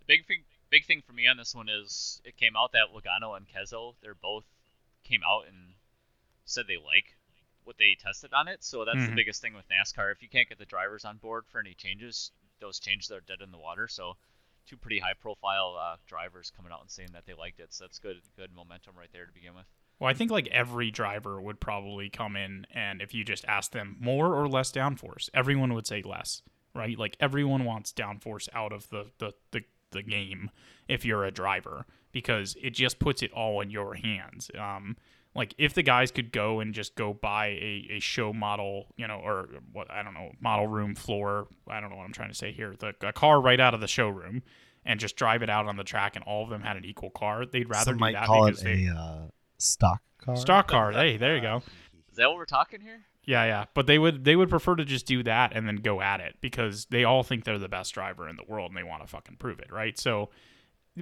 The 0.00 0.06
big 0.06 0.26
thing, 0.26 0.42
big 0.70 0.86
thing 0.86 1.02
for 1.06 1.12
me 1.12 1.26
on 1.28 1.36
this 1.36 1.54
one 1.54 1.68
is 1.68 2.20
it 2.24 2.36
came 2.36 2.56
out 2.56 2.72
that 2.72 2.88
Logano 2.94 3.36
and 3.36 3.46
Kezo, 3.46 3.94
they're 4.02 4.14
both 4.14 4.44
came 5.04 5.20
out 5.28 5.46
and 5.46 5.74
said 6.44 6.66
they 6.66 6.76
like 6.76 7.16
what 7.70 7.78
they 7.78 7.94
tested 7.94 8.32
on 8.32 8.48
it. 8.48 8.64
So 8.64 8.84
that's 8.84 9.06
the 9.06 9.12
Mhm. 9.12 9.14
biggest 9.14 9.40
thing 9.40 9.54
with 9.54 9.68
NASCAR. 9.68 10.10
If 10.10 10.22
you 10.22 10.28
can't 10.28 10.48
get 10.48 10.58
the 10.58 10.66
drivers 10.66 11.04
on 11.04 11.18
board 11.18 11.46
for 11.46 11.60
any 11.60 11.74
changes, 11.74 12.32
those 12.58 12.80
changes 12.80 13.12
are 13.12 13.20
dead 13.20 13.40
in 13.42 13.52
the 13.52 13.58
water. 13.58 13.86
So 13.86 14.16
two 14.66 14.76
pretty 14.76 14.98
high-profile 14.98 15.76
uh, 15.80 15.96
drivers 16.06 16.50
coming 16.50 16.72
out 16.72 16.80
and 16.80 16.90
saying 16.90 17.10
that 17.12 17.26
they 17.26 17.34
liked 17.34 17.60
it. 17.60 17.72
So 17.72 17.84
that's 17.84 18.00
good, 18.00 18.20
good 18.36 18.52
momentum 18.52 18.98
right 18.98 19.08
there 19.12 19.24
to 19.24 19.32
begin 19.32 19.54
with. 19.54 19.66
Well, 20.00 20.10
I 20.10 20.14
think 20.14 20.32
like 20.32 20.48
every 20.48 20.90
driver 20.90 21.40
would 21.40 21.60
probably 21.60 22.10
come 22.10 22.34
in, 22.34 22.66
and 22.72 23.00
if 23.00 23.14
you 23.14 23.22
just 23.22 23.44
ask 23.44 23.70
them 23.70 23.96
more 24.00 24.34
or 24.34 24.48
less 24.48 24.72
downforce, 24.72 25.28
everyone 25.32 25.72
would 25.74 25.86
say 25.86 26.02
less, 26.02 26.42
right? 26.74 26.98
Like 26.98 27.16
everyone 27.20 27.64
wants 27.64 27.92
downforce 27.92 28.48
out 28.52 28.72
of 28.72 28.88
the 28.88 29.12
the 29.18 29.32
the, 29.52 29.62
the 29.92 30.02
game 30.02 30.50
if 30.88 31.04
you're 31.04 31.24
a 31.24 31.30
driver 31.30 31.86
because 32.10 32.56
it 32.60 32.70
just 32.70 32.98
puts 32.98 33.22
it 33.22 33.30
all 33.32 33.60
in 33.60 33.70
your 33.70 33.94
hands. 33.94 34.50
Um, 34.58 34.96
like 35.34 35.54
if 35.58 35.74
the 35.74 35.82
guys 35.82 36.10
could 36.10 36.32
go 36.32 36.60
and 36.60 36.74
just 36.74 36.94
go 36.96 37.12
buy 37.14 37.46
a, 37.48 37.86
a 37.90 38.00
show 38.00 38.32
model, 38.32 38.86
you 38.96 39.06
know, 39.06 39.20
or 39.22 39.48
what 39.72 39.90
I 39.90 40.02
don't 40.02 40.14
know, 40.14 40.32
model 40.40 40.66
room 40.66 40.94
floor. 40.94 41.48
I 41.68 41.80
don't 41.80 41.90
know 41.90 41.96
what 41.96 42.04
I'm 42.04 42.12
trying 42.12 42.30
to 42.30 42.34
say 42.34 42.52
here. 42.52 42.74
The 42.78 42.94
a 43.02 43.12
car 43.12 43.40
right 43.40 43.60
out 43.60 43.74
of 43.74 43.80
the 43.80 43.88
showroom. 43.88 44.42
And 44.82 44.98
just 44.98 45.14
drive 45.14 45.42
it 45.42 45.50
out 45.50 45.66
on 45.66 45.76
the 45.76 45.84
track, 45.84 46.16
and 46.16 46.24
all 46.24 46.42
of 46.42 46.48
them 46.48 46.62
had 46.62 46.78
an 46.78 46.86
equal 46.86 47.10
car. 47.10 47.44
They'd 47.44 47.68
rather 47.68 47.84
Some 47.90 47.96
do 47.96 48.00
might 48.00 48.14
that 48.14 48.26
call 48.26 48.46
it 48.46 48.56
they 48.60 48.86
a 48.86 48.94
uh, 48.94 49.26
stock 49.58 50.00
car. 50.18 50.36
stock 50.36 50.68
car. 50.68 50.92
Hey, 50.92 51.18
there 51.18 51.36
you 51.36 51.42
go. 51.42 51.62
Is 52.10 52.16
that 52.16 52.28
what 52.28 52.38
we're 52.38 52.46
talking 52.46 52.80
here? 52.80 53.02
Yeah, 53.26 53.44
yeah. 53.44 53.64
But 53.74 53.86
they 53.86 53.98
would 53.98 54.24
they 54.24 54.36
would 54.36 54.48
prefer 54.48 54.76
to 54.76 54.86
just 54.86 55.04
do 55.04 55.22
that 55.24 55.52
and 55.54 55.68
then 55.68 55.76
go 55.76 56.00
at 56.00 56.20
it 56.20 56.36
because 56.40 56.86
they 56.86 57.04
all 57.04 57.22
think 57.22 57.44
they're 57.44 57.58
the 57.58 57.68
best 57.68 57.92
driver 57.92 58.26
in 58.26 58.36
the 58.36 58.44
world 58.48 58.70
and 58.70 58.78
they 58.78 58.82
want 58.82 59.02
to 59.02 59.06
fucking 59.06 59.36
prove 59.36 59.60
it, 59.60 59.70
right? 59.70 59.98
So 59.98 60.30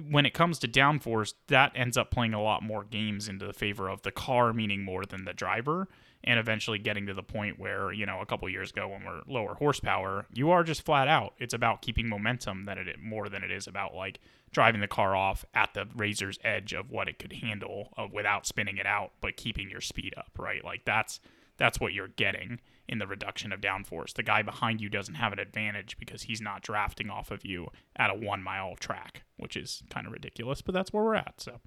when 0.09 0.25
it 0.25 0.33
comes 0.33 0.59
to 0.59 0.67
downforce, 0.67 1.33
that 1.47 1.71
ends 1.75 1.97
up 1.97 2.11
playing 2.11 2.33
a 2.33 2.41
lot 2.41 2.63
more 2.63 2.83
games 2.83 3.27
into 3.27 3.45
the 3.45 3.53
favor 3.53 3.89
of 3.89 4.01
the 4.03 4.11
car 4.11 4.53
meaning 4.53 4.83
more 4.83 5.05
than 5.05 5.25
the 5.25 5.33
driver 5.33 5.87
and 6.23 6.39
eventually 6.39 6.77
getting 6.77 7.05
to 7.07 7.13
the 7.13 7.23
point 7.23 7.59
where, 7.59 7.91
you 7.91 8.05
know, 8.05 8.19
a 8.19 8.25
couple 8.25 8.49
years 8.49 8.71
ago 8.71 8.89
when 8.89 9.05
we're 9.05 9.21
lower 9.27 9.55
horsepower, 9.55 10.25
you 10.33 10.51
are 10.51 10.63
just 10.63 10.83
flat 10.83 11.07
out. 11.07 11.33
It's 11.39 11.53
about 11.53 11.81
keeping 11.81 12.09
momentum 12.09 12.65
than 12.65 12.77
it 12.77 13.01
more 13.01 13.29
than 13.29 13.43
it 13.43 13.51
is 13.51 13.67
about 13.67 13.95
like 13.95 14.19
driving 14.51 14.81
the 14.81 14.87
car 14.87 15.15
off 15.15 15.45
at 15.53 15.73
the 15.73 15.87
razor's 15.95 16.37
edge 16.43 16.73
of 16.73 16.91
what 16.91 17.07
it 17.07 17.19
could 17.19 17.33
handle 17.33 17.93
uh, 17.97 18.07
without 18.11 18.45
spinning 18.45 18.77
it 18.77 18.85
out, 18.85 19.11
but 19.21 19.37
keeping 19.37 19.69
your 19.69 19.81
speed 19.81 20.13
up, 20.17 20.31
right? 20.37 20.63
Like 20.63 20.83
that's 20.85 21.19
that's 21.57 21.79
what 21.79 21.93
you're 21.93 22.07
getting 22.07 22.59
in 22.89 22.97
the 22.99 23.07
reduction 23.07 23.53
of 23.53 23.61
downforce. 23.61 24.13
The 24.13 24.23
guy 24.23 24.41
behind 24.41 24.81
you 24.81 24.89
doesn't 24.89 25.13
have 25.15 25.31
an 25.31 25.39
advantage 25.39 25.95
because 25.97 26.23
he's 26.23 26.41
not 26.41 26.61
drafting 26.63 27.09
off 27.09 27.31
of 27.31 27.45
you 27.45 27.67
at 27.95 28.09
a 28.09 28.13
one 28.13 28.41
mile 28.43 28.75
track, 28.79 29.23
which 29.37 29.55
is 29.55 29.83
kind 29.89 30.05
of 30.07 30.11
ridiculous, 30.11 30.61
but 30.61 30.73
that's 30.73 30.91
where 30.91 31.03
we're 31.03 31.15
at. 31.15 31.35
So 31.37 31.59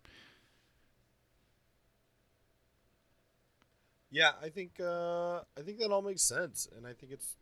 Yeah, 4.11 4.33
I 4.43 4.51
think 4.51 4.73
uh, 4.79 5.39
I 5.59 5.63
think 5.65 5.79
that 5.79 5.91
all 5.91 6.03
makes 6.03 6.23
sense, 6.23 6.69
and 6.77 6.87
I 6.87 6.93
think 6.93 7.13
it's. 7.13 7.35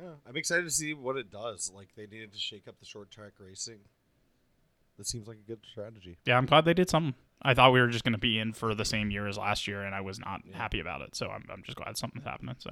Yeah, 0.00 0.10
I'm 0.28 0.36
excited 0.36 0.64
to 0.64 0.70
see 0.70 0.92
what 0.92 1.16
it 1.16 1.30
does. 1.30 1.70
Like 1.74 1.88
they 1.96 2.06
needed 2.06 2.32
to 2.32 2.38
shake 2.38 2.66
up 2.68 2.78
the 2.80 2.84
short 2.84 3.10
track 3.10 3.32
racing. 3.38 3.78
That 4.98 5.06
seems 5.06 5.28
like 5.28 5.38
a 5.38 5.46
good 5.48 5.60
strategy. 5.70 6.16
yeah, 6.24 6.36
I'm 6.36 6.46
glad 6.46 6.64
they 6.64 6.74
did 6.74 6.90
something. 6.90 7.14
I 7.42 7.52
thought 7.54 7.72
we 7.72 7.80
were 7.80 7.88
just 7.88 8.02
going 8.02 8.14
to 8.14 8.18
be 8.18 8.38
in 8.38 8.54
for 8.54 8.74
the 8.74 8.84
same 8.84 9.10
year 9.10 9.26
as 9.26 9.36
last 9.38 9.68
year, 9.68 9.82
and 9.82 9.94
I 9.94 10.00
was 10.00 10.18
not 10.18 10.40
Yeah. 10.44 10.56
happy 10.56 10.80
about 10.80 11.02
it. 11.02 11.14
So 11.14 11.28
I'm, 11.28 11.44
I'm 11.52 11.62
just 11.62 11.76
glad 11.76 11.96
something's 11.98 12.24
happening. 12.24 12.56
So 12.58 12.70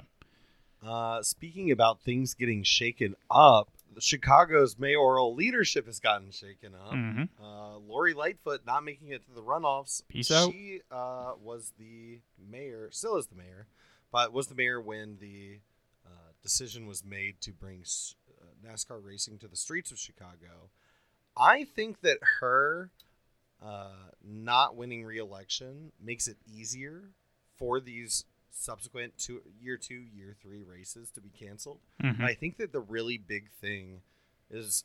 Uh, 0.85 1.23
speaking 1.23 1.71
about 1.71 2.01
things 2.01 2.35
getting 2.35 2.63
shaken 2.63 3.17
up, 3.31 3.69
Chicago's 3.99 4.79
mayoral 4.79 5.35
leadership 5.35 5.87
has 5.87 6.01
gotten 6.01 6.31
shaken 6.31 6.75
up. 6.75 6.93
Mhm. 6.93 7.29
Uh, 7.41 7.77
Lori 7.79 8.13
Lightfoot 8.13 8.67
not 8.67 8.83
making 8.85 9.09
it 9.09 9.25
to 9.25 9.31
the 9.33 9.43
runoffs. 9.43 10.03
Peace 10.09 10.31
out. 10.31 10.51
She 10.53 10.81
uh, 10.91 11.35
was 11.41 11.73
the 11.79 12.21
mayor, 12.39 12.91
still 12.93 13.17
is 13.17 13.29
the 13.29 13.37
mayor, 13.37 13.67
but 14.11 14.33
was 14.33 14.49
the 14.49 14.55
mayor 14.55 14.81
when 14.81 15.19
the 15.21 15.61
uh, 16.05 16.33
decision 16.43 16.87
was 16.87 17.05
made 17.05 17.41
to 17.43 17.53
bring 17.53 17.81
s- 17.83 18.17
uh, 18.43 18.47
NASCAR 18.69 19.03
racing 19.03 19.39
to 19.39 19.49
the 19.49 19.57
streets 19.57 19.91
of 19.93 19.99
Chicago. 19.99 20.71
I 21.37 21.65
think 21.65 22.01
that 22.03 22.19
her 22.41 22.91
uh, 23.63 24.11
not 24.23 24.77
winning 24.77 25.05
re-election 25.05 25.93
makes 26.01 26.27
it 26.29 26.37
easier 26.47 27.11
for 27.57 27.81
these 27.81 28.25
subsequent 28.57 29.19
two, 29.19 29.43
year 29.61 29.77
two, 29.77 29.95
year 30.15 30.35
three 30.41 30.63
races 30.63 31.11
to 31.11 31.21
be 31.21 31.29
canceled. 31.31 31.81
Mhm. 32.03 32.21
I 32.23 32.35
think 32.35 32.57
that 32.59 32.73
the 32.73 32.81
really 32.81 33.19
big 33.19 33.51
thing 33.51 34.01
is 34.51 34.85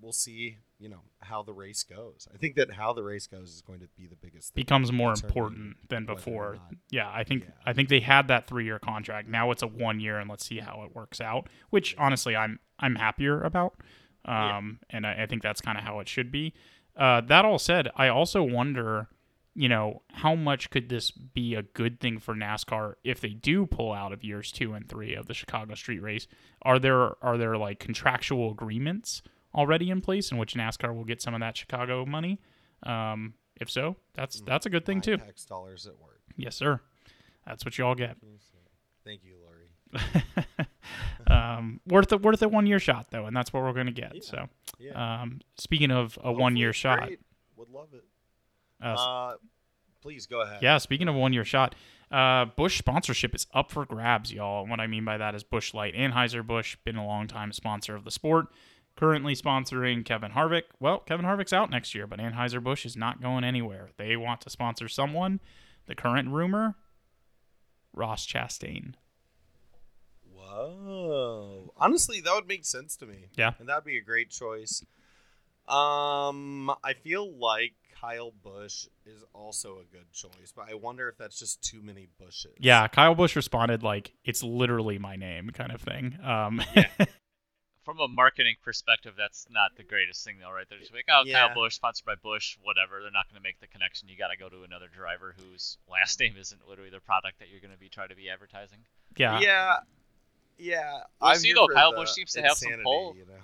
we'll 0.00 0.12
see 0.12 0.58
you 0.78 0.88
know 0.90 1.00
how 1.22 1.42
the 1.42 1.52
race 1.54 1.82
goes. 1.82 2.28
I 2.32 2.36
think 2.36 2.54
that 2.56 2.70
how 2.72 2.92
the 2.92 3.02
race 3.02 3.26
goes 3.26 3.50
is 3.54 3.62
going 3.62 3.80
to 3.80 3.88
be 3.96 4.06
the 4.06 4.14
biggest 4.14 4.52
thing. 4.52 4.60
becomes 4.62 4.92
more 4.92 5.12
important 5.12 5.88
than 5.88 6.04
before. 6.04 6.58
Yeah, 6.90 7.10
I 7.10 7.24
think 7.24 7.44
Yeah. 7.44 7.50
I 7.64 7.72
think 7.72 7.88
they 7.88 8.00
had 8.00 8.28
that 8.28 8.46
three 8.46 8.64
year 8.66 8.78
contract. 8.78 9.26
Now 9.26 9.50
it's 9.50 9.62
a 9.62 9.66
one 9.66 9.98
year, 10.00 10.18
and 10.18 10.28
let's 10.30 10.44
see 10.44 10.58
how 10.58 10.82
it 10.84 10.94
works 10.94 11.20
out. 11.20 11.48
Which 11.70 11.96
honestly, 11.96 12.36
I'm 12.36 12.60
I'm 12.78 12.96
happier 12.96 13.42
about, 13.42 13.80
um, 14.26 14.80
and 14.90 15.06
I, 15.06 15.22
I 15.22 15.26
think 15.26 15.42
that's 15.42 15.62
kind 15.62 15.78
of 15.78 15.84
how 15.84 15.98
it 16.00 16.08
should 16.08 16.30
be. 16.30 16.52
Uh, 16.94 17.22
that 17.22 17.44
all 17.46 17.58
said, 17.58 17.90
I 17.96 18.08
also 18.08 18.42
wonder, 18.42 19.08
you 19.58 19.68
know, 19.70 20.02
how 20.12 20.34
much 20.34 20.68
could 20.68 20.90
this 20.90 21.10
be 21.10 21.54
a 21.54 21.62
good 21.62 21.98
thing 21.98 22.18
for 22.18 22.34
NASCAR 22.34 22.94
if 23.04 23.20
they 23.20 23.30
do 23.30 23.64
pull 23.64 23.92
out 23.92 24.12
of 24.12 24.22
years 24.22 24.52
two 24.52 24.74
and 24.74 24.86
three 24.86 25.14
of 25.14 25.26
the 25.26 25.34
Chicago 25.34 25.74
Street 25.74 26.00
Race? 26.00 26.26
Are 26.62 26.78
there 26.78 27.12
are 27.24 27.38
there 27.38 27.56
like 27.56 27.78
contractual 27.80 28.50
agreements 28.50 29.22
already 29.54 29.88
in 29.88 30.02
place 30.02 30.30
in 30.30 30.36
which 30.36 30.54
NASCAR 30.54 30.94
will 30.94 31.04
get 31.04 31.22
some 31.22 31.32
of 31.32 31.40
that 31.40 31.56
Chicago 31.56 32.04
money? 32.04 32.38
Um, 32.82 33.32
if 33.58 33.70
so, 33.70 33.96
that's 34.14 34.42
that's 34.42 34.66
a 34.66 34.70
good 34.70 34.84
thing 34.84 35.00
too. 35.00 35.16
Tax 35.16 35.46
dollars 35.46 35.86
at 35.86 35.98
work. 35.98 36.20
Yes, 36.36 36.54
sir. 36.54 36.80
That's 37.46 37.64
what 37.64 37.78
you 37.78 37.86
all 37.86 37.94
get. 37.94 38.18
Thank 39.04 39.22
you, 39.24 39.36
Lori. 39.42 40.26
um, 41.28 41.80
worth 41.86 42.12
it, 42.12 42.20
worth 42.22 42.42
a 42.42 42.48
one 42.48 42.66
year 42.66 42.78
shot 42.78 43.06
though, 43.10 43.24
and 43.26 43.34
that's 43.36 43.52
what 43.52 43.62
we're 43.62 43.72
going 43.72 43.86
to 43.86 43.92
get. 43.92 44.14
Yeah. 44.14 44.20
So, 44.22 44.48
Yeah. 44.78 45.22
um, 45.22 45.40
speaking 45.56 45.90
of 45.90 46.18
a 46.22 46.32
one 46.32 46.56
year 46.56 46.72
shot. 46.72 47.08
Would 47.56 47.70
love 47.70 47.88
it. 47.94 48.04
Uh, 48.82 49.34
please 50.02 50.26
go 50.26 50.42
ahead. 50.42 50.62
yeah. 50.62 50.78
Speaking 50.78 51.08
of 51.08 51.14
one 51.14 51.32
year 51.32 51.44
shot, 51.44 51.74
uh, 52.10 52.44
Busch 52.44 52.78
sponsorship 52.78 53.34
is 53.34 53.46
up 53.52 53.72
for 53.72 53.84
grabs, 53.84 54.32
y'all. 54.32 54.62
And 54.62 54.70
what 54.70 54.80
I 54.80 54.86
mean 54.86 55.04
by 55.04 55.18
that 55.18 55.34
is 55.34 55.42
Busch 55.42 55.74
Light. 55.74 55.94
Anheuser 55.94 56.46
Busch 56.46 56.76
been 56.84 56.96
a 56.96 57.06
long 57.06 57.26
time 57.26 57.52
sponsor 57.52 57.94
of 57.96 58.04
the 58.04 58.10
sport. 58.10 58.46
Currently 58.96 59.34
sponsoring 59.34 60.04
Kevin 60.04 60.32
Harvick. 60.32 60.62
Well, 60.80 61.00
Kevin 61.00 61.26
Harvick's 61.26 61.52
out 61.52 61.70
next 61.70 61.94
year, 61.94 62.06
but 62.06 62.18
Anheuser 62.18 62.62
Busch 62.62 62.86
is 62.86 62.96
not 62.96 63.20
going 63.20 63.44
anywhere. 63.44 63.90
They 63.98 64.16
want 64.16 64.40
to 64.42 64.50
sponsor 64.50 64.88
someone. 64.88 65.40
The 65.86 65.94
current 65.94 66.30
rumor: 66.30 66.76
Ross 67.92 68.26
Chastain. 68.26 68.94
Whoa. 70.32 71.72
Honestly, 71.76 72.20
that 72.20 72.34
would 72.34 72.48
make 72.48 72.64
sense 72.64 72.96
to 72.96 73.06
me. 73.06 73.28
Yeah. 73.36 73.52
And 73.58 73.68
that'd 73.68 73.84
be 73.84 73.98
a 73.98 74.02
great 74.02 74.30
choice. 74.30 74.82
Um, 75.68 76.70
I 76.82 76.94
feel 76.94 77.30
like 77.36 77.74
Kyle 78.06 78.32
Busch 78.42 78.86
is 79.04 79.24
also 79.32 79.78
a 79.78 79.84
good 79.92 80.12
choice, 80.12 80.52
but 80.54 80.66
I 80.70 80.74
wonder 80.74 81.08
if 81.08 81.16
that's 81.16 81.38
just 81.38 81.62
too 81.62 81.82
many 81.82 82.08
bushes. 82.18 82.54
Yeah, 82.58 82.86
Kyle 82.86 83.14
Busch 83.14 83.34
responded 83.34 83.82
like 83.82 84.12
it's 84.24 84.42
literally 84.42 84.98
my 84.98 85.16
name 85.16 85.50
kind 85.50 85.72
of 85.72 85.80
thing. 85.80 86.16
Um, 86.22 86.62
From 87.84 88.00
a 88.00 88.08
marketing 88.08 88.56
perspective, 88.64 89.14
that's 89.16 89.46
not 89.50 89.70
the 89.76 89.84
greatest 89.84 90.24
thing, 90.24 90.38
though, 90.40 90.50
right? 90.50 90.66
They're 90.68 90.78
just 90.78 90.92
like, 90.92 91.04
oh, 91.08 91.22
Yeah. 91.24 91.46
Kyle 91.46 91.54
Busch, 91.54 91.74
sponsored 91.74 92.04
by 92.04 92.14
Busch, 92.20 92.58
whatever. 92.62 93.00
They're 93.00 93.12
not 93.12 93.28
going 93.28 93.40
to 93.40 93.42
make 93.42 93.60
the 93.60 93.68
connection. 93.68 94.08
You 94.08 94.16
got 94.16 94.28
to 94.28 94.36
go 94.36 94.48
to 94.48 94.64
another 94.64 94.86
driver 94.92 95.36
whose 95.38 95.78
last 95.88 96.18
name 96.20 96.34
isn't 96.38 96.60
literally 96.68 96.90
the 96.90 97.00
product 97.00 97.38
that 97.38 97.48
you're 97.48 97.60
going 97.60 97.72
to 97.72 97.78
be 97.78 97.88
trying 97.88 98.08
to 98.08 98.16
be 98.16 98.28
advertising. 98.28 98.78
yeah, 99.16 99.38
Yeah. 99.40 99.76
Yeah. 100.58 100.92
We'll 101.20 101.30
I'm 101.30 101.38
see, 101.38 101.48
here 101.48 101.56
though. 101.56 101.66
for 101.68 101.74
Kyle 101.74 101.90
the 101.92 101.98
Bush 101.98 102.10
seems 102.10 102.32
to 102.32 102.42
have 102.42 102.56
some 102.56 102.72
pull. 102.82 103.14
You 103.16 103.26
know? 103.26 103.40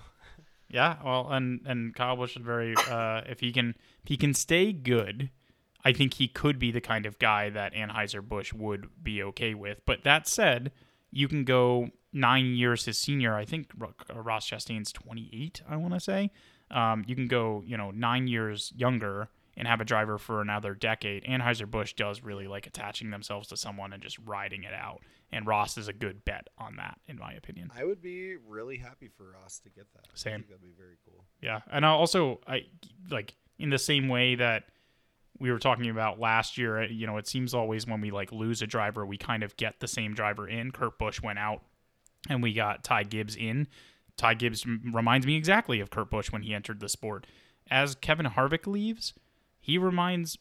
Yeah, 0.72 0.96
well, 1.04 1.28
and 1.30 1.60
and 1.66 1.94
Kyle 1.94 2.16
Busch 2.16 2.34
is 2.34 2.42
very 2.42 2.74
uh, 2.88 3.20
if 3.26 3.40
he 3.40 3.52
can 3.52 3.76
if 4.02 4.08
he 4.08 4.16
can 4.16 4.32
stay 4.32 4.72
good, 4.72 5.28
I 5.84 5.92
think 5.92 6.14
he 6.14 6.28
could 6.28 6.58
be 6.58 6.72
the 6.72 6.80
kind 6.80 7.04
of 7.04 7.18
guy 7.18 7.50
that 7.50 7.74
Anheuser 7.74 8.26
Busch 8.26 8.54
would 8.54 8.88
be 9.02 9.22
okay 9.22 9.52
with. 9.52 9.82
But 9.84 10.02
that 10.04 10.26
said, 10.26 10.72
you 11.10 11.28
can 11.28 11.44
go 11.44 11.90
nine 12.10 12.54
years 12.54 12.86
his 12.86 12.96
senior. 12.96 13.34
I 13.34 13.44
think 13.44 13.72
uh, 13.82 14.20
Ross 14.20 14.48
Chastain's 14.48 14.92
twenty 14.92 15.28
eight. 15.32 15.62
I 15.68 15.76
want 15.76 15.92
to 15.92 16.00
say. 16.00 16.30
Um, 16.70 17.04
you 17.06 17.14
can 17.14 17.28
go 17.28 17.62
you 17.66 17.76
know 17.76 17.90
nine 17.90 18.26
years 18.26 18.72
younger 18.74 19.28
and 19.56 19.68
have 19.68 19.80
a 19.80 19.84
driver 19.84 20.18
for 20.18 20.40
another 20.40 20.74
decade. 20.74 21.24
Anheuser 21.24 21.70
Busch 21.70 21.92
does 21.92 22.22
really 22.22 22.46
like 22.46 22.66
attaching 22.66 23.10
themselves 23.10 23.48
to 23.48 23.56
someone 23.56 23.92
and 23.92 24.02
just 24.02 24.18
riding 24.24 24.64
it 24.64 24.72
out. 24.72 25.00
And 25.30 25.46
Ross 25.46 25.78
is 25.78 25.88
a 25.88 25.92
good 25.92 26.24
bet 26.24 26.48
on 26.58 26.76
that, 26.76 26.98
in 27.06 27.18
my 27.18 27.32
opinion. 27.32 27.70
I 27.76 27.84
would 27.84 28.02
be 28.02 28.36
really 28.36 28.76
happy 28.76 29.08
for 29.08 29.32
Ross 29.32 29.60
to 29.60 29.70
get 29.70 29.86
that. 29.94 30.06
Same. 30.14 30.32
I 30.32 30.36
think 30.36 30.48
that'd 30.48 30.62
be 30.62 30.74
very 30.76 30.96
cool. 31.06 31.24
Yeah, 31.40 31.60
and 31.70 31.86
I 31.86 31.90
also 31.90 32.40
I 32.46 32.66
like 33.10 33.34
in 33.58 33.70
the 33.70 33.78
same 33.78 34.08
way 34.08 34.34
that 34.34 34.64
we 35.38 35.50
were 35.50 35.58
talking 35.58 35.88
about 35.88 36.20
last 36.20 36.58
year. 36.58 36.82
Uh, 36.82 36.86
you 36.86 37.06
know, 37.06 37.16
it 37.16 37.26
seems 37.26 37.54
always 37.54 37.86
when 37.86 38.00
we 38.00 38.10
like 38.10 38.30
lose 38.30 38.62
a 38.62 38.66
driver, 38.66 39.06
we 39.06 39.16
kind 39.16 39.42
of 39.42 39.56
get 39.56 39.80
the 39.80 39.88
same 39.88 40.14
driver 40.14 40.48
in. 40.48 40.70
Kurt 40.70 40.98
Busch 40.98 41.22
went 41.22 41.38
out, 41.38 41.62
and 42.28 42.42
we 42.42 42.52
got 42.52 42.84
Ty 42.84 43.04
Gibbs 43.04 43.34
in. 43.34 43.68
Ty 44.16 44.34
Gibbs 44.34 44.66
reminds 44.66 45.26
me 45.26 45.36
exactly 45.36 45.80
of 45.80 45.90
Kurt 45.90 46.10
Busch 46.10 46.30
when 46.30 46.42
he 46.42 46.54
entered 46.54 46.80
the 46.80 46.88
sport. 46.88 47.26
As 47.70 47.94
Kevin 47.94 48.26
Harvick 48.26 48.66
leaves, 48.66 49.14
he 49.62 49.78
reminds 49.78 50.36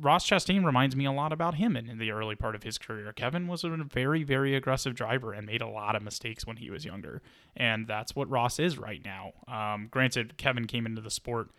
Ross 0.00 0.26
Chastain 0.26 0.64
reminds 0.64 0.96
me 0.96 1.04
a 1.04 1.12
lot 1.12 1.32
about 1.32 1.56
him 1.56 1.76
in, 1.76 1.88
in 1.88 1.98
the 1.98 2.10
early 2.10 2.34
part 2.34 2.54
of 2.54 2.62
his 2.62 2.78
career. 2.78 3.12
Kevin 3.12 3.46
was 3.46 3.62
a 3.62 3.68
very, 3.68 4.24
very 4.24 4.54
aggressive 4.56 4.94
driver 4.94 5.32
and 5.32 5.46
made 5.46 5.60
a 5.60 5.68
lot 5.68 5.94
of 5.94 6.02
mistakes 6.02 6.46
when 6.46 6.56
he 6.56 6.70
was 6.70 6.84
younger, 6.84 7.20
and 7.56 7.86
that's 7.86 8.16
what 8.16 8.30
Ross 8.30 8.58
is 8.58 8.78
right 8.78 9.04
now. 9.04 9.32
Um, 9.46 9.88
granted, 9.90 10.38
Kevin 10.38 10.66
came 10.66 10.86
into 10.86 11.02
the 11.02 11.10
sport 11.10 11.50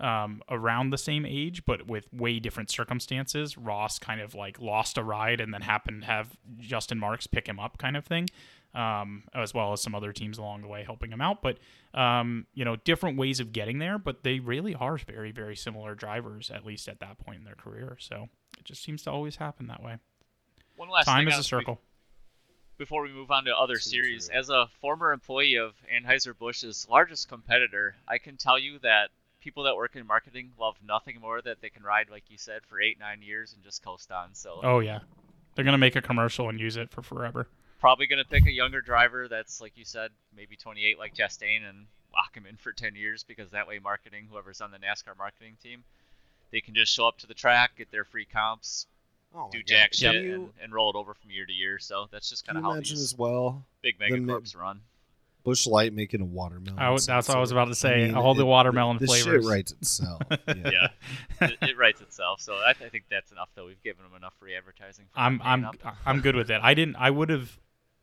um, 0.00 0.42
around 0.48 0.90
the 0.90 0.98
same 0.98 1.26
age, 1.26 1.64
but 1.64 1.86
with 1.86 2.12
way 2.12 2.38
different 2.38 2.70
circumstances. 2.70 3.58
Ross 3.58 3.98
kind 3.98 4.20
of 4.20 4.34
like 4.34 4.60
lost 4.60 4.96
a 4.96 5.02
ride 5.02 5.40
and 5.40 5.52
then 5.52 5.62
happened 5.62 6.02
to 6.02 6.06
have 6.06 6.36
Justin 6.58 6.98
Marks 6.98 7.26
pick 7.26 7.48
him 7.48 7.58
up, 7.58 7.78
kind 7.78 7.96
of 7.96 8.04
thing, 8.04 8.28
um, 8.74 9.24
as 9.34 9.54
well 9.54 9.72
as 9.72 9.80
some 9.82 9.94
other 9.94 10.12
teams 10.12 10.38
along 10.38 10.62
the 10.62 10.68
way 10.68 10.84
helping 10.84 11.10
him 11.10 11.20
out. 11.20 11.42
But 11.42 11.58
um, 11.94 12.46
you 12.54 12.64
know, 12.64 12.76
different 12.76 13.16
ways 13.18 13.40
of 13.40 13.52
getting 13.52 13.78
there, 13.78 13.98
but 13.98 14.22
they 14.22 14.38
really 14.40 14.74
are 14.74 14.98
very, 14.98 15.32
very 15.32 15.56
similar 15.56 15.94
drivers, 15.94 16.50
at 16.50 16.64
least 16.66 16.88
at 16.88 17.00
that 17.00 17.18
point 17.18 17.38
in 17.38 17.44
their 17.44 17.54
career. 17.54 17.96
So 17.98 18.28
it 18.58 18.64
just 18.64 18.82
seems 18.82 19.02
to 19.04 19.10
always 19.10 19.36
happen 19.36 19.66
that 19.68 19.82
way. 19.82 19.96
One 20.76 20.90
last 20.90 21.06
Time 21.06 21.24
thing 21.24 21.32
is 21.32 21.38
a 21.40 21.42
circle. 21.44 21.80
before 22.76 23.02
we 23.02 23.10
move 23.12 23.30
on 23.30 23.44
to 23.46 23.56
other 23.56 23.74
Too 23.74 23.80
series, 23.90 24.28
true. 24.28 24.38
as 24.38 24.48
a 24.50 24.68
former 24.80 25.12
employee 25.12 25.56
of 25.56 25.74
Anheuser-Busch's 25.92 26.86
largest 26.88 27.28
competitor, 27.28 27.96
I 28.06 28.18
can 28.18 28.36
tell 28.36 28.58
you 28.58 28.78
that 28.80 29.08
people 29.40 29.64
that 29.64 29.74
work 29.74 29.96
in 29.96 30.06
marketing 30.06 30.52
love 30.58 30.76
nothing 30.86 31.20
more 31.20 31.40
that 31.42 31.60
they 31.60 31.70
can 31.70 31.82
ride, 31.82 32.10
like 32.10 32.24
you 32.28 32.38
said, 32.38 32.62
for 32.68 32.80
eight, 32.80 32.98
nine 33.00 33.22
years 33.22 33.54
and 33.54 33.62
just 33.64 33.82
coast 33.82 34.12
on. 34.12 34.34
So 34.34 34.60
Oh 34.62 34.78
yeah, 34.80 35.00
they're 35.54 35.64
gonna 35.64 35.78
make 35.78 35.96
a 35.96 36.02
commercial 36.02 36.48
and 36.48 36.60
use 36.60 36.76
it 36.76 36.90
for 36.90 37.02
forever. 37.02 37.48
Probably 37.80 38.06
going 38.06 38.22
to 38.22 38.28
pick 38.28 38.46
a 38.46 38.52
younger 38.52 38.80
driver 38.80 39.28
that's, 39.28 39.60
like 39.60 39.72
you 39.76 39.84
said, 39.84 40.10
maybe 40.36 40.56
28 40.56 40.98
like 40.98 41.14
Chastain 41.14 41.68
and 41.68 41.86
lock 42.12 42.34
him 42.36 42.44
in 42.46 42.56
for 42.56 42.72
10 42.72 42.94
years 42.96 43.22
because 43.24 43.50
that 43.50 43.68
way 43.68 43.78
marketing, 43.78 44.26
whoever's 44.30 44.60
on 44.60 44.70
the 44.72 44.78
NASCAR 44.78 45.16
marketing 45.16 45.56
team, 45.62 45.84
they 46.50 46.60
can 46.60 46.74
just 46.74 46.92
show 46.92 47.06
up 47.06 47.18
to 47.18 47.26
the 47.26 47.34
track, 47.34 47.72
get 47.78 47.90
their 47.92 48.04
free 48.04 48.24
comps, 48.24 48.86
Oh 49.36 49.48
do 49.52 49.62
jack 49.62 49.90
Can 49.92 50.12
shit, 50.14 50.22
you, 50.24 50.34
and, 50.34 50.48
and 50.62 50.72
roll 50.72 50.90
it 50.90 50.96
over 50.96 51.12
from 51.14 51.30
year 51.30 51.44
to 51.44 51.52
year. 51.52 51.78
So 51.78 52.06
that's 52.10 52.30
just 52.30 52.46
kind 52.46 52.56
of 52.56 52.64
how 52.64 52.72
imagine 52.72 52.96
these 52.96 53.04
as 53.04 53.18
well 53.18 53.64
big 53.82 53.98
the 53.98 54.08
mi- 54.10 54.18
megacorps 54.26 54.56
run. 54.56 54.80
Busch 55.44 55.66
Light 55.66 55.92
making 55.92 56.20
a 56.20 56.24
watermelon? 56.24 56.78
I 56.78 56.90
was- 56.90 57.06
that's 57.06 57.28
what 57.28 57.36
I 57.36 57.40
was 57.40 57.52
about 57.52 57.66
to 57.66 57.74
say, 57.74 58.10
all 58.10 58.34
the 58.34 58.44
watermelon 58.46 58.96
the 58.98 59.06
flavors. 59.06 59.44
shit 59.44 59.50
writes 59.50 59.72
itself. 59.72 60.22
Yeah. 60.48 60.70
Yeah, 60.70 60.88
it, 61.42 61.58
it 61.60 61.76
writes 61.78 62.00
itself. 62.00 62.40
So 62.40 62.54
I, 62.54 62.70
I 62.70 62.88
think 62.88 63.04
that's 63.10 63.30
enough, 63.30 63.50
though. 63.54 63.66
We've 63.66 63.82
given 63.82 64.02
them 64.04 64.14
enough 64.16 64.32
free 64.40 64.56
advertising. 64.56 65.04
For 65.12 65.20
I'm 65.20 65.40
I'm 65.44 65.64
up. 65.66 65.76
I'm 66.06 66.20
good 66.20 66.34
with 66.34 66.50
it. 66.50 66.60
I 66.62 66.74
didn't. 66.74 66.96
I 66.96 67.10
would 67.10 67.28
have. 67.28 67.56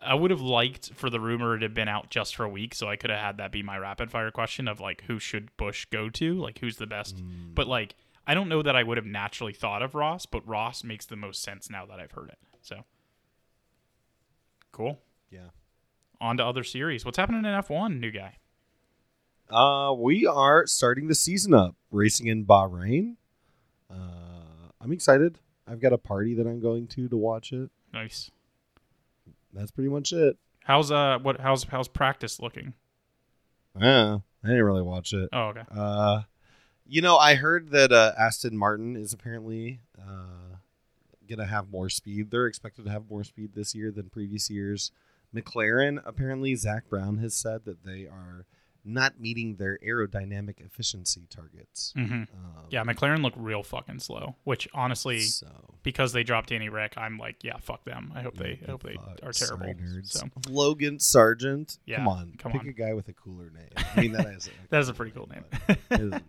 I 0.06 0.14
would 0.14 0.32
have 0.32 0.41
liked 0.41 0.93
for 0.93 1.10
the 1.10 1.20
rumor 1.20 1.58
to 1.58 1.66
have 1.66 1.74
been 1.74 1.88
out 1.88 2.10
just 2.10 2.36
for 2.36 2.43
a 2.43 2.49
week, 2.49 2.76
so 2.76 2.88
I 2.88 2.95
could 2.95 3.10
have 3.10 3.20
had 3.20 3.38
that 3.38 3.51
be 3.51 3.64
my 3.64 3.78
rapid 3.78 4.12
fire 4.12 4.32
question 4.32 4.68
of 4.68 4.80
like 4.80 5.03
who 5.08 5.20
should 5.20 5.56
Busch 5.58 5.86
go 5.86 6.10
to, 6.10 6.36
like 6.36 6.60
who's 6.60 6.78
the 6.78 6.88
best. 6.88 7.18
Mm. 7.18 7.56
But 7.56 7.68
like 7.68 7.95
I 8.28 8.34
don't 8.34 8.49
know 8.49 8.62
that 8.62 8.76
I 8.76 8.84
would 8.84 8.97
have 8.97 9.06
naturally 9.06 9.53
thought 9.53 9.82
of 9.82 9.95
Ross, 9.95 10.26
but 10.26 10.47
Ross 10.47 10.84
makes 10.84 11.06
the 11.06 11.16
most 11.16 11.43
sense 11.43 11.70
now 11.70 11.86
that 11.86 11.99
I've 11.99 12.12
heard 12.12 12.30
it. 12.30 12.38
So 12.62 12.86
cool. 14.72 14.99
Yeah. 15.30 15.49
On 16.22 16.38
to 16.38 16.45
other 16.45 16.64
series. 16.64 17.03
What's 17.06 17.18
happening 17.18 17.39
in 17.39 17.51
F1, 17.51 17.99
new 17.99 18.12
guy? 18.12 18.38
Uh, 19.49 19.93
we 19.93 20.26
are 20.26 20.66
starting 20.66 21.08
the 21.08 21.16
season 21.16 21.53
up, 21.53 21.76
racing 21.91 22.28
in 22.28 22.45
Bahrain. 22.45 23.16
Uh, 23.91 24.70
I'm 24.82 24.91
excited. 24.91 25.39
I've 25.68 25.80
got 25.80 25.93
a 25.93 25.97
party 25.97 26.34
that 26.36 26.47
I'm 26.47 26.60
going 26.60 26.88
to 26.88 27.08
to 27.10 27.18
watch 27.18 27.51
it. 27.51 27.70
Nice. 27.93 28.32
That's 29.56 29.72
pretty 29.72 29.89
much 29.89 30.14
it. 30.14 30.38
How's 30.64 30.91
uh 30.91 31.20
what 31.22 31.39
how's 31.39 31.64
how's 31.64 31.88
practice 31.88 32.39
looking? 32.39 32.74
Yeah, 33.80 34.20
I 34.43 34.47
didn't 34.47 34.64
really 34.64 34.82
watch 34.82 35.14
it. 35.14 35.30
Oh 35.32 35.47
okay. 35.47 35.64
Uh, 35.72 36.22
you 36.88 37.01
know, 37.01 37.18
I 37.18 37.36
heard 37.36 37.70
that 37.72 37.91
uh, 37.91 38.14
Aston 38.18 38.58
Martin 38.58 38.95
is 38.95 39.14
apparently 39.14 39.80
uh, 39.99 40.58
gonna 41.30 41.45
have 41.45 41.72
more 41.72 41.89
speed. 41.89 42.30
They're 42.32 42.47
expected 42.47 42.86
to 42.86 42.91
have 42.91 43.10
more 43.10 43.24
speed 43.24 43.51
this 43.56 43.74
year 43.74 43.91
than 43.91 44.10
previous 44.10 44.49
years. 44.49 44.91
McLaren, 45.34 46.01
apparently, 46.06 46.56
Zak 46.56 46.89
Brown 46.89 47.18
has 47.18 47.34
said 47.34 47.66
that 47.66 47.84
they 47.84 48.06
are 48.06 48.45
not 48.86 49.19
meeting 49.19 49.55
their 49.55 49.77
aerodynamic 49.86 50.59
efficiency 50.65 51.27
targets. 51.29 51.91
hmm 51.95 52.01
Um, 52.03 52.27
Yeah, 52.69 52.83
McLaren 52.83 53.21
looked 53.23 53.38
real 53.38 53.63
fucking 53.63 53.99
slow. 53.99 54.36
Which 54.43 54.67
honestly, 54.73 55.21
So 55.21 55.47
because 55.83 56.13
they 56.13 56.23
dropped 56.23 56.49
Danny 56.49 56.69
Ric, 56.69 56.93
I'm 56.97 57.17
like, 57.17 57.43
yeah, 57.43 57.57
fuck 57.57 57.83
them. 57.86 58.11
I 58.15 58.21
hope 58.21 58.38
they, 58.38 58.59
I 58.67 58.71
hope 58.71 58.83
they 58.83 58.95
are 59.23 59.31
terrible. 59.31 59.73
So 60.03 60.27
Logan 60.49 60.97
Sargeant. 60.97 61.77
Yeah, 61.86 61.97
come 61.97 62.07
on, 62.07 62.33
come 62.38 62.51
pick 62.51 62.61
on. 62.61 62.67
a 62.69 62.73
guy 62.73 62.93
with 62.93 63.07
a 63.09 63.13
cooler 63.13 63.49
name. 63.51 63.69
I 63.95 64.01
mean, 64.01 64.11
that 64.13 64.27
is 64.27 64.49
that 64.69 64.79
is 64.79 64.89
a 64.89 64.93
pretty 64.93 65.11
cool 65.11 65.29
name. 65.91 66.21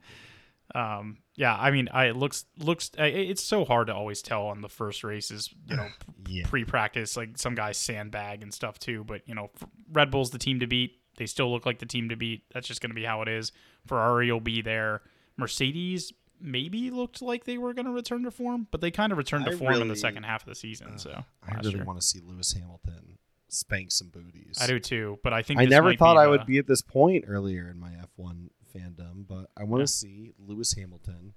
um, 0.74 1.18
yeah, 1.36 1.54
I 1.56 1.70
mean, 1.70 1.88
I 1.92 2.06
it 2.06 2.16
looks 2.16 2.44
looks. 2.58 2.90
I- 2.98 3.04
It's 3.06 3.42
so 3.42 3.64
hard 3.64 3.86
to 3.86 3.94
always 3.94 4.20
tell 4.22 4.46
on 4.46 4.60
the 4.62 4.68
first 4.68 5.04
races. 5.04 5.48
You 5.68 5.76
know, 5.76 5.88
yeah, 6.28 6.44
pre-practice, 6.46 7.16
like 7.16 7.38
some 7.38 7.54
guys 7.54 7.76
sandbag 7.78 8.42
and 8.42 8.52
stuff 8.52 8.78
too. 8.78 9.04
But 9.04 9.22
you 9.26 9.34
know, 9.34 9.50
Red 9.92 10.10
Bull's 10.10 10.30
the 10.30 10.38
team 10.38 10.60
to 10.60 10.66
beat. 10.66 10.98
They 11.16 11.26
still 11.26 11.50
look 11.52 11.64
like 11.66 11.78
the 11.78 11.86
team 11.86 12.08
to 12.10 12.16
beat. 12.16 12.42
That's 12.52 12.68
just 12.68 12.80
going 12.80 12.90
to 12.90 12.94
be 12.94 13.04
how 13.04 13.22
it 13.22 13.28
is. 13.28 13.52
Ferrari 13.86 14.30
will 14.30 14.40
be 14.40 14.60
there. 14.62 15.02
Mercedes 15.36 16.12
maybe 16.40 16.90
looked 16.90 17.22
like 17.22 17.44
they 17.44 17.56
were 17.58 17.72
going 17.72 17.86
to 17.86 17.92
return 17.92 18.22
to 18.24 18.30
form, 18.30 18.66
but 18.70 18.80
they 18.80 18.90
kind 18.90 19.12
of 19.12 19.18
returned 19.18 19.46
to 19.46 19.52
I 19.52 19.56
form 19.56 19.80
in 19.80 19.88
the 19.88 19.96
second 19.96 20.24
half 20.24 20.42
of 20.42 20.48
the 20.48 20.54
season. 20.54 20.88
uh, 20.94 20.98
so 20.98 21.24
I 21.42 21.54
really 21.56 21.76
year. 21.76 21.84
want 21.84 21.98
to 22.00 22.06
see 22.06 22.20
Lewis 22.22 22.52
Hamilton 22.52 23.18
spank 23.48 23.92
some 23.92 24.08
booties. 24.08 24.58
I 24.60 24.66
do 24.66 24.78
too, 24.78 25.18
but 25.22 25.32
I 25.32 25.42
think 25.42 25.60
I 25.60 25.64
never 25.64 25.94
thought 25.94 26.16
I 26.18 26.24
the- 26.24 26.30
would 26.32 26.46
be 26.46 26.58
at 26.58 26.66
this 26.66 26.82
point 26.82 27.24
earlier 27.26 27.68
in 27.70 27.78
my 27.78 27.90
F1 28.18 28.50
fandom, 28.74 29.26
but 29.26 29.50
I 29.56 29.64
want 29.64 29.78
to 29.80 29.82
Yeah. 29.82 29.86
see 29.86 30.32
Lewis 30.38 30.74
Hamilton 30.74 31.32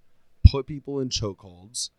put 0.50 0.66
people 0.68 1.00
in 1.00 1.10
chokeholds 1.10 1.92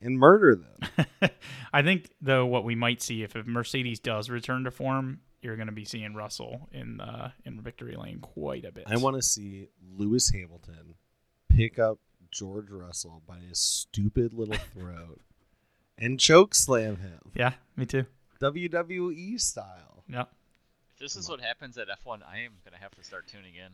and 0.00 0.18
murder 0.18 0.56
them. 0.56 1.30
I 1.72 1.82
think 1.82 2.10
though 2.20 2.46
what 2.46 2.64
we 2.64 2.74
might 2.74 3.02
see 3.02 3.22
if, 3.22 3.36
if 3.36 3.46
Mercedes 3.46 4.00
does 4.00 4.30
return 4.30 4.64
to 4.64 4.70
form, 4.70 5.20
you're 5.42 5.56
going 5.56 5.66
to 5.68 5.72
be 5.72 5.84
seeing 5.84 6.14
Russell 6.14 6.68
in 6.72 7.00
uh, 7.00 7.30
in 7.44 7.60
victory 7.60 7.96
lane 7.96 8.18
quite 8.20 8.64
a 8.64 8.72
bit. 8.72 8.84
I 8.86 8.96
want 8.96 9.16
to 9.16 9.22
see 9.22 9.68
Lewis 9.96 10.30
Hamilton 10.30 10.94
pick 11.48 11.78
up 11.78 11.98
George 12.30 12.70
Russell 12.70 13.22
by 13.26 13.38
his 13.38 13.58
stupid 13.58 14.32
little 14.34 14.54
throat 14.74 15.20
and 15.96 16.18
choke 16.20 16.54
slam 16.54 16.96
him, 16.96 17.18
Yeah, 17.34 17.52
me 17.76 17.86
too. 17.86 18.04
WWE 18.40 19.40
style. 19.40 20.04
Yeah, 20.08 20.22
If 20.94 20.98
this 21.00 21.16
is 21.16 21.28
what 21.28 21.40
happens 21.40 21.76
at 21.78 21.88
F1, 21.88 22.20
I 22.30 22.40
am 22.40 22.52
gonna 22.64 22.78
have 22.80 22.94
to 22.96 23.04
start 23.04 23.26
tuning 23.28 23.54
in. 23.56 23.72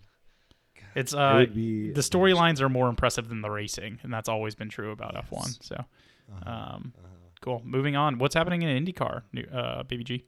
it's 0.94 1.12
It 1.12 1.18
uh 1.18 1.34
would 1.38 1.54
be 1.54 1.90
the 1.92 2.00
storylines 2.00 2.60
are 2.60 2.68
more 2.68 2.88
impressive 2.88 3.28
than 3.28 3.40
the 3.42 3.50
racing, 3.50 3.98
and 4.02 4.12
that's 4.12 4.28
always 4.28 4.54
been 4.54 4.68
true 4.68 4.90
about 4.92 5.12
Yes. 5.14 5.24
F1. 5.30 5.62
So, 5.64 5.74
Uh-huh, 5.76 6.50
um, 6.50 6.92
uh-huh. 6.96 7.08
cool. 7.42 7.62
Moving 7.64 7.96
on. 7.96 8.18
What's 8.18 8.34
happening 8.34 8.62
in 8.62 8.84
IndyCar, 8.84 9.22
new- 9.32 9.48
uh, 9.52 9.82
Baby 9.82 10.04
G? 10.04 10.24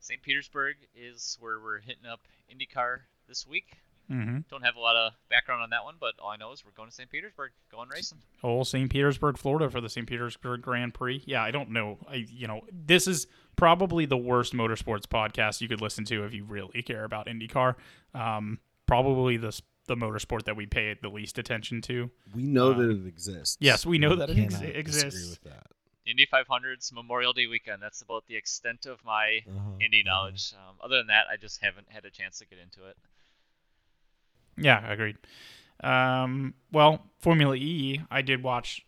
St. 0.00 0.22
Petersburg 0.22 0.76
is 0.94 1.36
where 1.40 1.58
we're 1.60 1.80
hitting 1.80 2.06
up 2.10 2.20
IndyCar 2.52 3.00
this 3.28 3.46
week. 3.46 3.76
Mm-hmm. 4.10 4.38
Don't 4.50 4.62
have 4.64 4.76
a 4.76 4.80
lot 4.80 4.96
of 4.96 5.12
background 5.28 5.62
on 5.62 5.68
that 5.70 5.84
one, 5.84 5.96
but 6.00 6.14
all 6.18 6.30
I 6.30 6.36
know 6.36 6.52
is 6.52 6.64
we're 6.64 6.70
going 6.70 6.88
to 6.88 6.94
St. 6.94 7.10
Petersburg, 7.10 7.50
going 7.70 7.90
racing. 7.90 8.16
Oh, 8.42 8.62
St. 8.62 8.88
Petersburg, 8.90 9.36
Florida, 9.36 9.68
for 9.68 9.82
the 9.82 9.90
St. 9.90 10.06
Petersburg 10.06 10.62
Grand 10.62 10.94
Prix. 10.94 11.22
Yeah, 11.26 11.42
I 11.42 11.50
don't 11.50 11.70
know. 11.72 11.98
I 12.08 12.24
you 12.30 12.46
know 12.46 12.62
this 12.72 13.06
is 13.06 13.26
probably 13.56 14.06
the 14.06 14.16
worst 14.16 14.54
motorsports 14.54 15.02
podcast 15.02 15.60
you 15.60 15.68
could 15.68 15.82
listen 15.82 16.06
to 16.06 16.24
if 16.24 16.32
you 16.32 16.44
really 16.44 16.80
care 16.82 17.04
about 17.04 17.26
IndyCar. 17.26 17.74
Um, 18.14 18.60
probably 18.86 19.36
the 19.36 19.60
the 19.88 19.94
motorsport 19.96 20.44
that 20.44 20.56
we 20.56 20.64
pay 20.66 20.94
the 21.02 21.08
least 21.10 21.36
attention 21.38 21.82
to. 21.82 22.10
We 22.34 22.44
know 22.44 22.72
Um, 22.72 22.78
that 22.78 22.90
it 23.02 23.06
exists. 23.06 23.58
yes, 23.60 23.84
we 23.84 23.98
know 23.98 24.16
that 24.16 24.30
it 24.30 24.36
cannot 24.36 24.52
ex- 24.62 24.62
disagree 24.62 24.80
exists. 24.80 25.30
With 25.42 25.52
that. 25.52 25.66
The 26.08 26.12
Indy 26.12 26.26
500's 26.26 26.90
Memorial 26.90 27.34
Day 27.34 27.46
weekend. 27.46 27.82
That's 27.82 28.00
about 28.00 28.24
the 28.26 28.34
extent 28.34 28.86
of 28.86 29.04
my 29.04 29.42
Uh-huh, 29.46 29.72
Indy 29.78 30.02
uh-huh. 30.06 30.10
knowledge. 30.10 30.54
Um, 30.54 30.76
other 30.82 30.96
than 30.96 31.08
that, 31.08 31.26
I 31.30 31.36
just 31.36 31.62
haven't 31.62 31.86
had 31.90 32.06
a 32.06 32.10
chance 32.10 32.38
to 32.38 32.46
get 32.46 32.58
into 32.58 32.86
it. 32.86 32.96
Yeah, 34.56 34.90
agreed. 34.90 35.18
Um, 35.80 36.54
well, 36.72 37.04
Formula 37.18 37.54
E, 37.56 38.00
I 38.10 38.22
did 38.22 38.42
watch. 38.42 38.86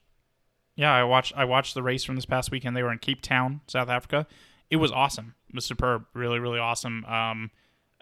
Yeah, 0.76 0.94
I 0.94 1.04
watched. 1.04 1.34
I 1.36 1.44
watched 1.44 1.74
the 1.74 1.82
race 1.82 2.04
from 2.04 2.14
this 2.14 2.24
past 2.24 2.50
weekend. 2.50 2.74
They 2.74 2.82
were 2.82 2.90
in 2.90 2.98
Cape 2.98 3.20
Town, 3.20 3.60
South 3.66 3.90
Africa. 3.90 4.26
It 4.70 4.76
was 4.76 4.90
awesome. 4.90 5.34
It 5.50 5.54
was 5.54 5.66
superb. 5.66 6.06
Really, 6.14 6.38
really 6.38 6.58
awesome. 6.58 7.04
Um, 7.04 7.50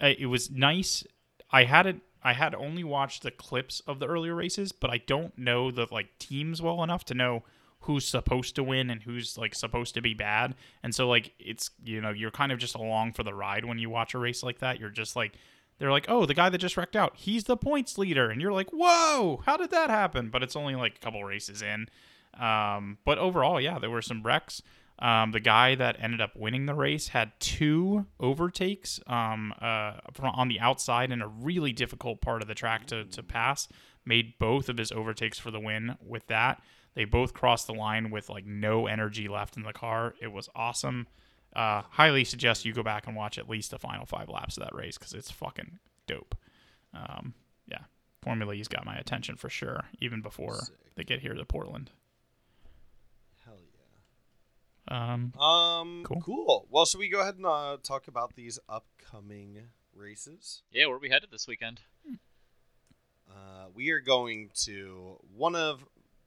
it 0.01 0.29
was 0.29 0.49
nice. 0.49 1.03
I 1.51 1.64
had 1.64 1.87
it. 1.87 1.97
I 2.23 2.35
had 2.35 2.55
only 2.55 2.85
watched 2.85 3.25
the 3.25 3.33
clips 3.33 3.81
of 3.81 3.99
the 3.99 4.07
earlier 4.07 4.37
races, 4.37 4.71
but 4.71 4.91
I 4.91 4.99
don't 4.99 5.37
know 5.37 5.73
the 5.73 5.89
like 5.91 6.16
teams 6.21 6.62
well 6.62 6.85
enough 6.85 7.05
to 7.07 7.14
know 7.14 7.43
who's 7.81 8.07
supposed 8.07 8.55
to 8.57 8.62
win 8.62 8.91
and 8.91 9.03
who's 9.03 9.39
like 9.39 9.55
supposed 9.55 9.95
to 9.95 10.03
be 10.03 10.14
bad. 10.14 10.55
And 10.83 10.95
so 10.95 11.09
like 11.09 11.33
it's 11.39 11.70
you 11.85 12.01
know 12.01 12.11
you're 12.11 12.31
kind 12.31 12.53
of 12.53 12.59
just 12.59 12.74
along 12.74 13.12
for 13.12 13.22
the 13.22 13.35
ride 13.35 13.64
when 13.64 13.79
you 13.79 13.91
watch 13.91 14.14
a 14.14 14.18
race 14.18 14.43
like 14.43 14.59
that. 14.59 14.79
You're 14.81 14.91
just 14.91 15.16
like 15.16 15.35
they're 15.79 15.93
like, 15.93 16.07
oh, 16.09 16.26
the 16.26 16.35
guy 16.35 16.49
that 16.49 16.59
just 16.59 16.76
wrecked 16.76 16.97
out, 16.97 17.16
he's 17.16 17.45
the 17.45 17.57
points 17.57 17.99
leader, 17.99 18.31
and 18.31 18.41
you're 18.41 18.53
like, 18.53 18.70
whoa, 18.70 19.43
how 19.47 19.57
did 19.57 19.70
that 19.70 19.91
happen? 19.91 20.29
But 20.29 20.43
it's 20.43 20.57
only 20.57 20.74
like 20.74 20.97
a 20.97 20.99
couple 20.99 21.22
races 21.22 21.62
in. 21.62 21.89
Um, 22.39 22.99
but 23.05 23.18
overall, 23.18 23.61
yeah, 23.61 23.79
there 23.79 23.91
were 23.91 24.03
some 24.03 24.22
wrecks. 24.22 24.62
Um, 25.01 25.31
the 25.31 25.41
guy 25.41 25.76
that 25.76 25.97
ended 26.01 26.20
up 26.20 26.35
winning 26.35 26.66
the 26.66 26.74
race 26.74 27.09
had 27.09 27.31
two 27.39 28.07
overtakes 28.18 28.99
um, 29.07 29.55
uh, 29.62 29.93
on 30.20 30.49
the 30.49 30.59
outside 30.59 31.12
in 31.12 31.22
a 31.22 31.29
really 31.29 31.72
difficult 31.72 32.20
part 32.20 32.43
of 32.43 32.49
the 32.49 32.55
track 32.55 32.87
to, 32.87 33.05
to 33.05 33.22
pass. 33.22 33.68
Made 34.05 34.39
both 34.39 34.68
of 34.68 34.79
his 34.79 34.91
overtakes 34.91 35.39
for 35.39 35.51
the 35.51 35.61
win 35.61 35.97
with 36.05 36.26
that. 36.26 36.61
They 36.99 37.05
both 37.05 37.32
crossed 37.32 37.68
the 37.68 37.74
line 37.74 38.11
with 38.11 38.28
like 38.28 38.44
no 38.44 38.88
energy 38.88 39.28
left 39.28 39.57
in 39.57 39.62
the 39.62 39.72
car. 39.72 40.14
It 40.20 40.32
was 40.32 40.49
awesome. 40.57 41.07
Uh, 41.55 41.82
highly 41.90 42.24
suggest 42.24 42.64
you 42.64 42.72
go 42.72 42.82
back 42.82 43.07
and 43.07 43.14
watch 43.14 43.38
at 43.38 43.49
least 43.49 43.70
the 43.70 43.78
final 43.78 44.05
five 44.05 44.28
laps 44.28 44.57
of 44.57 44.64
that 44.64 44.74
race 44.74 44.99
because 44.99 45.12
it's 45.12 45.30
fucking 45.30 45.78
dope. 46.09 46.34
Um, 46.92 47.34
yeah, 47.68 47.82
Formula 48.20 48.53
E's 48.53 48.66
got 48.66 48.84
my 48.84 48.96
attention 48.96 49.36
for 49.36 49.49
sure, 49.49 49.84
even 50.01 50.22
before 50.22 50.57
Sick. 50.57 50.74
they 50.96 51.05
get 51.05 51.20
here 51.20 51.34
to 51.34 51.44
Portland. 51.44 51.92
Hell 53.44 53.59
yeah. 54.90 55.12
Um, 55.12 55.32
Um, 55.40 56.03
Cool. 56.05 56.20
cool. 56.20 56.66
Well, 56.68 56.84
should 56.84 56.99
we 56.99 57.09
go 57.09 57.20
ahead 57.20 57.36
and 57.36 57.46
uh, 57.46 57.76
talk 57.80 58.09
about 58.09 58.34
these 58.34 58.59
upcoming 58.68 59.61
races? 59.94 60.62
Yeah, 60.72 60.86
where 60.86 60.96
are 60.96 60.99
we 60.99 61.11
headed 61.11 61.30
this 61.30 61.46
weekend? 61.46 61.80
Uh, 63.30 63.66
we 63.72 63.90
are 63.90 64.01
going 64.01 64.51
to 64.64 65.18
one 65.36 65.55
of 65.55 65.84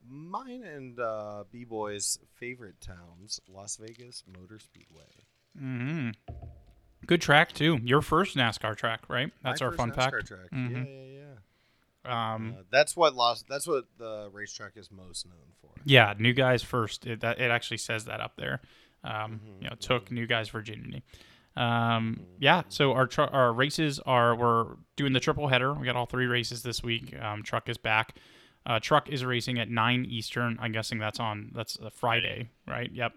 mine 0.07 0.63
and 0.63 0.99
uh, 0.99 1.43
B 1.51 1.63
Boy's 1.63 2.19
favorite 2.35 2.79
towns, 2.81 3.39
Las 3.47 3.77
Vegas 3.77 4.23
Motor 4.27 4.59
Speedway. 4.59 5.01
Mm-hmm. 5.61 6.09
Good 7.05 7.21
track 7.21 7.51
too. 7.53 7.79
Your 7.83 8.01
first 8.01 8.35
NASCAR 8.37 8.75
track, 8.75 9.01
right? 9.09 9.31
That's 9.43 9.61
My 9.61 9.67
our 9.67 9.73
fun 9.73 9.91
NASCAR 9.91 9.95
fact. 9.95 10.27
Track. 10.27 10.51
Mhm. 10.53 10.71
Yeah, 10.85 10.91
yeah, 10.91 11.19
yeah. 12.05 12.33
Um, 12.33 12.55
Uh, 12.57 12.63
that's 12.71 12.95
what 12.95 13.15
Las. 13.15 13.43
That's 13.47 13.67
what 13.67 13.85
the 13.97 14.29
racetrack 14.31 14.73
is 14.77 14.89
most 14.91 15.25
known 15.27 15.53
for. 15.61 15.69
yeah, 15.83 16.13
new 16.17 16.33
guys 16.33 16.63
first. 16.63 17.05
It, 17.05 17.21
that 17.21 17.39
it 17.39 17.51
actually 17.51 17.77
says 17.77 18.05
that 18.05 18.21
up 18.21 18.35
there. 18.37 18.61
Um, 19.03 19.39
Mhm, 19.43 19.63
you 19.63 19.69
know, 19.69 19.75
took 19.79 20.11
new 20.11 20.25
guys 20.27 20.49
virginity. 20.49 21.03
Um, 21.55 22.25
yeah. 22.39 22.61
So 22.69 22.93
our 22.93 23.07
tr- 23.07 23.23
our 23.23 23.51
races 23.51 23.99
are 23.99 24.35
we're 24.35 24.75
doing 24.95 25.13
the 25.13 25.19
triple 25.19 25.47
header. 25.49 25.73
We 25.73 25.85
got 25.85 25.95
all 25.95 26.05
three 26.05 26.27
races 26.27 26.63
this 26.63 26.81
week. 26.83 27.19
Um, 27.19 27.43
truck 27.43 27.67
is 27.67 27.77
back. 27.77 28.15
Uh, 28.65 28.79
truck 28.79 29.09
is 29.09 29.25
racing 29.25 29.59
at 29.59 29.69
nine 29.69 30.05
Eastern. 30.05 30.57
I'm 30.61 30.71
guessing 30.71 30.99
that's 30.99 31.19
on 31.19 31.51
that's 31.53 31.77
a 31.77 31.89
Friday, 31.89 32.49
right? 32.67 32.91
Yep. 32.93 33.13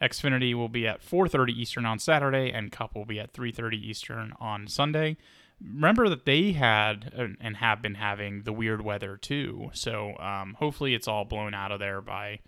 Xfinity 0.00 0.54
will 0.54 0.68
be 0.68 0.86
at 0.86 1.02
4:30 1.02 1.52
Eastern 1.52 1.84
on 1.84 1.98
Saturday, 1.98 2.52
and 2.52 2.70
Cup 2.70 2.94
will 2.94 3.04
be 3.04 3.18
at 3.20 3.32
3:30 3.32 3.76
Eastern 3.76 4.32
on 4.40 4.66
Sunday. 4.66 5.16
Remember 5.60 6.08
that 6.08 6.24
they 6.24 6.52
had 6.52 7.36
and 7.40 7.56
have 7.56 7.82
been 7.82 7.96
having 7.96 8.42
the 8.42 8.52
weird 8.52 8.80
weather 8.80 9.16
too. 9.16 9.70
So 9.72 10.16
um, 10.18 10.54
hopefully 10.58 10.94
it's 10.94 11.08
all 11.08 11.24
blown 11.24 11.52
out 11.52 11.72
of 11.72 11.80
there 11.80 12.00
by 12.00 12.38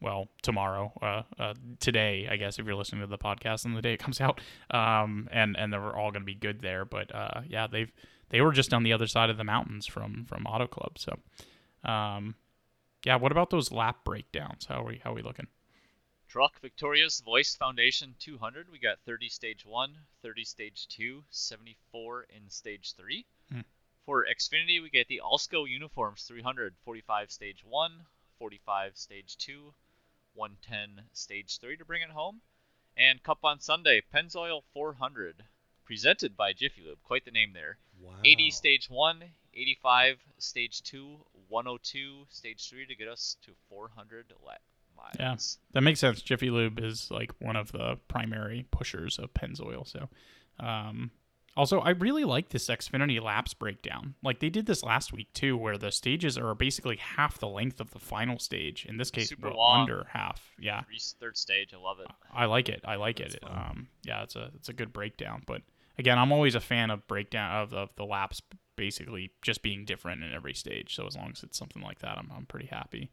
well 0.00 0.28
tomorrow, 0.42 0.92
uh, 1.02 1.22
uh, 1.42 1.54
today 1.80 2.28
I 2.30 2.36
guess 2.36 2.58
if 2.58 2.66
you're 2.66 2.74
listening 2.74 3.00
to 3.00 3.06
the 3.06 3.18
podcast 3.18 3.64
on 3.64 3.74
the 3.74 3.82
day 3.82 3.94
it 3.94 3.98
comes 4.00 4.20
out, 4.20 4.40
um, 4.70 5.28
and 5.32 5.56
and 5.56 5.72
they're 5.72 5.96
all 5.96 6.10
going 6.10 6.22
to 6.22 6.26
be 6.26 6.34
good 6.34 6.60
there. 6.60 6.84
But 6.84 7.14
uh, 7.14 7.40
yeah, 7.48 7.66
they've 7.66 7.90
they 8.30 8.40
were 8.40 8.52
just 8.52 8.74
on 8.74 8.82
the 8.82 8.92
other 8.92 9.06
side 9.06 9.30
of 9.30 9.38
the 9.38 9.44
mountains 9.44 9.86
from 9.86 10.26
from 10.26 10.46
Auto 10.46 10.66
Club. 10.66 10.98
So 10.98 11.18
um, 11.84 12.34
yeah, 13.04 13.16
what 13.16 13.32
about 13.32 13.50
those 13.50 13.72
lap 13.72 14.04
breakdowns? 14.04 14.66
How 14.66 14.82
are 14.82 14.84
we 14.84 15.00
how 15.02 15.12
are 15.12 15.14
we 15.14 15.22
looking? 15.22 15.46
Truck 16.28 16.60
Victoria's 16.60 17.20
Voice 17.20 17.56
Foundation 17.56 18.14
200. 18.18 18.70
We 18.70 18.78
got 18.78 19.00
30 19.06 19.30
stage 19.30 19.64
1, 19.64 19.96
30 20.22 20.44
stage 20.44 20.86
2, 20.88 21.24
74 21.30 22.26
in 22.36 22.50
stage 22.50 22.92
3. 22.94 23.24
Hmm. 23.50 23.60
For 24.04 24.26
Xfinity, 24.26 24.82
we 24.82 24.90
get 24.90 25.08
the 25.08 25.22
Alsco 25.24 25.66
Uniforms 25.66 26.24
300, 26.24 26.74
45 26.84 27.30
stage 27.30 27.64
1, 27.64 27.92
45 28.38 28.96
stage 28.98 29.38
2, 29.38 29.72
110 30.34 31.06
stage 31.12 31.58
3 31.58 31.76
to 31.78 31.84
bring 31.84 32.02
it 32.02 32.10
home. 32.10 32.42
And 32.96 33.22
Cup 33.22 33.38
on 33.44 33.60
Sunday, 33.60 34.02
Pennzoil 34.12 34.62
400, 34.74 35.44
presented 35.84 36.36
by 36.36 36.52
Jiffy 36.52 36.82
Lube. 36.82 37.02
Quite 37.04 37.24
the 37.24 37.30
name 37.30 37.52
there. 37.54 37.78
Wow. 38.00 38.16
80 38.24 38.50
stage 38.50 38.90
1, 38.90 39.24
85 39.58 40.18
stage 40.38 40.82
2, 40.82 41.16
102 41.48 42.26
stage 42.28 42.68
3 42.70 42.86
to 42.86 42.94
get 42.94 43.08
us 43.08 43.36
to 43.44 43.52
400 43.68 44.32
lap 44.46 44.60
miles. 44.96 45.16
Yeah. 45.18 45.36
That 45.74 45.80
makes 45.82 46.00
sense. 46.00 46.22
Jiffy 46.22 46.50
Lube 46.50 46.78
is 46.80 47.10
like 47.10 47.32
one 47.40 47.56
of 47.56 47.72
the 47.72 47.98
primary 48.08 48.66
pushers 48.70 49.18
of 49.18 49.32
Pennzoil. 49.34 49.86
So, 49.86 50.08
um, 50.60 51.10
Also, 51.56 51.80
I 51.80 51.90
really 51.90 52.24
like 52.24 52.50
this 52.50 52.68
Xfinity 52.68 53.20
laps 53.20 53.52
breakdown. 53.54 54.14
Like 54.22 54.38
they 54.38 54.48
did 54.50 54.66
this 54.66 54.82
last 54.84 55.12
week 55.12 55.32
too, 55.34 55.56
where 55.56 55.76
the 55.76 55.90
stages 55.90 56.38
are 56.38 56.54
basically 56.54 56.96
half 56.96 57.38
the 57.38 57.48
length 57.48 57.80
of 57.80 57.90
the 57.90 57.98
final 57.98 58.38
stage. 58.38 58.86
In 58.88 58.96
this 58.96 59.10
case, 59.10 59.28
Super 59.28 59.50
long. 59.50 59.80
under 59.82 60.06
half. 60.12 60.40
Yeah, 60.60 60.82
third 61.20 61.36
stage. 61.36 61.74
I 61.74 61.78
love 61.78 61.98
it. 62.00 62.06
I 62.32 62.44
like 62.44 62.68
it. 62.68 62.80
I 62.84 62.94
like 62.94 63.18
That's 63.18 63.34
it. 63.34 63.42
fun. 63.42 63.50
Um, 63.52 63.88
yeah, 64.04 64.22
it's 64.22 64.36
a 64.36 64.50
it's 64.54 64.68
a 64.68 64.72
good 64.72 64.92
breakdown. 64.92 65.42
But 65.46 65.62
again, 65.98 66.16
I'm 66.18 66.30
always 66.30 66.54
a 66.54 66.60
fan 66.60 66.90
of 66.90 67.04
breakdown 67.08 67.62
of, 67.62 67.72
of 67.74 67.88
the 67.96 68.04
laps 68.04 68.40
basically 68.78 69.32
just 69.42 69.60
being 69.60 69.84
different 69.84 70.24
in 70.24 70.32
every 70.32 70.54
stage. 70.54 70.94
So 70.94 71.06
as 71.06 71.14
long 71.14 71.32
as 71.34 71.42
it's 71.42 71.58
something 71.58 71.82
like 71.82 71.98
that, 71.98 72.16
I'm 72.16 72.30
I'm 72.34 72.46
pretty 72.46 72.68
happy. 72.68 73.10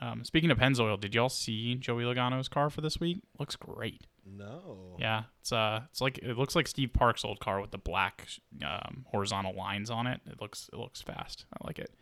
Um, 0.00 0.24
speaking 0.24 0.50
of 0.50 0.58
Pennzoil, 0.58 1.00
did 1.00 1.14
y'all 1.14 1.28
see 1.28 1.76
Joey 1.76 2.02
Logano's 2.02 2.48
car 2.48 2.68
for 2.68 2.80
this 2.80 2.98
week? 2.98 3.22
Looks 3.38 3.56
great. 3.56 4.02
No. 4.26 4.96
Yeah, 4.98 5.24
it's 5.40 5.52
uh, 5.52 5.82
it's 5.90 6.00
like 6.00 6.18
it 6.18 6.36
looks 6.36 6.56
like 6.56 6.66
Steve 6.66 6.92
Park's 6.92 7.24
old 7.24 7.40
car 7.40 7.60
with 7.60 7.70
the 7.70 7.78
black 7.78 8.26
um, 8.64 9.06
horizontal 9.10 9.54
lines 9.54 9.90
on 9.90 10.06
it. 10.06 10.20
It 10.26 10.40
looks 10.40 10.68
it 10.72 10.78
looks 10.78 11.00
fast. 11.00 11.46
I 11.52 11.66
like 11.66 11.78
it. 11.78 11.94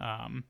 Um, 0.00 0.44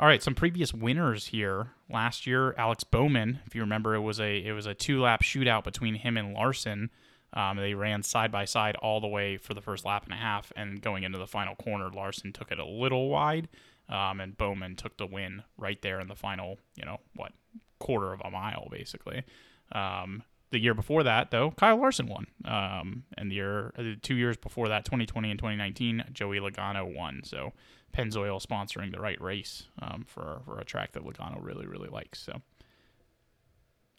all 0.00 0.08
right, 0.08 0.22
some 0.22 0.34
previous 0.34 0.72
winners 0.72 1.26
here. 1.26 1.72
Last 1.90 2.26
year, 2.26 2.54
Alex 2.56 2.82
Bowman, 2.82 3.40
if 3.46 3.54
you 3.54 3.60
remember, 3.60 3.94
it 3.94 4.00
was 4.00 4.18
a 4.18 4.38
it 4.38 4.52
was 4.52 4.66
a 4.66 4.74
two 4.74 5.00
lap 5.00 5.22
shootout 5.22 5.64
between 5.64 5.94
him 5.96 6.16
and 6.16 6.32
Larson. 6.32 6.90
Um, 7.34 7.56
they 7.56 7.74
ran 7.74 8.02
side 8.02 8.30
by 8.30 8.44
side 8.44 8.76
all 8.76 9.00
the 9.00 9.08
way 9.08 9.36
for 9.36 9.54
the 9.54 9.62
first 9.62 9.84
lap 9.84 10.04
and 10.04 10.12
a 10.12 10.16
half, 10.16 10.52
and 10.56 10.80
going 10.80 11.02
into 11.02 11.18
the 11.18 11.26
final 11.26 11.54
corner, 11.56 11.90
Larson 11.90 12.32
took 12.32 12.52
it 12.52 12.58
a 12.58 12.64
little 12.64 13.08
wide, 13.08 13.48
um, 13.88 14.20
and 14.20 14.36
Bowman 14.36 14.76
took 14.76 14.96
the 14.96 15.06
win 15.06 15.42
right 15.56 15.80
there 15.82 16.00
in 16.00 16.08
the 16.08 16.14
final, 16.14 16.58
you 16.76 16.84
know, 16.84 16.98
what 17.16 17.32
quarter 17.78 18.12
of 18.12 18.20
a 18.24 18.30
mile 18.30 18.68
basically. 18.70 19.24
Um, 19.72 20.22
the 20.50 20.60
year 20.60 20.74
before 20.74 21.02
that, 21.02 21.30
though, 21.30 21.50
Kyle 21.52 21.78
Larson 21.78 22.06
won. 22.06 22.26
Um, 22.44 23.04
and 23.16 23.30
the 23.30 23.36
year, 23.36 23.72
uh, 23.76 23.94
two 24.02 24.14
years 24.14 24.36
before 24.36 24.68
that, 24.68 24.84
2020 24.84 25.30
and 25.30 25.38
2019, 25.38 26.04
Joey 26.12 26.38
Logano 26.40 26.94
won. 26.94 27.22
So 27.24 27.54
Pennzoil 27.96 28.44
sponsoring 28.44 28.92
the 28.92 29.00
right 29.00 29.20
race 29.20 29.64
um, 29.80 30.04
for 30.06 30.42
for 30.44 30.58
a 30.58 30.64
track 30.64 30.92
that 30.92 31.04
Logano 31.04 31.42
really 31.42 31.66
really 31.66 31.88
likes. 31.88 32.20
So 32.20 32.40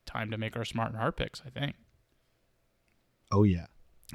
time 0.05 0.31
to 0.31 0.37
make 0.37 0.55
our 0.55 0.65
smart 0.65 0.89
and 0.89 0.99
hard 0.99 1.17
picks. 1.17 1.41
I 1.45 1.49
think. 1.49 1.75
Oh 3.31 3.43
yeah. 3.43 3.65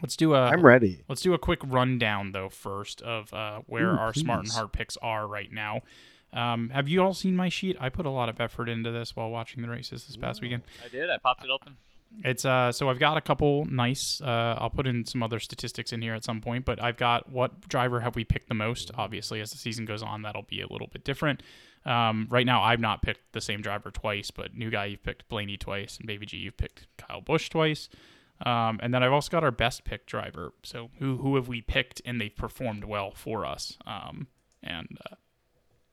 Let's 0.03 0.17
do 0.17 0.35
a 0.35 0.47
I'm 0.47 0.65
ready. 0.65 1.03
Let's 1.09 1.23
do 1.23 1.35
a 1.35 1.39
quick 1.39 1.61
rundown 1.65 2.33
though 2.33 2.49
first 2.49 3.03
of 3.03 3.33
uh, 3.35 3.61
where 3.67 3.95
Ooh, 3.95 3.99
our 3.99 4.15
smart 4.15 4.45
and 4.45 4.53
hard 4.53 4.73
picks 4.73 4.97
are 4.99 5.27
right 5.27 5.53
now. 5.53 5.83
Um, 6.33 6.69
have 6.71 6.89
you 6.89 7.03
all 7.03 7.15
seen 7.15 7.35
my 7.35 7.49
sheet? 7.49 7.77
I 7.81 7.89
put 7.89 8.07
a 8.07 8.11
lot 8.11 8.29
of 8.29 8.41
effort 8.41 8.69
into 8.69 8.91
this 8.91 9.17
while 9.17 9.31
watching 9.31 9.63
the 9.63 9.69
races 9.69 10.07
this 10.07 10.17
past 10.17 10.43
weekend. 10.43 10.63
I 10.85 10.89
did. 10.89 11.09
I 11.11 11.17
popped 11.17 11.43
it 11.45 11.51
open. 11.51 11.77
It's 12.25 12.45
uh 12.45 12.73
so 12.73 12.89
I've 12.89 12.99
got 12.99 13.19
a 13.19 13.21
couple 13.21 13.67
nice 13.67 14.21
uh 14.23 14.57
I'll 14.59 14.71
put 14.71 14.87
in 14.87 15.05
some 15.05 15.23
other 15.23 15.39
statistics 15.39 15.93
in 15.93 16.01
here 16.01 16.15
at 16.15 16.25
some 16.25 16.41
point, 16.41 16.65
but 16.65 16.83
I've 16.83 16.97
got 16.97 17.31
what 17.31 17.69
driver 17.69 18.01
have 18.01 18.17
we 18.17 18.25
picked 18.25 18.49
the 18.49 18.55
most? 18.55 18.91
Obviously, 18.97 19.41
as 19.41 19.51
the 19.51 19.59
season 19.59 19.85
goes 19.85 20.03
on, 20.03 20.23
that'll 20.23 20.43
be 20.43 20.61
a 20.61 20.67
little 20.71 20.89
bit 20.89 21.05
different. 21.05 21.43
Um, 21.85 22.27
right 22.31 22.47
now 22.47 22.63
I've 22.63 22.81
not 22.81 23.03
picked 23.03 23.33
the 23.33 23.41
same 23.41 23.61
driver 23.61 23.91
twice, 23.91 24.31
but 24.31 24.55
new 24.55 24.71
guy 24.71 24.87
you've 24.87 25.03
picked 25.03 25.29
Blaney 25.29 25.57
twice, 25.57 25.99
and 25.99 26.07
Baby 26.07 26.27
G 26.27 26.37
you've 26.39 26.57
picked 26.57 26.87
Kyle 26.97 27.21
Busch 27.21 27.51
twice. 27.51 27.89
Um, 28.45 28.79
and 28.83 28.95
then 28.95 29.03
I've 29.03 29.13
also 29.13 29.31
got 29.31 29.43
our 29.43 29.51
best 29.51 29.85
pick 29.85 30.07
driver. 30.07 30.53
So 30.63 30.91
who 30.99 31.17
who 31.17 31.35
have 31.37 31.49
we 31.49 31.61
picked 31.61 32.01
and 32.05 32.21
they've 32.21 32.35
performed 32.35 32.85
well 32.85 33.13
for 33.15 33.45
us? 33.45 33.77
Um, 33.87 34.29
and 34.63 34.87
uh, 35.11 35.17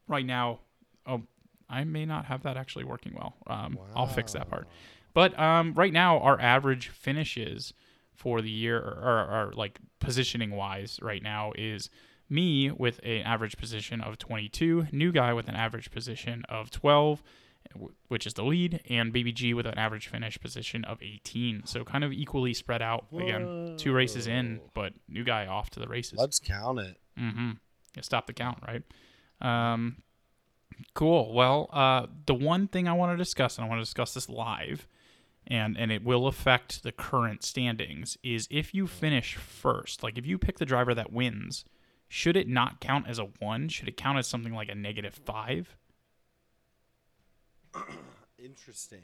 right 0.08 0.26
now, 0.26 0.60
oh, 1.08 1.24
I 1.70 1.84
may 1.84 2.06
not 2.06 2.26
have 2.26 2.44
that 2.44 2.58
actually 2.58 2.86
working 2.86 3.14
well. 3.16 3.36
Um, 3.48 3.78
I'll 3.96 4.08
fix 4.08 4.34
that 4.34 4.50
part. 4.50 4.68
But 5.14 5.38
um, 5.40 5.74
right 5.74 5.94
now, 5.94 6.20
our 6.20 6.40
average 6.40 6.90
finishes 6.90 7.74
for 8.14 8.42
the 8.42 8.50
year, 8.50 8.78
or, 8.78 9.48
or, 9.48 9.54
like 9.56 9.80
positioning 10.00 10.52
wise, 10.52 11.00
right 11.02 11.24
now 11.24 11.52
is 11.56 11.90
me 12.30 12.72
with 12.72 13.00
an 13.04 13.22
average 13.22 13.58
position 13.58 14.02
of 14.02 14.18
22, 14.18 14.88
new 14.92 15.12
guy 15.12 15.34
with 15.34 15.48
an 15.48 15.56
average 15.56 15.92
position 15.92 16.44
of 16.50 16.70
12, 16.72 17.22
w- 17.22 17.34
which 18.08 18.26
is 18.26 18.34
the 18.34 18.44
lead, 18.44 18.82
and 18.90 19.12
Baby 19.12 19.32
G 19.32 19.54
with 19.54 19.66
an 19.66 19.78
average 19.78 20.08
finish 20.08 20.40
position 20.40 20.84
of 20.86 21.02
18. 21.02 21.64
So 21.66 21.84
kind 21.84 22.04
of 22.04 22.12
equally 22.12 22.54
spread 22.54 22.82
out. 22.82 23.06
Again, 23.14 23.76
two 23.78 23.94
races 23.94 24.28
in, 24.28 24.62
but 24.74 24.94
new 25.08 25.24
guy 25.24 25.48
off 25.48 25.70
to 25.72 25.80
the 25.80 25.88
races. 25.88 26.20
Let's 26.20 26.40
count 26.40 26.80
it. 26.80 26.98
Mm-hmm. 27.20 27.52
Yeah, 27.96 28.02
stop 28.02 28.28
the 28.28 28.34
count, 28.34 28.60
right? 28.68 28.84
Um, 29.42 29.98
cool. 30.94 31.34
Well, 31.34 31.70
uh, 31.72 32.08
the 32.26 32.34
one 32.34 32.68
thing 32.68 32.88
I 32.88 32.94
want 32.94 33.14
to 33.14 33.18
discuss, 33.18 33.58
and 33.58 33.66
I 33.66 33.70
want 33.70 33.80
to 33.80 33.86
discuss 33.86 34.14
this 34.14 34.30
live, 34.30 34.88
and 35.48 35.78
and 35.78 35.92
it 35.92 36.04
will 36.04 36.28
affect 36.28 36.84
the 36.84 36.92
current 36.92 37.44
standings, 37.44 38.18
is 38.24 38.48
if 38.52 38.74
you 38.74 38.88
finish 38.88 39.36
first, 39.36 40.04
like 40.04 40.18
if 40.18 40.26
you 40.26 40.38
pick 40.38 40.58
the 40.58 40.66
driver 40.66 40.94
that 40.94 41.12
wins, 41.12 41.66
should 42.08 42.36
it 42.36 42.48
not 42.48 42.80
count 42.80 43.08
as 43.08 43.20
a 43.20 43.30
one? 43.40 43.70
Should 43.70 43.88
it 43.88 43.98
count 43.98 44.18
as 44.18 44.28
something 44.28 44.54
like 44.54 44.70
a 44.70 44.76
negative 44.76 45.14
five? 45.14 45.76
Interesting. 48.38 49.04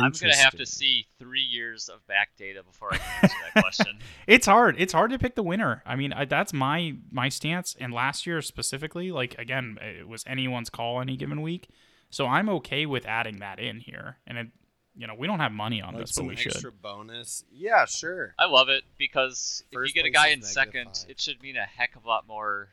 I'm 0.00 0.12
gonna 0.12 0.34
have 0.34 0.56
to 0.56 0.64
see 0.64 1.06
three 1.18 1.42
years 1.42 1.90
of 1.90 2.06
back 2.06 2.30
data 2.38 2.62
before 2.62 2.94
I 2.94 2.96
can 2.96 3.06
answer 3.22 3.36
that 3.54 3.62
question. 3.62 3.98
It's 4.26 4.46
hard. 4.46 4.76
It's 4.78 4.92
hard 4.92 5.10
to 5.10 5.18
pick 5.18 5.34
the 5.34 5.42
winner. 5.42 5.82
I 5.84 5.96
mean, 5.96 6.12
I, 6.12 6.24
that's 6.24 6.52
my 6.52 6.94
my 7.10 7.28
stance. 7.28 7.76
And 7.78 7.92
last 7.92 8.26
year 8.26 8.40
specifically, 8.40 9.12
like 9.12 9.36
again, 9.38 9.76
it 9.82 10.08
was 10.08 10.24
anyone's 10.26 10.70
call 10.70 11.00
any 11.00 11.16
given 11.16 11.42
week. 11.42 11.68
So 12.08 12.26
I'm 12.26 12.48
okay 12.48 12.86
with 12.86 13.04
adding 13.06 13.38
that 13.38 13.58
in 13.58 13.80
here. 13.80 14.18
And 14.26 14.38
it, 14.38 14.46
you 14.96 15.06
know, 15.06 15.14
we 15.18 15.26
don't 15.26 15.40
have 15.40 15.52
money 15.52 15.82
on 15.82 15.94
like 15.94 16.02
this, 16.02 16.12
but 16.12 16.14
some 16.14 16.26
we 16.26 16.34
extra 16.34 16.52
should. 16.52 16.82
bonus. 16.82 17.44
Yeah, 17.50 17.84
sure. 17.86 18.34
I 18.38 18.46
love 18.46 18.68
it 18.68 18.84
because 18.96 19.62
if 19.72 19.88
you 19.88 19.92
get 19.92 20.06
a 20.06 20.10
guy 20.10 20.28
in 20.28 20.40
negative 20.40 20.48
second, 20.48 20.84
five. 20.94 21.10
it 21.10 21.20
should 21.20 21.42
mean 21.42 21.56
a 21.56 21.64
heck 21.64 21.96
of 21.96 22.04
a 22.04 22.08
lot 22.08 22.26
more 22.26 22.68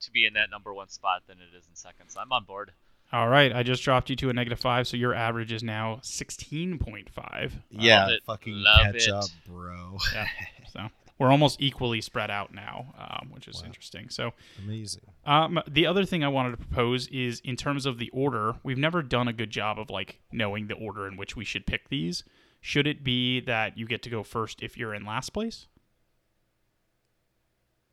to 0.00 0.10
be 0.10 0.24
in 0.24 0.34
that 0.34 0.50
number 0.50 0.72
one 0.72 0.88
spot 0.88 1.22
than 1.26 1.38
it 1.38 1.56
is 1.56 1.66
in 1.68 1.74
second. 1.74 2.10
So 2.10 2.20
I'm 2.20 2.32
on 2.32 2.44
board. 2.44 2.72
All 3.12 3.28
right, 3.28 3.54
I 3.54 3.62
just 3.62 3.82
dropped 3.84 4.10
you 4.10 4.16
to 4.16 4.30
a 4.30 4.32
negative 4.32 4.58
five, 4.58 4.88
so 4.88 4.96
your 4.96 5.14
average 5.14 5.52
is 5.52 5.62
now 5.62 6.00
sixteen 6.02 6.78
point 6.78 7.08
five. 7.08 7.54
Yeah, 7.70 8.08
it. 8.10 8.22
fucking 8.26 8.54
Love 8.54 8.80
catch 8.82 9.06
it. 9.08 9.10
up, 9.10 9.24
bro. 9.46 9.96
Yeah, 10.12 10.26
so 10.72 10.88
we're 11.18 11.30
almost 11.30 11.62
equally 11.62 12.00
spread 12.00 12.30
out 12.32 12.52
now, 12.52 12.92
um, 12.98 13.30
which 13.30 13.46
is 13.48 13.60
Wow. 13.62 13.66
interesting. 13.68 14.08
So 14.10 14.32
Amazing. 14.64 15.02
Um, 15.24 15.60
the 15.68 15.86
other 15.86 16.04
thing 16.04 16.24
I 16.24 16.28
wanted 16.28 16.50
to 16.50 16.56
propose 16.58 17.06
is 17.08 17.40
in 17.44 17.56
terms 17.56 17.86
of 17.86 17.98
the 17.98 18.10
order, 18.10 18.56
we've 18.64 18.76
never 18.76 19.02
done 19.02 19.28
a 19.28 19.32
good 19.32 19.50
job 19.50 19.78
of 19.78 19.88
like 19.88 20.20
knowing 20.32 20.66
the 20.66 20.74
order 20.74 21.06
in 21.06 21.16
which 21.16 21.36
we 21.36 21.44
should 21.44 21.64
pick 21.64 21.88
these. 21.88 22.24
Should 22.60 22.86
it 22.88 23.04
be 23.04 23.38
that 23.40 23.78
you 23.78 23.86
get 23.86 24.02
to 24.02 24.10
go 24.10 24.24
first 24.24 24.62
if 24.62 24.76
you're 24.76 24.92
in 24.94 25.06
last 25.06 25.30
place? 25.32 25.68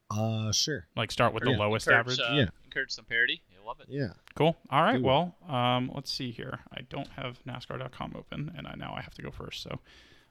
Uh, 0.10 0.52
sure. 0.52 0.88
Like 0.96 1.12
start 1.12 1.34
with 1.34 1.44
the 1.44 1.52
Yeah. 1.52 1.58
lowest 1.58 1.88
Encourage, 1.88 2.20
average? 2.20 2.20
Uh, 2.20 2.34
Yeah. 2.36 2.50
Encourage 2.66 2.92
some 2.92 3.06
parity. 3.06 3.42
You'll 3.64 3.70
love 3.70 3.80
it. 3.80 3.88
Yeah. 3.90 4.10
Cool. 4.36 4.58
All 4.70 4.82
right. 4.84 4.98
Do. 4.98 5.04
Well, 5.04 5.36
um, 5.48 5.90
let's 5.94 6.12
see 6.12 6.32
here. 6.32 6.60
I 6.76 6.82
don't 6.90 7.08
have 7.16 7.40
NASCAR.com 7.48 8.14
open, 8.18 8.52
and 8.58 8.68
I 8.68 8.76
now 8.76 8.94
I 8.98 9.02
have 9.02 9.14
to 9.16 9.22
go 9.22 9.32
first. 9.32 9.64
So 9.64 9.80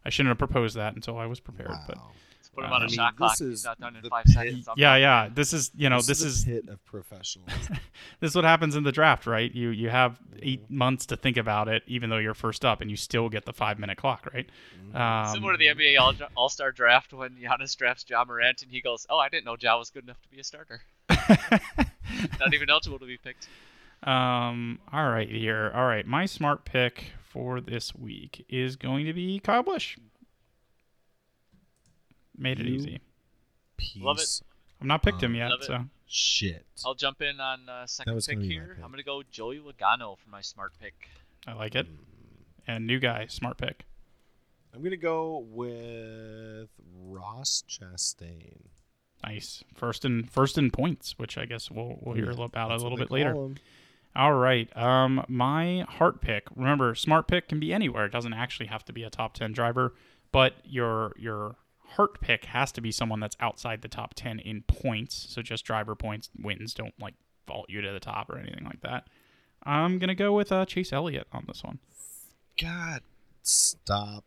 I 0.04 0.10
shouldn't 0.10 0.28
have 0.30 0.38
proposed 0.38 0.76
that 0.76 0.94
until 0.94 1.18
I 1.18 1.26
was 1.26 1.40
prepared. 1.40 1.70
But 1.86 1.96
Wow. 1.96 2.10
Let's 2.10 2.31
put 2.54 2.64
him 2.64 2.72
Uh, 2.72 2.74
on 2.76 2.82
I 2.82 2.84
a 2.84 2.88
mean, 2.88 2.96
shot 2.96 3.12
this 3.14 3.18
clock. 3.18 3.38
He's 3.38 3.48
is 3.48 3.64
not 3.64 3.80
done 3.80 3.96
in 3.96 4.08
five 4.08 4.24
pit- 4.24 4.34
seconds. 4.34 4.68
I'm 4.68 4.74
yeah, 4.76 4.96
yeah. 4.96 5.28
This 5.32 5.52
is 5.52 5.70
you 5.74 5.88
know 5.88 5.96
this, 5.96 6.06
this 6.06 6.22
is, 6.22 6.36
is 6.38 6.42
a 6.42 6.46
pit 6.46 6.68
of 6.68 6.84
professionals. 6.84 7.50
this 8.20 8.30
is 8.30 8.34
what 8.34 8.44
happens 8.44 8.76
in 8.76 8.82
the 8.84 8.92
draft, 8.92 9.26
right? 9.26 9.52
You 9.54 9.70
you 9.70 9.88
have 9.90 10.18
eight 10.40 10.70
months 10.70 11.06
to 11.06 11.16
think 11.16 11.36
about 11.36 11.68
it, 11.68 11.82
even 11.86 12.10
though 12.10 12.18
you're 12.18 12.34
first 12.34 12.64
up, 12.64 12.80
and 12.80 12.90
you 12.90 12.96
still 12.96 13.28
get 13.28 13.44
the 13.44 13.52
five 13.52 13.78
minute 13.78 13.98
clock, 13.98 14.28
right? 14.32 14.48
Um, 14.94 15.32
Similar 15.34 15.52
to 15.54 15.58
the 15.58 15.68
NBA 15.68 15.98
All- 15.98 16.14
All-Star 16.36 16.72
draft 16.72 17.12
when 17.12 17.36
Giannis 17.36 17.76
drafts 17.76 18.04
Ja 18.08 18.24
Morant 18.24 18.62
and 18.62 18.70
he 18.70 18.80
goes, 18.80 19.06
"Oh, 19.08 19.18
I 19.18 19.28
didn't 19.28 19.44
know 19.46 19.56
Ja 19.58 19.78
was 19.78 19.90
good 19.90 20.04
enough 20.04 20.20
to 20.22 20.28
be 20.28 20.38
a 20.40 20.44
starter. 20.44 20.82
Not 22.40 22.54
even 22.54 22.70
eligible 22.70 22.98
to 22.98 23.06
be 23.06 23.16
picked." 23.18 23.48
Um. 24.02 24.80
All 24.92 25.08
right, 25.08 25.28
here. 25.30 25.70
All 25.74 25.84
right, 25.86 26.04
my 26.06 26.26
smart 26.26 26.64
pick 26.64 27.12
for 27.22 27.60
this 27.60 27.94
week 27.94 28.44
is 28.48 28.74
going 28.76 29.06
to 29.06 29.12
be 29.12 29.38
Kyle 29.38 29.62
Busch. 29.62 29.96
Made 32.42 32.60
it 32.60 32.66
You- 32.66 32.74
easy. 32.74 33.00
Piece 33.76 34.02
Love 34.02 34.18
it. 34.18 34.40
I've 34.80 34.86
not 34.86 35.02
picked 35.02 35.22
him 35.22 35.34
yet, 35.34 35.50
so 35.62 35.84
shit. 36.06 36.66
I'll 36.84 36.94
jump 36.94 37.22
in 37.22 37.38
on 37.40 37.68
uh, 37.68 37.86
second 37.86 38.14
was 38.14 38.26
pick 38.26 38.36
gonna 38.36 38.48
be 38.48 38.58
my 38.58 38.64
here. 38.64 38.74
pick. 38.74 38.84
I'm 38.84 38.90
gonna 38.90 39.02
go 39.02 39.22
Joey 39.30 39.58
Logano 39.60 40.18
for 40.18 40.28
my 40.28 40.40
smart 40.40 40.72
pick. 40.80 41.08
I 41.46 41.52
like 41.54 41.74
it. 41.74 41.86
And 42.66 42.86
new 42.86 42.98
guy, 42.98 43.26
smart 43.28 43.58
pick. 43.58 43.84
I'm 44.74 44.82
gonna 44.82 44.96
go 44.96 45.38
with 45.50 46.68
Ross 47.00 47.62
Chastain. 47.68 48.66
Nice. 49.24 49.62
First 49.76 50.04
in 50.04 50.24
first 50.24 50.58
in 50.58 50.70
points, 50.72 51.16
which 51.18 51.38
I 51.38 51.44
guess 51.44 51.70
we'll 51.70 51.98
we'll 52.00 52.14
hear 52.16 52.32
Yeah, 52.32 52.44
about 52.44 52.70
a 52.70 52.74
that's 52.74 52.82
little 52.82 52.98
what 52.98 53.08
bit 53.08 53.08
they 53.08 53.14
later. 53.24 53.32
call 53.34 53.44
'em. 53.46 53.56
All 54.14 54.34
right. 54.34 54.74
Um, 54.76 55.24
my 55.28 55.86
heart 55.88 56.20
pick. 56.20 56.44
Remember, 56.54 56.94
smart 56.94 57.28
pick 57.28 57.48
can 57.48 57.58
be 57.60 57.72
anywhere. 57.72 58.04
It 58.06 58.12
doesn't 58.12 58.34
actually 58.34 58.66
have 58.66 58.84
to 58.86 58.92
be 58.92 59.04
a 59.04 59.10
top 59.10 59.34
ten 59.34 59.52
driver, 59.52 59.94
but 60.32 60.54
your 60.64 61.14
your 61.18 61.56
heart 61.96 62.20
pick 62.20 62.44
has 62.46 62.72
to 62.72 62.80
be 62.80 62.90
someone 62.92 63.20
that's 63.20 63.36
outside 63.40 63.82
the 63.82 63.88
top 63.88 64.14
ten 64.14 64.38
in 64.38 64.62
points. 64.62 65.26
So 65.30 65.42
just 65.42 65.64
driver 65.64 65.94
points 65.94 66.30
wins 66.38 66.74
don't 66.74 66.94
like 67.00 67.14
vault 67.46 67.66
you 67.68 67.80
to 67.80 67.92
the 67.92 68.00
top 68.00 68.30
or 68.30 68.38
anything 68.38 68.64
like 68.64 68.80
that. 68.82 69.06
I'm 69.64 69.98
gonna 69.98 70.14
go 70.14 70.32
with 70.32 70.50
uh, 70.52 70.64
Chase 70.66 70.92
Elliott 70.92 71.26
on 71.32 71.44
this 71.46 71.62
one. 71.62 71.78
God, 72.60 73.00
stop 73.42 74.24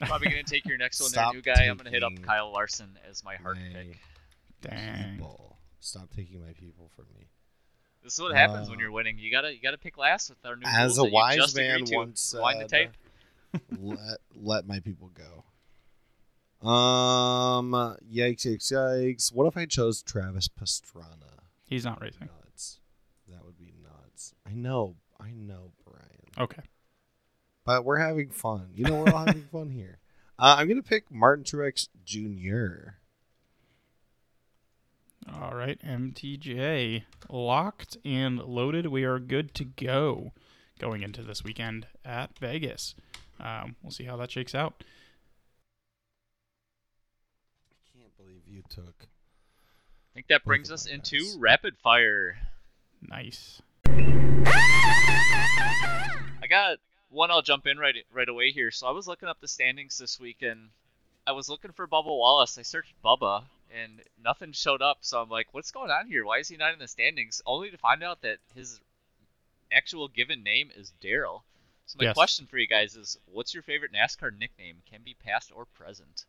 Probably 0.00 0.28
gonna 0.28 0.42
take 0.42 0.66
your 0.66 0.76
next 0.76 1.00
one 1.02 1.10
Stop 1.10 1.32
there, 1.32 1.36
new 1.38 1.42
guy. 1.42 1.64
I'm 1.70 1.76
gonna 1.76 1.90
hit 1.90 2.02
up 2.02 2.12
Kyle 2.22 2.52
Larson 2.52 2.98
as 3.08 3.24
my 3.24 3.36
heart 3.36 3.56
my 3.56 3.78
pick. 3.80 3.98
Dang. 4.60 5.16
People. 5.16 5.58
Stop 5.80 6.08
taking 6.14 6.40
my 6.40 6.52
people 6.52 6.90
from 6.96 7.06
me. 7.16 7.26
This 8.02 8.14
is 8.14 8.20
what 8.20 8.34
happens 8.34 8.68
when 8.68 8.78
Uh, 8.78 8.82
you're 8.82 8.92
winning. 8.92 9.18
You 9.18 9.30
gotta 9.30 9.54
you 9.54 9.60
gotta 9.62 9.78
pick 9.78 9.96
last 9.96 10.28
with 10.30 10.44
our 10.44 10.56
new 10.56 10.66
As 10.66 10.98
a 10.98 11.04
wise 11.04 11.54
man 11.54 11.76
agreed 11.76 11.86
to. 11.86 11.96
once 11.96 12.34
Rewind 12.34 12.60
the 12.60 12.68
tape. 12.68 12.90
let 13.78 14.18
let 14.34 14.66
my 14.66 14.80
people 14.80 15.10
go. 15.14 15.44
Um, 16.64 17.72
yikes, 18.10 18.46
yikes, 18.46 18.72
yikes. 18.72 19.32
What 19.32 19.46
if 19.46 19.56
I 19.56 19.66
chose 19.66 20.02
Travis 20.02 20.48
Pastrana? 20.48 21.40
He's 21.68 21.84
not 21.84 22.00
racing. 22.00 22.28
Nuts. 22.42 22.80
That 23.28 23.44
would 23.44 23.58
be 23.58 23.72
nuts. 23.82 24.34
I 24.46 24.52
know, 24.52 24.96
I 25.20 25.32
know, 25.32 25.72
Brian. 25.84 26.30
Okay. 26.38 26.62
But 27.66 27.84
we're 27.84 27.98
having 27.98 28.30
fun. 28.30 28.68
You 28.74 28.84
know, 28.84 29.02
we're 29.02 29.12
all 29.12 29.26
having 29.26 29.42
fun 29.52 29.70
here. 29.70 29.98
Uh, 30.38 30.56
I'm 30.58 30.68
gonna 30.68 30.82
pick 30.82 31.10
Martin 31.10 31.44
Truex 31.44 31.88
Jr. 32.04 32.94
All 35.32 35.54
right, 35.54 35.80
MTJ 35.82 37.04
locked 37.28 37.96
and 38.04 38.38
loaded. 38.38 38.86
We 38.86 39.04
are 39.04 39.18
good 39.18 39.54
to 39.54 39.64
go 39.64 40.32
going 40.78 41.02
into 41.02 41.22
this 41.22 41.44
weekend 41.44 41.86
at 42.04 42.38
Vegas. 42.38 42.94
Um, 43.40 43.76
we'll 43.82 43.90
see 43.90 44.04
how 44.04 44.16
that 44.16 44.30
shakes 44.30 44.54
out. 44.54 44.82
I 48.53 48.53
can't 48.68 48.76
believe 48.76 48.88
you 48.88 48.92
took. 49.00 49.04
I 49.04 50.14
think 50.14 50.26
that 50.28 50.44
brings 50.44 50.70
us 50.70 50.86
into 50.86 51.18
guys. 51.18 51.36
rapid 51.38 51.74
fire. 51.82 52.36
Nice. 53.02 53.60
I 53.86 54.46
got 56.48 56.78
one. 57.10 57.30
I'll 57.30 57.42
jump 57.42 57.66
in 57.66 57.78
right 57.78 57.96
right 58.12 58.28
away 58.28 58.50
here. 58.52 58.70
So 58.70 58.86
I 58.86 58.92
was 58.92 59.06
looking 59.08 59.28
up 59.28 59.40
the 59.40 59.48
standings 59.48 59.98
this 59.98 60.20
week, 60.20 60.42
and 60.42 60.68
I 61.26 61.32
was 61.32 61.48
looking 61.48 61.72
for 61.72 61.86
Bubba 61.88 62.06
Wallace. 62.06 62.56
I 62.58 62.62
searched 62.62 62.94
Bubba, 63.04 63.42
and 63.74 64.00
nothing 64.22 64.52
showed 64.52 64.82
up. 64.82 64.98
So 65.00 65.20
I'm 65.20 65.28
like, 65.30 65.48
what's 65.52 65.70
going 65.72 65.90
on 65.90 66.06
here? 66.06 66.24
Why 66.24 66.38
is 66.38 66.48
he 66.48 66.56
not 66.56 66.72
in 66.72 66.78
the 66.78 66.88
standings? 66.88 67.42
Only 67.46 67.70
to 67.70 67.78
find 67.78 68.02
out 68.02 68.22
that 68.22 68.38
his 68.54 68.80
actual 69.72 70.08
given 70.08 70.42
name 70.44 70.70
is 70.76 70.92
Darrell. 71.00 71.44
So 71.86 71.96
my 71.98 72.04
Yes. 72.06 72.14
question 72.14 72.46
for 72.46 72.56
you 72.58 72.66
guys 72.66 72.96
is, 72.96 73.18
what's 73.26 73.52
your 73.52 73.62
favorite 73.62 73.92
NASCAR 73.92 74.36
nickname? 74.38 74.82
Can 74.88 75.02
be 75.02 75.14
past 75.14 75.52
or 75.54 75.66
present. 75.66 76.24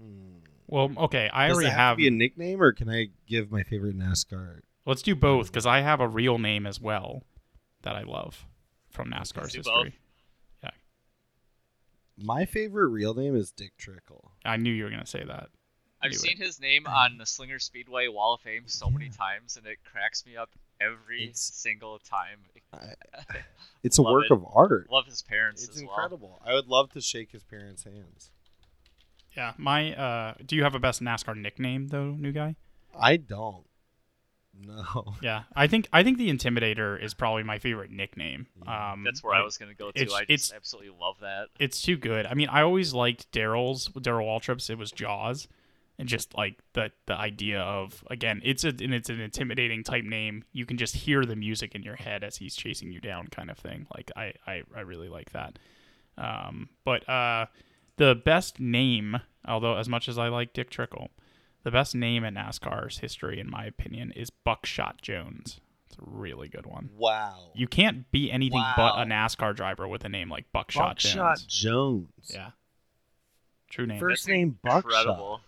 Hmm. 0.00 0.33
Well, 0.74 0.92
okay. 1.04 1.30
I 1.32 1.46
Does 1.48 1.54
already 1.56 1.68
it 1.68 1.70
have, 1.70 1.78
have. 1.78 1.96
to 1.96 2.02
be 2.02 2.08
a 2.08 2.10
nickname, 2.10 2.60
or 2.60 2.72
can 2.72 2.88
I 2.90 3.06
give 3.28 3.50
my 3.52 3.62
favorite 3.62 3.96
NASCAR? 3.96 4.60
Let's 4.84 5.02
do 5.02 5.14
both 5.14 5.46
because 5.46 5.66
I 5.66 5.80
have 5.82 6.00
a 6.00 6.08
real 6.08 6.36
name 6.38 6.66
as 6.66 6.80
well 6.80 7.22
that 7.82 7.94
I 7.94 8.02
love 8.02 8.44
from 8.90 9.10
NASCAR's 9.10 9.36
Let's 9.36 9.52
do 9.52 9.58
history. 9.60 9.94
My 12.16 12.44
favorite 12.44 12.88
real 12.88 13.12
name 13.14 13.34
is 13.34 13.50
Dick 13.50 13.72
Trickle. 13.76 14.30
I 14.44 14.56
knew 14.56 14.70
you 14.72 14.84
were 14.84 14.90
gonna 14.90 15.04
say 15.06 15.24
that. 15.24 15.48
I've 16.00 16.12
Knew 16.12 16.16
seen 16.18 16.32
it. 16.40 16.44
his 16.44 16.60
name 16.60 16.86
on 16.86 17.18
the 17.18 17.26
Slinger 17.26 17.58
Speedway 17.58 18.06
Wall 18.08 18.34
of 18.34 18.40
Fame 18.40 18.64
so 18.66 18.88
many 18.90 19.08
times, 19.08 19.56
and 19.56 19.66
it 19.66 19.78
cracks 19.84 20.24
me 20.26 20.36
up 20.36 20.50
every 20.80 21.22
It's- 21.24 21.40
single 21.40 21.98
time. 22.00 22.40
It's 23.82 23.98
a 23.98 24.02
work 24.02 24.26
it. 24.26 24.30
of 24.32 24.46
art. 24.54 24.88
Love 24.90 25.06
his 25.06 25.20
parents 25.22 25.62
It's 25.64 25.76
as 25.76 25.82
well. 25.82 25.92
incredible. 25.92 26.40
I 26.44 26.54
would 26.54 26.68
love 26.68 26.90
to 26.92 27.00
shake 27.02 27.32
his 27.32 27.42
parents' 27.44 27.84
hands. 27.84 28.30
Yeah. 29.36 29.52
My. 29.58 29.94
Uh, 29.94 30.34
do 30.44 30.56
you 30.56 30.62
have 30.64 30.74
a 30.74 30.78
best 30.78 31.02
NASCAR 31.02 31.36
nickname 31.36 31.88
though, 31.88 32.10
new 32.12 32.32
guy? 32.32 32.56
I 32.98 33.16
don't. 33.16 33.64
No. 34.66 35.14
Yeah. 35.22 35.42
I 35.56 35.66
think 35.66 35.88
I 35.92 36.02
think 36.04 36.18
the 36.18 36.28
Intimidator 36.30 37.02
is 37.02 37.12
probably 37.14 37.42
my 37.42 37.58
favorite 37.58 37.90
nickname. 37.90 38.46
Yeah. 38.64 38.92
Um, 38.92 39.02
That's 39.04 39.22
where 39.22 39.34
I 39.34 39.38
like, 39.38 39.46
was 39.46 39.58
gonna 39.58 39.74
go 39.74 39.90
to. 39.90 40.00
it's- 40.00 40.14
I 40.16 40.22
it's- 40.22 40.40
just 40.42 40.54
absolutely 40.54 40.92
love 41.00 41.16
that. 41.20 41.48
it's 41.58 41.82
too 41.82 41.96
good. 41.96 42.26
I 42.26 42.34
mean, 42.34 42.48
I 42.48 42.62
always 42.62 42.94
liked 42.94 43.30
Daryl's 43.32 43.86
Darrell 44.00 44.26
Waltrip's. 44.26 44.70
It 44.70 44.78
was 44.78 44.92
Jaws, 44.92 45.48
and 45.98 46.08
just 46.08 46.34
like 46.36 46.54
the 46.74 46.92
the 47.06 47.14
idea 47.14 47.60
of 47.60 48.04
again, 48.10 48.40
it's 48.44 48.62
a 48.62 48.68
and 48.68 48.94
it's 48.94 49.10
an 49.10 49.20
intimidating 49.20 49.82
type 49.82 50.04
name. 50.04 50.44
You 50.52 50.66
can 50.66 50.76
just 50.78 50.94
hear 50.94 51.24
the 51.24 51.36
music 51.36 51.74
in 51.74 51.82
your 51.82 51.96
head 51.96 52.22
as 52.22 52.36
he's 52.36 52.54
chasing 52.54 52.92
you 52.92 53.00
down, 53.00 53.26
kind 53.28 53.50
of 53.50 53.58
thing. 53.58 53.88
Like 53.94 54.12
I 54.16 54.34
I, 54.46 54.62
I 54.76 54.80
really 54.80 55.08
like 55.08 55.32
that. 55.32 55.58
Um, 56.16 56.68
but 56.84 57.08
uh, 57.08 57.46
the 57.96 58.14
best 58.14 58.60
name, 58.60 59.20
although 59.46 59.76
as 59.76 59.88
much 59.88 60.08
as 60.08 60.18
I 60.18 60.28
like 60.28 60.52
Dick 60.52 60.70
Trickle, 60.70 61.10
the 61.62 61.70
best 61.70 61.94
name 61.94 62.24
in 62.24 62.34
NASCAR's 62.34 62.98
history, 62.98 63.40
in 63.40 63.50
my 63.50 63.64
opinion, 63.64 64.12
is 64.12 64.30
Buckshot 64.30 65.00
Jones. 65.00 65.60
It's 65.86 65.96
a 65.96 66.02
really 66.04 66.48
good 66.48 66.66
one. 66.66 66.90
Wow. 66.96 67.52
You 67.54 67.66
can't 67.66 68.10
be 68.10 68.30
anything 68.30 68.64
but 68.76 69.00
a 69.00 69.04
NASCAR 69.04 69.54
driver 69.54 69.86
with 69.86 70.04
a 70.04 70.08
name 70.08 70.28
like 70.28 70.50
Buckshot, 70.52 70.96
Jones. 70.96 71.14
Buckshot 71.14 71.38
Jones. 71.38 71.46
Jones. 71.48 72.30
Yeah. 72.34 72.50
True 73.70 73.86
name. 73.86 74.00
First 74.00 74.28
name 74.28 74.58
Buckshot. 74.62 74.84
Incredible. 74.84 75.40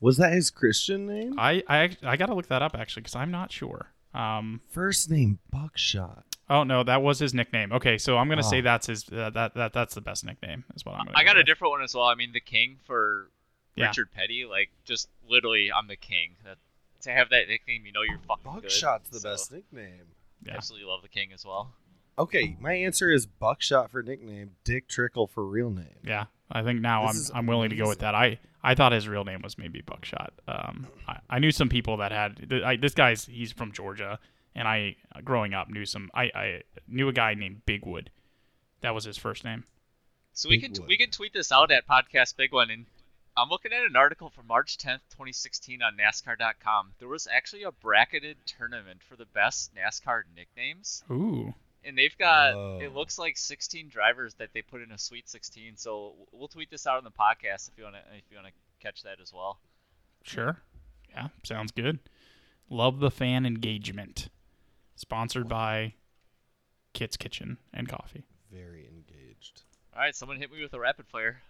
Was 0.00 0.16
that 0.18 0.32
his 0.32 0.50
Christian 0.50 1.06
name? 1.06 1.34
I 1.38 1.62
I 1.68 1.96
I 2.02 2.16
got 2.16 2.26
to 2.26 2.34
look 2.34 2.48
that 2.48 2.62
up 2.62 2.76
actually 2.78 3.02
because 3.02 3.16
I'm 3.16 3.30
not 3.30 3.50
sure. 3.50 3.92
Um. 4.14 4.60
First 4.70 5.10
name 5.10 5.38
Buckshot. 5.50 6.24
Oh 6.50 6.64
no, 6.64 6.82
that 6.82 7.02
was 7.02 7.18
his 7.18 7.34
nickname. 7.34 7.72
Okay, 7.72 7.98
so 7.98 8.16
I'm 8.16 8.28
gonna 8.28 8.42
say 8.42 8.58
Oh. 8.58 8.62
that's 8.62 8.86
his. 8.86 9.08
Uh, 9.10 9.30
that 9.30 9.54
that 9.54 9.72
that's 9.72 9.94
the 9.94 10.00
best 10.00 10.24
nickname. 10.24 10.64
Is 10.74 10.84
what 10.84 10.94
I'm 10.94 11.04
gonna. 11.06 11.16
I 11.18 11.22
go 11.24 11.30
got 11.30 11.36
a 11.36 11.44
different 11.44 11.72
one 11.72 11.82
as 11.82 11.94
well. 11.94 12.04
I 12.06 12.14
mean, 12.14 12.32
the 12.32 12.40
King 12.40 12.78
for 12.84 13.30
Yeah. 13.76 13.86
Richard 13.88 14.10
Petty, 14.12 14.44
like 14.44 14.70
just 14.84 15.08
literally, 15.28 15.70
I'm 15.72 15.88
the 15.88 15.96
King. 15.96 16.36
That 16.44 16.56
to 17.02 17.10
have 17.12 17.28
that 17.30 17.48
nickname, 17.48 17.84
you 17.86 17.92
know, 17.92 18.02
you're 18.02 18.18
fucking 18.26 18.52
good. 18.54 18.62
Buckshot's 18.62 19.10
the 19.10 19.20
So, 19.20 19.30
best 19.30 19.52
nickname. 19.52 20.06
Yeah. 20.44 20.54
Absolutely 20.54 20.88
love 20.88 21.02
the 21.02 21.08
King 21.08 21.32
as 21.32 21.44
well. 21.44 21.72
Okay, 22.18 22.56
my 22.58 22.72
answer 22.72 23.12
is 23.12 23.26
Buckshot 23.26 23.90
for 23.92 24.02
nickname, 24.02 24.50
Dick 24.64 24.88
Trickle 24.88 25.28
for 25.28 25.44
real 25.46 25.70
name. 25.70 25.98
Yeah, 26.04 26.24
I 26.50 26.62
think 26.64 26.80
now 26.80 27.06
This 27.06 27.30
I'm 27.30 27.36
I'm 27.40 27.46
willing 27.46 27.70
to 27.70 27.76
go 27.76 27.86
with 27.88 28.00
that. 28.00 28.14
I 28.16 28.40
I 28.64 28.74
thought 28.74 28.90
his 28.90 29.06
real 29.06 29.22
name 29.24 29.40
was 29.42 29.56
maybe 29.56 29.82
Buckshot. 29.82 30.32
Um, 30.48 30.88
I, 31.06 31.18
I 31.30 31.38
knew 31.38 31.52
some 31.52 31.68
people 31.68 31.96
that 31.98 32.10
had 32.10 32.52
I, 32.64 32.74
this 32.76 32.94
guy's 32.94 33.26
he's 33.26 33.52
from 33.52 33.70
Georgia, 33.70 34.18
and 34.54 34.66
I 34.68 34.96
growing 35.24 35.54
up 35.54 35.68
knew 35.68 35.84
some. 35.84 36.10
I 36.14 36.24
I 36.34 36.62
knew 36.86 37.08
a 37.08 37.12
guy 37.12 37.34
named 37.34 37.62
Bigwood. 37.66 38.08
That 38.80 38.94
was 38.94 39.04
his 39.04 39.18
first 39.18 39.44
name. 39.44 39.64
So 40.32 40.48
we 40.48 40.56
Big 40.58 40.74
can 40.74 40.82
one. 40.82 40.88
we 40.88 40.96
can 40.96 41.10
tweet 41.10 41.32
this 41.32 41.50
out 41.50 41.70
at 41.70 41.86
podcast 41.88 42.36
Big 42.36 42.52
One, 42.52 42.70
and 42.70 42.86
I'm 43.36 43.48
looking 43.48 43.72
at 43.72 43.84
an 43.84 43.96
article 43.96 44.30
from 44.30 44.46
March 44.46 44.78
10th, 44.78 45.00
2016 45.10 45.82
on 45.82 45.96
NASCAR.com. 45.96 46.92
There 46.98 47.08
was 47.08 47.26
actually 47.32 47.62
a 47.64 47.72
bracketed 47.72 48.36
tournament 48.46 49.02
for 49.02 49.16
the 49.16 49.26
best 49.26 49.72
NASCAR 49.74 50.22
nicknames, 50.36 51.02
Ooh, 51.10 51.54
and 51.84 51.96
they've 51.98 52.16
got 52.18 52.54
Whoa. 52.54 52.78
it 52.82 52.94
looks 52.94 53.18
like 53.18 53.36
16 53.36 53.88
drivers 53.88 54.34
that 54.34 54.50
they 54.52 54.62
put 54.62 54.82
in 54.82 54.92
a 54.92 54.98
Sweet 54.98 55.28
16. 55.28 55.76
So 55.76 56.14
we'll 56.32 56.48
tweet 56.48 56.70
this 56.70 56.86
out 56.86 56.98
on 56.98 57.04
the 57.04 57.10
podcast 57.10 57.68
if 57.68 57.78
you 57.78 57.84
want 57.84 57.96
to 57.96 58.00
if 58.16 58.24
you 58.30 58.36
want 58.36 58.48
to 58.48 58.52
catch 58.80 59.02
that 59.02 59.20
as 59.20 59.32
well. 59.32 59.58
sure. 60.22 60.58
Yeah, 61.10 61.28
sounds 61.42 61.72
good. 61.72 61.98
Love 62.70 63.00
the 63.00 63.10
fan 63.10 63.46
engagement. 63.46 64.28
Sponsored 64.98 65.48
by 65.48 65.94
Kit's 66.92 67.16
Kitchen 67.16 67.58
and 67.72 67.88
Coffee. 67.88 68.24
Very 68.52 68.88
engaged. 68.88 69.62
All 69.94 70.00
right, 70.00 70.14
someone 70.14 70.38
hit 70.38 70.50
me 70.50 70.60
with 70.60 70.74
a 70.74 70.80
rapid 70.80 71.06
fire. 71.06 71.40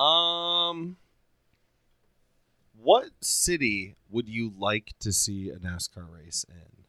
Um, 0.00 0.96
what 2.80 3.10
city 3.20 3.96
would 4.08 4.28
you 4.28 4.52
like 4.56 4.94
to 5.00 5.12
see 5.12 5.50
a 5.50 5.56
NASCAR 5.56 6.06
race 6.08 6.46
in? 6.48 6.84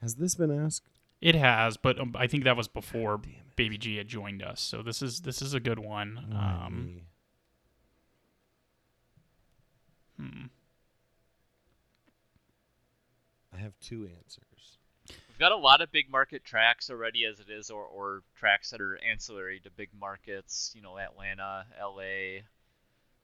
Has 0.00 0.14
this 0.14 0.36
been 0.36 0.52
asked? 0.52 1.00
It 1.20 1.34
has, 1.34 1.76
but 1.76 1.98
um, 1.98 2.14
I 2.16 2.28
think 2.28 2.44
that 2.44 2.56
was 2.56 2.68
before 2.68 3.20
Baby 3.56 3.76
G 3.76 3.96
had 3.96 4.06
joined 4.06 4.40
us. 4.40 4.60
So 4.60 4.82
this 4.82 5.02
is 5.02 5.22
this 5.22 5.42
is 5.42 5.52
a 5.52 5.60
good 5.60 5.80
one. 5.80 6.18
Um, 6.30 7.00
hmm. 10.16 10.46
I 13.56 13.60
have 13.62 13.72
two 13.80 14.08
answers. 14.18 14.78
We've 15.08 15.38
got 15.38 15.52
a 15.52 15.56
lot 15.56 15.80
of 15.80 15.92
big 15.92 16.10
market 16.10 16.44
tracks 16.44 16.90
already 16.90 17.24
as 17.24 17.40
it 17.40 17.48
is, 17.50 17.70
or, 17.70 17.82
or 17.84 18.22
tracks 18.36 18.70
that 18.70 18.80
are 18.80 18.98
ancillary 19.08 19.60
to 19.60 19.70
big 19.70 19.90
markets. 19.98 20.72
You 20.74 20.82
know, 20.82 20.98
Atlanta, 20.98 21.66
LA, 21.80 22.42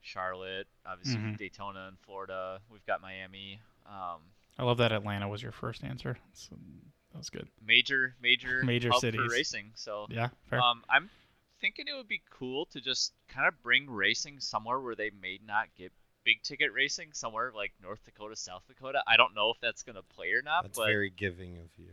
Charlotte, 0.01 0.67
obviously 0.87 1.21
Mhm. 1.21 1.37
Daytona 1.39 1.89
in 1.89 1.97
Florida. 2.05 2.61
We've 2.71 2.85
got 2.87 3.01
Miami. 3.01 3.61
Um, 3.87 4.21
I 4.59 4.65
love 4.65 4.79
that 4.79 4.93
Atlanta 4.93 5.29
was 5.29 5.43
your 5.43 5.53
first 5.53 5.83
answer. 5.85 6.17
That's, 6.29 6.49
that 6.49 7.19
was 7.19 7.31
good. 7.31 7.49
major, 7.65 8.15
major, 8.21 8.63
Major 8.65 8.91
hub 8.91 9.01
cities. 9.01 9.21
for 9.21 9.29
racing. 9.29 9.73
So, 9.75 10.07
Yeah, 10.11 10.29
fair. 10.51 10.61
um, 10.61 10.85
I'm 10.89 11.09
thinking 11.61 11.87
it 11.89 11.95
would 11.95 12.09
be 12.09 12.23
cool 12.31 12.67
to 12.67 12.81
just 12.81 13.13
kind 13.29 13.47
of 13.47 13.61
bring 13.63 13.89
racing 13.89 14.41
somewhere 14.41 14.81
where 14.81 14.95
they 14.95 15.11
may 15.11 15.39
not 15.47 15.69
get 15.77 15.93
big 16.25 16.43
ticket 16.43 16.73
racing, 16.73 17.09
somewhere 17.13 17.53
like 17.55 17.73
North 17.83 18.05
Dakota, 18.05 18.37
South 18.37 18.63
Dakota. 18.69 19.03
I 19.07 19.17
don't 19.17 19.35
know 19.35 19.51
if 19.51 19.61
that's 19.61 19.83
gonna 19.83 20.03
play 20.17 20.33
or 20.33 20.43
not, 20.43 20.63
That's 20.63 20.79
but 20.79 20.87
very 20.87 21.11
giving 21.11 21.57
of 21.59 21.69
you. 21.79 21.91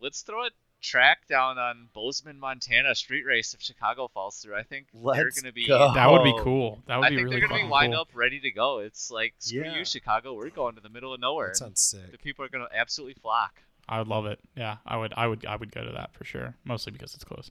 let's 0.00 0.22
throw 0.22 0.44
a 0.46 0.50
track 0.82 1.26
down 1.28 1.56
on 1.58 1.88
Bozeman, 1.94 2.38
Montana 2.38 2.94
street 2.94 3.24
race 3.24 3.54
if 3.54 3.62
Chicago 3.62 4.08
falls 4.08 4.38
through. 4.38 4.54
I 4.56 4.62
think 4.64 4.88
they're 4.92 5.30
going 5.30 5.44
to 5.44 5.52
be. 5.52 5.66
go. 5.66 5.94
that 5.94 6.10
would 6.10 6.22
be 6.24 6.34
cool. 6.42 6.82
That 6.86 6.98
would 6.98 7.06
I 7.06 7.08
be 7.10 7.16
think 7.16 7.24
really 7.28 7.40
they're 7.40 7.48
going 7.48 7.60
to 7.62 7.66
be 7.66 7.70
lined 7.72 7.94
cool. 7.94 8.02
up 8.02 8.08
ready 8.12 8.38
to 8.40 8.50
go. 8.50 8.80
It's 8.80 9.10
like 9.10 9.32
screw 9.38 9.62
Yeah. 9.62 9.78
you, 9.78 9.84
Chicago. 9.86 10.34
We're 10.34 10.50
going 10.50 10.74
to 10.74 10.82
the 10.82 10.90
middle 10.90 11.14
of 11.14 11.20
nowhere. 11.20 11.48
That 11.48 11.56
sounds 11.56 11.80
sick. 11.80 12.12
the 12.12 12.18
people 12.18 12.44
are 12.44 12.48
going 12.50 12.66
to 12.70 12.76
absolutely 12.76 13.14
flock. 13.14 13.62
I 13.88 13.98
would 13.98 14.08
love 14.08 14.26
it. 14.26 14.40
Yeah, 14.56 14.76
I 14.84 14.98
would. 14.98 15.14
I 15.16 15.26
would. 15.26 15.46
I 15.46 15.56
would 15.56 15.72
go 15.72 15.84
to 15.84 15.92
that 15.92 16.12
for 16.12 16.24
sure. 16.24 16.54
Mostly 16.64 16.92
because 16.92 17.14
it's 17.14 17.24
close. 17.24 17.50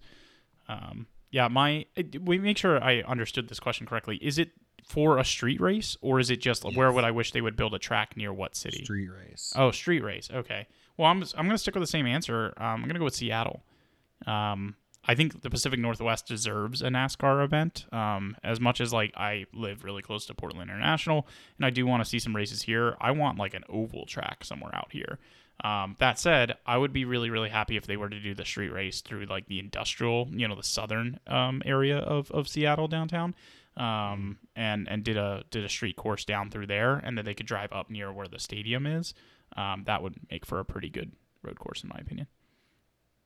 Um, 0.67 1.07
yeah, 1.31 1.47
my 1.47 1.87
we 2.21 2.37
make 2.37 2.59
sure 2.59 2.83
I 2.83 3.01
understood 3.01 3.49
this 3.49 3.59
question 3.59 3.87
correctly. 3.87 4.17
Is 4.21 4.37
it 4.37 4.51
for 4.85 5.17
a 5.17 5.25
street 5.25 5.61
race 5.61 5.97
or 6.01 6.19
is 6.19 6.29
it 6.29 6.41
just 6.41 6.63
where 6.75 6.91
would 6.91 7.03
I 7.03 7.11
wish 7.11 7.31
they 7.31 7.41
would 7.41 7.55
build 7.55 7.73
a 7.73 7.79
track 7.79 8.15
near 8.17 8.33
what 8.33 8.55
city? 8.55 8.83
Street 8.83 9.09
race. 9.09 9.53
Oh, 9.55 9.71
street 9.71 10.03
race. 10.03 10.29
Okay. 10.33 10.67
Well, 10.97 11.09
I'm 11.09 11.23
I'm 11.37 11.45
gonna 11.45 11.57
stick 11.57 11.75
with 11.75 11.83
the 11.83 11.87
same 11.87 12.05
answer. 12.05 12.53
Um, 12.57 12.81
I'm 12.81 12.87
gonna 12.87 12.99
go 12.99 13.05
with 13.05 13.15
Seattle. 13.15 13.63
Um, 14.25 14.75
I 15.05 15.15
think 15.15 15.41
the 15.41 15.49
Pacific 15.49 15.79
Northwest 15.79 16.27
deserves 16.27 16.81
a 16.81 16.87
NASCAR 16.87 17.43
event. 17.43 17.85
Um, 17.91 18.37
as 18.43 18.59
much 18.59 18.79
as 18.79 18.93
like 18.93 19.13
I 19.17 19.45
live 19.53 19.83
really 19.83 20.01
close 20.01 20.25
to 20.27 20.33
Portland 20.33 20.69
International, 20.69 21.27
and 21.57 21.65
I 21.65 21.71
do 21.71 21.85
want 21.85 22.03
to 22.03 22.09
see 22.09 22.19
some 22.19 22.35
races 22.35 22.61
here. 22.61 22.95
I 23.01 23.11
want 23.11 23.37
like 23.37 23.53
an 23.53 23.63
oval 23.67 24.05
track 24.05 24.43
somewhere 24.43 24.73
out 24.73 24.91
here. 24.91 25.19
Um, 25.63 25.95
that 25.99 26.19
said, 26.19 26.57
I 26.65 26.77
would 26.77 26.93
be 26.93 27.05
really 27.05 27.29
really 27.29 27.49
happy 27.49 27.75
if 27.75 27.85
they 27.85 27.97
were 27.97 28.09
to 28.09 28.19
do 28.19 28.33
the 28.33 28.45
street 28.45 28.71
race 28.71 29.01
through 29.01 29.25
like 29.25 29.47
the 29.47 29.59
industrial, 29.59 30.29
you 30.31 30.47
know, 30.47 30.55
the 30.55 30.63
southern 30.63 31.19
um, 31.27 31.61
area 31.65 31.97
of, 31.97 32.31
of 32.31 32.47
Seattle 32.47 32.87
downtown. 32.87 33.35
Um, 33.75 34.37
and 34.55 34.87
and 34.87 35.03
did 35.03 35.17
a 35.17 35.43
did 35.49 35.63
a 35.65 35.69
street 35.69 35.95
course 35.95 36.25
down 36.25 36.51
through 36.51 36.67
there, 36.67 36.95
and 36.95 37.17
then 37.17 37.25
they 37.25 37.33
could 37.33 37.47
drive 37.47 37.71
up 37.71 37.89
near 37.89 38.11
where 38.13 38.27
the 38.27 38.39
stadium 38.39 38.85
is. 38.85 39.13
Um, 39.57 39.83
that 39.85 40.03
would 40.03 40.15
make 40.29 40.45
for 40.45 40.59
a 40.59 40.65
pretty 40.65 40.89
good 40.89 41.11
road 41.41 41.57
course, 41.59 41.83
in 41.83 41.89
my 41.89 41.99
opinion. 41.99 42.27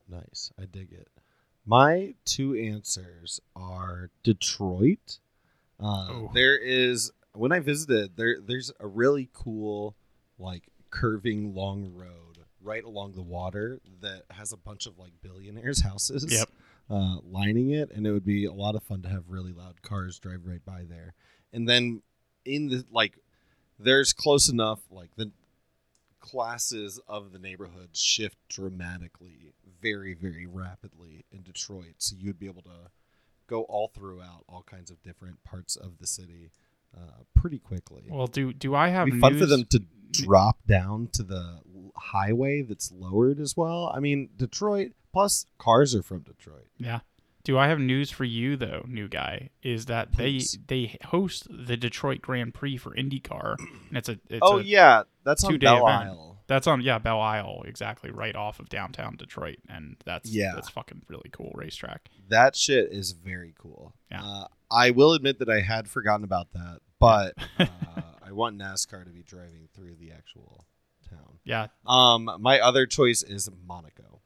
Nice. 0.09 0.51
I 0.59 0.65
dig 0.65 0.91
it. 0.93 1.09
My 1.65 2.15
two 2.23 2.55
answers 2.55 3.41
are 3.55 4.09
Detroit. 4.23 5.19
Uh, 5.79 6.07
Oh. 6.09 6.31
There 6.33 6.57
is 6.57 7.11
when 7.33 7.51
I 7.51 7.59
visited 7.59 8.15
there. 8.15 8.37
There's 8.41 8.71
a 8.79 8.87
really 8.87 9.29
cool 9.33 9.95
like 10.39 10.63
curving 10.89 11.53
long 11.53 11.93
road 11.93 12.39
right 12.61 12.83
along 12.83 13.13
the 13.15 13.21
water 13.21 13.79
that 14.01 14.23
has 14.31 14.51
a 14.53 14.57
bunch 14.57 14.85
of 14.87 14.97
like 14.97 15.11
billionaires' 15.21 15.81
houses. 15.81 16.25
Yep. 16.29 16.49
Uh, 16.89 17.17
lining 17.29 17.71
it, 17.71 17.91
and 17.91 18.07
it 18.07 18.13
would 18.13 18.23
be 18.25 18.45
a 18.45 18.53
lot 18.53 18.73
of 18.73 18.81
fun 18.81 19.01
to 19.01 19.09
have 19.09 19.23
really 19.27 19.51
loud 19.51 19.81
cars 19.81 20.19
drive 20.19 20.45
right 20.45 20.63
by 20.63 20.83
there. 20.87 21.13
And 21.51 21.67
then 21.67 22.01
in 22.45 22.69
the 22.69 22.85
like, 22.91 23.17
there's 23.77 24.13
close 24.13 24.47
enough 24.47 24.79
like 24.89 25.09
the 25.17 25.31
classes 26.19 26.99
of 27.07 27.31
the 27.31 27.39
neighborhood 27.39 27.89
shift 27.93 28.37
dramatically 28.49 29.53
very 29.81 30.13
very 30.13 30.45
rapidly 30.45 31.25
in 31.31 31.43
detroit. 31.43 31.95
So 31.97 32.15
you'd 32.17 32.39
be 32.39 32.47
able 32.47 32.63
to 32.63 32.89
go 33.47 33.63
all 33.63 33.87
throughout 33.87 34.43
all 34.47 34.63
kinds 34.63 34.91
of 34.91 35.01
different 35.03 35.43
parts 35.43 35.75
of 35.75 35.99
the 35.99 36.07
city 36.07 36.51
uh, 36.95 37.23
pretty 37.33 37.59
quickly. 37.59 38.03
Well, 38.09 38.27
do 38.27 38.53
do 38.53 38.75
I 38.75 38.89
have 38.89 39.09
fun 39.19 39.37
for 39.37 39.45
them 39.45 39.65
to 39.65 39.83
drop 40.11 40.57
down 40.67 41.09
to 41.13 41.23
the 41.23 41.59
highway 41.95 42.61
that's 42.61 42.91
lowered 42.91 43.39
as 43.39 43.55
well. 43.57 43.91
I 43.93 43.99
mean 43.99 44.29
detroit 44.37 44.93
plus 45.17 45.45
cars 45.57 45.95
are 45.95 46.03
from 46.03 46.21
detroit 46.21 46.67
Yeah. 46.77 46.99
Do 47.43 47.57
I 47.57 47.69
have 47.69 47.79
news 47.79 48.11
for 48.11 48.25
you 48.25 48.57
though, 48.57 48.83
new 48.89 49.07
guy? 49.07 49.51
Is 49.63 49.85
that 49.85 50.11
Please. 50.11 50.57
they 50.67 50.75
they 50.87 50.97
host 51.05 51.47
the 51.49 51.77
Detroit 51.77 52.21
Grand 52.21 52.53
Prix 52.53 52.75
for 52.75 52.91
IndyCar, 52.93 53.55
and 53.87 53.97
it's 53.97 54.09
a 54.09 54.19
it's 54.29 54.41
oh 54.41 54.57
a, 54.59 54.61
yeah 54.63 55.03
that's 55.23 55.45
on 55.45 55.51
two-day 55.51 55.65
belle 55.65 55.87
event. 55.87 56.09
isle 56.09 56.39
That's 56.47 56.67
on 56.67 56.81
yeah 56.81 56.99
Belle 56.99 57.21
Isle 57.21 57.63
exactly 57.65 58.11
right 58.11 58.35
off 58.35 58.59
of 58.59 58.67
downtown 58.67 59.15
Detroit, 59.15 59.59
and 59.69 59.95
that's 60.05 60.29
Yeah. 60.29 60.51
that's 60.55 60.67
fucking 60.69 61.03
really 61.07 61.29
cool 61.31 61.51
racetrack. 61.55 62.09
that 62.27 62.57
shit 62.57 62.91
is 62.91 63.13
very 63.13 63.53
cool 63.57 63.93
Yeah. 64.11 64.23
uh, 64.25 64.47
i 64.69 64.91
will 64.91 65.13
admit 65.13 65.39
that 65.39 65.49
i 65.49 65.61
had 65.61 65.87
forgotten 65.87 66.25
about 66.25 66.51
that 66.51 66.79
but 66.99 67.33
uh, 67.59 67.65
i 68.21 68.33
want 68.33 68.57
nascar 68.57 69.05
to 69.05 69.11
be 69.11 69.23
driving 69.23 69.69
through 69.73 69.95
the 69.95 70.11
actual 70.11 70.65
town 71.09 71.39
Yeah, 71.45 71.67
Um, 71.85 72.29
my 72.41 72.59
other 72.59 72.85
choice 72.85 73.23
is 73.23 73.49
Monaco. 73.65 74.16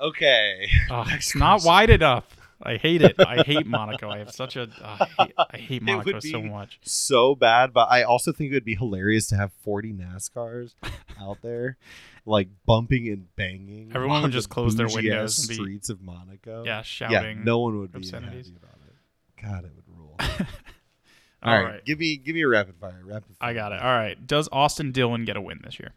Okay. 0.00 0.68
It's 0.90 1.34
not 1.34 1.62
wide 1.64 1.90
enough. 1.90 2.24
I 2.62 2.76
hate 2.76 3.00
it. 3.00 3.14
I 3.18 3.42
hate 3.42 3.66
Monaco. 3.66 4.10
I 4.10 4.18
have 4.18 4.32
such 4.32 4.54
a 4.56 4.68
I 4.82 5.06
hate, 5.18 5.32
I 5.38 5.56
hate 5.56 5.82
Monaco 5.82 6.20
so 6.20 6.42
much. 6.42 6.78
So 6.82 7.34
bad, 7.34 7.72
but 7.72 7.88
I 7.90 8.02
also 8.02 8.32
think 8.32 8.50
it 8.50 8.54
would 8.54 8.64
be 8.66 8.74
hilarious 8.74 9.28
to 9.28 9.36
have 9.36 9.50
40 9.64 9.94
NASCARs 9.94 10.74
out 11.18 11.38
there, 11.42 11.78
like 12.26 12.48
bumping 12.66 13.08
and 13.08 13.34
banging. 13.34 13.92
Everyone 13.94 14.18
on 14.18 14.22
would 14.24 14.32
just 14.32 14.50
close 14.50 14.76
their 14.76 14.88
windows 14.88 15.38
and 15.38 15.48
be- 15.48 15.54
streets 15.54 15.88
of 15.88 16.02
Monaco. 16.02 16.64
Yeah, 16.66 16.82
shouting. 16.82 17.38
yeah. 17.38 17.44
No 17.44 17.60
one 17.60 17.78
would 17.78 17.92
be 17.92 17.98
obscenities. 18.00 18.48
happy 18.48 18.58
about 18.62 18.78
it. 18.86 19.42
God, 19.42 19.64
it 19.64 19.72
would 19.74 19.96
rule. 19.98 20.16
All 20.20 20.26
All 21.42 21.54
right. 21.54 21.64
right, 21.72 21.84
give 21.86 21.98
me 21.98 22.18
give 22.18 22.34
me 22.34 22.42
a 22.42 22.48
rapid 22.48 22.74
fire. 22.76 23.00
Rapid. 23.02 23.36
Fire. 23.38 23.48
I 23.50 23.54
got 23.54 23.72
it. 23.72 23.80
All 23.80 23.88
right. 23.96 24.26
Does 24.26 24.50
Austin 24.52 24.92
Dillon 24.92 25.24
get 25.24 25.38
a 25.38 25.40
win 25.40 25.60
this 25.64 25.78
year? 25.80 25.94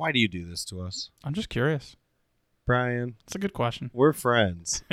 Why 0.00 0.12
do 0.12 0.18
you 0.18 0.28
do 0.28 0.48
this 0.48 0.64
to 0.64 0.80
us, 0.80 1.10
I'm 1.22 1.34
just 1.34 1.50
curious. 1.50 1.94
Brian? 2.64 3.16
It's 3.24 3.34
a 3.34 3.38
good 3.38 3.52
question. 3.52 3.90
We're 3.92 4.14
friends. 4.14 4.82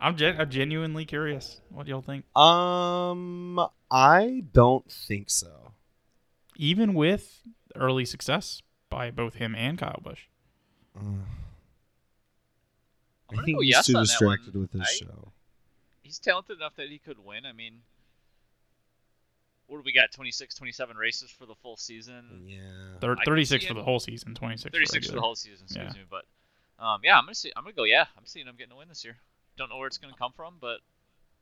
I'm, 0.00 0.16
gen- 0.16 0.40
I'm 0.40 0.50
genuinely 0.50 1.04
curious. 1.04 1.60
What 1.70 1.86
y'all 1.86 2.02
think? 2.02 2.24
um, 2.36 3.64
I 3.92 4.42
don't 4.52 4.90
think 4.90 5.30
so. 5.30 5.70
Even 6.56 6.94
with 6.94 7.42
early 7.76 8.04
success 8.04 8.60
by 8.90 9.12
both 9.12 9.36
him 9.36 9.54
and 9.54 9.78
Kyle 9.78 10.00
Busch. 10.02 10.22
Uh, 10.96 11.00
I'm 11.00 11.24
gonna 13.30 13.44
think 13.44 13.58
go 13.58 13.62
he's 13.62 13.70
yes 13.70 13.86
too 13.86 13.94
on 13.94 14.02
that 14.02 14.08
distracted 14.08 14.56
with 14.56 14.72
his 14.72 14.82
I- 14.82 15.04
show. 15.04 15.30
He's 16.02 16.18
talented 16.18 16.56
enough 16.56 16.74
that 16.74 16.88
he 16.88 16.98
could 16.98 17.24
win. 17.24 17.46
I 17.46 17.52
mean, 17.52 17.82
what 19.66 19.78
do 19.78 19.82
we 19.84 19.92
got? 19.92 20.12
26, 20.12 20.54
27 20.54 20.96
races 20.96 21.30
for 21.30 21.46
the 21.46 21.54
full 21.54 21.76
season. 21.76 22.44
Yeah. 22.46 22.98
Thir- 23.00 23.16
36 23.24 23.64
for 23.64 23.70
him- 23.72 23.76
the 23.78 23.82
whole 23.84 24.00
season, 24.00 24.34
26 24.34 24.70
36 24.72 24.90
for 24.92 24.96
regular. 24.96 25.16
the 25.16 25.20
whole 25.22 25.34
season, 25.34 25.64
excuse 25.64 25.92
Yeah. 25.94 26.00
me. 26.02 26.06
But 26.08 26.24
um, 26.84 27.00
yeah, 27.04 27.16
I'm 27.16 27.24
gonna 27.24 27.34
see. 27.34 27.52
I'm 27.56 27.62
gonna 27.64 27.74
go. 27.74 27.84
Yeah, 27.84 28.06
I'm 28.18 28.26
seeing 28.26 28.46
him 28.46 28.56
getting 28.56 28.72
a 28.72 28.76
win 28.76 28.88
this 28.88 29.04
year. 29.04 29.16
Don't 29.56 29.68
know 29.70 29.78
where 29.78 29.86
it's 29.86 29.98
gonna 29.98 30.16
come 30.18 30.32
from, 30.32 30.56
but 30.60 30.80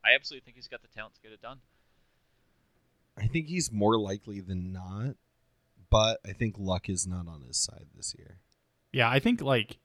I 0.05 0.15
absolutely 0.15 0.45
think 0.45 0.57
he's 0.57 0.69
got 0.69 0.83
the 0.83 0.89
talent 0.89 1.15
to 1.15 1.21
get 1.23 1.33
it 1.33 1.41
done. 1.41 1.61
I 3.17 3.27
think 3.27 3.47
he's 3.49 3.71
more 3.71 3.99
likely 3.99 4.41
than 4.41 4.73
not, 4.73 5.17
but 5.91 6.21
I 6.27 6.33
think 6.33 6.57
luck 6.59 6.89
is 6.89 7.07
not 7.07 7.27
on 7.29 7.43
his 7.43 7.57
side 7.57 7.87
this 7.95 8.15
year. 8.19 8.39
Yeah, 8.93 9.11
I 9.11 9.19
think 9.19 9.41
like 9.41 9.79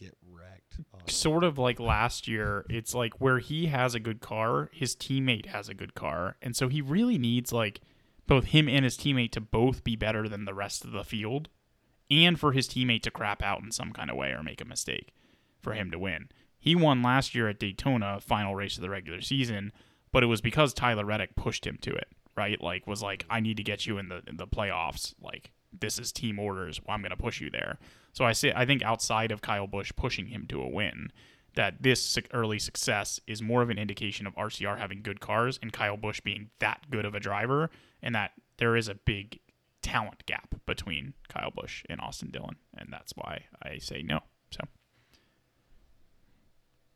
Get 0.00 0.16
wrecked. 0.32 0.80
Sort 1.10 1.44
of 1.44 1.58
like 1.58 1.78
last 1.80 2.26
year, 2.26 2.64
it's 2.70 2.94
like 2.94 3.20
where 3.20 3.38
he 3.38 3.66
has 3.66 3.94
a 3.94 4.00
good 4.00 4.20
car, 4.20 4.70
his 4.72 4.96
teammate 4.96 5.46
has 5.46 5.68
a 5.68 5.74
good 5.74 5.94
car. 5.94 6.36
And 6.40 6.56
so 6.56 6.68
he 6.68 6.80
really 6.80 7.18
needs 7.18 7.52
like 7.52 7.80
both 8.26 8.46
him 8.46 8.68
and 8.68 8.84
his 8.84 8.96
teammate 8.96 9.32
to 9.32 9.40
both 9.40 9.84
be 9.84 9.96
better 9.96 10.28
than 10.28 10.44
the 10.44 10.54
rest 10.54 10.84
of 10.84 10.92
the 10.92 11.04
field 11.04 11.48
and 12.10 12.40
for 12.40 12.52
his 12.52 12.68
teammate 12.68 13.02
to 13.02 13.10
crap 13.10 13.42
out 13.42 13.62
in 13.62 13.70
some 13.70 13.92
kind 13.92 14.10
of 14.10 14.16
way 14.16 14.30
or 14.30 14.42
make 14.42 14.60
a 14.60 14.64
mistake 14.64 15.12
for 15.60 15.74
him 15.74 15.90
to 15.90 15.98
win. 15.98 16.28
He 16.58 16.74
won 16.74 17.02
last 17.02 17.34
year 17.34 17.48
at 17.48 17.58
Daytona, 17.58 18.20
final 18.20 18.54
race 18.54 18.76
of 18.76 18.82
the 18.82 18.90
regular 18.90 19.20
season, 19.20 19.72
but 20.12 20.22
it 20.22 20.26
was 20.26 20.40
because 20.40 20.74
Tyler 20.74 21.04
Reddick 21.04 21.36
pushed 21.36 21.66
him 21.66 21.78
to 21.82 21.94
it, 21.94 22.08
right? 22.36 22.60
Like 22.60 22.86
was 22.86 23.02
like, 23.02 23.24
I 23.30 23.40
need 23.40 23.56
to 23.58 23.62
get 23.62 23.86
you 23.86 23.98
in 23.98 24.08
the 24.08 24.22
in 24.26 24.36
the 24.36 24.46
playoffs. 24.46 25.14
Like 25.20 25.52
this 25.78 25.98
is 25.98 26.12
team 26.12 26.38
orders. 26.38 26.80
Well, 26.84 26.94
I'm 26.94 27.02
going 27.02 27.10
to 27.10 27.16
push 27.16 27.40
you 27.40 27.50
there. 27.50 27.78
So 28.12 28.24
I 28.24 28.32
say 28.32 28.52
I 28.54 28.66
think 28.66 28.82
outside 28.82 29.30
of 29.30 29.40
Kyle 29.40 29.66
Busch 29.66 29.92
pushing 29.96 30.26
him 30.26 30.46
to 30.48 30.62
a 30.62 30.68
win, 30.68 31.12
that 31.54 31.82
this 31.82 32.18
early 32.32 32.58
success 32.58 33.20
is 33.26 33.42
more 33.42 33.62
of 33.62 33.70
an 33.70 33.78
indication 33.78 34.26
of 34.26 34.34
RCR 34.34 34.78
having 34.78 35.02
good 35.02 35.20
cars 35.20 35.58
and 35.62 35.72
Kyle 35.72 35.96
Busch 35.96 36.20
being 36.20 36.50
that 36.60 36.90
good 36.90 37.04
of 37.04 37.14
a 37.14 37.20
driver, 37.20 37.70
and 38.02 38.14
that 38.14 38.32
there 38.58 38.76
is 38.76 38.88
a 38.88 38.94
big 38.94 39.40
talent 39.82 40.26
gap 40.26 40.54
between 40.66 41.14
Kyle 41.28 41.50
Busch 41.50 41.84
and 41.88 42.00
Austin 42.00 42.30
Dillon, 42.30 42.56
and 42.76 42.88
that's 42.92 43.12
why 43.16 43.44
I 43.62 43.78
say 43.78 44.02
no. 44.02 44.20
So 44.50 44.64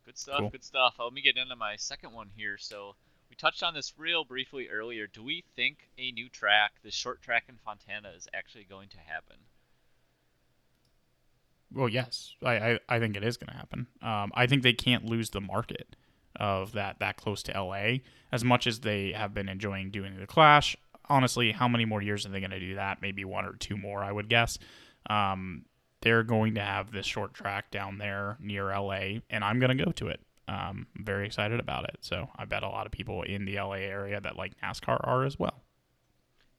Good 0.05 0.17
stuff. 0.19 0.39
Cool. 0.39 0.49
Good 0.49 0.63
stuff. 0.63 0.95
Let 0.99 1.13
me 1.13 1.21
get 1.21 1.35
into 1.35 1.55
my 1.55 1.75
second 1.77 2.13
one 2.13 2.29
here. 2.35 2.57
So 2.59 2.95
we 3.29 3.35
touched 3.35 3.63
on 3.63 3.73
this 3.73 3.93
real 3.97 4.23
briefly 4.23 4.69
earlier. 4.69 5.07
Do 5.07 5.23
we 5.23 5.43
think 5.55 5.89
a 5.97 6.11
new 6.11 6.29
track, 6.29 6.73
the 6.83 6.91
short 6.91 7.21
track 7.21 7.45
in 7.49 7.55
Fontana, 7.63 8.11
is 8.15 8.27
actually 8.33 8.65
going 8.65 8.89
to 8.89 8.97
happen? 8.97 9.37
Well, 11.73 11.89
yes, 11.89 12.35
I, 12.43 12.55
I, 12.55 12.79
I 12.87 12.99
think 12.99 13.17
it 13.17 13.23
is 13.23 13.37
going 13.37 13.51
to 13.51 13.57
happen. 13.57 13.87
Um, 14.01 14.31
I 14.35 14.47
think 14.47 14.63
they 14.63 14.73
can't 14.73 15.05
lose 15.05 15.31
the 15.31 15.41
market 15.41 15.95
of 16.37 16.73
that 16.73 16.99
that 16.99 17.17
close 17.17 17.41
to 17.43 17.59
LA 17.59 17.97
as 18.31 18.43
much 18.43 18.67
as 18.67 18.81
they 18.81 19.13
have 19.13 19.33
been 19.33 19.49
enjoying 19.49 19.91
doing 19.91 20.17
the 20.17 20.27
Clash. 20.27 20.75
Honestly, 21.07 21.51
how 21.51 21.67
many 21.67 21.85
more 21.85 22.01
years 22.01 22.25
are 22.25 22.29
they 22.29 22.39
going 22.39 22.51
to 22.51 22.59
do 22.59 22.75
that? 22.75 23.01
Maybe 23.01 23.25
one 23.25 23.45
or 23.45 23.53
two 23.53 23.77
more, 23.77 24.03
I 24.03 24.11
would 24.11 24.29
guess. 24.29 24.57
Um, 25.09 25.65
they're 26.01 26.23
going 26.23 26.55
to 26.55 26.61
have 26.61 26.91
this 26.91 27.05
short 27.05 27.33
track 27.33 27.71
down 27.71 27.97
there 27.97 28.37
near 28.39 28.65
LA, 28.67 29.19
and 29.29 29.43
I'm 29.43 29.59
going 29.59 29.75
to 29.75 29.85
go 29.85 29.91
to 29.91 30.07
it. 30.07 30.19
Um, 30.47 30.87
I'm 30.95 31.03
very 31.03 31.25
excited 31.25 31.59
about 31.59 31.85
it. 31.85 31.97
So 32.01 32.29
I 32.35 32.45
bet 32.45 32.63
a 32.63 32.69
lot 32.69 32.85
of 32.85 32.91
people 32.91 33.23
in 33.23 33.45
the 33.45 33.55
LA 33.55 33.81
area 33.81 34.21
that 34.21 34.37
like 34.37 34.53
NASCAR 34.61 34.99
are 35.03 35.25
as 35.25 35.39
well. 35.39 35.63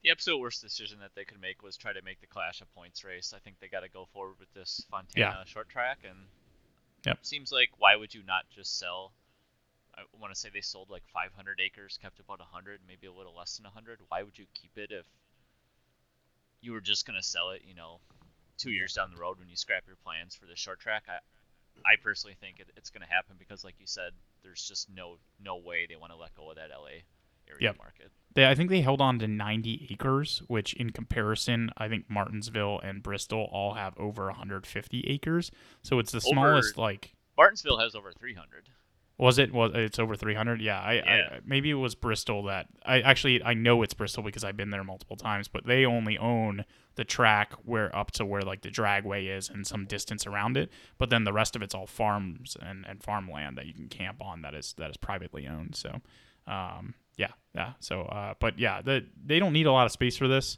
The 0.03 0.11
absolute 0.11 0.39
worst 0.39 0.61
decision 0.61 0.99
that 0.99 1.11
they 1.15 1.25
could 1.25 1.41
make 1.41 1.63
was 1.63 1.75
try 1.75 1.91
to 1.91 2.01
make 2.01 2.21
the 2.21 2.27
Clash 2.27 2.61
a 2.61 2.65
points 2.65 3.03
race. 3.03 3.33
I 3.35 3.39
think 3.39 3.57
they 3.59 3.67
got 3.67 3.81
to 3.81 3.89
go 3.89 4.07
forward 4.13 4.35
with 4.39 4.53
this 4.53 4.85
Fontana 4.91 5.43
short 5.45 5.69
track, 5.69 5.99
and 6.07 6.17
Yep. 7.05 7.19
seems 7.21 7.51
like 7.51 7.69
why 7.77 7.95
would 7.95 8.13
you 8.13 8.23
not 8.23 8.49
just 8.49 8.77
sell? 8.77 9.13
I 9.95 10.01
want 10.19 10.33
to 10.33 10.39
say 10.39 10.49
they 10.53 10.61
sold 10.61 10.89
like 10.89 11.03
500 11.07 11.59
acres, 11.59 11.97
kept 12.01 12.19
about 12.19 12.39
100, 12.39 12.81
maybe 12.87 13.07
a 13.07 13.11
little 13.11 13.35
less 13.35 13.57
than 13.57 13.65
100. 13.65 13.99
Why 14.09 14.23
would 14.23 14.37
you 14.37 14.45
keep 14.53 14.77
it 14.77 14.91
if 14.91 15.05
you 16.61 16.71
were 16.73 16.81
just 16.81 17.05
gonna 17.05 17.23
sell 17.23 17.49
it? 17.51 17.63
You 17.65 17.73
know, 17.73 17.99
two 18.57 18.71
years 18.71 18.93
down 18.93 19.11
the 19.11 19.17
road 19.17 19.39
when 19.39 19.49
you 19.49 19.55
scrap 19.55 19.87
your 19.87 19.95
plans 19.95 20.35
for 20.35 20.45
the 20.45 20.55
short 20.55 20.79
track. 20.79 21.03
I 21.07 21.19
I 21.85 21.95
personally 22.01 22.35
think 22.39 22.59
it, 22.59 22.69
it's 22.75 22.89
going 22.89 23.01
to 23.05 23.13
happen 23.13 23.35
because, 23.39 23.63
like 23.63 23.75
you 23.79 23.87
said, 23.87 24.11
there's 24.43 24.67
just 24.67 24.89
no 24.89 25.17
no 25.43 25.57
way 25.57 25.85
they 25.87 25.95
want 25.95 26.11
to 26.11 26.17
let 26.17 26.33
go 26.35 26.49
of 26.49 26.55
that 26.57 26.69
LA 26.71 27.01
area 27.49 27.61
Yep. 27.61 27.77
market. 27.77 28.11
They, 28.33 28.47
I 28.47 28.55
think 28.55 28.69
they 28.69 28.81
held 28.81 28.99
on 29.01 29.19
to 29.19 29.27
90 29.27 29.87
acres, 29.91 30.41
which 30.47 30.73
in 30.73 30.89
comparison, 30.91 31.69
I 31.77 31.87
think 31.87 32.05
Martinsville 32.09 32.79
and 32.83 33.01
Bristol 33.01 33.47
all 33.51 33.73
have 33.75 33.97
over 33.97 34.25
150 34.27 35.01
acres. 35.07 35.49
So 35.83 35.99
it's 35.99 36.11
the 36.11 36.17
Over- 36.17 36.27
smallest, 36.33 36.77
like, 36.77 37.13
Martinsville 37.37 37.77
has 37.79 37.95
over 37.95 38.11
300. 38.11 38.69
Was 39.17 39.39
it? 39.39 39.51
Was 39.51 39.71
it's 39.73 39.97
over 39.99 40.15
300? 40.15 40.61
Yeah, 40.61 40.79
I, 40.79 40.93
Yeah. 40.93 41.03
I 41.03 41.39
maybe 41.45 41.69
it 41.69 41.75
was 41.75 41.95
Bristol 41.95 42.43
that 42.43 42.67
I 42.85 43.01
actually 43.01 43.41
I 43.43 43.53
know 43.53 43.81
it's 43.81 43.93
Bristol 43.93 44.23
because 44.23 44.43
I've 44.43 44.57
been 44.57 44.69
there 44.69 44.83
multiple 44.83 45.15
times, 45.15 45.47
but 45.47 45.65
they 45.65 45.85
only 45.85 46.17
own 46.17 46.65
the 46.95 47.03
track 47.03 47.53
where 47.63 47.95
up 47.95 48.11
to 48.11 48.25
where 48.25 48.41
like 48.41 48.61
the 48.61 48.69
dragway 48.69 49.35
is 49.35 49.49
and 49.49 49.65
some 49.65 49.85
distance 49.85 50.27
around 50.27 50.57
it. 50.57 50.71
But 50.97 51.09
then 51.09 51.23
the 51.23 51.33
rest 51.33 51.55
of 51.55 51.61
it's 51.61 51.73
all 51.73 51.87
farms 51.87 52.57
and, 52.61 52.85
and 52.87 53.01
farmland 53.01 53.57
that 53.57 53.65
you 53.65 53.73
can 53.73 53.87
camp 53.87 54.21
on 54.21 54.41
that 54.43 54.53
is 54.53 54.75
that 54.77 54.89
is 54.89 54.97
privately 54.97 55.47
owned. 55.47 55.75
So, 55.75 56.01
um, 56.45 56.93
yeah, 57.17 57.31
yeah. 57.55 57.73
So, 57.79 58.01
uh, 58.03 58.35
but 58.39 58.59
yeah, 58.59 58.81
the, 58.81 59.05
they 59.25 59.39
don't 59.39 59.53
need 59.53 59.65
a 59.65 59.71
lot 59.71 59.85
of 59.85 59.91
space 59.91 60.17
for 60.17 60.27
this. 60.27 60.57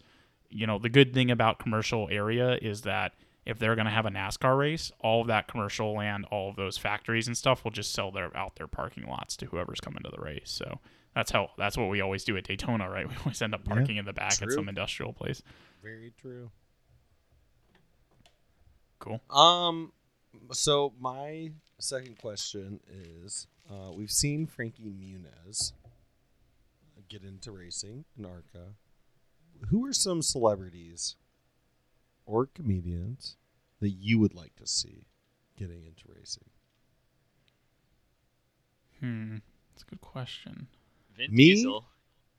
You 0.50 0.68
know, 0.68 0.80
the 0.80 0.90
good 0.90 1.14
thing 1.14 1.32
about 1.32 1.60
commercial 1.60 2.10
area 2.12 2.58
is 2.62 2.82
that 2.82 3.14
if 3.50 3.58
they're 3.58 3.74
going 3.76 3.86
to 3.86 3.92
have 3.92 4.06
a 4.06 4.12
NASCAR 4.12 4.56
race, 4.56 4.92
all 5.00 5.22
of 5.22 5.28
that 5.28 5.48
commercial 5.48 5.96
land, 5.96 6.26
all 6.30 6.52
of 6.52 6.56
those 6.56 6.78
factories 6.78 7.26
and 7.26 7.36
stuff 7.36 7.64
will 7.64 7.72
just 7.72 7.92
sell 7.92 8.12
their 8.12 8.36
out 8.38 8.56
their 8.58 8.68
parking 8.68 9.08
lots 9.08 9.36
to 9.38 9.48
whoever's 9.48 9.80
coming 9.80 10.04
to 10.04 10.12
the 10.12 10.22
race. 10.22 10.52
So 10.52 10.80
that's 11.16 11.32
how 11.32 11.50
that's 11.58 11.76
what 11.76 11.90
we 11.90 12.00
always 12.00 12.24
do 12.24 12.38
at 12.38 12.44
Daytona, 12.44 12.88
right? 12.88 13.08
We 13.10 13.16
always 13.18 13.42
end 13.42 13.56
up 13.56 13.62
Yeah, 13.66 13.74
parking 13.74 13.98
in 13.98 14.06
the 14.06 14.14
back 14.14 14.40
at 14.40 14.52
some 14.52 14.70
industrial 14.70 15.14
place. 15.14 15.42
Very 15.82 16.14
true. 16.22 16.52
Cool. 19.00 19.20
Um, 19.32 19.94
so 20.52 20.94
my 21.00 21.50
second 21.80 22.20
question 22.20 22.82
is: 22.88 23.48
uh, 23.68 23.92
We've 23.92 24.12
seen 24.12 24.46
Frankie 24.46 24.84
Muniz 24.84 25.74
get 27.10 27.24
into 27.24 27.52
racing 27.52 28.06
in 28.16 28.26
ARCA. 28.26 28.76
Who 29.70 29.86
are 29.88 29.94
some 29.94 30.22
celebrities 30.22 31.16
or 32.28 32.46
comedians 32.46 33.38
that 33.80 33.90
you 33.90 34.20
would 34.20 34.34
like 34.34 34.56
to 34.58 34.68
see 34.68 35.08
getting 35.58 35.84
into 35.86 36.04
racing? 36.08 36.46
Hmm. 39.00 39.38
That's 39.74 39.84
a 39.84 39.86
good 39.86 40.02
question. 40.02 40.68
Vin 41.16 41.34
Me? 41.34 41.56
Diesel. 41.56 41.86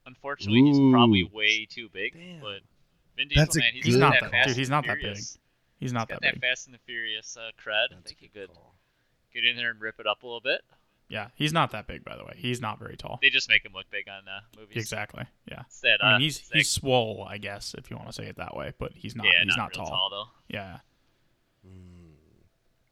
Unfortunately, 0.07 0.63
he's 0.63 0.79
probably 0.93 1.25
way 1.33 1.67
too 1.71 1.89
big. 1.93 2.15
Damn. 2.15 2.41
But 2.41 2.61
Vin 3.17 3.29
Diesel, 3.29 3.45
That's 3.45 3.57
man, 3.57 3.73
he's, 3.75 3.85
He's 3.87 3.97
not 3.97 4.13
got 4.15 4.23
that- 4.23 4.31
Fast 4.31 4.49
dude, 4.49 4.57
he's 4.57 4.71
not 4.71 4.87
that 4.87 4.99
big. 5.01 5.17
He's 5.17 5.39
not 5.39 5.39
He's 5.79 5.93
got 5.93 6.09
that 6.09 6.21
that 6.23 6.35
big. 6.35 6.43
Fast 6.43 6.67
and 6.67 6.75
the 6.75 6.79
Furious 6.87 7.37
uh, 7.39 7.51
cred. 7.59 7.85
I 7.91 7.95
That's 7.95 8.09
think 8.11 8.19
a 8.19 8.23
he 8.23 8.29
good 8.29 8.49
could 8.49 8.55
call. 8.57 8.75
get 9.33 9.45
in 9.45 9.57
there 9.57 9.71
and 9.71 9.81
rip 9.81 9.99
it 9.99 10.07
up 10.07 10.23
a 10.23 10.27
little 10.27 10.41
bit. 10.43 10.61
Yeah, 11.09 11.29
he's 11.35 11.53
not 11.53 11.73
that 11.73 11.87
big, 11.89 12.05
by 12.05 12.17
the 12.17 12.23
way. 12.25 12.35
He's 12.37 12.61
not 12.61 12.79
very 12.79 12.97
tall. 12.97 13.19
They 13.21 13.31
just 13.31 13.49
make 13.49 13.65
him 13.65 13.73
look 13.75 13.91
big 13.91 14.07
on 14.09 14.29
uh, 14.29 14.41
movies. 14.57 14.77
Exactly. 14.77 15.25
Yeah. 15.51 15.63
That, 15.83 16.01
uh, 16.01 16.07
I 16.07 16.13
mean, 16.13 16.21
he's 16.21 16.39
it's 16.39 16.51
he's 16.53 16.71
swole, 16.71 17.27
I 17.29 17.39
guess, 17.39 17.75
if 17.77 17.91
you 17.91 17.97
want 17.97 18.09
to 18.09 18.13
say 18.13 18.27
it 18.27 18.37
that 18.37 18.55
way, 18.57 18.73
but 18.79 18.93
he's 18.95 19.17
not. 19.17 19.27
yeah, 19.27 19.33
he's 19.43 19.57
not, 19.57 19.75
not, 19.75 19.77
real 19.77 19.87
tall. 19.87 20.09
though. 20.11 20.29
Yeah. 20.57 20.79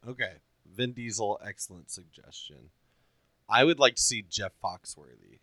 Okay, 0.06 0.34
Vin 0.74 0.92
Diesel, 0.92 1.40
excellent 1.44 1.90
suggestion. 1.90 2.70
I 3.48 3.64
would 3.64 3.78
like 3.78 3.96
to 3.96 4.02
see 4.02 4.24
Jeff 4.28 4.52
Foxworthy 4.62 5.40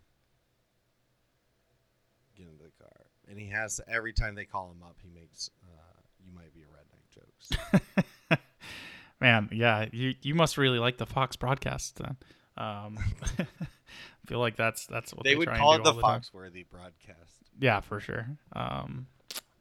get 2.37 2.47
into 2.47 2.63
the 2.63 2.83
car, 2.83 3.07
and 3.27 3.39
he 3.39 3.49
has 3.49 3.77
to, 3.77 3.89
every 3.89 4.13
time 4.13 4.35
they 4.35 4.45
call 4.45 4.71
him 4.71 4.83
up, 4.83 4.97
he 5.01 5.09
makes 5.09 5.49
uh, 5.63 6.01
"You 6.23 6.31
might 6.33 6.53
be 6.53 6.61
a 6.61 6.65
redneck" 6.65 7.05
jokes. 7.13 8.39
Man, 9.21 9.49
yeah, 9.51 9.87
you 9.91 10.13
you 10.21 10.35
must 10.35 10.57
really 10.57 10.79
like 10.79 10.97
the 10.97 11.05
Fox 11.05 11.35
broadcast 11.35 11.97
then. 11.97 12.17
Um, 12.57 12.97
I 13.39 14.27
feel 14.27 14.39
like 14.39 14.55
that's 14.55 14.85
that's 14.85 15.13
what 15.13 15.23
they 15.23 15.31
they, 15.31 15.35
would 15.35 15.49
call 15.49 15.75
it 15.75 15.83
the 15.83 15.93
time. 15.93 16.21
Foxworthy 16.21 16.65
broadcast. 16.69 17.43
Yeah, 17.59 17.79
for 17.79 17.99
sure. 17.99 18.27
Um, 18.53 19.07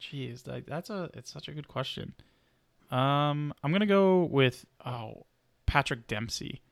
jeez, 0.01 0.43
that, 0.45 0.67
that's 0.67 0.91
a 0.91 1.11
it's 1.15 1.33
such 1.33 1.49
a 1.49 1.53
good 1.53 1.69
question. 1.69 2.15
Um, 2.91 3.53
I'm 3.63 3.73
gonna 3.73 3.87
go 3.87 4.25
with 4.25 4.65
oh 4.85 5.27
Patrick 5.67 6.07
Dempsey, 6.07 6.63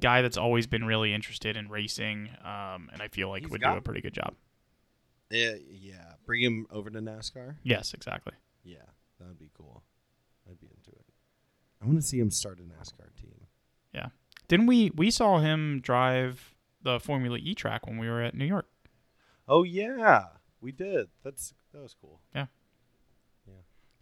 guy 0.00 0.22
that's 0.22 0.36
always 0.36 0.66
been 0.66 0.84
really 0.84 1.14
interested 1.14 1.56
in 1.56 1.68
racing. 1.68 2.30
Um, 2.44 2.90
and 2.92 3.00
I 3.00 3.08
feel 3.08 3.28
like 3.28 3.42
He's 3.42 3.50
would 3.50 3.60
do 3.60 3.68
a 3.68 3.80
pretty 3.80 4.00
good 4.00 4.14
job. 4.14 4.34
Yeah, 5.30 5.54
yeah. 5.68 6.12
Bring 6.24 6.42
him 6.42 6.66
over 6.70 6.90
to 6.90 7.00
NASCAR. 7.00 7.56
Yes, 7.62 7.92
exactly. 7.92 8.32
Yeah, 8.64 8.78
that 9.18 9.28
would 9.28 9.38
be 9.38 9.50
cool. 9.56 9.82
I'd 10.48 10.58
be 10.58 10.68
into 10.74 10.90
it. 10.90 11.04
I 11.82 11.86
want 11.86 11.98
to 11.98 12.02
see 12.02 12.18
him 12.18 12.30
start 12.30 12.58
a 12.58 12.62
NASCAR 12.62 13.14
team. 13.20 13.46
Yeah. 13.94 14.08
Didn't 14.48 14.66
we 14.66 14.90
we 14.90 15.10
saw 15.10 15.38
him 15.38 15.80
drive 15.80 16.54
the 16.82 16.98
Formula 16.98 17.38
E 17.38 17.54
track 17.54 17.86
when 17.86 17.98
we 17.98 18.08
were 18.08 18.22
at 18.22 18.34
New 18.34 18.46
York? 18.46 18.66
Oh 19.46 19.62
yeah, 19.62 20.28
we 20.60 20.72
did. 20.72 21.08
That's 21.22 21.54
that 21.72 21.82
was 21.82 21.94
cool. 22.00 22.20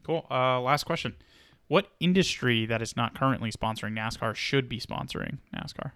Cool. 0.06 0.24
Uh, 0.30 0.60
last 0.60 0.84
question. 0.84 1.16
What 1.66 1.88
industry 1.98 2.64
that 2.66 2.80
is 2.80 2.96
not 2.96 3.18
currently 3.18 3.50
sponsoring 3.50 3.92
NASCAR 3.98 4.36
should 4.36 4.68
be 4.68 4.78
sponsoring 4.78 5.38
NASCAR? 5.52 5.90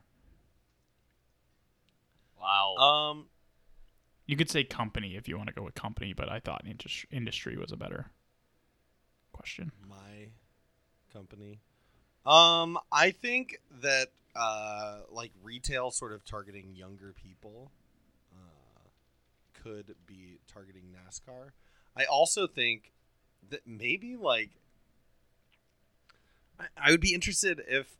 Wow. 2.41 2.75
Um, 2.77 3.27
You 4.27 4.37
could 4.37 4.51
say 4.51 4.65
company 4.65 5.15
if 5.15 5.29
you 5.29 5.37
want 5.37 5.49
to 5.49 5.55
go 5.55 5.63
with 5.63 5.75
company, 5.75 6.13
but 6.13 6.29
I 6.29 6.41
thought 6.41 6.63
indus- 6.67 7.07
industry 7.13 7.57
was 7.57 7.71
a 7.71 7.77
better 7.77 8.11
question. 9.33 9.71
my 9.89 10.29
company. 11.13 11.61
Um, 12.27 12.79
I 12.93 13.13
think 13.13 13.61
that 13.81 14.09
uh, 14.35 15.03
like 15.11 15.31
retail, 15.43 15.91
sort 15.93 16.13
of 16.13 16.25
targeting 16.25 16.75
younger 16.75 17.13
people, 17.13 17.71
uh, 18.33 18.89
could 19.63 19.95
be 20.07 20.39
targeting 20.53 20.95
NASCAR. 20.95 21.51
I 21.97 22.05
also 22.05 22.47
think 22.47 22.93
that 23.49 23.67
maybe 23.67 24.17
like 24.17 24.51
I, 26.59 26.67
I 26.77 26.91
would 26.91 27.01
be 27.01 27.15
interested 27.15 27.61
if 27.67 27.97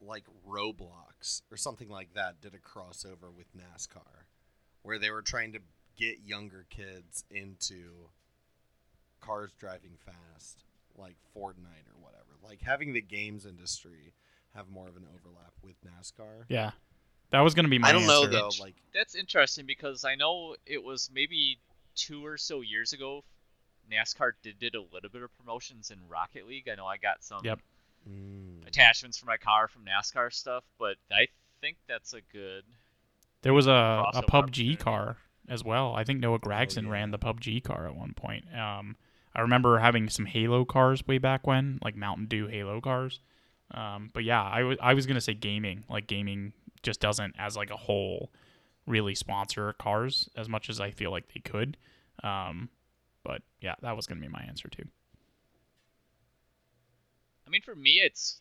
like 0.00 0.24
Roblox 0.48 1.42
or 1.50 1.56
something 1.56 1.88
like 1.88 2.14
that 2.14 2.40
did 2.40 2.54
a 2.54 2.58
crossover 2.58 3.32
with 3.34 3.46
NASCAR, 3.56 4.26
where 4.82 4.98
they 4.98 5.10
were 5.10 5.22
trying 5.22 5.52
to 5.52 5.60
get 5.96 6.18
younger 6.24 6.66
kids 6.70 7.24
into 7.30 8.08
cars 9.20 9.52
driving 9.58 9.96
fast, 10.04 10.64
like 10.96 11.16
Fortnite 11.34 11.88
or 11.88 12.00
whatever. 12.00 12.36
Like 12.42 12.60
having 12.60 12.92
the 12.92 13.00
games 13.00 13.46
industry 13.46 14.12
have 14.54 14.68
more 14.68 14.88
of 14.88 14.96
an 14.96 15.06
overlap 15.08 15.52
with 15.62 15.76
NASCAR. 15.84 16.44
Yeah, 16.48 16.72
that 17.30 17.40
was 17.40 17.54
going 17.54 17.64
to 17.64 17.70
be 17.70 17.78
my 17.78 17.88
I 17.88 17.92
don't 17.92 18.06
know 18.06 18.24
answer. 18.24 18.30
though, 18.30 18.50
like 18.60 18.76
That's 18.94 19.14
interesting 19.14 19.66
because 19.66 20.04
I 20.04 20.14
know 20.14 20.56
it 20.66 20.82
was 20.82 21.10
maybe 21.12 21.58
two 21.94 22.24
or 22.24 22.36
so 22.36 22.60
years 22.60 22.92
ago. 22.92 23.24
NASCAR 23.90 24.32
did, 24.42 24.58
did 24.58 24.74
a 24.74 24.80
little 24.80 25.10
bit 25.10 25.22
of 25.22 25.36
promotions 25.36 25.90
in 25.90 25.98
Rocket 26.08 26.46
League. 26.46 26.68
I 26.70 26.74
know 26.74 26.86
I 26.86 26.96
got 26.96 27.22
some 27.22 27.40
Yep. 27.44 27.60
mm, 28.08 28.66
attachments 28.66 29.18
for 29.18 29.26
my 29.26 29.36
car 29.36 29.68
from 29.68 29.84
NASCAR 29.84 30.32
stuff, 30.32 30.64
but 30.78 30.96
I 31.10 31.28
think 31.60 31.76
that's 31.86 32.12
a 32.14 32.20
good. 32.32 32.64
There 33.42 33.52
was 33.54 33.66
a, 33.66 34.04
a 34.14 34.22
PUBG 34.22 34.78
car 34.78 35.18
as 35.48 35.62
well. 35.62 35.94
I 35.94 36.04
think 36.04 36.20
Noah 36.20 36.38
Gragson 36.38 36.84
yeah. 36.84 36.90
ran 36.90 37.10
the 37.10 37.18
PUBG 37.18 37.62
car 37.62 37.86
at 37.86 37.94
one 37.94 38.14
point. 38.14 38.44
Um, 38.54 38.96
I 39.34 39.40
remember 39.40 39.78
having 39.78 40.08
some 40.08 40.26
Halo 40.26 40.64
cars 40.64 41.06
way 41.06 41.18
back 41.18 41.46
when, 41.46 41.78
like 41.82 41.96
Mountain 41.96 42.26
Dew 42.26 42.46
Halo 42.46 42.80
cars. 42.80 43.20
Um, 43.72 44.10
but 44.14 44.24
yeah, 44.24 44.42
I 44.42 44.62
wa- 44.62 44.76
I 44.80 44.94
was 44.94 45.06
gonna 45.06 45.20
say 45.20 45.34
gaming. 45.34 45.84
Like 45.88 46.06
gaming 46.06 46.52
just 46.82 47.00
doesn't, 47.00 47.34
as 47.38 47.56
like 47.56 47.70
a 47.70 47.76
whole, 47.76 48.30
really 48.86 49.14
sponsor 49.14 49.72
cars 49.74 50.28
as 50.36 50.48
much 50.48 50.68
as 50.70 50.80
I 50.80 50.90
feel 50.90 51.10
like 51.10 51.32
they 51.32 51.40
could. 51.40 51.76
Um, 52.22 52.68
but 53.24 53.42
yeah, 53.60 53.74
that 53.82 53.96
was 53.96 54.06
gonna 54.06 54.20
be 54.20 54.28
my 54.28 54.42
answer 54.46 54.68
too. 54.68 54.84
I 57.46 57.50
mean, 57.50 57.62
for 57.62 57.74
me, 57.74 58.00
it's. 58.02 58.40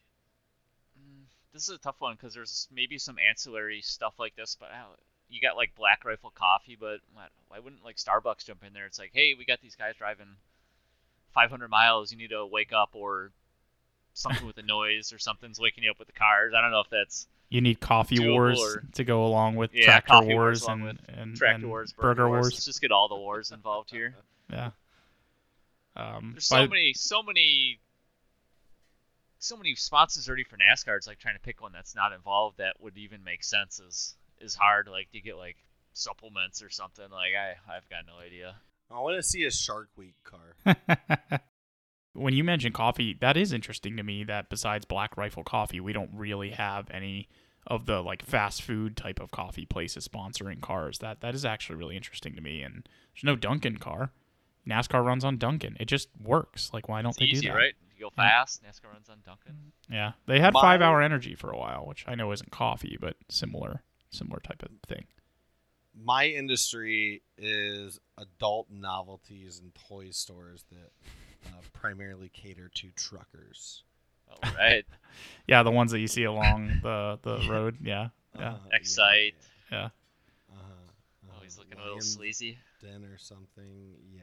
mm, 1.00 1.24
This 1.54 1.64
is 1.64 1.76
a 1.76 1.78
tough 1.78 1.96
one 2.00 2.16
because 2.16 2.34
there's 2.34 2.68
maybe 2.74 2.98
some 2.98 3.18
ancillary 3.20 3.82
stuff 3.82 4.14
like 4.20 4.36
this, 4.36 4.56
but 4.60 4.68
uh, 4.72 4.96
you 5.30 5.42
got 5.42 5.56
like 5.56 5.76
Black 5.76 6.06
Rifle 6.06 6.32
Coffee, 6.36 6.78
but 6.80 7.00
why- 7.14 7.28
why 7.48 7.60
wouldn't 7.60 7.84
like 7.84 7.98
Starbucks 7.98 8.46
jump 8.46 8.64
in 8.66 8.74
there? 8.74 8.86
It's 8.86 9.00
like, 9.00 9.12
hey, 9.14 9.36
we 9.38 9.46
got 9.46 9.62
these 9.62 9.76
guys 9.76 9.96
driving 9.98 10.28
500 11.34 11.68
miles. 11.68 12.12
You 12.12 12.18
need 12.18 12.30
to 12.30 12.46
wake 12.46 12.74
up, 12.74 12.92
or 12.94 13.32
something 14.14 14.46
with 14.48 14.56
the 14.56 14.62
noise, 14.64 15.12
or 15.14 15.20
something's 15.20 15.60
waking 15.60 15.84
you 15.84 15.92
up 15.92 16.00
with 16.00 16.08
the 16.08 16.14
cars. 16.14 16.54
I 16.56 16.62
don't 16.62 16.72
know 16.72 16.80
if 16.82 16.90
that's 16.90 17.28
You 17.50 17.62
need 17.62 17.80
Coffee 17.80 18.30
Wars 18.30 18.60
or- 18.60 18.84
to 18.94 19.04
go 19.04 19.26
along 19.26 19.56
with 19.58 19.74
Yeah, 19.74 19.86
Tractor 20.00 20.22
Wars, 20.22 20.34
Wars 20.36 20.62
along 20.64 20.88
and, 20.88 21.00
and 21.10 21.36
Tractor 21.36 21.56
and 21.56 21.70
Wars, 21.70 21.94
Burger 21.94 22.28
Wars. 22.30 22.46
Let's 22.54 22.66
just 22.66 22.82
get 22.82 22.92
all 22.92 23.08
the 23.10 23.16
wars 23.16 23.52
involved 23.52 23.90
here. 23.92 24.16
Yeah. 24.50 24.72
Um, 25.96 26.32
There's 26.34 26.50
by- 26.50 26.64
so 26.64 26.68
many, 26.68 26.94
so 26.94 27.24
many, 27.24 27.80
so 29.40 29.58
many 29.58 29.76
sponsors 29.76 30.28
already 30.28 30.44
for 30.44 30.58
NASCAR. 30.58 30.98
It's 30.98 31.08
like 31.08 31.20
trying 31.20 31.36
to 31.36 31.42
pick 31.42 31.62
one 31.62 31.72
that's 31.74 31.96
not 31.96 32.14
involved 32.14 32.58
that 32.58 32.76
would 32.80 32.98
even 32.98 33.24
make 33.24 33.44
sense 33.44 33.80
is 33.80 34.16
is 34.40 34.56
hard. 34.56 34.88
Like, 34.88 35.12
to 35.12 35.22
get 35.22 35.38
like 35.38 35.58
supplements 35.94 36.64
or 36.64 36.70
something? 36.70 37.06
Like, 37.12 37.34
I 37.36 37.56
I've 37.76 37.90
got 37.90 38.06
no 38.08 38.18
idea. 38.24 38.56
I 38.92 39.00
want 39.00 39.18
to 39.18 39.24
see 39.24 39.46
a 39.46 39.52
Shark 39.52 39.90
Week 39.96 40.16
car. 40.24 40.56
when 40.64 41.40
when 42.14 42.34
you 42.34 42.44
mention 42.44 42.74
coffee, 42.74 43.18
that 43.22 43.38
is 43.38 43.54
interesting 43.54 43.98
to 43.98 44.04
me. 44.04 44.24
That 44.24 44.50
besides 44.50 44.86
Black 44.86 45.18
Rifle 45.18 45.44
Coffee, 45.44 45.80
we 45.80 45.94
don't 45.94 46.12
really 46.14 46.52
have 46.52 46.90
any 46.92 47.28
of 47.68 47.86
the 47.86 48.02
like 48.02 48.24
fast 48.26 48.62
food 48.62 48.98
type 48.98 49.20
of 49.20 49.32
coffee 49.32 49.66
places 49.66 50.08
sponsoring 50.08 50.62
cars. 50.62 51.00
That 51.00 51.22
that 51.22 51.34
is 51.34 51.46
actually 51.46 51.78
really 51.78 51.96
interesting 51.96 52.36
to 52.36 52.42
me. 52.42 52.62
And 52.62 52.88
there's 53.14 53.24
no 53.24 53.36
Dunkin' 53.36 53.78
car. 53.78 54.12
NASCAR 54.68 55.04
runs 55.06 55.24
on 55.26 55.38
Dunkin'. 55.38 55.78
It 55.80 55.86
just 55.86 56.10
works. 56.24 56.72
Like 56.74 56.88
why 56.90 57.02
don't 57.02 57.10
It's 57.12 57.20
they 57.20 57.26
easy, 57.26 57.42
do 57.48 57.48
that? 57.50 57.58
right? 57.58 57.74
You 57.98 58.06
go 58.06 58.10
fast. 58.10 58.64
NASCAR 58.64 58.92
runs 58.94 59.10
on 59.10 59.18
Dunkin'. 59.26 59.56
Yeah, 59.90 60.14
they 60.26 60.40
had 60.40 60.54
My- 60.54 60.62
five 60.62 60.82
hour 60.82 61.02
energy 61.02 61.36
for 61.36 61.50
a 61.52 61.58
while, 61.58 61.86
which 61.86 62.06
I 62.08 62.16
know 62.16 62.32
isn't 62.32 62.52
coffee, 62.52 62.98
but 63.00 63.16
similar 63.30 63.84
similar 64.12 64.40
type 64.40 64.62
of 64.64 64.70
thing. 64.88 65.06
My 65.96 66.26
industry 66.28 67.22
is 67.38 68.00
adult 68.18 68.68
novelties 68.72 69.60
and 69.60 69.74
toy 69.76 70.10
stores 70.12 70.66
that 70.72 70.92
uh, 71.48 71.62
primarily 71.74 72.30
cater 72.30 72.70
to 72.76 72.90
truckers. 72.96 73.84
All 74.30 74.52
right. 74.58 74.86
Yeah, 75.48 75.62
the 75.62 75.70
ones 75.70 75.92
that 75.92 76.00
you 76.00 76.08
see 76.08 76.24
along 76.24 76.80
the 76.82 77.20
the 77.22 77.46
road. 77.50 77.78
Yeah, 77.84 78.08
yeah. 78.36 78.54
Uh, 78.54 78.58
Excite. 78.72 79.36
Yeah. 79.72 79.90
Uh, 80.52 80.58
Oh, 81.30 81.40
he's 81.44 81.58
looking 81.60 81.78
a 81.78 81.84
little 81.84 82.02
sleazy. 82.02 82.58
Den 82.82 83.04
or 83.06 83.18
something. 83.20 83.94
Yeah. 84.12 84.22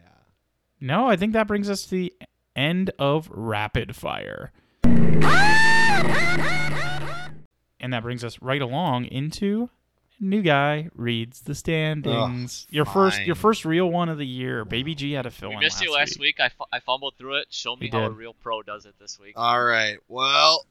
No, 0.81 1.09
I 1.09 1.17
think 1.17 1.33
that 1.35 1.47
brings 1.47 1.69
us 1.69 1.85
to 1.85 1.91
the 1.91 2.13
end 2.57 2.91
of 2.99 3.29
rapid 3.33 3.95
fire. 3.95 4.53
And 7.83 7.95
that 7.95 8.03
brings 8.03 8.23
us 8.25 8.43
right 8.43 8.61
along 8.61 9.07
into 9.07 9.71
new 10.21 10.43
guy 10.43 10.91
reads 10.95 11.41
the 11.41 11.55
standings. 11.55 12.67
your 12.69 12.85
first 12.85 13.23
your 13.23 13.35
first 13.35 13.65
real 13.65 13.91
one 13.91 14.11
of 14.11 14.19
the 14.19 14.27
year. 14.27 14.67
Baby 14.67 14.95
G 14.95 15.13
had 15.13 15.23
to 15.23 15.31
fill 15.31 15.49
We 15.49 15.55
in 15.55 15.61
missed 15.61 15.77
last 15.77 15.85
you 15.85 15.93
last 15.95 16.19
week. 16.21 16.39
week. 16.39 16.53
I, 16.71 16.81
fumbled 16.81 17.15
through 17.17 17.37
it. 17.37 17.47
Show 17.49 17.77
me 17.77 17.87
You 17.87 17.93
how 17.99 18.05
a 18.05 18.11
real 18.11 18.35
pro 18.35 18.63
does 18.63 18.85
it 18.85 18.97
this 19.01 19.19
week. 19.19 19.33
All 19.37 19.65
right. 19.65 19.97
Well, 20.09 20.67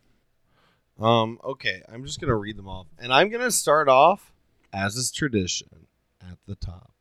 um, 0.99 1.39
okay. 1.43 1.82
I'm 1.91 2.05
just 2.05 2.22
gonna 2.22 2.36
read 2.36 2.57
them 2.57 2.68
off, 2.68 2.86
and 2.99 3.12
I'm 3.12 3.30
gonna 3.30 3.49
start 3.51 3.89
off 3.89 4.32
as 4.72 4.95
is 4.95 5.12
tradition 5.12 5.88
at 6.22 6.38
the 6.45 6.53
top. 6.53 6.91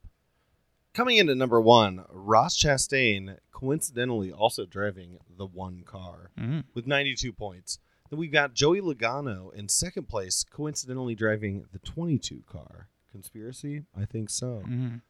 Coming 0.99 1.19
into 1.19 1.37
number 1.37 1.61
one, 1.61 2.05
Ross 2.11 2.61
Chastain, 2.61 3.39
coincidentally 3.53 4.33
also 4.33 4.67
driving 4.67 5.19
the 5.31 5.47
one 5.47 5.85
car 5.85 6.33
Mhm. 6.37 6.65
with 6.75 6.89
92 6.89 7.33
points. 7.33 7.79
Then 8.11 8.19
we've 8.19 8.33
got 8.33 8.53
Joey 8.53 8.81
Logano 8.81 9.55
in 9.55 9.69
second 9.69 10.09
place, 10.09 10.43
coincidentally 10.43 11.15
driving 11.15 11.69
the 11.71 11.79
22 11.79 12.43
car. 12.49 12.89
Conspiracy? 13.13 13.85
I 13.95 14.07
think 14.07 14.29
so. 14.29 14.65
Mhm. 14.67 15.03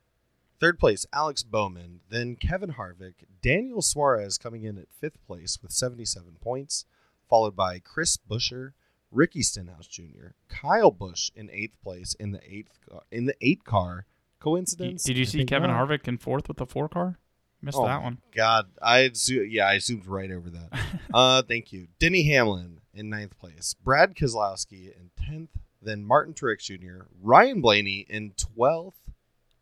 Third 0.60 0.78
place, 0.78 1.06
Alex 1.10 1.42
Bowman. 1.42 2.02
Then 2.10 2.36
Kevin 2.36 2.74
Harvick. 2.74 3.24
Daniel 3.40 3.80
Suarez 3.80 4.36
coming 4.36 4.64
in 4.64 4.76
at 4.76 4.92
fifth 4.92 5.24
place 5.26 5.62
with 5.62 5.72
77 5.72 6.34
points, 6.34 6.84
followed 7.30 7.56
by 7.56 7.78
Chris 7.78 8.18
Buescher, 8.18 8.74
Ricky 9.10 9.40
Stenhouse 9.42 9.86
Jr., 9.86 10.32
Kyle 10.48 10.90
Busch 10.90 11.30
in 11.34 11.48
eighth 11.50 11.80
place 11.80 12.12
in 12.12 12.32
the 12.32 12.42
eighth 12.44 12.78
in 13.10 13.24
the 13.24 13.36
eight 13.40 13.64
car. 13.64 14.04
Coincidence? 14.40 15.02
Did 15.02 15.16
you 15.16 15.24
see 15.24 15.44
Kevin 15.44 15.70
not. 15.70 15.88
Harvick 15.88 16.06
in 16.06 16.18
fourth 16.18 16.48
with 16.48 16.58
the 16.58 16.66
four 16.66 16.88
car? 16.88 17.18
Missed 17.60 17.78
Oh 17.78 17.86
that 17.86 18.02
one. 18.02 18.18
God, 18.34 18.66
I 18.80 19.00
assu- 19.00 19.48
yeah, 19.50 19.66
I 19.66 19.78
zoomed 19.78 20.06
right 20.06 20.30
over 20.30 20.48
that. 20.50 20.78
uh, 21.14 21.42
thank 21.42 21.72
you, 21.72 21.88
Denny 21.98 22.22
Hamlin 22.24 22.80
in 22.94 23.10
ninth 23.10 23.38
place, 23.38 23.74
Brad 23.82 24.14
Keselowski 24.14 24.92
in 24.96 25.10
tenth, 25.16 25.50
then 25.82 26.04
Martin 26.04 26.34
Truex 26.34 26.60
Jr., 26.60 27.06
Ryan 27.20 27.60
Blaney 27.60 28.06
in 28.08 28.32
twelfth 28.36 29.10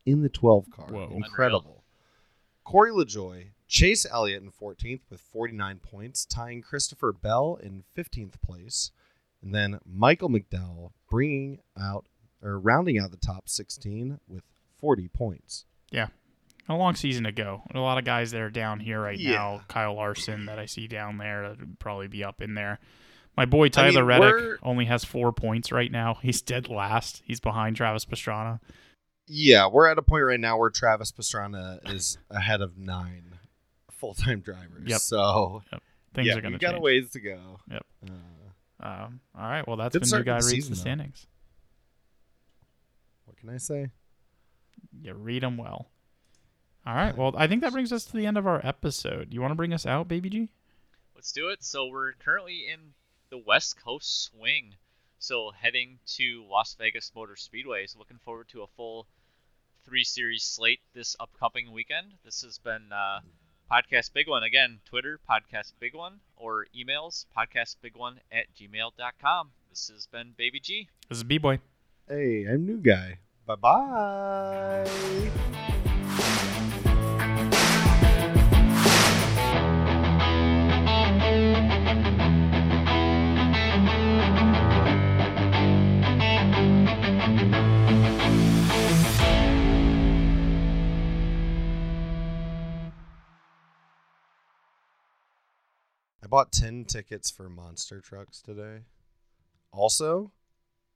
in 0.05 0.23
the 0.23 0.29
twelve 0.29 0.67
car. 0.71 0.89
Whoa. 0.89 1.11
Incredible. 1.15 1.85
Corey 2.65 2.91
LaJoie, 2.91 3.53
Chase 3.69 4.07
Elliott 4.11 4.43
in 4.43 4.51
fourteenth 4.51 5.03
with 5.09 5.21
forty 5.21 5.55
nine 5.55 5.79
points, 5.79 6.27
tying 6.27 6.61
Christopher 6.61 7.13
Bell 7.13 7.59
in 7.63 7.85
fifteenth 7.95 8.43
place, 8.43 8.91
and 9.43 9.55
then 9.55 9.79
Michael 9.87 10.29
McDowell 10.29 10.91
bringing 11.11 11.61
out 11.81 12.07
or 12.43 12.59
rounding 12.59 12.99
out 12.99 13.11
the 13.11 13.17
top 13.17 13.49
sixteen 13.49 14.21
with 14.29 14.43
forty 14.81 15.09
points. 15.09 15.65
Yeah. 15.91 16.09
A 16.69 16.75
long 16.75 16.97
season 16.97 17.25
to 17.25 17.33
go. 17.33 17.63
A 17.75 17.79
lot 17.79 17.97
of 17.99 18.05
guys 18.05 18.33
that 18.33 18.41
are 18.41 18.51
down 18.51 18.81
here 18.81 19.01
right 19.01 19.19
Yeah. 19.19 19.33
now. 19.33 19.61
Kyle 19.69 19.95
Larson 19.95 20.47
that 20.47 20.59
I 20.59 20.67
see 20.67 20.89
down 20.89 21.19
there 21.19 21.43
would 21.59 21.79
probably 21.79 22.09
be 22.09 22.25
up 22.25 22.43
in 22.43 22.55
there. 22.55 22.81
My 23.37 23.45
boy 23.45 23.69
Tyler 23.69 23.99
I 24.01 24.01
mean, 24.01 24.05
Reddick 24.05 24.35
we're- 24.35 24.57
only 24.63 24.85
has 24.87 25.05
four 25.05 25.33
points 25.33 25.71
right 25.71 25.93
now. 25.93 26.15
He's 26.23 26.43
dead 26.43 26.69
last. 26.69 27.23
He's 27.25 27.39
behind 27.41 27.77
Travis 27.77 28.05
Pastrana. 28.05 28.59
Yeah, 29.29 29.69
we're 29.69 29.87
at 29.89 29.99
a 29.99 30.03
point 30.03 30.25
right 30.25 30.41
now 30.41 30.59
where 30.59 30.71
Travis 30.71 31.13
Pastrana 31.13 31.79
is 31.93 32.19
ahead 32.31 32.61
of 32.61 32.77
nine 32.79 33.39
full 33.91 34.15
time 34.15 34.41
drivers. 34.41 34.85
Yep. 34.89 35.01
So 35.01 35.63
Things 36.15 36.29
yeah, 36.29 36.35
are 36.37 36.41
going 36.41 36.53
to 36.53 36.59
got 36.59 36.71
change. 36.71 36.79
a 36.79 36.83
ways 36.83 37.11
to 37.11 37.21
go. 37.21 37.61
Yep. 37.71 37.87
Uh, 38.09 38.13
Um, 38.87 39.21
all 39.37 39.43
right. 39.49 39.67
Well, 39.67 39.77
that's 39.77 39.93
been 39.97 40.03
to 40.09 40.23
guy 40.25 40.39
reads 40.39 40.69
the 40.69 40.75
though. 40.75 40.81
standings. 40.81 41.27
what 43.25 43.37
can 43.37 43.51
I 43.51 43.57
say? 43.59 43.89
You 45.03 45.15
read 45.15 45.43
them 45.43 45.57
well. 45.57 45.89
All 46.87 46.95
right. 46.95 47.17
Well, 47.17 47.35
I 47.37 47.47
think 47.47 47.63
that 47.63 47.73
brings 47.73 47.93
us 47.93 48.05
to 48.05 48.17
the 48.17 48.27
end 48.27 48.39
of 48.39 48.47
our 48.47 48.65
episode. 48.65 49.35
You 49.35 49.41
want 49.41 49.51
to 49.51 49.57
bring 49.57 49.73
us 49.73 49.87
out, 49.87 50.07
Baby 50.07 50.31
G? 50.31 50.49
Let's 51.15 51.33
do 51.33 51.49
it. 51.49 51.65
So 51.65 51.87
we're 51.87 52.13
currently 52.15 52.69
in 52.73 52.79
the 53.31 53.39
West 53.39 53.83
Coast 53.83 54.25
swing. 54.25 54.75
So 55.19 55.51
heading 55.51 55.99
to 56.15 56.45
Las 56.49 56.77
Vegas 56.79 57.11
Motor 57.15 57.37
Speedway. 57.37 57.87
So 57.87 57.99
looking 57.99 58.21
forward 58.25 58.49
to 58.51 58.63
a 58.63 58.67
full 58.77 59.07
three 59.85 60.05
series 60.05 60.45
slate 60.45 60.81
this 60.95 61.17
upcoming 61.19 61.73
weekend. 61.73 62.13
This 62.25 62.43
has 62.43 62.59
been 62.59 62.93
uh, 62.93 63.21
Podcast 63.71 64.13
Big 64.13 64.29
One. 64.29 64.45
Again, 64.45 64.79
Twitter, 64.85 65.19
Podcast 65.29 65.73
Big 65.81 65.95
One, 65.95 66.21
or 66.37 66.67
emails, 66.77 67.27
podcastbig1 67.37 68.17
at 68.31 68.47
gmail.com. 68.55 69.51
This 69.71 69.91
has 69.93 70.07
been 70.07 70.35
Baby 70.37 70.61
G. 70.61 70.89
This 71.09 71.19
is 71.19 71.25
B 71.25 71.39
Boy. 71.39 71.59
Hey, 72.09 72.47
I'm 72.49 72.65
new 72.65 72.79
guy. 72.79 73.19
Bye 73.47 73.55
bye. 73.55 74.87
I 96.21 96.29
bought 96.29 96.51
10 96.51 96.87
tickets 96.87 97.31
for 97.31 97.49
monster 97.49 98.01
trucks 98.01 98.43
today. 98.43 98.87
Also, 99.71 100.33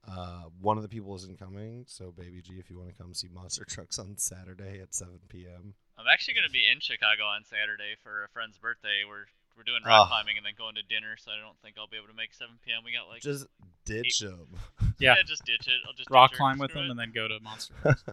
uh, 0.07 0.43
one 0.59 0.77
of 0.77 0.83
the 0.83 0.89
people 0.89 1.15
isn't 1.15 1.37
coming, 1.39 1.85
so 1.87 2.11
Baby 2.11 2.41
G, 2.41 2.53
if 2.59 2.69
you 2.69 2.77
want 2.77 2.89
to 2.89 2.95
come 2.95 3.13
see 3.13 3.27
monster 3.33 3.65
trucks 3.69 3.99
on 3.99 4.17
Saturday 4.17 4.79
at 4.81 4.93
7 4.93 5.13
p.m. 5.29 5.73
I'm 5.97 6.05
actually 6.11 6.33
going 6.35 6.47
to 6.47 6.51
be 6.53 6.65
in 6.71 6.79
Chicago 6.79 7.23
on 7.25 7.43
Saturday 7.45 7.95
for 8.03 8.23
a 8.23 8.29
friend's 8.29 8.57
birthday. 8.57 9.03
We're 9.07 9.25
we're 9.57 9.63
doing 9.63 9.83
rock 9.85 10.07
Ah. 10.07 10.07
climbing 10.07 10.37
and 10.37 10.45
then 10.45 10.53
going 10.57 10.75
to 10.75 10.81
dinner, 10.83 11.17
so 11.19 11.29
I 11.29 11.35
don't 11.37 11.59
think 11.61 11.75
I'll 11.77 11.85
be 11.87 11.97
able 11.97 12.07
to 12.07 12.15
make 12.15 12.33
7 12.33 12.55
p.m. 12.65 12.81
We 12.85 12.93
got 12.93 13.07
like 13.11 13.21
Just 13.21 13.45
ditch 13.85 14.19
them. 14.19 14.47
Yeah. 14.97 15.15
just 15.25 15.43
ditch 15.45 15.67
it. 15.67 15.81
I'll 15.87 15.93
just 15.93 16.09
Rock 16.11 16.33
climb 16.33 16.57
with 16.59 16.73
them 16.73 16.85
it. 16.85 16.89
and 16.91 16.99
then 16.99 17.11
go 17.13 17.27
to 17.27 17.39
Monster. 17.41 17.73
Trucks. 17.81 18.03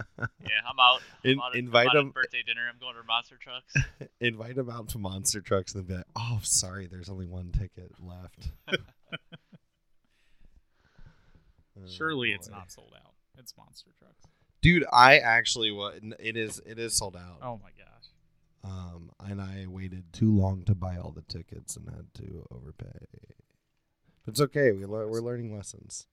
yeah, 0.42 0.64
I'm 0.68 0.80
out. 0.80 1.00
I'm 1.24 1.30
In- 1.30 1.38
out 1.40 1.52
at- 1.52 1.58
invite 1.58 1.88
I'm 1.88 1.90
out 1.90 1.96
at 1.96 2.00
'em- 2.00 2.10
birthday 2.10 2.42
dinner. 2.46 2.62
I'm 2.68 2.78
going 2.80 2.94
to 2.96 3.02
Monster 3.06 3.36
Trucks. 3.40 3.74
Invite 4.20 4.56
them 4.56 4.68
out 4.70 4.88
to 4.90 4.98
monster 4.98 5.40
trucks 5.40 5.74
and 5.74 5.82
then 5.84 5.88
be 5.88 5.96
like, 5.98 6.06
oh, 6.16 6.40
sorry, 6.42 6.86
there's 6.86 7.08
only 7.10 7.26
one 7.26 7.52
ticket 7.52 7.92
left. 8.02 8.48
Surely 11.86 12.32
it's 12.32 12.48
not 12.48 12.70
sold 12.70 12.92
out. 12.96 13.12
It's 13.38 13.54
Monster 13.56 13.90
Trucks. 13.98 14.26
Dude, 14.60 14.84
I 14.92 15.18
actually 15.18 15.70
was. 15.70 16.00
It 16.18 16.36
is. 16.36 16.60
It 16.66 16.78
is 16.78 16.94
sold 16.94 17.16
out. 17.16 17.38
Oh 17.42 17.60
my 17.62 17.70
gosh. 17.78 17.84
Um, 18.64 19.10
and 19.20 19.40
I 19.40 19.66
waited 19.68 20.12
too 20.12 20.36
long 20.36 20.64
to 20.64 20.74
buy 20.74 20.96
all 20.96 21.12
the 21.12 21.22
tickets 21.22 21.76
and 21.76 21.88
had 21.88 22.12
to 22.14 22.44
overpay. 22.50 23.06
But 24.24 24.32
it's 24.32 24.40
okay. 24.40 24.72
We 24.72 24.84
lear- 24.84 25.08
we're 25.08 25.20
learning 25.20 25.56
lessons. 25.56 26.06